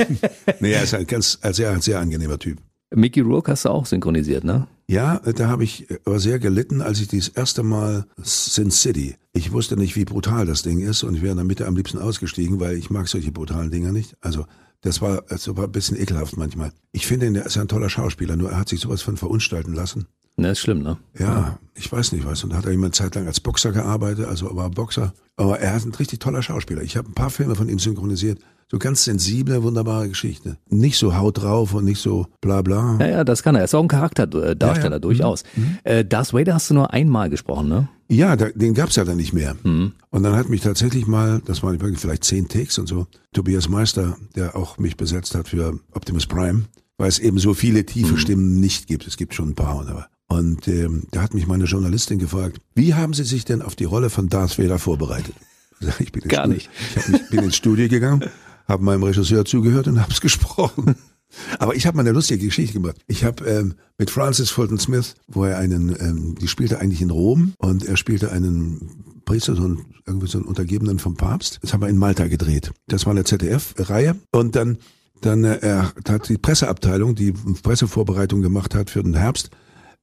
nee, 0.60 0.72
er 0.72 0.82
ist 0.82 0.92
ein 0.92 1.06
ganz, 1.06 1.38
ein 1.40 1.54
sehr, 1.54 1.70
ein 1.70 1.80
sehr 1.80 1.98
angenehmer 1.98 2.38
Typ. 2.38 2.58
Mickey 2.94 3.20
Rourke 3.20 3.52
hast 3.52 3.64
du 3.64 3.70
auch 3.70 3.86
synchronisiert, 3.86 4.44
ne? 4.44 4.66
Ja, 4.86 5.18
da 5.18 5.48
habe 5.48 5.64
ich 5.64 5.86
aber 6.04 6.18
sehr 6.18 6.38
gelitten, 6.38 6.82
als 6.82 7.00
ich 7.00 7.08
das 7.08 7.28
erste 7.28 7.62
Mal 7.62 8.06
Sin 8.22 8.70
City. 8.70 9.16
Ich 9.32 9.52
wusste 9.52 9.76
nicht, 9.76 9.96
wie 9.96 10.04
brutal 10.04 10.46
das 10.46 10.62
Ding 10.62 10.80
ist 10.80 11.02
und 11.02 11.14
ich 11.14 11.22
wäre 11.22 11.32
in 11.32 11.38
der 11.38 11.46
Mitte 11.46 11.66
am 11.66 11.76
liebsten 11.76 11.98
ausgestiegen, 11.98 12.60
weil 12.60 12.76
ich 12.76 12.90
mag 12.90 13.08
solche 13.08 13.32
brutalen 13.32 13.70
Dinger 13.70 13.92
nicht. 13.92 14.16
Also 14.20 14.44
das 14.82 15.00
war, 15.00 15.22
das 15.28 15.48
war 15.56 15.64
ein 15.64 15.72
bisschen 15.72 15.98
ekelhaft 15.98 16.36
manchmal. 16.36 16.70
Ich 16.92 17.06
finde 17.06 17.26
er 17.26 17.46
ist 17.46 17.56
ja 17.56 17.62
ein 17.62 17.68
toller 17.68 17.88
Schauspieler, 17.88 18.36
nur 18.36 18.50
er 18.50 18.58
hat 18.58 18.68
sich 18.68 18.80
sowas 18.80 19.00
von 19.00 19.16
verunstalten 19.16 19.72
lassen. 19.72 20.06
Ne, 20.36 20.50
ist 20.50 20.58
schlimm, 20.58 20.82
ne? 20.82 20.98
Ja, 21.18 21.58
ich 21.74 21.90
weiß 21.90 22.12
nicht 22.12 22.26
was. 22.26 22.44
Und 22.44 22.50
da 22.50 22.56
hat 22.56 22.66
er 22.66 22.72
jemand 22.72 22.94
Zeit 22.94 23.14
lang 23.14 23.26
als 23.26 23.40
Boxer 23.40 23.72
gearbeitet, 23.72 24.26
also 24.26 24.48
er 24.48 24.56
war 24.56 24.68
Boxer. 24.68 25.14
Aber 25.36 25.60
er 25.60 25.76
ist 25.76 25.86
ein 25.86 25.94
richtig 25.94 26.18
toller 26.18 26.42
Schauspieler. 26.42 26.82
Ich 26.82 26.96
habe 26.96 27.08
ein 27.08 27.14
paar 27.14 27.30
Filme 27.30 27.54
von 27.54 27.68
ihm 27.68 27.78
synchronisiert. 27.78 28.40
So 28.70 28.78
ganz 28.78 29.04
sensible, 29.04 29.62
wunderbare 29.62 30.08
Geschichte. 30.08 30.56
Nicht 30.68 30.98
so 30.98 31.16
haut 31.16 31.42
drauf 31.42 31.74
und 31.74 31.84
nicht 31.84 32.00
so 32.00 32.26
bla 32.40 32.62
bla. 32.62 32.96
Ja, 33.00 33.06
ja, 33.06 33.24
das 33.24 33.42
kann 33.42 33.54
er. 33.54 33.60
Er 33.60 33.64
ist 33.66 33.74
auch 33.74 33.82
ein 33.82 33.88
Charakterdarsteller, 33.88 34.88
Ja, 34.90 34.96
ja. 34.96 34.98
durchaus. 34.98 35.44
Äh, 35.84 36.04
Darth 36.04 36.32
Vader 36.32 36.54
hast 36.54 36.70
du 36.70 36.74
nur 36.74 36.92
einmal 36.92 37.30
gesprochen, 37.30 37.68
ne? 37.68 37.88
Ja, 38.08 38.36
da, 38.36 38.48
den 38.54 38.74
gab's 38.74 38.96
ja 38.96 39.04
dann 39.04 39.16
nicht 39.16 39.32
mehr. 39.32 39.56
Und 39.64 39.94
dann 40.22 40.34
hat 40.36 40.48
mich 40.48 40.60
tatsächlich 40.60 41.06
mal, 41.06 41.40
das 41.46 41.62
waren 41.62 41.78
vielleicht 41.96 42.24
zehn 42.24 42.48
Takes 42.48 42.78
und 42.78 42.86
so, 42.86 43.06
Tobias 43.32 43.68
Meister, 43.68 44.16
der 44.36 44.56
auch 44.56 44.76
mich 44.78 44.96
besetzt 44.96 45.34
hat 45.34 45.48
für 45.48 45.78
Optimus 45.92 46.26
Prime, 46.26 46.64
weil 46.98 47.08
es 47.08 47.18
eben 47.18 47.38
so 47.38 47.54
viele 47.54 47.86
tiefe 47.86 48.18
Stimmen 48.18 48.60
nicht 48.60 48.86
gibt. 48.86 49.06
Es 49.06 49.16
gibt 49.16 49.34
schon 49.34 49.50
ein 49.50 49.54
paar, 49.54 49.80
aber. 49.88 50.08
Und 50.26 50.68
ähm, 50.68 51.04
da 51.12 51.22
hat 51.22 51.32
mich 51.34 51.46
meine 51.46 51.64
Journalistin 51.64 52.18
gefragt, 52.18 52.58
wie 52.74 52.94
haben 52.94 53.14
Sie 53.14 53.24
sich 53.24 53.44
denn 53.44 53.62
auf 53.62 53.74
die 53.76 53.84
Rolle 53.84 54.10
von 54.10 54.28
Darth 54.28 54.58
Vader 54.58 54.78
vorbereitet? 54.78 55.34
Ich 55.98 56.12
bin 56.12 56.22
Gar 56.28 56.44
Studio- 56.44 56.54
nicht. 56.54 56.70
Ich 56.96 57.08
mich, 57.08 57.28
bin 57.30 57.42
ins 57.44 57.56
Studio 57.56 57.88
gegangen, 57.88 58.24
habe 58.66 58.84
meinem 58.84 59.02
Regisseur 59.02 59.44
zugehört 59.44 59.88
und 59.88 60.00
habe 60.02 60.12
es 60.12 60.20
gesprochen. 60.20 60.96
Aber 61.58 61.74
ich 61.74 61.86
habe 61.86 61.96
mal 61.96 62.02
eine 62.02 62.12
lustige 62.12 62.46
Geschichte 62.46 62.74
gemacht. 62.74 62.96
Ich 63.06 63.24
habe 63.24 63.44
ähm, 63.44 63.74
mit 63.98 64.10
Francis 64.10 64.50
Fulton 64.50 64.78
Smith, 64.78 65.14
wo 65.26 65.44
er 65.44 65.58
einen, 65.58 65.94
ähm, 65.98 66.36
die 66.40 66.48
spielte 66.48 66.80
eigentlich 66.80 67.02
in 67.02 67.10
Rom 67.10 67.54
und 67.58 67.84
er 67.84 67.96
spielte 67.96 68.30
einen 68.30 69.04
Priester, 69.24 69.56
so 69.56 69.64
einen, 69.64 69.84
irgendwie 70.06 70.28
so 70.28 70.38
einen 70.38 70.46
Untergebenen 70.46 70.98
vom 70.98 71.16
Papst. 71.16 71.58
Das 71.62 71.72
haben 71.72 71.80
wir 71.80 71.88
in 71.88 71.98
Malta 71.98 72.26
gedreht. 72.26 72.72
Das 72.86 73.06
war 73.06 73.12
eine 73.12 73.24
ZDF-Reihe. 73.24 74.16
Und 74.32 74.54
dann, 74.54 74.78
dann 75.20 75.44
äh, 75.44 75.82
hat 76.08 76.28
die 76.28 76.38
Presseabteilung, 76.38 77.14
die 77.14 77.32
Pressevorbereitung 77.32 78.42
gemacht 78.42 78.74
hat 78.74 78.90
für 78.90 79.02
den 79.02 79.14
Herbst, 79.14 79.50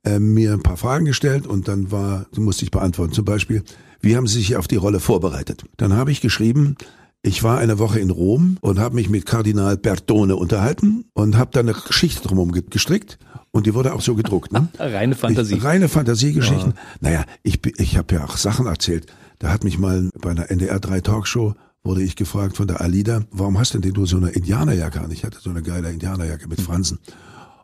äh, 0.03 0.19
mir 0.19 0.53
ein 0.53 0.63
paar 0.63 0.77
Fragen 0.77 1.05
gestellt 1.05 1.45
und 1.45 1.67
dann 1.67 1.91
war, 1.91 2.25
musste 2.35 2.65
ich 2.65 2.71
beantworten. 2.71 3.13
Zum 3.13 3.25
Beispiel, 3.25 3.63
wie 4.01 4.17
haben 4.17 4.27
Sie 4.27 4.39
sich 4.39 4.55
auf 4.55 4.67
die 4.67 4.77
Rolle 4.77 4.99
vorbereitet? 4.99 5.63
Dann 5.77 5.93
habe 5.93 6.11
ich 6.11 6.21
geschrieben, 6.21 6.75
ich 7.23 7.43
war 7.43 7.59
eine 7.59 7.77
Woche 7.79 7.99
in 7.99 8.09
Rom 8.09 8.57
und 8.61 8.79
habe 8.79 8.95
mich 8.95 9.09
mit 9.09 9.25
Kardinal 9.25 9.77
Bertone 9.77 10.35
unterhalten 10.35 11.05
und 11.13 11.37
habe 11.37 11.51
dann 11.53 11.69
eine 11.69 11.77
Geschichte 11.77 12.27
drumherum 12.27 12.51
ge- 12.51 12.63
gestrickt 12.69 13.19
und 13.51 13.67
die 13.67 13.73
wurde 13.73 13.93
auch 13.93 14.01
so 14.01 14.15
gedruckt. 14.15 14.51
Ne? 14.51 14.67
Reine 14.79 15.15
Fantasie. 15.15 15.55
Ich, 15.55 15.63
reine 15.63 15.87
Fantasiegeschichten. 15.89 16.73
Naja, 16.99 17.25
ich, 17.43 17.59
ich 17.79 17.97
habe 17.97 18.15
ja 18.15 18.25
auch 18.25 18.37
Sachen 18.37 18.65
erzählt. 18.65 19.05
Da 19.39 19.51
hat 19.51 19.63
mich 19.63 19.77
mal 19.77 20.09
bei 20.19 20.31
einer 20.31 20.49
NDR 20.51 20.79
3 20.79 21.01
Talkshow 21.01 21.53
wurde 21.83 22.03
ich 22.03 22.15
gefragt 22.15 22.57
von 22.57 22.67
der 22.67 22.79
Alida, 22.81 23.23
warum 23.31 23.57
hast 23.57 23.73
denn 23.73 23.81
du 23.81 24.05
so 24.05 24.17
eine 24.17 24.29
Indianerjacke 24.29 25.01
an? 25.01 25.09
Ich 25.09 25.23
hatte 25.23 25.39
so 25.41 25.49
eine 25.49 25.63
geile 25.63 25.89
Indianerjacke 25.91 26.47
mit 26.47 26.61
Fransen. 26.61 26.99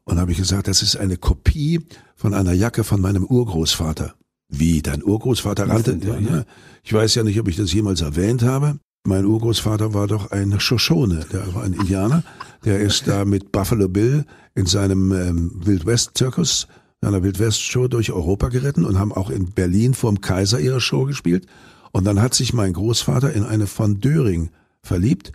Und 0.05 0.19
habe 0.19 0.31
ich 0.31 0.37
gesagt, 0.39 0.67
das 0.67 0.81
ist 0.81 0.95
eine 0.97 1.17
Kopie 1.17 1.81
von 2.15 2.33
einer 2.33 2.53
Jacke 2.53 2.83
von 2.83 2.99
meinem 2.99 3.25
Urgroßvater. 3.25 4.15
Wie, 4.49 4.81
dein 4.81 5.03
Urgroßvater 5.03 5.67
rannte? 5.69 5.99
Ja, 6.03 6.17
ja. 6.17 6.43
Ich 6.83 6.93
weiß 6.93 7.13
ja 7.15 7.23
nicht, 7.23 7.39
ob 7.39 7.47
ich 7.47 7.57
das 7.57 7.71
jemals 7.73 8.01
erwähnt 8.01 8.41
habe. 8.41 8.79
Mein 9.07 9.23
Urgroßvater 9.23 9.93
war 9.93 10.07
doch 10.07 10.31
ein 10.31 10.59
Shoshone, 10.59 11.25
der 11.31 11.55
war 11.55 11.63
ein 11.63 11.71
Indianer. 11.71 12.23
Der 12.65 12.81
ist 12.81 13.07
da 13.07 13.23
mit 13.23 13.53
Buffalo 13.53 13.87
Bill 13.87 14.25
in 14.53 14.65
seinem 14.65 15.13
ähm, 15.13 15.51
Wildwest-Zirkus, 15.63 16.67
einer 16.99 17.23
Wildwest-Show 17.23 17.87
durch 17.87 18.11
Europa 18.11 18.49
geritten 18.49 18.83
und 18.83 18.99
haben 18.99 19.13
auch 19.13 19.29
in 19.29 19.53
Berlin 19.53 19.93
vorm 19.93 20.19
Kaiser 20.19 20.59
ihre 20.59 20.81
Show 20.81 21.05
gespielt. 21.05 21.45
Und 21.93 22.03
dann 22.03 22.21
hat 22.21 22.33
sich 22.33 22.51
mein 22.51 22.73
Großvater 22.73 23.31
in 23.31 23.45
eine 23.45 23.65
von 23.65 24.01
Döring 24.01 24.49
verliebt. 24.83 25.31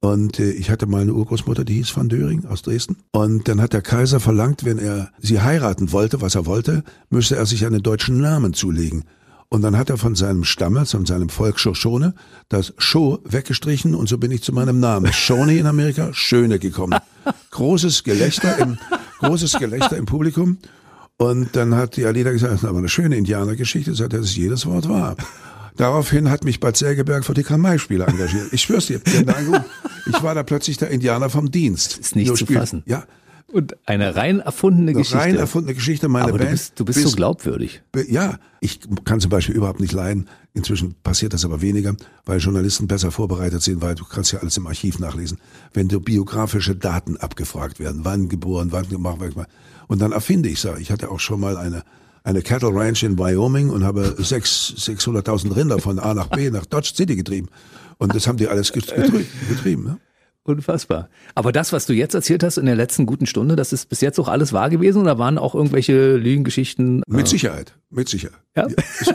Und 0.00 0.38
äh, 0.38 0.50
ich 0.50 0.68
hatte 0.68 0.84
mal 0.84 1.00
eine 1.00 1.14
Urgroßmutter, 1.14 1.64
die 1.64 1.76
hieß 1.76 1.96
van 1.96 2.10
Döring 2.10 2.44
aus 2.44 2.60
Dresden. 2.60 2.98
Und 3.12 3.48
dann 3.48 3.62
hat 3.62 3.72
der 3.72 3.80
Kaiser 3.80 4.20
verlangt, 4.20 4.66
wenn 4.66 4.78
er 4.78 5.10
sie 5.20 5.40
heiraten 5.40 5.90
wollte, 5.90 6.20
was 6.20 6.34
er 6.34 6.44
wollte, 6.44 6.84
müsste 7.08 7.36
er 7.36 7.46
sich 7.46 7.64
einen 7.64 7.82
deutschen 7.82 8.20
Namen 8.20 8.52
zulegen. 8.52 9.04
Und 9.48 9.62
dann 9.62 9.76
hat 9.76 9.90
er 9.90 9.96
von 9.96 10.14
seinem 10.14 10.44
Stamme, 10.44 10.86
von 10.86 11.06
seinem 11.06 11.28
Volk 11.28 11.60
Shoshone, 11.60 12.14
das 12.48 12.74
Sho 12.78 13.20
weggestrichen 13.24 13.94
und 13.94 14.08
so 14.08 14.18
bin 14.18 14.32
ich 14.32 14.42
zu 14.42 14.52
meinem 14.52 14.80
Namen. 14.80 15.12
Shoney 15.12 15.58
in 15.58 15.66
Amerika, 15.66 16.12
Schöne 16.12 16.58
gekommen. 16.58 16.98
Großes 17.52 18.02
Gelächter 18.02 18.58
im, 18.58 18.78
großes 19.20 19.52
Gelächter 19.58 19.96
im 19.96 20.06
Publikum. 20.06 20.58
Und 21.16 21.56
dann 21.56 21.74
hat 21.74 21.96
die 21.96 22.04
Alida 22.04 22.30
gesagt, 22.32 22.52
das 22.52 22.62
ist 22.62 22.68
aber 22.68 22.78
eine 22.78 22.88
schöne 22.88 23.16
Indianergeschichte, 23.16 23.94
sagt 23.94 24.12
er, 24.12 24.20
das 24.20 24.30
ist 24.30 24.36
jedes 24.36 24.66
Wort 24.66 24.88
wahr. 24.88 25.16
Daraufhin 25.76 26.30
hat 26.30 26.44
mich 26.44 26.60
Bad 26.60 26.76
Sägeberg 26.76 27.24
für 27.24 27.34
die 27.34 27.42
Kamai-Spieler 27.42 28.08
engagiert. 28.08 28.52
Ich 28.52 28.62
schwör's 28.62 28.86
dir, 28.86 29.00
ich 29.04 30.22
war 30.22 30.34
da 30.34 30.42
plötzlich 30.42 30.76
der 30.78 30.90
Indianer 30.90 31.30
vom 31.30 31.50
Dienst. 31.50 31.98
ist 31.98 32.16
nicht 32.16 32.28
Nur 32.28 32.36
zu 32.36 32.44
spielen. 32.44 32.60
fassen. 32.60 32.82
Ja, 32.86 33.04
Und 33.52 33.76
eine 33.86 34.16
rein 34.16 34.40
erfundene 34.40 34.90
eine 34.90 34.98
Geschichte. 34.98 35.18
rein 35.18 35.36
erfundene 35.36 35.74
Geschichte. 35.74 36.08
Meine 36.08 36.24
Aber 36.28 36.38
du 36.38 36.44
Band 36.44 36.50
bist, 36.50 36.80
du 36.80 36.84
bist 36.84 36.98
so 36.98 37.04
bis- 37.04 37.16
glaubwürdig. 37.16 37.82
Ja, 38.08 38.38
ich 38.60 38.80
kann 39.04 39.20
zum 39.20 39.30
Beispiel 39.30 39.54
überhaupt 39.54 39.78
nicht 39.80 39.92
leiden. 39.92 40.28
Inzwischen 40.52 40.94
passiert 41.04 41.32
das 41.32 41.44
aber 41.44 41.60
weniger, 41.62 41.94
weil 42.24 42.40
Journalisten 42.40 42.88
besser 42.88 43.12
vorbereitet 43.12 43.62
sind, 43.62 43.82
weil 43.82 43.94
du 43.94 44.04
kannst 44.04 44.32
ja 44.32 44.40
alles 44.40 44.56
im 44.56 44.66
Archiv 44.66 44.98
nachlesen. 44.98 45.38
Wenn 45.72 45.88
so 45.88 46.00
biografische 46.00 46.74
Daten 46.74 47.16
abgefragt 47.18 47.78
werden, 47.78 48.00
wann 48.04 48.28
geboren, 48.28 48.72
wann 48.72 48.88
gemacht. 48.88 49.48
Und 49.86 50.00
dann 50.00 50.12
erfinde 50.12 50.48
ich 50.48 50.64
es. 50.64 50.78
Ich 50.80 50.90
hatte 50.90 51.10
auch 51.10 51.20
schon 51.20 51.38
mal 51.38 51.56
eine, 51.56 51.84
eine 52.24 52.42
Cattle 52.42 52.74
Ranch 52.74 53.04
in 53.04 53.16
Wyoming 53.16 53.70
und 53.70 53.84
habe 53.84 54.16
sechs- 54.18 54.74
600.000 54.76 55.54
Rinder 55.54 55.78
von 55.78 55.98
A 56.00 56.14
nach 56.14 56.28
B 56.28 56.50
nach 56.50 56.66
Dodge 56.66 56.92
City 56.96 57.14
getrieben. 57.14 57.48
Und 57.98 58.14
das 58.14 58.26
haben 58.26 58.38
die 58.38 58.48
alles 58.48 58.72
getrieben. 58.72 59.24
getrieben 59.48 59.84
ne? 59.84 59.98
Unfassbar. 60.46 61.08
Aber 61.34 61.50
das, 61.52 61.72
was 61.72 61.86
du 61.86 61.92
jetzt 61.92 62.14
erzählt 62.14 62.42
hast 62.42 62.56
in 62.56 62.66
der 62.66 62.76
letzten 62.76 63.04
guten 63.06 63.26
Stunde, 63.26 63.56
das 63.56 63.72
ist 63.72 63.88
bis 63.88 64.00
jetzt 64.00 64.18
auch 64.20 64.28
alles 64.28 64.52
wahr 64.52 64.70
gewesen 64.70 65.02
oder 65.02 65.18
waren 65.18 65.38
auch 65.38 65.54
irgendwelche 65.54 66.16
Lügengeschichten? 66.16 67.02
Mit 67.08 67.26
Sicherheit, 67.28 67.74
mit 67.90 68.08
Sicherheit. 68.08 68.38
Ja. 68.56 68.66
ist- 68.66 69.14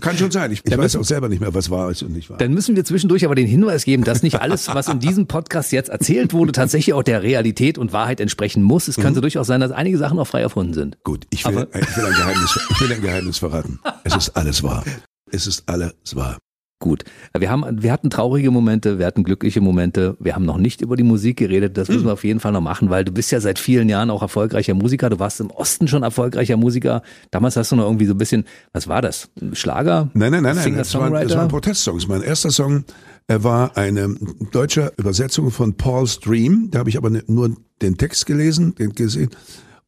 kann 0.00 0.16
schon 0.16 0.30
sein. 0.30 0.52
Ich, 0.52 0.62
ich 0.64 0.78
weiß 0.78 0.94
auch 0.96 1.04
selber 1.04 1.28
nicht 1.28 1.40
mehr, 1.40 1.52
was 1.54 1.68
wahr 1.70 1.90
ist 1.90 2.02
und 2.02 2.12
nicht 2.12 2.30
wahr. 2.30 2.38
Dann 2.38 2.54
müssen 2.54 2.76
wir 2.76 2.84
zwischendurch 2.84 3.24
aber 3.24 3.34
den 3.34 3.46
Hinweis 3.48 3.84
geben, 3.84 4.04
dass 4.04 4.22
nicht 4.22 4.40
alles, 4.40 4.68
was 4.68 4.86
in 4.88 5.00
diesem 5.00 5.26
Podcast 5.26 5.72
jetzt 5.72 5.88
erzählt 5.90 6.32
wurde, 6.32 6.52
tatsächlich 6.52 6.94
auch 6.94 7.02
der 7.02 7.22
Realität 7.22 7.76
und 7.78 7.92
Wahrheit 7.92 8.20
entsprechen 8.20 8.62
muss. 8.62 8.86
Es 8.88 8.96
könnte 8.96 9.20
durchaus 9.20 9.46
sein, 9.48 9.60
dass 9.60 9.72
einige 9.72 9.98
Sachen 9.98 10.18
auch 10.18 10.26
frei 10.28 10.42
erfunden 10.42 10.74
sind. 10.74 10.98
Gut, 11.02 11.26
ich 11.30 11.44
will, 11.44 11.66
ich 11.74 11.96
will 11.96 12.04
ein 12.06 12.12
Geheimnis, 12.12 12.58
ich 12.70 12.80
will 12.80 12.92
ein 12.92 13.00
Geheimnis 13.02 13.38
verraten. 13.38 13.80
Es 14.04 14.14
ist 14.14 14.30
alles 14.36 14.62
wahr. 14.62 14.84
Es 15.32 15.46
ist 15.46 15.64
alles 15.68 15.94
wahr. 16.14 16.38
Gut. 16.80 17.02
Wir 17.36 17.50
haben, 17.50 17.82
wir 17.82 17.90
hatten 17.90 18.08
traurige 18.08 18.52
Momente, 18.52 19.00
wir 19.00 19.06
hatten 19.06 19.24
glückliche 19.24 19.60
Momente. 19.60 20.16
Wir 20.20 20.36
haben 20.36 20.44
noch 20.44 20.58
nicht 20.58 20.80
über 20.80 20.96
die 20.96 21.02
Musik 21.02 21.36
geredet. 21.38 21.76
Das 21.76 21.88
müssen 21.88 22.04
wir 22.04 22.12
auf 22.12 22.22
jeden 22.22 22.38
Fall 22.38 22.52
noch 22.52 22.60
machen, 22.60 22.88
weil 22.88 23.04
du 23.04 23.10
bist 23.10 23.32
ja 23.32 23.40
seit 23.40 23.58
vielen 23.58 23.88
Jahren 23.88 24.10
auch 24.10 24.22
erfolgreicher 24.22 24.74
Musiker. 24.74 25.10
Du 25.10 25.18
warst 25.18 25.40
im 25.40 25.50
Osten 25.50 25.88
schon 25.88 26.04
erfolgreicher 26.04 26.56
Musiker. 26.56 27.02
Damals 27.32 27.56
hast 27.56 27.72
du 27.72 27.76
noch 27.76 27.84
irgendwie 27.84 28.06
so 28.06 28.14
ein 28.14 28.18
bisschen, 28.18 28.44
was 28.72 28.86
war 28.86 29.02
das? 29.02 29.28
Schlager? 29.54 30.08
Nein, 30.14 30.30
nein, 30.30 30.44
nein, 30.44 30.54
nein. 30.54 30.76
Das 30.76 30.94
waren, 30.94 31.08
Songwriter? 31.10 31.36
waren 31.36 31.48
Protestsongs. 31.48 32.06
Mein 32.06 32.22
erster 32.22 32.50
Song 32.50 32.84
war 33.26 33.76
eine 33.76 34.14
deutsche 34.52 34.92
Übersetzung 34.98 35.50
von 35.50 35.74
Paul's 35.76 36.20
Dream. 36.20 36.68
Da 36.70 36.78
habe 36.78 36.90
ich 36.90 36.96
aber 36.96 37.10
ne- 37.10 37.24
nur 37.26 37.56
den 37.82 37.96
Text 37.98 38.24
gelesen, 38.26 38.76
den 38.76 38.92
gesehen. 38.92 39.30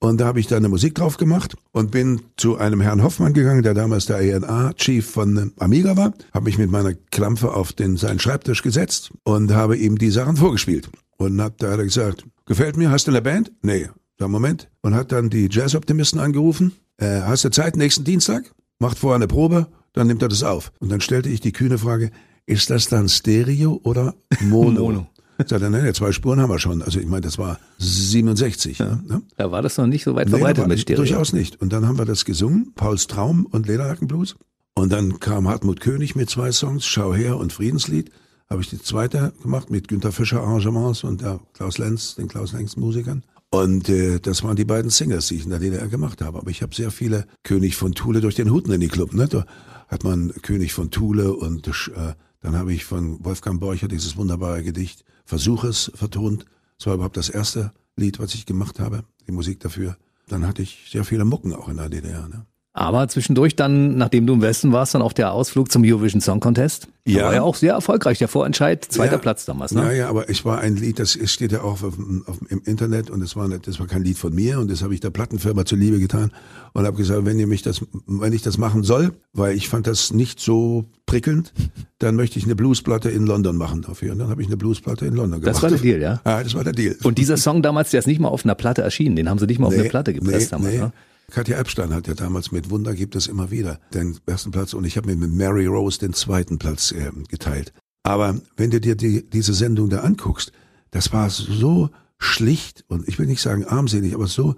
Und 0.03 0.19
da 0.19 0.27
habe 0.27 0.41
ich 0.41 0.47
da 0.47 0.57
eine 0.57 0.71
Musik 0.71 0.95
drauf 0.95 1.19
gemacht 1.19 1.57
und 1.73 1.91
bin 1.91 2.23
zu 2.39 2.57
einem 2.57 2.81
Herrn 2.81 3.03
Hoffmann 3.03 3.35
gegangen, 3.35 3.63
der 3.63 3.75
damals 3.75 4.07
der 4.07 4.17
A&A-Chief 4.17 5.09
von 5.09 5.53
Amiga 5.59 5.95
war. 5.97 6.15
Habe 6.33 6.47
mich 6.47 6.57
mit 6.57 6.71
meiner 6.71 6.95
Klampfe 6.95 7.53
auf 7.53 7.75
den 7.75 7.99
seinen 7.99 8.19
Schreibtisch 8.19 8.63
gesetzt 8.63 9.11
und 9.25 9.53
habe 9.53 9.77
ihm 9.77 9.99
die 9.99 10.11
Sachen 10.11 10.37
vorgespielt. 10.37 10.89
Und 11.19 11.39
hab, 11.43 11.59
da 11.59 11.73
hat 11.73 11.79
er 11.79 11.85
gesagt, 11.85 12.25
gefällt 12.47 12.79
mir, 12.79 12.91
hast 12.91 13.09
du 13.09 13.11
eine 13.11 13.21
Band? 13.21 13.53
Nee. 13.61 13.89
Sag, 14.19 14.31
Moment. 14.31 14.71
Und 14.81 14.95
hat 14.95 15.13
dann 15.13 15.29
die 15.29 15.49
Jazz-Optimisten 15.51 16.19
angerufen. 16.19 16.73
Äh, 16.97 17.21
hast 17.21 17.45
du 17.45 17.51
Zeit 17.51 17.77
nächsten 17.77 18.05
Dienstag? 18.05 18.51
Macht 18.79 18.99
vorher 18.99 19.17
eine 19.17 19.29
Probe, 19.29 19.67
dann 19.93 20.07
nimmt 20.07 20.23
er 20.23 20.29
das 20.29 20.43
auf. 20.43 20.73
Und 20.79 20.91
dann 20.91 21.03
stellte 21.03 21.29
ich 21.29 21.41
die 21.41 21.53
kühne 21.53 21.77
Frage, 21.77 22.11
ist 22.47 22.71
das 22.71 22.89
dann 22.89 23.11
Stereo 23.11 23.81
oder 23.83 24.15
Mono? 24.41 24.81
Mono. 24.81 25.07
Sagt 25.47 25.63
er, 25.63 25.71
nein, 25.71 25.85
ja, 25.85 25.93
zwei 25.93 26.13
Spuren 26.13 26.41
haben 26.41 26.51
wir 26.51 26.59
schon. 26.59 26.83
Also 26.83 27.01
ich 27.01 27.07
meine, 27.07 27.23
das 27.23 27.39
war 27.39 27.59
67. 27.79 28.79
Ne? 28.79 29.23
Da 29.37 29.51
war 29.51 29.63
das 29.63 29.77
noch 29.79 29.87
nicht 29.87 30.05
so 30.05 30.15
weit 30.15 30.27
Nee, 30.27 30.33
verbreitet 30.33 30.67
mit 30.67 30.81
Stereo. 30.81 31.03
Durchaus 31.03 31.33
nicht. 31.33 31.61
Und 31.61 31.73
dann 31.73 31.87
haben 31.87 31.99
wir 31.99 32.05
das 32.05 32.25
gesungen, 32.25 32.73
Pauls 32.75 33.07
Traum 33.07 33.47
und 33.47 33.67
Lederjackenblues. 33.67 34.37
Und 34.75 34.93
dann 34.93 35.21
kam 35.21 35.49
Hartmut 35.49 35.81
König 35.81 36.17
mit 36.17 36.31
zwei 36.31 36.53
Songs, 36.53 36.87
Schau 36.87 37.15
her 37.15 37.37
und 37.37 37.53
Friedenslied. 37.53 38.11
Habe 38.49 38.63
ich 38.63 38.71
die 38.71 38.81
zweite 38.81 39.33
gemacht 39.43 39.71
mit 39.71 39.89
Günter 39.89 40.13
Fischer 40.13 40.41
Arrangements 40.41 41.05
und 41.05 41.21
der 41.21 41.41
Klaus 41.53 41.79
Lenz, 41.79 42.17
den 42.17 42.29
Klaus 42.29 42.53
Lenz 42.53 42.77
Musikern. 42.77 43.23
Und 43.51 43.89
äh, 43.89 44.21
das 44.21 44.45
waren 44.45 44.57
die 44.57 44.65
beiden 44.65 44.91
Singles, 44.91 45.27
die 45.27 45.37
ich 45.37 45.45
in 45.45 45.51
der 45.51 45.59
DDR 45.59 45.89
gemacht 45.89 46.23
habe. 46.23 46.39
Aber 46.39 46.51
ich 46.51 46.63
habe 46.63 46.75
sehr 46.75 46.91
viele 46.91 47.27
König 47.43 47.77
von 47.77 47.95
Thule 47.95 48.21
durch 48.21 48.37
den 48.37 48.51
Huten 48.51 48.73
in 48.73 48.81
die 48.81 48.89
Club. 48.89 49.13
Ne? 49.13 49.27
Da 49.29 49.45
hat 49.89 50.05
man 50.05 50.33
König 50.43 50.73
von 50.73 50.91
Thule 50.91 51.33
und 51.33 51.67
äh, 51.67 52.15
dann 52.41 52.57
habe 52.57 52.73
ich 52.73 52.85
von 52.85 53.25
Wolfgang 53.25 53.61
Borcher 53.61 53.89
dieses 53.89 54.17
wunderbare 54.17 54.63
Gedicht 54.63 55.05
Versuch 55.31 55.63
es 55.63 55.93
vertont. 55.95 56.45
Das 56.77 56.89
war 56.89 56.95
überhaupt 56.95 57.17
das 57.17 57.29
erste 57.29 57.73
Lied, 57.95 58.19
was 58.19 58.35
ich 58.35 58.47
gemacht 58.47 58.81
habe, 58.81 59.05
die 59.29 59.33
Musik 59.33 59.61
dafür. 59.61 59.97
Dann 60.27 60.45
hatte 60.45 60.61
ich 60.61 60.89
sehr 60.91 61.05
viele 61.05 61.25
Mucken 61.25 61.53
auch 61.55 61.69
in 61.69 61.77
der 61.77 61.89
DDR. 61.89 62.27
Ne? 62.27 62.47
Aber 62.73 63.09
zwischendurch 63.09 63.57
dann, 63.57 63.97
nachdem 63.97 64.27
du 64.29 64.35
im 64.35 64.43
Westen 64.43 64.73
warst, 64.73 64.95
dann 64.95 65.03
auf 65.03 65.13
der 65.13 65.33
Ausflug 65.33 65.73
zum 65.73 65.83
Eurovision 65.85 66.21
Song 66.21 66.39
Contest. 66.39 66.87
Ja. 67.05 67.25
War 67.25 67.35
ja 67.35 67.43
auch 67.43 67.57
sehr 67.57 67.73
erfolgreich. 67.73 68.19
Der 68.19 68.29
Vorentscheid, 68.29 68.85
zweiter 68.85 69.15
Ja. 69.15 69.19
Platz 69.19 69.45
damals, 69.45 69.73
Ja, 69.73 69.85
ne? 69.87 69.97
ja, 69.97 70.09
aber 70.09 70.31
es 70.31 70.45
war 70.45 70.61
ein 70.61 70.77
Lied, 70.77 71.01
das 71.01 71.19
steht 71.25 71.51
ja 71.51 71.63
auch 71.63 71.83
auf, 71.83 71.99
auf, 72.27 72.39
im 72.49 72.63
Internet 72.65 73.11
und 73.11 73.23
es 73.23 73.35
war, 73.35 73.49
das 73.49 73.81
war 73.81 73.89
kein 73.89 74.05
Lied 74.05 74.19
von 74.19 74.33
mir 74.33 74.61
und 74.61 74.71
das 74.71 74.83
habe 74.83 74.95
ich 74.95 75.01
der 75.01 75.11
Plattenfirma 75.11 75.65
zuliebe 75.65 75.99
getan 75.99 76.31
und 76.73 76.87
habe 76.87 76.97
gesagt, 76.97 77.25
wenn 77.25 77.41
ihr 77.41 77.49
mich 77.49 77.63
das, 77.63 77.81
wenn 78.07 78.33
ich 78.33 78.43
das 78.43 78.57
machen 78.57 78.85
soll, 78.85 79.13
weil 79.33 79.57
ich 79.57 79.69
fand 79.69 79.89
das 79.89 80.13
nicht 80.13 80.39
so 80.39 80.85
prickelnd, 81.07 81.53
dann 81.99 82.15
möchte 82.15 82.39
ich 82.39 82.45
eine 82.45 82.55
Bluesplatte 82.55 83.11
in 83.11 83.27
London 83.27 83.57
machen 83.57 83.83
dafür. 83.83 84.13
Und 84.13 84.21
dann 84.21 84.29
habe 84.29 84.43
ich 84.43 84.47
eine 84.49 84.57
Bluesplatte 84.57 85.07
in 85.07 85.15
London 85.15 85.41
gemacht. 85.41 85.57
Das 85.57 85.63
war 85.63 85.71
der 85.71 85.79
Deal, 85.81 86.01
ja? 86.01 86.21
Ja, 86.25 86.43
das 86.45 86.55
war 86.55 86.63
der 86.63 86.73
Deal. 86.75 86.97
Und 87.03 87.19
dieser 87.19 87.37
Song 87.37 87.63
damals, 87.63 87.91
der 87.91 87.99
ist 87.99 88.07
nicht 88.07 88.21
mal 88.21 88.29
auf 88.29 88.45
einer 88.45 88.55
Platte 88.55 88.83
erschienen. 88.83 89.17
Den 89.17 89.29
haben 89.29 89.41
sie 89.41 89.47
nicht 89.47 89.59
mal 89.59 89.67
auf 89.67 89.75
eine 89.75 89.85
Platte 89.89 90.15
gepresst 90.15 90.53
damals, 90.53 90.75
ne? 90.75 90.93
Katja 91.31 91.59
Epstein 91.59 91.95
hat 91.95 92.07
ja 92.07 92.15
damals 92.15 92.53
mit 92.53 92.71
Wunder 92.71 92.95
gibt 92.95 93.17
es 93.17 93.27
immer 93.27 93.51
wieder 93.51 93.81
den 93.95 94.19
ersten 94.27 94.51
Platz 94.51 94.75
und 94.75 94.85
ich 94.85 94.97
habe 94.97 95.09
mir 95.09 95.17
mit 95.17 95.33
Mary 95.33 95.67
Rose 95.67 95.99
den 95.99 96.13
zweiten 96.13 96.59
Platz 96.59 96.93
äh, 96.93 97.11
geteilt. 97.29 97.73
Aber 98.03 98.41
wenn 98.57 98.71
du 98.71 98.81
dir 98.81 98.97
die, 98.97 99.29
diese 99.29 99.55
Sendung 99.55 99.91
da 99.91 100.01
anguckst, 100.01 100.53
das 100.91 101.13
war 101.13 101.31
so 101.31 101.91
schlicht 102.19 102.85
und 102.89 103.09
ich 103.09 103.19
will 103.19 103.27
nicht 103.27 103.41
sagen 103.41 103.65
armselig, 103.65 104.15
aber 104.15 104.27
so, 104.27 104.57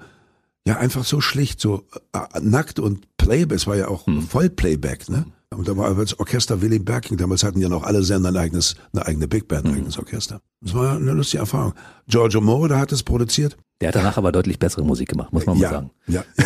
ja 0.66 0.76
einfach 0.78 1.04
so 1.04 1.20
schlicht, 1.20 1.60
so 1.60 1.86
äh, 2.12 2.40
nackt 2.40 2.78
und 2.78 3.16
Playback, 3.16 3.56
es 3.56 3.66
war 3.66 3.76
ja 3.76 3.88
auch 3.88 4.06
Vollplayback, 4.28 5.08
ne? 5.08 5.26
Und 5.54 5.68
da 5.68 5.76
war 5.76 5.88
aber 5.88 6.02
das 6.02 6.18
Orchester 6.18 6.60
Willy 6.62 6.78
Berking, 6.78 7.16
damals 7.16 7.44
hatten 7.44 7.60
ja 7.60 7.68
noch 7.68 7.82
alle 7.82 8.02
Sender 8.02 8.30
ein 8.30 8.36
eigenes, 8.36 8.74
eine 8.92 9.06
eigene 9.06 9.28
Big 9.28 9.48
Band, 9.48 9.66
ein 9.66 9.74
eigenes 9.74 9.98
Orchester. 9.98 10.40
Das 10.60 10.74
war 10.74 10.96
eine 10.96 11.12
lustige 11.12 11.40
Erfahrung. 11.40 11.74
Giorgio 12.08 12.40
Moroder 12.40 12.78
hat 12.78 12.92
es 12.92 13.02
produziert. 13.02 13.56
Der 13.80 13.88
hat 13.88 13.96
danach 13.96 14.16
aber 14.16 14.30
deutlich 14.30 14.58
bessere 14.58 14.84
Musik 14.84 15.08
gemacht, 15.08 15.32
muss 15.32 15.44
man 15.44 15.56
mal 15.56 15.62
ja, 15.62 15.70
sagen. 15.70 15.90
ja, 16.06 16.24
ja, 16.36 16.44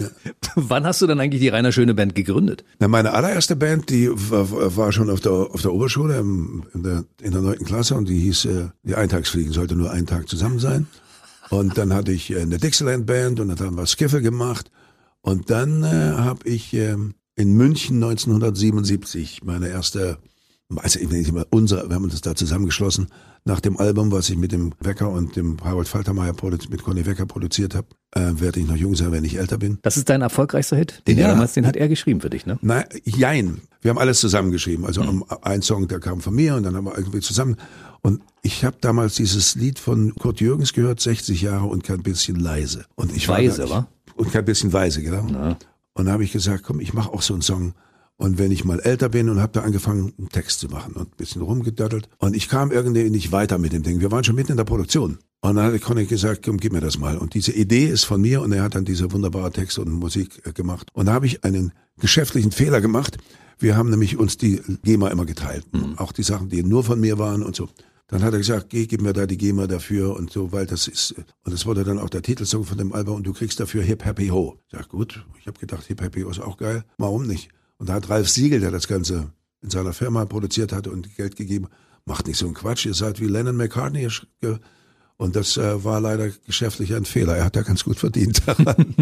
ja. 0.00 0.06
Wann 0.56 0.84
hast 0.84 1.00
du 1.02 1.06
dann 1.06 1.20
eigentlich 1.20 1.40
die 1.40 1.48
Rainer 1.48 1.70
Schöne 1.70 1.94
Band 1.94 2.14
gegründet? 2.14 2.64
Na, 2.80 2.88
meine 2.88 3.12
allererste 3.12 3.56
Band, 3.56 3.90
die 3.90 4.10
war, 4.10 4.76
war 4.76 4.90
schon 4.90 5.10
auf 5.10 5.20
der, 5.20 5.32
auf 5.32 5.62
der 5.62 5.72
Oberschule 5.72 6.16
im, 6.16 6.64
in 6.74 6.82
der 6.82 7.04
in 7.22 7.32
der 7.32 7.42
neunten 7.42 7.66
Klasse 7.66 7.94
und 7.94 8.08
die 8.08 8.18
hieß 8.18 8.46
äh, 8.46 8.68
die 8.82 8.94
Eintagsfliegen, 8.94 9.52
sollte 9.52 9.76
nur 9.76 9.90
einen 9.90 10.06
Tag 10.06 10.28
zusammen 10.28 10.58
sein. 10.58 10.86
Und 11.50 11.78
dann 11.78 11.94
hatte 11.94 12.10
ich 12.10 12.32
äh, 12.32 12.40
eine 12.40 12.58
Dixieland 12.58 13.06
Band 13.06 13.38
und 13.38 13.48
dann 13.48 13.58
haben 13.64 13.76
wir 13.76 13.86
Skiffle 13.86 14.22
gemacht. 14.22 14.70
Und 15.20 15.50
dann 15.50 15.82
äh, 15.84 16.16
habe 16.16 16.48
ich 16.48 16.72
ähm, 16.72 17.14
in 17.36 17.54
München 17.54 17.96
1977 18.02 19.42
meine 19.44 19.68
erste, 19.68 20.18
also 20.76 20.98
ich 20.98 21.08
nicht 21.10 21.28
immer 21.28 21.46
unser, 21.50 21.88
wir 21.88 21.94
haben 21.94 22.04
uns 22.04 22.20
da 22.22 22.34
zusammengeschlossen 22.34 23.08
nach 23.44 23.60
dem 23.60 23.76
Album, 23.76 24.10
was 24.10 24.28
ich 24.30 24.36
mit 24.36 24.50
dem 24.50 24.72
Wecker 24.80 25.08
und 25.10 25.36
dem 25.36 25.58
Harald 25.62 25.86
Faltermeier 25.86 26.34
mit 26.68 26.82
Conny 26.82 27.06
Wecker 27.06 27.26
produziert 27.26 27.74
habe. 27.76 27.86
Äh, 28.12 28.40
werde 28.40 28.58
ich 28.58 28.66
noch 28.66 28.74
jung 28.74 28.96
sein, 28.96 29.12
wenn 29.12 29.22
ich 29.24 29.38
älter 29.38 29.58
bin. 29.58 29.78
Das 29.82 29.96
ist 29.96 30.08
dein 30.08 30.22
erfolgreichster 30.22 30.76
Hit? 30.76 31.02
Den, 31.06 31.18
Ja. 31.18 31.26
er 31.26 31.32
damals, 31.34 31.52
den 31.52 31.66
hat 31.66 31.76
er 31.76 31.86
geschrieben 31.88 32.20
für 32.20 32.30
dich, 32.30 32.46
ne? 32.46 32.58
Nein, 32.62 32.84
jein. 33.04 33.60
Wir 33.82 33.90
haben 33.90 33.98
alles 33.98 34.18
zusammengeschrieben. 34.20 34.84
Also 34.84 35.02
Mhm. 35.04 35.24
ein 35.42 35.62
Song, 35.62 35.86
der 35.86 36.00
kam 36.00 36.20
von 36.20 36.34
mir 36.34 36.56
und 36.56 36.64
dann 36.64 36.74
haben 36.74 36.86
wir 36.86 36.96
irgendwie 36.98 37.20
zusammen. 37.20 37.56
Und 38.02 38.22
ich 38.42 38.64
habe 38.64 38.78
damals 38.80 39.14
dieses 39.14 39.54
Lied 39.54 39.78
von 39.78 40.14
Kurt 40.16 40.40
Jürgens 40.40 40.72
gehört, 40.72 41.00
60 41.00 41.42
Jahre 41.42 41.66
und 41.66 41.84
kein 41.84 42.02
bisschen 42.02 42.36
leise. 42.36 42.86
Und 42.96 43.14
ich 43.14 43.28
Weise, 43.28 43.68
war, 43.70 43.82
wa? 43.82 43.88
Und 44.16 44.32
kein 44.32 44.44
bisschen 44.44 44.72
weise, 44.72 45.02
genau. 45.02 45.56
Und 45.96 46.04
da 46.06 46.12
habe 46.12 46.24
ich 46.24 46.32
gesagt, 46.32 46.62
komm, 46.62 46.80
ich 46.80 46.92
mache 46.92 47.10
auch 47.10 47.22
so 47.22 47.32
einen 47.32 47.42
Song. 47.42 47.72
Und 48.18 48.38
wenn 48.38 48.52
ich 48.52 48.64
mal 48.64 48.80
älter 48.80 49.08
bin 49.08 49.30
und 49.30 49.40
habe 49.40 49.52
da 49.52 49.62
angefangen, 49.62 50.12
einen 50.18 50.28
Text 50.28 50.60
zu 50.60 50.68
machen 50.68 50.92
und 50.92 51.08
ein 51.08 51.16
bisschen 51.16 51.40
rumgedattelt. 51.40 52.08
Und 52.18 52.36
ich 52.36 52.48
kam 52.48 52.70
irgendwie 52.70 53.08
nicht 53.08 53.32
weiter 53.32 53.56
mit 53.56 53.72
dem 53.72 53.82
Ding. 53.82 54.00
Wir 54.00 54.10
waren 54.10 54.22
schon 54.22 54.34
mitten 54.34 54.52
in 54.52 54.56
der 54.58 54.64
Produktion. 54.64 55.18
Und 55.40 55.56
dann 55.56 55.72
hat 55.72 55.80
Conny 55.80 56.04
gesagt, 56.04 56.44
komm, 56.44 56.58
gib 56.58 56.72
mir 56.72 56.80
das 56.80 56.98
mal. 56.98 57.16
Und 57.16 57.32
diese 57.32 57.52
Idee 57.52 57.86
ist 57.86 58.04
von 58.04 58.20
mir 58.20 58.42
und 58.42 58.52
er 58.52 58.62
hat 58.62 58.74
dann 58.74 58.84
diese 58.84 59.10
wunderbare 59.10 59.50
Texte 59.50 59.80
und 59.80 59.90
Musik 59.90 60.42
äh, 60.44 60.52
gemacht. 60.52 60.90
Und 60.92 61.06
da 61.06 61.14
habe 61.14 61.26
ich 61.26 61.44
einen 61.44 61.72
geschäftlichen 61.98 62.52
Fehler 62.52 62.82
gemacht. 62.82 63.16
Wir 63.58 63.76
haben 63.76 63.88
nämlich 63.88 64.18
uns 64.18 64.36
die 64.36 64.60
GEMA 64.82 65.08
immer 65.08 65.24
geteilt. 65.24 65.64
Auch 65.96 66.12
die 66.12 66.22
Sachen, 66.22 66.50
die 66.50 66.62
nur 66.62 66.84
von 66.84 67.00
mir 67.00 67.18
waren 67.18 67.42
und 67.42 67.56
so. 67.56 67.70
Dann 68.08 68.22
hat 68.22 68.32
er 68.32 68.38
gesagt, 68.38 68.70
geh, 68.70 68.86
gib 68.86 69.02
mir 69.02 69.12
da 69.12 69.26
die 69.26 69.36
GEMA 69.36 69.66
dafür 69.66 70.14
und 70.14 70.30
so, 70.32 70.52
weil 70.52 70.66
das 70.66 70.86
ist, 70.86 71.12
und 71.44 71.52
das 71.52 71.66
wurde 71.66 71.82
dann 71.82 71.98
auch 71.98 72.08
der 72.08 72.22
Titelsong 72.22 72.64
von 72.64 72.78
dem 72.78 72.92
Album 72.92 73.16
und 73.16 73.26
du 73.26 73.32
kriegst 73.32 73.58
dafür 73.58 73.82
Hip 73.82 74.04
Happy 74.04 74.28
Ho. 74.28 74.60
Ich 74.66 74.78
sag, 74.78 74.88
gut, 74.88 75.24
ich 75.40 75.46
habe 75.46 75.58
gedacht, 75.58 75.84
Hip 75.86 76.00
Happy 76.00 76.22
Ho 76.22 76.30
ist 76.30 76.40
auch 76.40 76.56
geil, 76.56 76.84
warum 76.98 77.26
nicht? 77.26 77.48
Und 77.78 77.88
da 77.88 77.94
hat 77.94 78.08
Ralf 78.08 78.28
Siegel, 78.28 78.60
der 78.60 78.70
das 78.70 78.86
Ganze 78.86 79.32
in 79.60 79.70
seiner 79.70 79.92
Firma 79.92 80.24
produziert 80.24 80.72
hatte 80.72 80.90
und 80.90 81.16
Geld 81.16 81.34
gegeben, 81.34 81.66
macht 82.04 82.28
nicht 82.28 82.38
so 82.38 82.46
einen 82.46 82.54
Quatsch, 82.54 82.86
ihr 82.86 82.94
seid 82.94 83.20
wie 83.20 83.26
Lennon 83.26 83.56
McCartney. 83.56 84.08
Und 85.18 85.34
das 85.34 85.56
äh, 85.56 85.82
war 85.82 86.00
leider 86.00 86.28
geschäftlich 86.46 86.94
ein 86.94 87.06
Fehler. 87.06 87.36
Er 87.36 87.46
hat 87.46 87.56
da 87.56 87.62
ganz 87.62 87.84
gut 87.84 87.98
verdient 87.98 88.42
daran. 88.46 88.94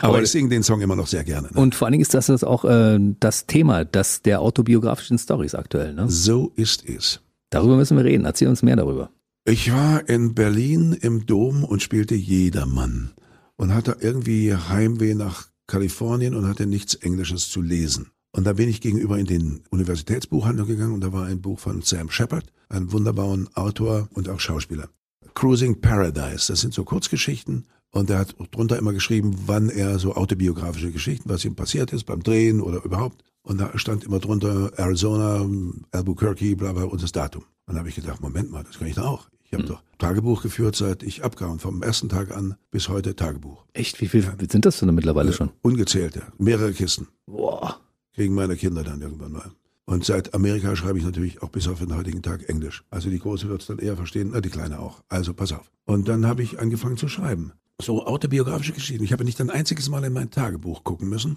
Aber 0.00 0.22
ich 0.22 0.30
singe 0.30 0.48
den 0.48 0.62
Song 0.62 0.80
immer 0.80 0.96
noch 0.96 1.08
sehr 1.08 1.24
gerne. 1.24 1.48
Ne? 1.48 1.60
Und 1.60 1.74
vor 1.74 1.86
allen 1.86 1.92
Dingen 1.92 2.02
ist 2.02 2.14
das 2.14 2.28
jetzt 2.28 2.44
auch 2.44 2.64
äh, 2.64 2.98
das 3.20 3.46
Thema 3.46 3.84
das 3.84 4.22
der 4.22 4.40
autobiografischen 4.40 5.18
Stories 5.18 5.54
aktuell, 5.54 5.94
ne? 5.94 6.08
So 6.08 6.52
ist 6.54 6.88
es. 6.88 7.20
Darüber 7.52 7.76
müssen 7.76 7.98
wir 7.98 8.04
reden. 8.04 8.24
Erzähl 8.24 8.48
uns 8.48 8.62
mehr 8.62 8.76
darüber. 8.76 9.10
Ich 9.44 9.72
war 9.72 10.08
in 10.08 10.34
Berlin 10.34 10.96
im 11.00 11.26
Dom 11.26 11.64
und 11.64 11.82
spielte 11.82 12.14
Jedermann 12.14 13.12
und 13.56 13.74
hatte 13.74 13.98
irgendwie 14.00 14.54
Heimweh 14.54 15.14
nach 15.14 15.48
Kalifornien 15.66 16.34
und 16.34 16.48
hatte 16.48 16.66
nichts 16.66 16.94
Englisches 16.94 17.48
zu 17.50 17.60
lesen. 17.60 18.10
Und 18.34 18.44
da 18.44 18.54
bin 18.54 18.68
ich 18.68 18.80
gegenüber 18.80 19.18
in 19.18 19.26
den 19.26 19.64
Universitätsbuchhandel 19.70 20.64
gegangen 20.64 20.94
und 20.94 21.02
da 21.02 21.12
war 21.12 21.26
ein 21.26 21.42
Buch 21.42 21.58
von 21.58 21.82
Sam 21.82 22.08
Shepard, 22.08 22.46
einem 22.70 22.90
wunderbaren 22.90 23.48
Autor 23.54 24.08
und 24.14 24.30
auch 24.30 24.40
Schauspieler. 24.40 24.88
Cruising 25.34 25.80
Paradise, 25.80 26.46
das 26.48 26.62
sind 26.62 26.72
so 26.72 26.84
Kurzgeschichten 26.84 27.66
und 27.90 28.08
er 28.08 28.20
hat 28.20 28.34
drunter 28.52 28.78
immer 28.78 28.94
geschrieben, 28.94 29.34
wann 29.46 29.68
er 29.68 29.98
so 29.98 30.14
autobiografische 30.14 30.90
Geschichten, 30.90 31.28
was 31.28 31.44
ihm 31.44 31.54
passiert 31.54 31.92
ist 31.92 32.04
beim 32.04 32.22
Drehen 32.22 32.62
oder 32.62 32.82
überhaupt. 32.84 33.22
Und 33.42 33.60
da 33.60 33.76
stand 33.78 34.04
immer 34.04 34.20
drunter 34.20 34.72
Arizona, 34.76 35.48
Albuquerque, 35.90 36.54
bla 36.56 36.72
bla 36.72 36.84
und 36.84 37.02
das 37.02 37.12
Datum. 37.12 37.44
Und 37.66 37.74
da 37.74 37.80
habe 37.80 37.88
ich 37.88 37.96
gedacht, 37.96 38.20
Moment 38.20 38.50
mal, 38.50 38.62
das 38.64 38.78
kann 38.78 38.88
ich 38.88 38.94
doch 38.94 39.06
auch. 39.06 39.28
Ich 39.44 39.52
habe 39.52 39.64
doch 39.64 39.82
Tagebuch 39.98 40.42
geführt, 40.42 40.76
seit 40.76 41.02
ich 41.02 41.24
abkam. 41.24 41.58
Vom 41.58 41.82
ersten 41.82 42.08
Tag 42.08 42.34
an 42.34 42.54
bis 42.70 42.88
heute 42.88 43.14
Tagebuch. 43.14 43.64
Echt? 43.74 44.00
Wie 44.00 44.08
viel 44.08 44.24
sind 44.50 44.64
das 44.64 44.78
denn 44.78 44.94
mittlerweile 44.94 45.32
schon? 45.32 45.50
Ungezählte, 45.60 46.22
mehrere 46.38 46.72
Kisten. 46.72 47.08
Boah. 47.26 47.78
Kriegen 48.14 48.34
meine 48.34 48.56
Kinder 48.56 48.82
dann 48.82 49.02
irgendwann 49.02 49.32
mal. 49.32 49.50
Und 49.84 50.04
seit 50.04 50.32
Amerika 50.32 50.74
schreibe 50.74 50.98
ich 50.98 51.04
natürlich 51.04 51.42
auch 51.42 51.50
bis 51.50 51.68
auf 51.68 51.80
den 51.80 51.94
heutigen 51.94 52.22
Tag 52.22 52.48
Englisch. 52.48 52.84
Also 52.90 53.10
die 53.10 53.18
Große 53.18 53.48
wird 53.48 53.60
es 53.60 53.66
dann 53.66 53.78
eher 53.78 53.96
verstehen, 53.96 54.30
na, 54.32 54.40
die 54.40 54.48
Kleine 54.48 54.78
auch. 54.78 55.02
Also 55.08 55.34
pass 55.34 55.52
auf. 55.52 55.70
Und 55.84 56.08
dann 56.08 56.26
habe 56.26 56.42
ich 56.42 56.58
angefangen 56.60 56.96
zu 56.96 57.08
schreiben. 57.08 57.52
So 57.80 58.06
autobiografische 58.06 58.72
Geschichten. 58.72 59.04
Ich 59.04 59.12
habe 59.12 59.24
nicht 59.24 59.40
ein 59.40 59.50
einziges 59.50 59.90
Mal 59.90 60.04
in 60.04 60.12
mein 60.12 60.30
Tagebuch 60.30 60.84
gucken 60.84 61.08
müssen. 61.08 61.36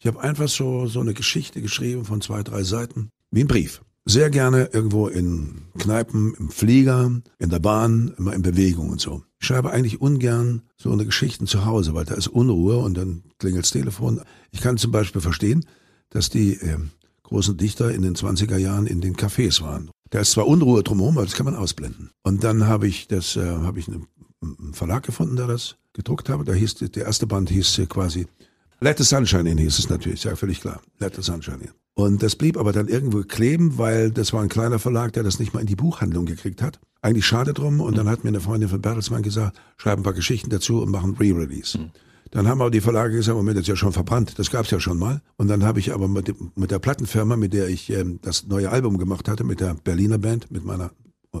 Ich 0.00 0.06
habe 0.06 0.20
einfach 0.20 0.48
so, 0.48 0.86
so 0.86 1.00
eine 1.00 1.14
Geschichte 1.14 1.60
geschrieben 1.60 2.04
von 2.04 2.20
zwei, 2.20 2.42
drei 2.42 2.62
Seiten. 2.62 3.10
Wie 3.30 3.42
ein 3.42 3.48
Brief. 3.48 3.82
Sehr 4.04 4.30
gerne 4.30 4.70
irgendwo 4.72 5.08
in 5.08 5.62
Kneipen, 5.78 6.34
im 6.38 6.50
Flieger, 6.50 7.10
in 7.38 7.50
der 7.50 7.58
Bahn, 7.58 8.14
immer 8.16 8.32
in 8.32 8.42
Bewegung 8.42 8.88
und 8.90 9.00
so. 9.00 9.22
Ich 9.40 9.46
schreibe 9.46 9.70
eigentlich 9.70 10.00
ungern 10.00 10.62
so 10.76 10.90
eine 10.90 11.04
Geschichten 11.04 11.46
zu 11.46 11.66
Hause, 11.66 11.94
weil 11.94 12.04
da 12.04 12.14
ist 12.14 12.28
Unruhe 12.28 12.78
und 12.78 12.96
dann 12.96 13.22
klingelt 13.38 13.64
das 13.64 13.72
Telefon. 13.72 14.22
Ich 14.50 14.60
kann 14.60 14.78
zum 14.78 14.92
Beispiel 14.92 15.20
verstehen, 15.20 15.66
dass 16.10 16.30
die 16.30 16.54
äh, 16.54 16.78
großen 17.24 17.56
Dichter 17.56 17.92
in 17.92 18.02
den 18.02 18.14
20er 18.14 18.56
Jahren 18.56 18.86
in 18.86 19.00
den 19.00 19.14
Cafés 19.16 19.60
waren. 19.60 19.90
Da 20.10 20.20
ist 20.20 20.30
zwar 20.30 20.46
Unruhe 20.46 20.82
drumherum, 20.82 21.18
aber 21.18 21.26
das 21.26 21.34
kann 21.34 21.44
man 21.44 21.54
ausblenden. 21.54 22.10
Und 22.22 22.44
dann 22.44 22.66
habe 22.66 22.88
ich 22.88 23.08
das, 23.08 23.36
äh, 23.36 23.44
habe 23.46 23.78
ich 23.78 23.88
einen, 23.88 24.06
Verlag 24.72 25.02
gefunden, 25.02 25.34
der 25.34 25.48
das 25.48 25.76
gedruckt 25.92 26.28
habe. 26.28 26.44
Da 26.44 26.52
hieß 26.52 26.76
der 26.76 27.04
erste 27.04 27.26
Band 27.26 27.50
hieß 27.50 27.80
äh, 27.80 27.86
quasi 27.86 28.28
Let 28.80 28.98
the 28.98 29.04
Sunshine 29.04 29.50
in 29.50 29.58
hieß 29.58 29.78
es 29.78 29.88
natürlich, 29.88 30.24
ja 30.24 30.36
völlig 30.36 30.60
klar. 30.60 30.80
Let 31.00 31.16
the 31.16 31.22
Sunshine 31.22 31.58
in. 31.62 31.70
Und 31.94 32.22
das 32.22 32.36
blieb 32.36 32.56
aber 32.56 32.72
dann 32.72 32.86
irgendwo 32.86 33.22
kleben, 33.22 33.76
weil 33.76 34.12
das 34.12 34.32
war 34.32 34.40
ein 34.40 34.48
kleiner 34.48 34.78
Verlag, 34.78 35.12
der 35.14 35.24
das 35.24 35.40
nicht 35.40 35.52
mal 35.52 35.58
in 35.60 35.66
die 35.66 35.74
Buchhandlung 35.74 36.26
gekriegt 36.26 36.62
hat. 36.62 36.78
Eigentlich 37.02 37.26
schade 37.26 37.52
drum. 37.54 37.80
Und 37.80 37.98
dann 37.98 38.08
hat 38.08 38.22
mir 38.22 38.28
eine 38.28 38.40
Freundin 38.40 38.68
von 38.68 38.80
Bertelsmann 38.80 39.22
gesagt, 39.22 39.58
schreib 39.78 39.98
ein 39.98 40.04
paar 40.04 40.12
Geschichten 40.12 40.48
dazu 40.48 40.80
und 40.80 40.90
mach 40.92 41.02
ein 41.02 41.16
Re-Release. 41.18 41.76
Dann 42.30 42.46
haben 42.46 42.60
aber 42.60 42.70
die 42.70 42.80
Verlage 42.80 43.16
gesagt, 43.16 43.36
Moment, 43.36 43.56
das 43.56 43.62
ist 43.62 43.68
ja 43.68 43.76
schon 43.76 43.92
verbrannt. 43.92 44.38
Das 44.38 44.50
gab's 44.50 44.70
ja 44.70 44.78
schon 44.78 44.96
mal. 44.96 45.22
Und 45.36 45.48
dann 45.48 45.64
habe 45.64 45.80
ich 45.80 45.92
aber 45.92 46.06
mit, 46.06 46.32
mit 46.56 46.70
der 46.70 46.78
Plattenfirma, 46.78 47.36
mit 47.36 47.52
der 47.52 47.68
ich 47.68 47.90
ähm, 47.90 48.20
das 48.22 48.46
neue 48.46 48.70
Album 48.70 48.98
gemacht 48.98 49.28
hatte, 49.28 49.42
mit 49.42 49.58
der 49.58 49.74
Berliner 49.74 50.18
Band, 50.18 50.52
mit 50.52 50.64
meiner, 50.64 50.92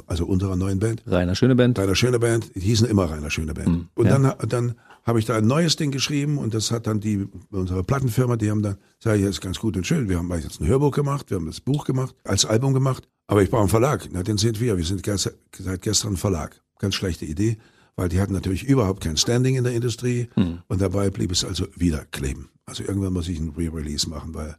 also 0.06 0.26
unserer 0.26 0.56
neuen 0.56 0.80
Band, 0.80 1.04
Rainer 1.06 1.36
Schöne 1.36 1.54
Band. 1.54 1.78
Rainer 1.78 1.94
Schöne 1.94 2.18
Band, 2.18 2.50
die 2.56 2.60
hießen 2.60 2.88
immer 2.88 3.08
Rainer 3.10 3.30
Schöne 3.30 3.54
Band. 3.54 3.88
und 3.94 4.06
ja. 4.06 4.18
dann, 4.18 4.48
dann 4.48 4.74
habe 5.08 5.18
ich 5.18 5.24
da 5.24 5.36
ein 5.36 5.46
neues 5.46 5.76
Ding 5.76 5.90
geschrieben 5.90 6.36
und 6.36 6.52
das 6.52 6.70
hat 6.70 6.86
dann 6.86 7.00
die, 7.00 7.26
unsere 7.50 7.82
Plattenfirma, 7.82 8.36
die 8.36 8.50
haben 8.50 8.62
dann, 8.62 8.76
sag 8.98 9.16
ich, 9.16 9.22
das 9.22 9.30
ist 9.30 9.40
ganz 9.40 9.58
gut 9.58 9.74
und 9.76 9.86
schön, 9.86 10.10
wir 10.10 10.18
haben 10.18 10.30
jetzt 10.34 10.60
ein 10.60 10.66
Hörbuch 10.66 10.92
gemacht, 10.92 11.30
wir 11.30 11.38
haben 11.38 11.46
das 11.46 11.60
Buch 11.60 11.86
gemacht, 11.86 12.14
als 12.24 12.44
Album 12.44 12.74
gemacht, 12.74 13.08
aber 13.26 13.42
ich 13.42 13.48
brauche 13.48 13.62
einen 13.62 13.70
Verlag. 13.70 14.06
Na, 14.12 14.22
den 14.22 14.36
sind 14.36 14.60
wir, 14.60 14.76
wir 14.76 14.84
sind 14.84 15.02
gest 15.02 15.32
seit 15.56 15.82
gestern 15.82 16.18
Verlag. 16.18 16.60
Ganz 16.78 16.94
schlechte 16.94 17.24
Idee, 17.24 17.56
weil 17.96 18.10
die 18.10 18.20
hatten 18.20 18.34
natürlich 18.34 18.64
überhaupt 18.64 19.02
kein 19.02 19.16
Standing 19.16 19.56
in 19.56 19.64
der 19.64 19.72
Industrie 19.72 20.28
und 20.68 20.80
dabei 20.80 21.08
blieb 21.08 21.32
es 21.32 21.42
also 21.42 21.66
wieder 21.74 22.04
kleben. 22.04 22.50
Also 22.66 22.84
irgendwann 22.84 23.14
muss 23.14 23.28
ich 23.28 23.40
ein 23.40 23.54
Re-Release 23.56 24.08
machen, 24.10 24.34
weil 24.34 24.56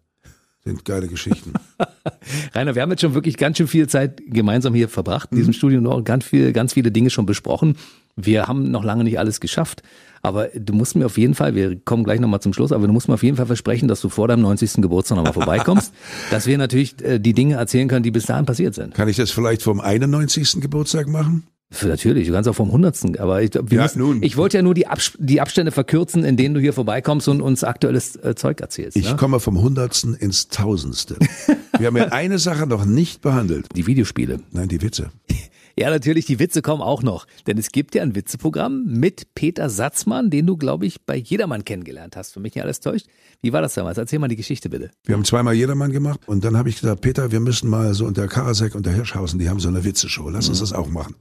Sind 0.69 0.85
geile 0.85 1.07
Geschichten. 1.07 1.53
Rainer, 2.53 2.75
wir 2.75 2.83
haben 2.83 2.91
jetzt 2.91 3.01
schon 3.01 3.15
wirklich 3.15 3.37
ganz 3.37 3.57
schön 3.57 3.67
viel 3.67 3.87
Zeit 3.87 4.21
gemeinsam 4.27 4.75
hier 4.75 4.87
verbracht 4.87 5.29
in 5.31 5.37
diesem 5.37 5.53
Studio 5.53 5.81
noch 5.81 6.03
ganz 6.03 6.25
viel, 6.25 6.53
ganz 6.53 6.73
viele 6.73 6.91
Dinge 6.91 7.09
schon 7.09 7.25
besprochen. 7.25 7.75
Wir 8.15 8.47
haben 8.47 8.69
noch 8.69 8.83
lange 8.83 9.03
nicht 9.03 9.17
alles 9.17 9.39
geschafft. 9.39 9.81
Aber 10.21 10.49
du 10.53 10.73
musst 10.73 10.95
mir 10.95 11.07
auf 11.07 11.17
jeden 11.17 11.33
Fall, 11.33 11.55
wir 11.55 11.79
kommen 11.79 12.03
gleich 12.03 12.19
nochmal 12.19 12.39
zum 12.39 12.53
Schluss, 12.53 12.71
aber 12.71 12.85
du 12.85 12.93
musst 12.93 13.07
mir 13.07 13.15
auf 13.15 13.23
jeden 13.23 13.37
Fall 13.37 13.47
versprechen, 13.47 13.87
dass 13.87 13.99
du 14.01 14.09
vor 14.09 14.27
deinem 14.27 14.41
90. 14.41 14.73
Geburtstag 14.73 15.15
nochmal 15.15 15.33
vorbeikommst, 15.33 15.91
dass 16.29 16.45
wir 16.45 16.59
natürlich 16.59 17.03
äh, 17.03 17.17
die 17.17 17.33
Dinge 17.33 17.55
erzählen 17.55 17.87
können, 17.87 18.03
die 18.03 18.11
bis 18.11 18.27
dahin 18.27 18.45
passiert 18.45 18.75
sind. 18.75 18.93
Kann 18.93 19.07
ich 19.07 19.15
das 19.15 19.31
vielleicht 19.31 19.63
vom 19.63 19.79
91. 19.79 20.61
Geburtstag 20.61 21.07
machen? 21.07 21.47
Natürlich, 21.83 22.27
du 22.27 22.33
kannst 22.33 22.49
auch 22.49 22.55
vom 22.55 22.67
100. 22.69 23.19
Aber 23.19 23.43
ich, 23.43 23.53
wir 23.53 23.63
Ja, 23.77 23.83
müssen, 23.83 23.99
nun. 23.99 24.23
ich 24.23 24.37
wollte 24.37 24.57
ja 24.57 24.63
nur 24.63 24.73
die, 24.73 24.87
Abs 24.87 25.13
die 25.19 25.39
Abstände 25.39 25.71
verkürzen, 25.71 26.23
in 26.23 26.35
denen 26.35 26.55
du 26.55 26.59
hier 26.61 26.73
vorbeikommst 26.73 27.27
und 27.27 27.41
uns 27.41 27.63
aktuelles 27.63 28.15
äh, 28.15 28.33
Zeug 28.35 28.59
erzählst. 28.61 28.97
Ich 28.97 29.09
ne? 29.11 29.15
komme 29.17 29.39
vom 29.39 29.61
Hundertsten 29.61 30.15
ins 30.15 30.47
Tausendste. 30.47 31.17
Wir 31.77 31.87
haben 31.87 31.97
ja 31.97 32.05
eine 32.11 32.39
Sache 32.39 32.65
noch 32.65 32.85
nicht 32.85 33.21
behandelt. 33.21 33.67
Die 33.75 33.85
Videospiele. 33.85 34.39
Nein, 34.51 34.67
die 34.67 34.81
Witze. 34.81 35.11
Ja, 35.77 35.91
natürlich, 35.91 36.25
die 36.25 36.39
Witze 36.39 36.61
kommen 36.61 36.81
auch 36.81 37.03
noch. 37.03 37.25
Denn 37.45 37.57
es 37.57 37.71
gibt 37.71 37.93
ja 37.95 38.01
ein 38.01 38.15
Witzeprogramm 38.15 38.85
mit 38.85 39.33
Peter 39.35 39.69
Satzmann, 39.69 40.29
den 40.31 40.47
du, 40.47 40.57
glaube 40.57 40.87
ich, 40.87 41.05
bei 41.05 41.15
Jedermann 41.15 41.63
kennengelernt 41.63 42.17
hast. 42.17 42.33
Für 42.33 42.39
mich 42.39 42.55
nicht 42.55 42.63
alles 42.63 42.79
täuscht. 42.81 43.05
Wie 43.41 43.53
war 43.53 43.61
das 43.61 43.75
damals? 43.75 43.97
Erzähl 43.99 44.19
mal 44.19 44.27
die 44.27 44.35
Geschichte 44.35 44.69
bitte. 44.69 44.89
Wir 45.05 45.15
haben 45.15 45.23
zweimal 45.23 45.53
Jedermann 45.53 45.91
gemacht 45.91 46.21
und 46.25 46.43
dann 46.43 46.57
habe 46.57 46.67
ich 46.67 46.81
gesagt, 46.81 46.99
Peter, 47.01 47.31
wir 47.31 47.39
müssen 47.39 47.69
mal 47.69 47.93
so 47.93 48.05
unter 48.05 48.27
Karasek 48.27 48.73
und 48.75 48.87
der 48.87 48.93
Hirschhausen, 48.93 49.39
die 49.39 49.47
haben 49.49 49.59
so 49.61 49.69
eine 49.69 49.85
Witzeshow, 49.85 50.27
lass 50.29 50.49
uns 50.49 50.59
das 50.59 50.73
auch 50.73 50.89
machen. 50.89 51.15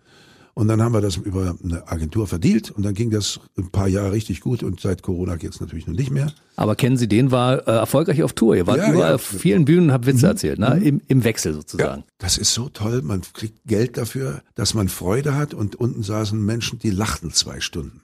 Und 0.59 0.67
dann 0.67 0.83
haben 0.83 0.93
wir 0.93 1.01
das 1.01 1.17
über 1.17 1.55
eine 1.63 1.87
Agentur 1.87 2.27
verdealt 2.27 2.73
und 2.73 2.83
dann 2.83 2.93
ging 2.93 3.11
das 3.11 3.39
ein 3.57 3.71
paar 3.71 3.87
Jahre 3.87 4.11
richtig 4.11 4.41
gut 4.41 4.65
und 4.65 4.81
seit 4.81 5.05
Corona 5.05 5.37
geht's 5.37 5.61
natürlich 5.61 5.87
noch 5.87 5.95
nicht 5.95 6.11
mehr. 6.11 6.33
Aber 6.57 6.75
kennen 6.75 6.97
Sie 6.97 7.07
den, 7.07 7.31
war 7.31 7.69
äh, 7.69 7.71
erfolgreich 7.71 8.25
auf 8.25 8.33
Tour. 8.33 8.57
Ihr 8.57 8.67
wart 8.67 8.79
Ja, 8.79 8.91
überall 8.91 9.11
ja. 9.11 9.15
auf 9.15 9.23
vielen 9.23 9.65
Bühnen 9.65 9.87
und 9.87 9.93
habt 9.93 10.07
Witze 10.07 10.27
erzählt, 10.27 10.59
ne? 10.59 10.81
Im, 10.83 11.01
Im 11.07 11.23
Wechsel 11.23 11.55
sozusagen. 11.55 12.03
Das 12.19 12.39
ist 12.39 12.55
so 12.55 12.69
toll, 12.71 13.03
man 13.03 13.23
kriegt 13.35 13.55
Geld 13.67 13.97
dafür, 13.97 14.43
dass 14.57 14.75
man 14.75 14.89
Freude 14.89 15.37
hat 15.37 15.55
und 15.55 15.77
unten 15.77 16.03
saßen 16.03 16.45
Menschen, 16.45 16.81
die 16.81 16.91
lachten 16.91 17.31
zwei 17.31 17.61
Stunden. 17.61 18.01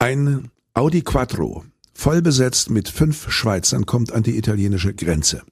Ein 0.00 0.50
Audi 0.74 1.02
Quattro, 1.02 1.64
voll 1.94 2.20
besetzt 2.20 2.68
mit 2.68 2.88
fünf 2.88 3.30
Schweizern, 3.30 3.86
kommt 3.86 4.10
an 4.10 4.24
die 4.24 4.36
italienische 4.36 4.92
Grenze. 4.92 5.42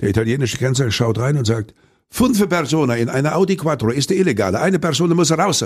Der 0.00 0.08
italienische 0.08 0.58
Grenzer 0.58 0.88
schaut 0.92 1.18
rein 1.18 1.36
und 1.36 1.46
sagt, 1.46 1.74
fünf 2.10 2.48
Personen 2.48 2.96
in 2.96 3.08
einer 3.08 3.34
Audi 3.34 3.56
Quattro 3.56 3.90
ist 3.90 4.12
illegale, 4.12 4.60
eine 4.60 4.78
Person 4.78 5.10
muss 5.16 5.32
raus. 5.32 5.64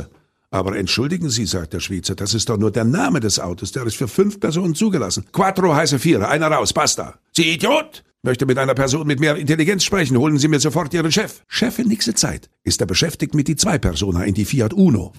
Aber 0.52 0.76
entschuldigen 0.76 1.30
Sie, 1.30 1.46
sagt 1.46 1.72
der 1.72 1.80
Schweizer, 1.80 2.16
das 2.16 2.34
ist 2.34 2.48
doch 2.48 2.58
nur 2.58 2.72
der 2.72 2.84
Name 2.84 3.20
des 3.20 3.38
Autos, 3.38 3.70
der 3.70 3.86
ist 3.86 3.96
für 3.96 4.08
fünf 4.08 4.40
Personen 4.40 4.74
zugelassen. 4.74 5.24
Quattro 5.32 5.74
heiße 5.74 5.98
Vierer, 6.00 6.28
einer 6.28 6.48
raus, 6.48 6.72
basta. 6.72 7.14
Sie 7.32 7.54
Idiot! 7.54 8.02
Möchte 8.22 8.44
mit 8.44 8.58
einer 8.58 8.74
Person 8.74 9.06
mit 9.06 9.18
mehr 9.18 9.36
Intelligenz 9.36 9.84
sprechen, 9.84 10.18
holen 10.18 10.36
Sie 10.38 10.48
mir 10.48 10.60
sofort 10.60 10.92
Ihren 10.92 11.10
Chef. 11.10 11.42
Chef 11.48 11.78
in 11.78 11.88
nächste 11.88 12.14
Zeit 12.14 12.50
ist 12.64 12.80
er 12.80 12.86
beschäftigt 12.86 13.34
mit 13.34 13.48
die 13.48 13.56
zwei 13.56 13.78
Personen 13.78 14.22
in 14.24 14.34
die 14.34 14.44
Fiat 14.44 14.74
Uno. 14.74 15.12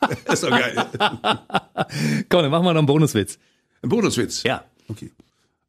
ist 0.32 0.42
doch 0.42 0.50
geil. 0.50 0.74
Komm, 2.28 2.42
dann 2.42 2.50
machen 2.50 2.64
wir 2.64 2.72
noch 2.72 2.78
einen 2.78 2.86
Bonuswitz. 2.86 3.38
Ein 3.82 3.90
Bonuswitz. 3.90 4.42
Ja. 4.42 4.64
Okay. 4.88 5.12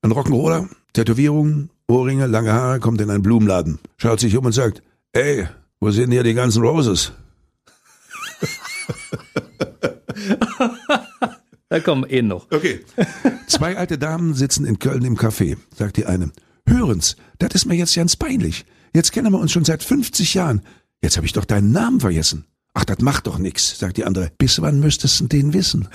Ein 0.01 0.11
Rock'n'Roller, 0.11 0.69
Tätowierungen, 0.93 1.69
Ohrringe, 1.87 2.25
lange 2.27 2.51
Haare, 2.51 2.79
kommt 2.79 2.99
in 3.01 3.09
einen 3.09 3.21
Blumenladen, 3.21 3.79
schaut 3.97 4.19
sich 4.19 4.35
um 4.35 4.45
und 4.45 4.53
sagt, 4.53 4.81
ey, 5.11 5.47
wo 5.79 5.91
sind 5.91 6.11
hier 6.11 6.23
die 6.23 6.33
ganzen 6.33 6.63
Roses? 6.63 7.11
Da 11.73 11.79
kommen 11.79 12.07
eh 12.07 12.21
noch. 12.21 12.51
Okay. 12.51 12.81
Zwei 13.47 13.77
alte 13.77 13.97
Damen 13.97 14.35
sitzen 14.35 14.63
in 14.63 14.77
Köln 14.77 15.03
im 15.03 15.17
Café, 15.17 15.57
sagt 15.75 15.97
die 15.97 16.05
eine. 16.05 16.31
Hören's, 16.67 17.15
das 17.39 17.55
ist 17.55 17.65
mir 17.65 17.73
jetzt 17.73 17.95
ganz 17.95 18.15
peinlich. 18.15 18.65
Jetzt 18.93 19.11
kennen 19.11 19.31
wir 19.31 19.39
uns 19.39 19.51
schon 19.51 19.65
seit 19.65 19.81
50 19.81 20.35
Jahren. 20.35 20.61
Jetzt 21.01 21.17
habe 21.17 21.25
ich 21.25 21.33
doch 21.33 21.45
deinen 21.45 21.71
Namen 21.71 21.99
vergessen. 21.99 22.45
Ach, 22.75 22.85
das 22.85 22.99
macht 22.99 23.25
doch 23.25 23.39
nix, 23.39 23.79
sagt 23.79 23.97
die 23.97 24.05
andere. 24.05 24.29
Bis 24.37 24.61
wann 24.61 24.81
müsstest 24.81 25.19
du 25.19 25.25
den 25.25 25.53
wissen? 25.53 25.87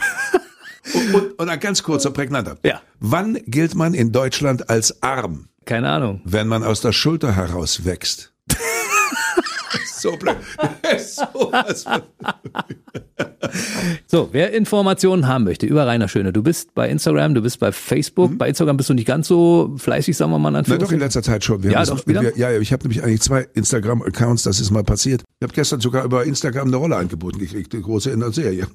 und, 0.94 1.04
und, 1.14 1.38
und 1.38 1.48
ein 1.48 1.60
ganz 1.60 1.84
kurzer, 1.84 2.10
prägnanter. 2.10 2.58
Ja. 2.64 2.82
Wann 2.98 3.38
gilt 3.46 3.76
man 3.76 3.94
in 3.94 4.10
Deutschland 4.10 4.70
als 4.70 5.00
arm? 5.00 5.48
Keine 5.64 5.90
Ahnung. 5.90 6.22
Wenn 6.24 6.48
man 6.48 6.64
aus 6.64 6.80
der 6.80 6.90
Schulter 6.90 7.36
heraus 7.36 7.84
wächst. 7.84 8.32
So 9.98 10.16
blöd. 10.16 10.36
so. 10.98 11.52
So, 14.06 14.28
wer 14.32 14.52
Informationen 14.52 15.26
haben 15.26 15.44
möchte 15.44 15.66
über 15.66 15.86
Rainer 15.86 16.08
Schöne, 16.08 16.32
du 16.32 16.42
bist 16.42 16.74
bei 16.74 16.88
Instagram, 16.88 17.34
du 17.34 17.42
bist 17.42 17.58
bei 17.60 17.72
Facebook. 17.72 18.36
Bei 18.38 18.48
Instagram 18.48 18.76
bist 18.76 18.88
du 18.88 18.94
nicht 18.94 19.06
ganz 19.06 19.28
so 19.28 19.74
fleißig, 19.76 20.16
sagen 20.16 20.30
wir 20.32 20.38
mal. 20.38 20.50
Na 20.50 20.62
doch, 20.62 20.92
in 20.92 21.00
letzter 21.00 21.22
Zeit 21.22 21.44
schon. 21.44 21.62
Wir 21.62 21.72
Ja, 21.72 21.84
doch, 21.84 22.06
wieder? 22.06 22.22
wir, 22.22 22.36
ja, 22.36 22.50
ja, 22.50 22.60
ich 22.60 22.72
habe 22.72 22.84
nämlich 22.84 23.02
eigentlich 23.02 23.20
zwei 23.20 23.46
Instagram-Accounts, 23.54 24.42
das 24.44 24.60
ist 24.60 24.70
mal 24.70 24.84
passiert. 24.84 25.22
Ich 25.40 25.44
habe 25.44 25.52
gestern 25.54 25.80
sogar 25.80 26.04
über 26.04 26.24
Instagram 26.24 26.68
eine 26.68 26.76
Rolle 26.76 26.96
angeboten 26.96 27.38
gekriegt, 27.38 27.72
eine 27.74 27.82
große 27.82 28.10
in 28.10 28.20
der 28.20 28.32
Serie. 28.32 28.66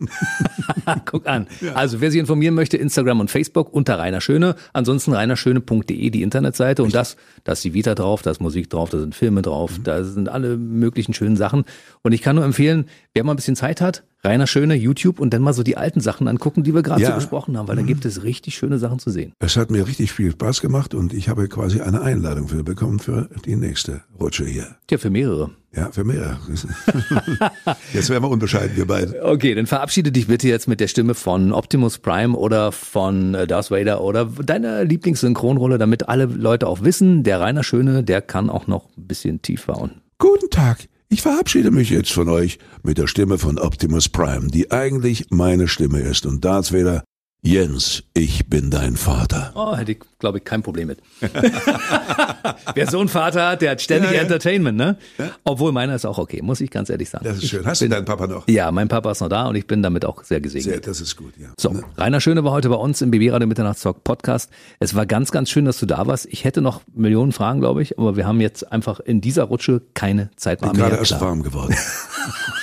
Guck 1.05 1.27
an. 1.27 1.47
Also, 1.73 1.99
wer 2.01 2.11
sich 2.11 2.19
informieren 2.19 2.55
möchte, 2.55 2.77
Instagram 2.77 3.19
und 3.19 3.31
Facebook 3.31 3.73
unter 3.73 3.97
Rainer 3.99 4.21
Schöne. 4.21 4.55
Ansonsten 4.73 5.13
reinerschöne.de, 5.13 6.09
die 6.09 6.21
Internetseite. 6.21 6.83
Und 6.83 6.93
das, 6.93 7.15
da 7.43 7.53
ist 7.53 7.63
die 7.63 7.73
Vita 7.73 7.95
drauf, 7.95 8.21
da 8.21 8.31
ist 8.31 8.41
Musik 8.41 8.69
drauf, 8.69 8.89
da 8.89 8.99
sind 8.99 9.15
Filme 9.15 9.41
drauf, 9.41 9.77
Mhm. 9.79 9.83
da 9.83 10.03
sind 10.03 10.29
alle 10.29 10.57
möglichen 10.57 11.12
schönen 11.13 11.35
Sachen. 11.37 11.63
Und 12.01 12.11
ich 12.13 12.21
kann 12.21 12.35
nur 12.35 12.45
empfehlen, 12.45 12.85
wer 13.13 13.23
mal 13.23 13.33
ein 13.33 13.35
bisschen 13.37 13.55
Zeit 13.55 13.81
hat, 13.81 14.03
Rainer 14.25 14.47
Schöne, 14.47 14.75
YouTube 14.75 15.19
und 15.19 15.33
dann 15.33 15.41
mal 15.41 15.51
so 15.53 15.63
die 15.63 15.75
alten 15.75 15.99
Sachen 15.99 16.27
angucken, 16.29 16.63
die 16.63 16.73
wir 16.73 16.81
gerade 16.81 17.01
Ja. 17.01 17.09
so 17.09 17.15
besprochen 17.15 17.57
haben, 17.57 17.67
weil 17.67 17.75
da 17.75 17.81
gibt 17.81 18.05
es 18.05 18.23
richtig 18.23 18.55
schöne 18.55 18.77
Sachen 18.79 18.97
zu 18.99 19.09
sehen. 19.09 19.33
Es 19.39 19.57
hat 19.57 19.69
mir 19.69 19.85
richtig 19.85 20.13
viel 20.13 20.31
Spaß 20.31 20.61
gemacht 20.61 20.93
und 20.93 21.13
ich 21.13 21.27
habe 21.27 21.47
quasi 21.49 21.81
eine 21.81 22.01
Einladung 22.01 22.47
für 22.47 22.63
bekommen 22.63 22.99
für 22.99 23.29
die 23.45 23.57
nächste 23.57 24.01
Rutsche 24.19 24.45
hier. 24.45 24.75
Tja, 24.87 24.97
für 24.97 25.09
mehrere. 25.09 25.49
Ja, 25.75 25.91
für 25.91 26.03
mehr. 26.03 26.39
Jetzt 27.93 28.09
wären 28.09 28.21
wir 28.23 28.29
unbescheiden, 28.29 28.75
wir 28.77 28.85
beide. 28.87 29.23
Okay, 29.23 29.55
dann 29.55 29.65
verabschiede 29.65 30.11
dich 30.11 30.27
bitte 30.27 30.47
jetzt 30.47 30.67
mit 30.67 30.79
der 30.79 30.87
Stimme 30.87 31.15
von 31.15 31.51
Optimus 31.51 31.97
Prime 31.97 32.37
oder 32.37 32.71
von 32.71 33.33
äh, 33.33 33.47
Darth 33.47 33.71
Vader 33.71 34.01
oder 34.01 34.25
deiner 34.25 34.83
Lieblingssynchronrolle, 34.83 35.77
damit 35.79 36.09
alle 36.09 36.25
Leute 36.25 36.67
auch 36.67 36.83
wissen, 36.83 37.23
der 37.23 37.39
Rainer 37.41 37.63
Schöne, 37.63 38.03
der 38.03 38.21
kann 38.21 38.49
auch 38.49 38.67
noch 38.67 38.85
ein 38.97 39.07
bisschen 39.07 39.41
tiefer 39.41 39.79
und 39.79 39.93
Guten 40.19 40.49
Tag. 40.51 40.87
Ich 41.13 41.21
verabschiede 41.21 41.69
mich 41.69 41.91
jetzt 41.91 42.11
von 42.11 42.27
euch 42.27 42.57
mit 42.81 42.97
der 42.97 43.05
Stimme 43.05 43.37
von 43.37 43.59
Optimus 43.59 44.09
Prime, 44.09 44.47
die 44.47 44.71
eigentlich 44.71 45.27
meine 45.29 45.67
Stimme 45.67 45.99
ist. 45.99 46.25
Und 46.25 46.43
Darth 46.43 46.73
Vader, 46.73 47.03
Jens, 47.45 48.03
ich 48.13 48.47
bin 48.47 48.69
dein 48.69 48.95
Vater. 48.95 49.51
Oh, 49.53 49.75
hätte 49.75 49.91
ich, 49.91 49.99
glaube 50.17 50.37
ich, 50.37 50.45
kein 50.45 50.63
Problem 50.63 50.87
mit. 50.87 50.99
Wer 52.73 52.89
so 52.89 53.01
einen 53.01 53.09
Vater 53.09 53.49
hat, 53.49 53.61
der 53.61 53.71
hat 53.71 53.81
ständig 53.81 54.11
Ja, 54.11 54.15
ja. 54.15 54.21
Entertainment, 54.21 54.77
ne? 54.77 54.95
Obwohl 55.43 55.73
meiner 55.73 55.93
ist 55.93 56.05
auch 56.05 56.17
okay, 56.19 56.41
muss 56.41 56.61
ich 56.61 56.71
ganz 56.71 56.89
ehrlich 56.89 57.09
sagen. 57.09 57.25
Das 57.25 57.39
ist 57.39 57.49
schön. 57.49 57.65
Hast 57.65 57.81
du 57.81 57.89
deinen 57.89 58.05
Papa 58.05 58.27
noch? 58.27 58.47
Ja, 58.47 58.71
mein 58.71 58.87
Papa 58.87 59.11
ist 59.11 59.19
noch 59.19 59.27
da 59.27 59.47
und 59.47 59.55
ich 59.55 59.67
bin 59.67 59.83
damit 59.83 60.05
auch 60.05 60.23
sehr 60.23 60.39
gesegnet. 60.39 60.73
Sehr, 60.73 60.79
das 60.79 61.01
ist 61.01 61.17
gut, 61.17 61.33
ja. 61.37 61.49
So, 61.59 61.75
Rainer 61.97 62.21
Schöne 62.21 62.45
war 62.45 62.53
heute 62.53 62.69
bei 62.69 62.75
uns 62.75 63.01
im 63.01 63.11
BB 63.11 63.33
Radio 63.33 63.49
Mitternachtstalk 63.49 64.05
Podcast. 64.05 64.49
Es 64.79 64.95
war 64.95 65.05
ganz, 65.05 65.33
ganz 65.33 65.49
schön, 65.49 65.65
dass 65.65 65.77
du 65.79 65.85
da 65.85 66.07
warst. 66.07 66.27
Ich 66.27 66.45
hätte 66.45 66.61
noch 66.61 66.79
Millionen 66.95 67.33
Fragen, 67.33 67.59
glaube 67.59 67.81
ich, 67.81 67.99
aber 67.99 68.15
wir 68.15 68.25
haben 68.25 68.39
jetzt 68.39 68.71
einfach 68.71 69.01
in 69.01 69.19
dieser 69.19 69.43
Rutsche 69.43 69.81
keine 69.95 70.29
Zeit 70.37 70.61
mehr. 70.61 70.71
Bin 70.71 70.79
gerade 70.79 70.95
erst 70.95 71.19
warm 71.19 71.43
geworden. 71.43 71.75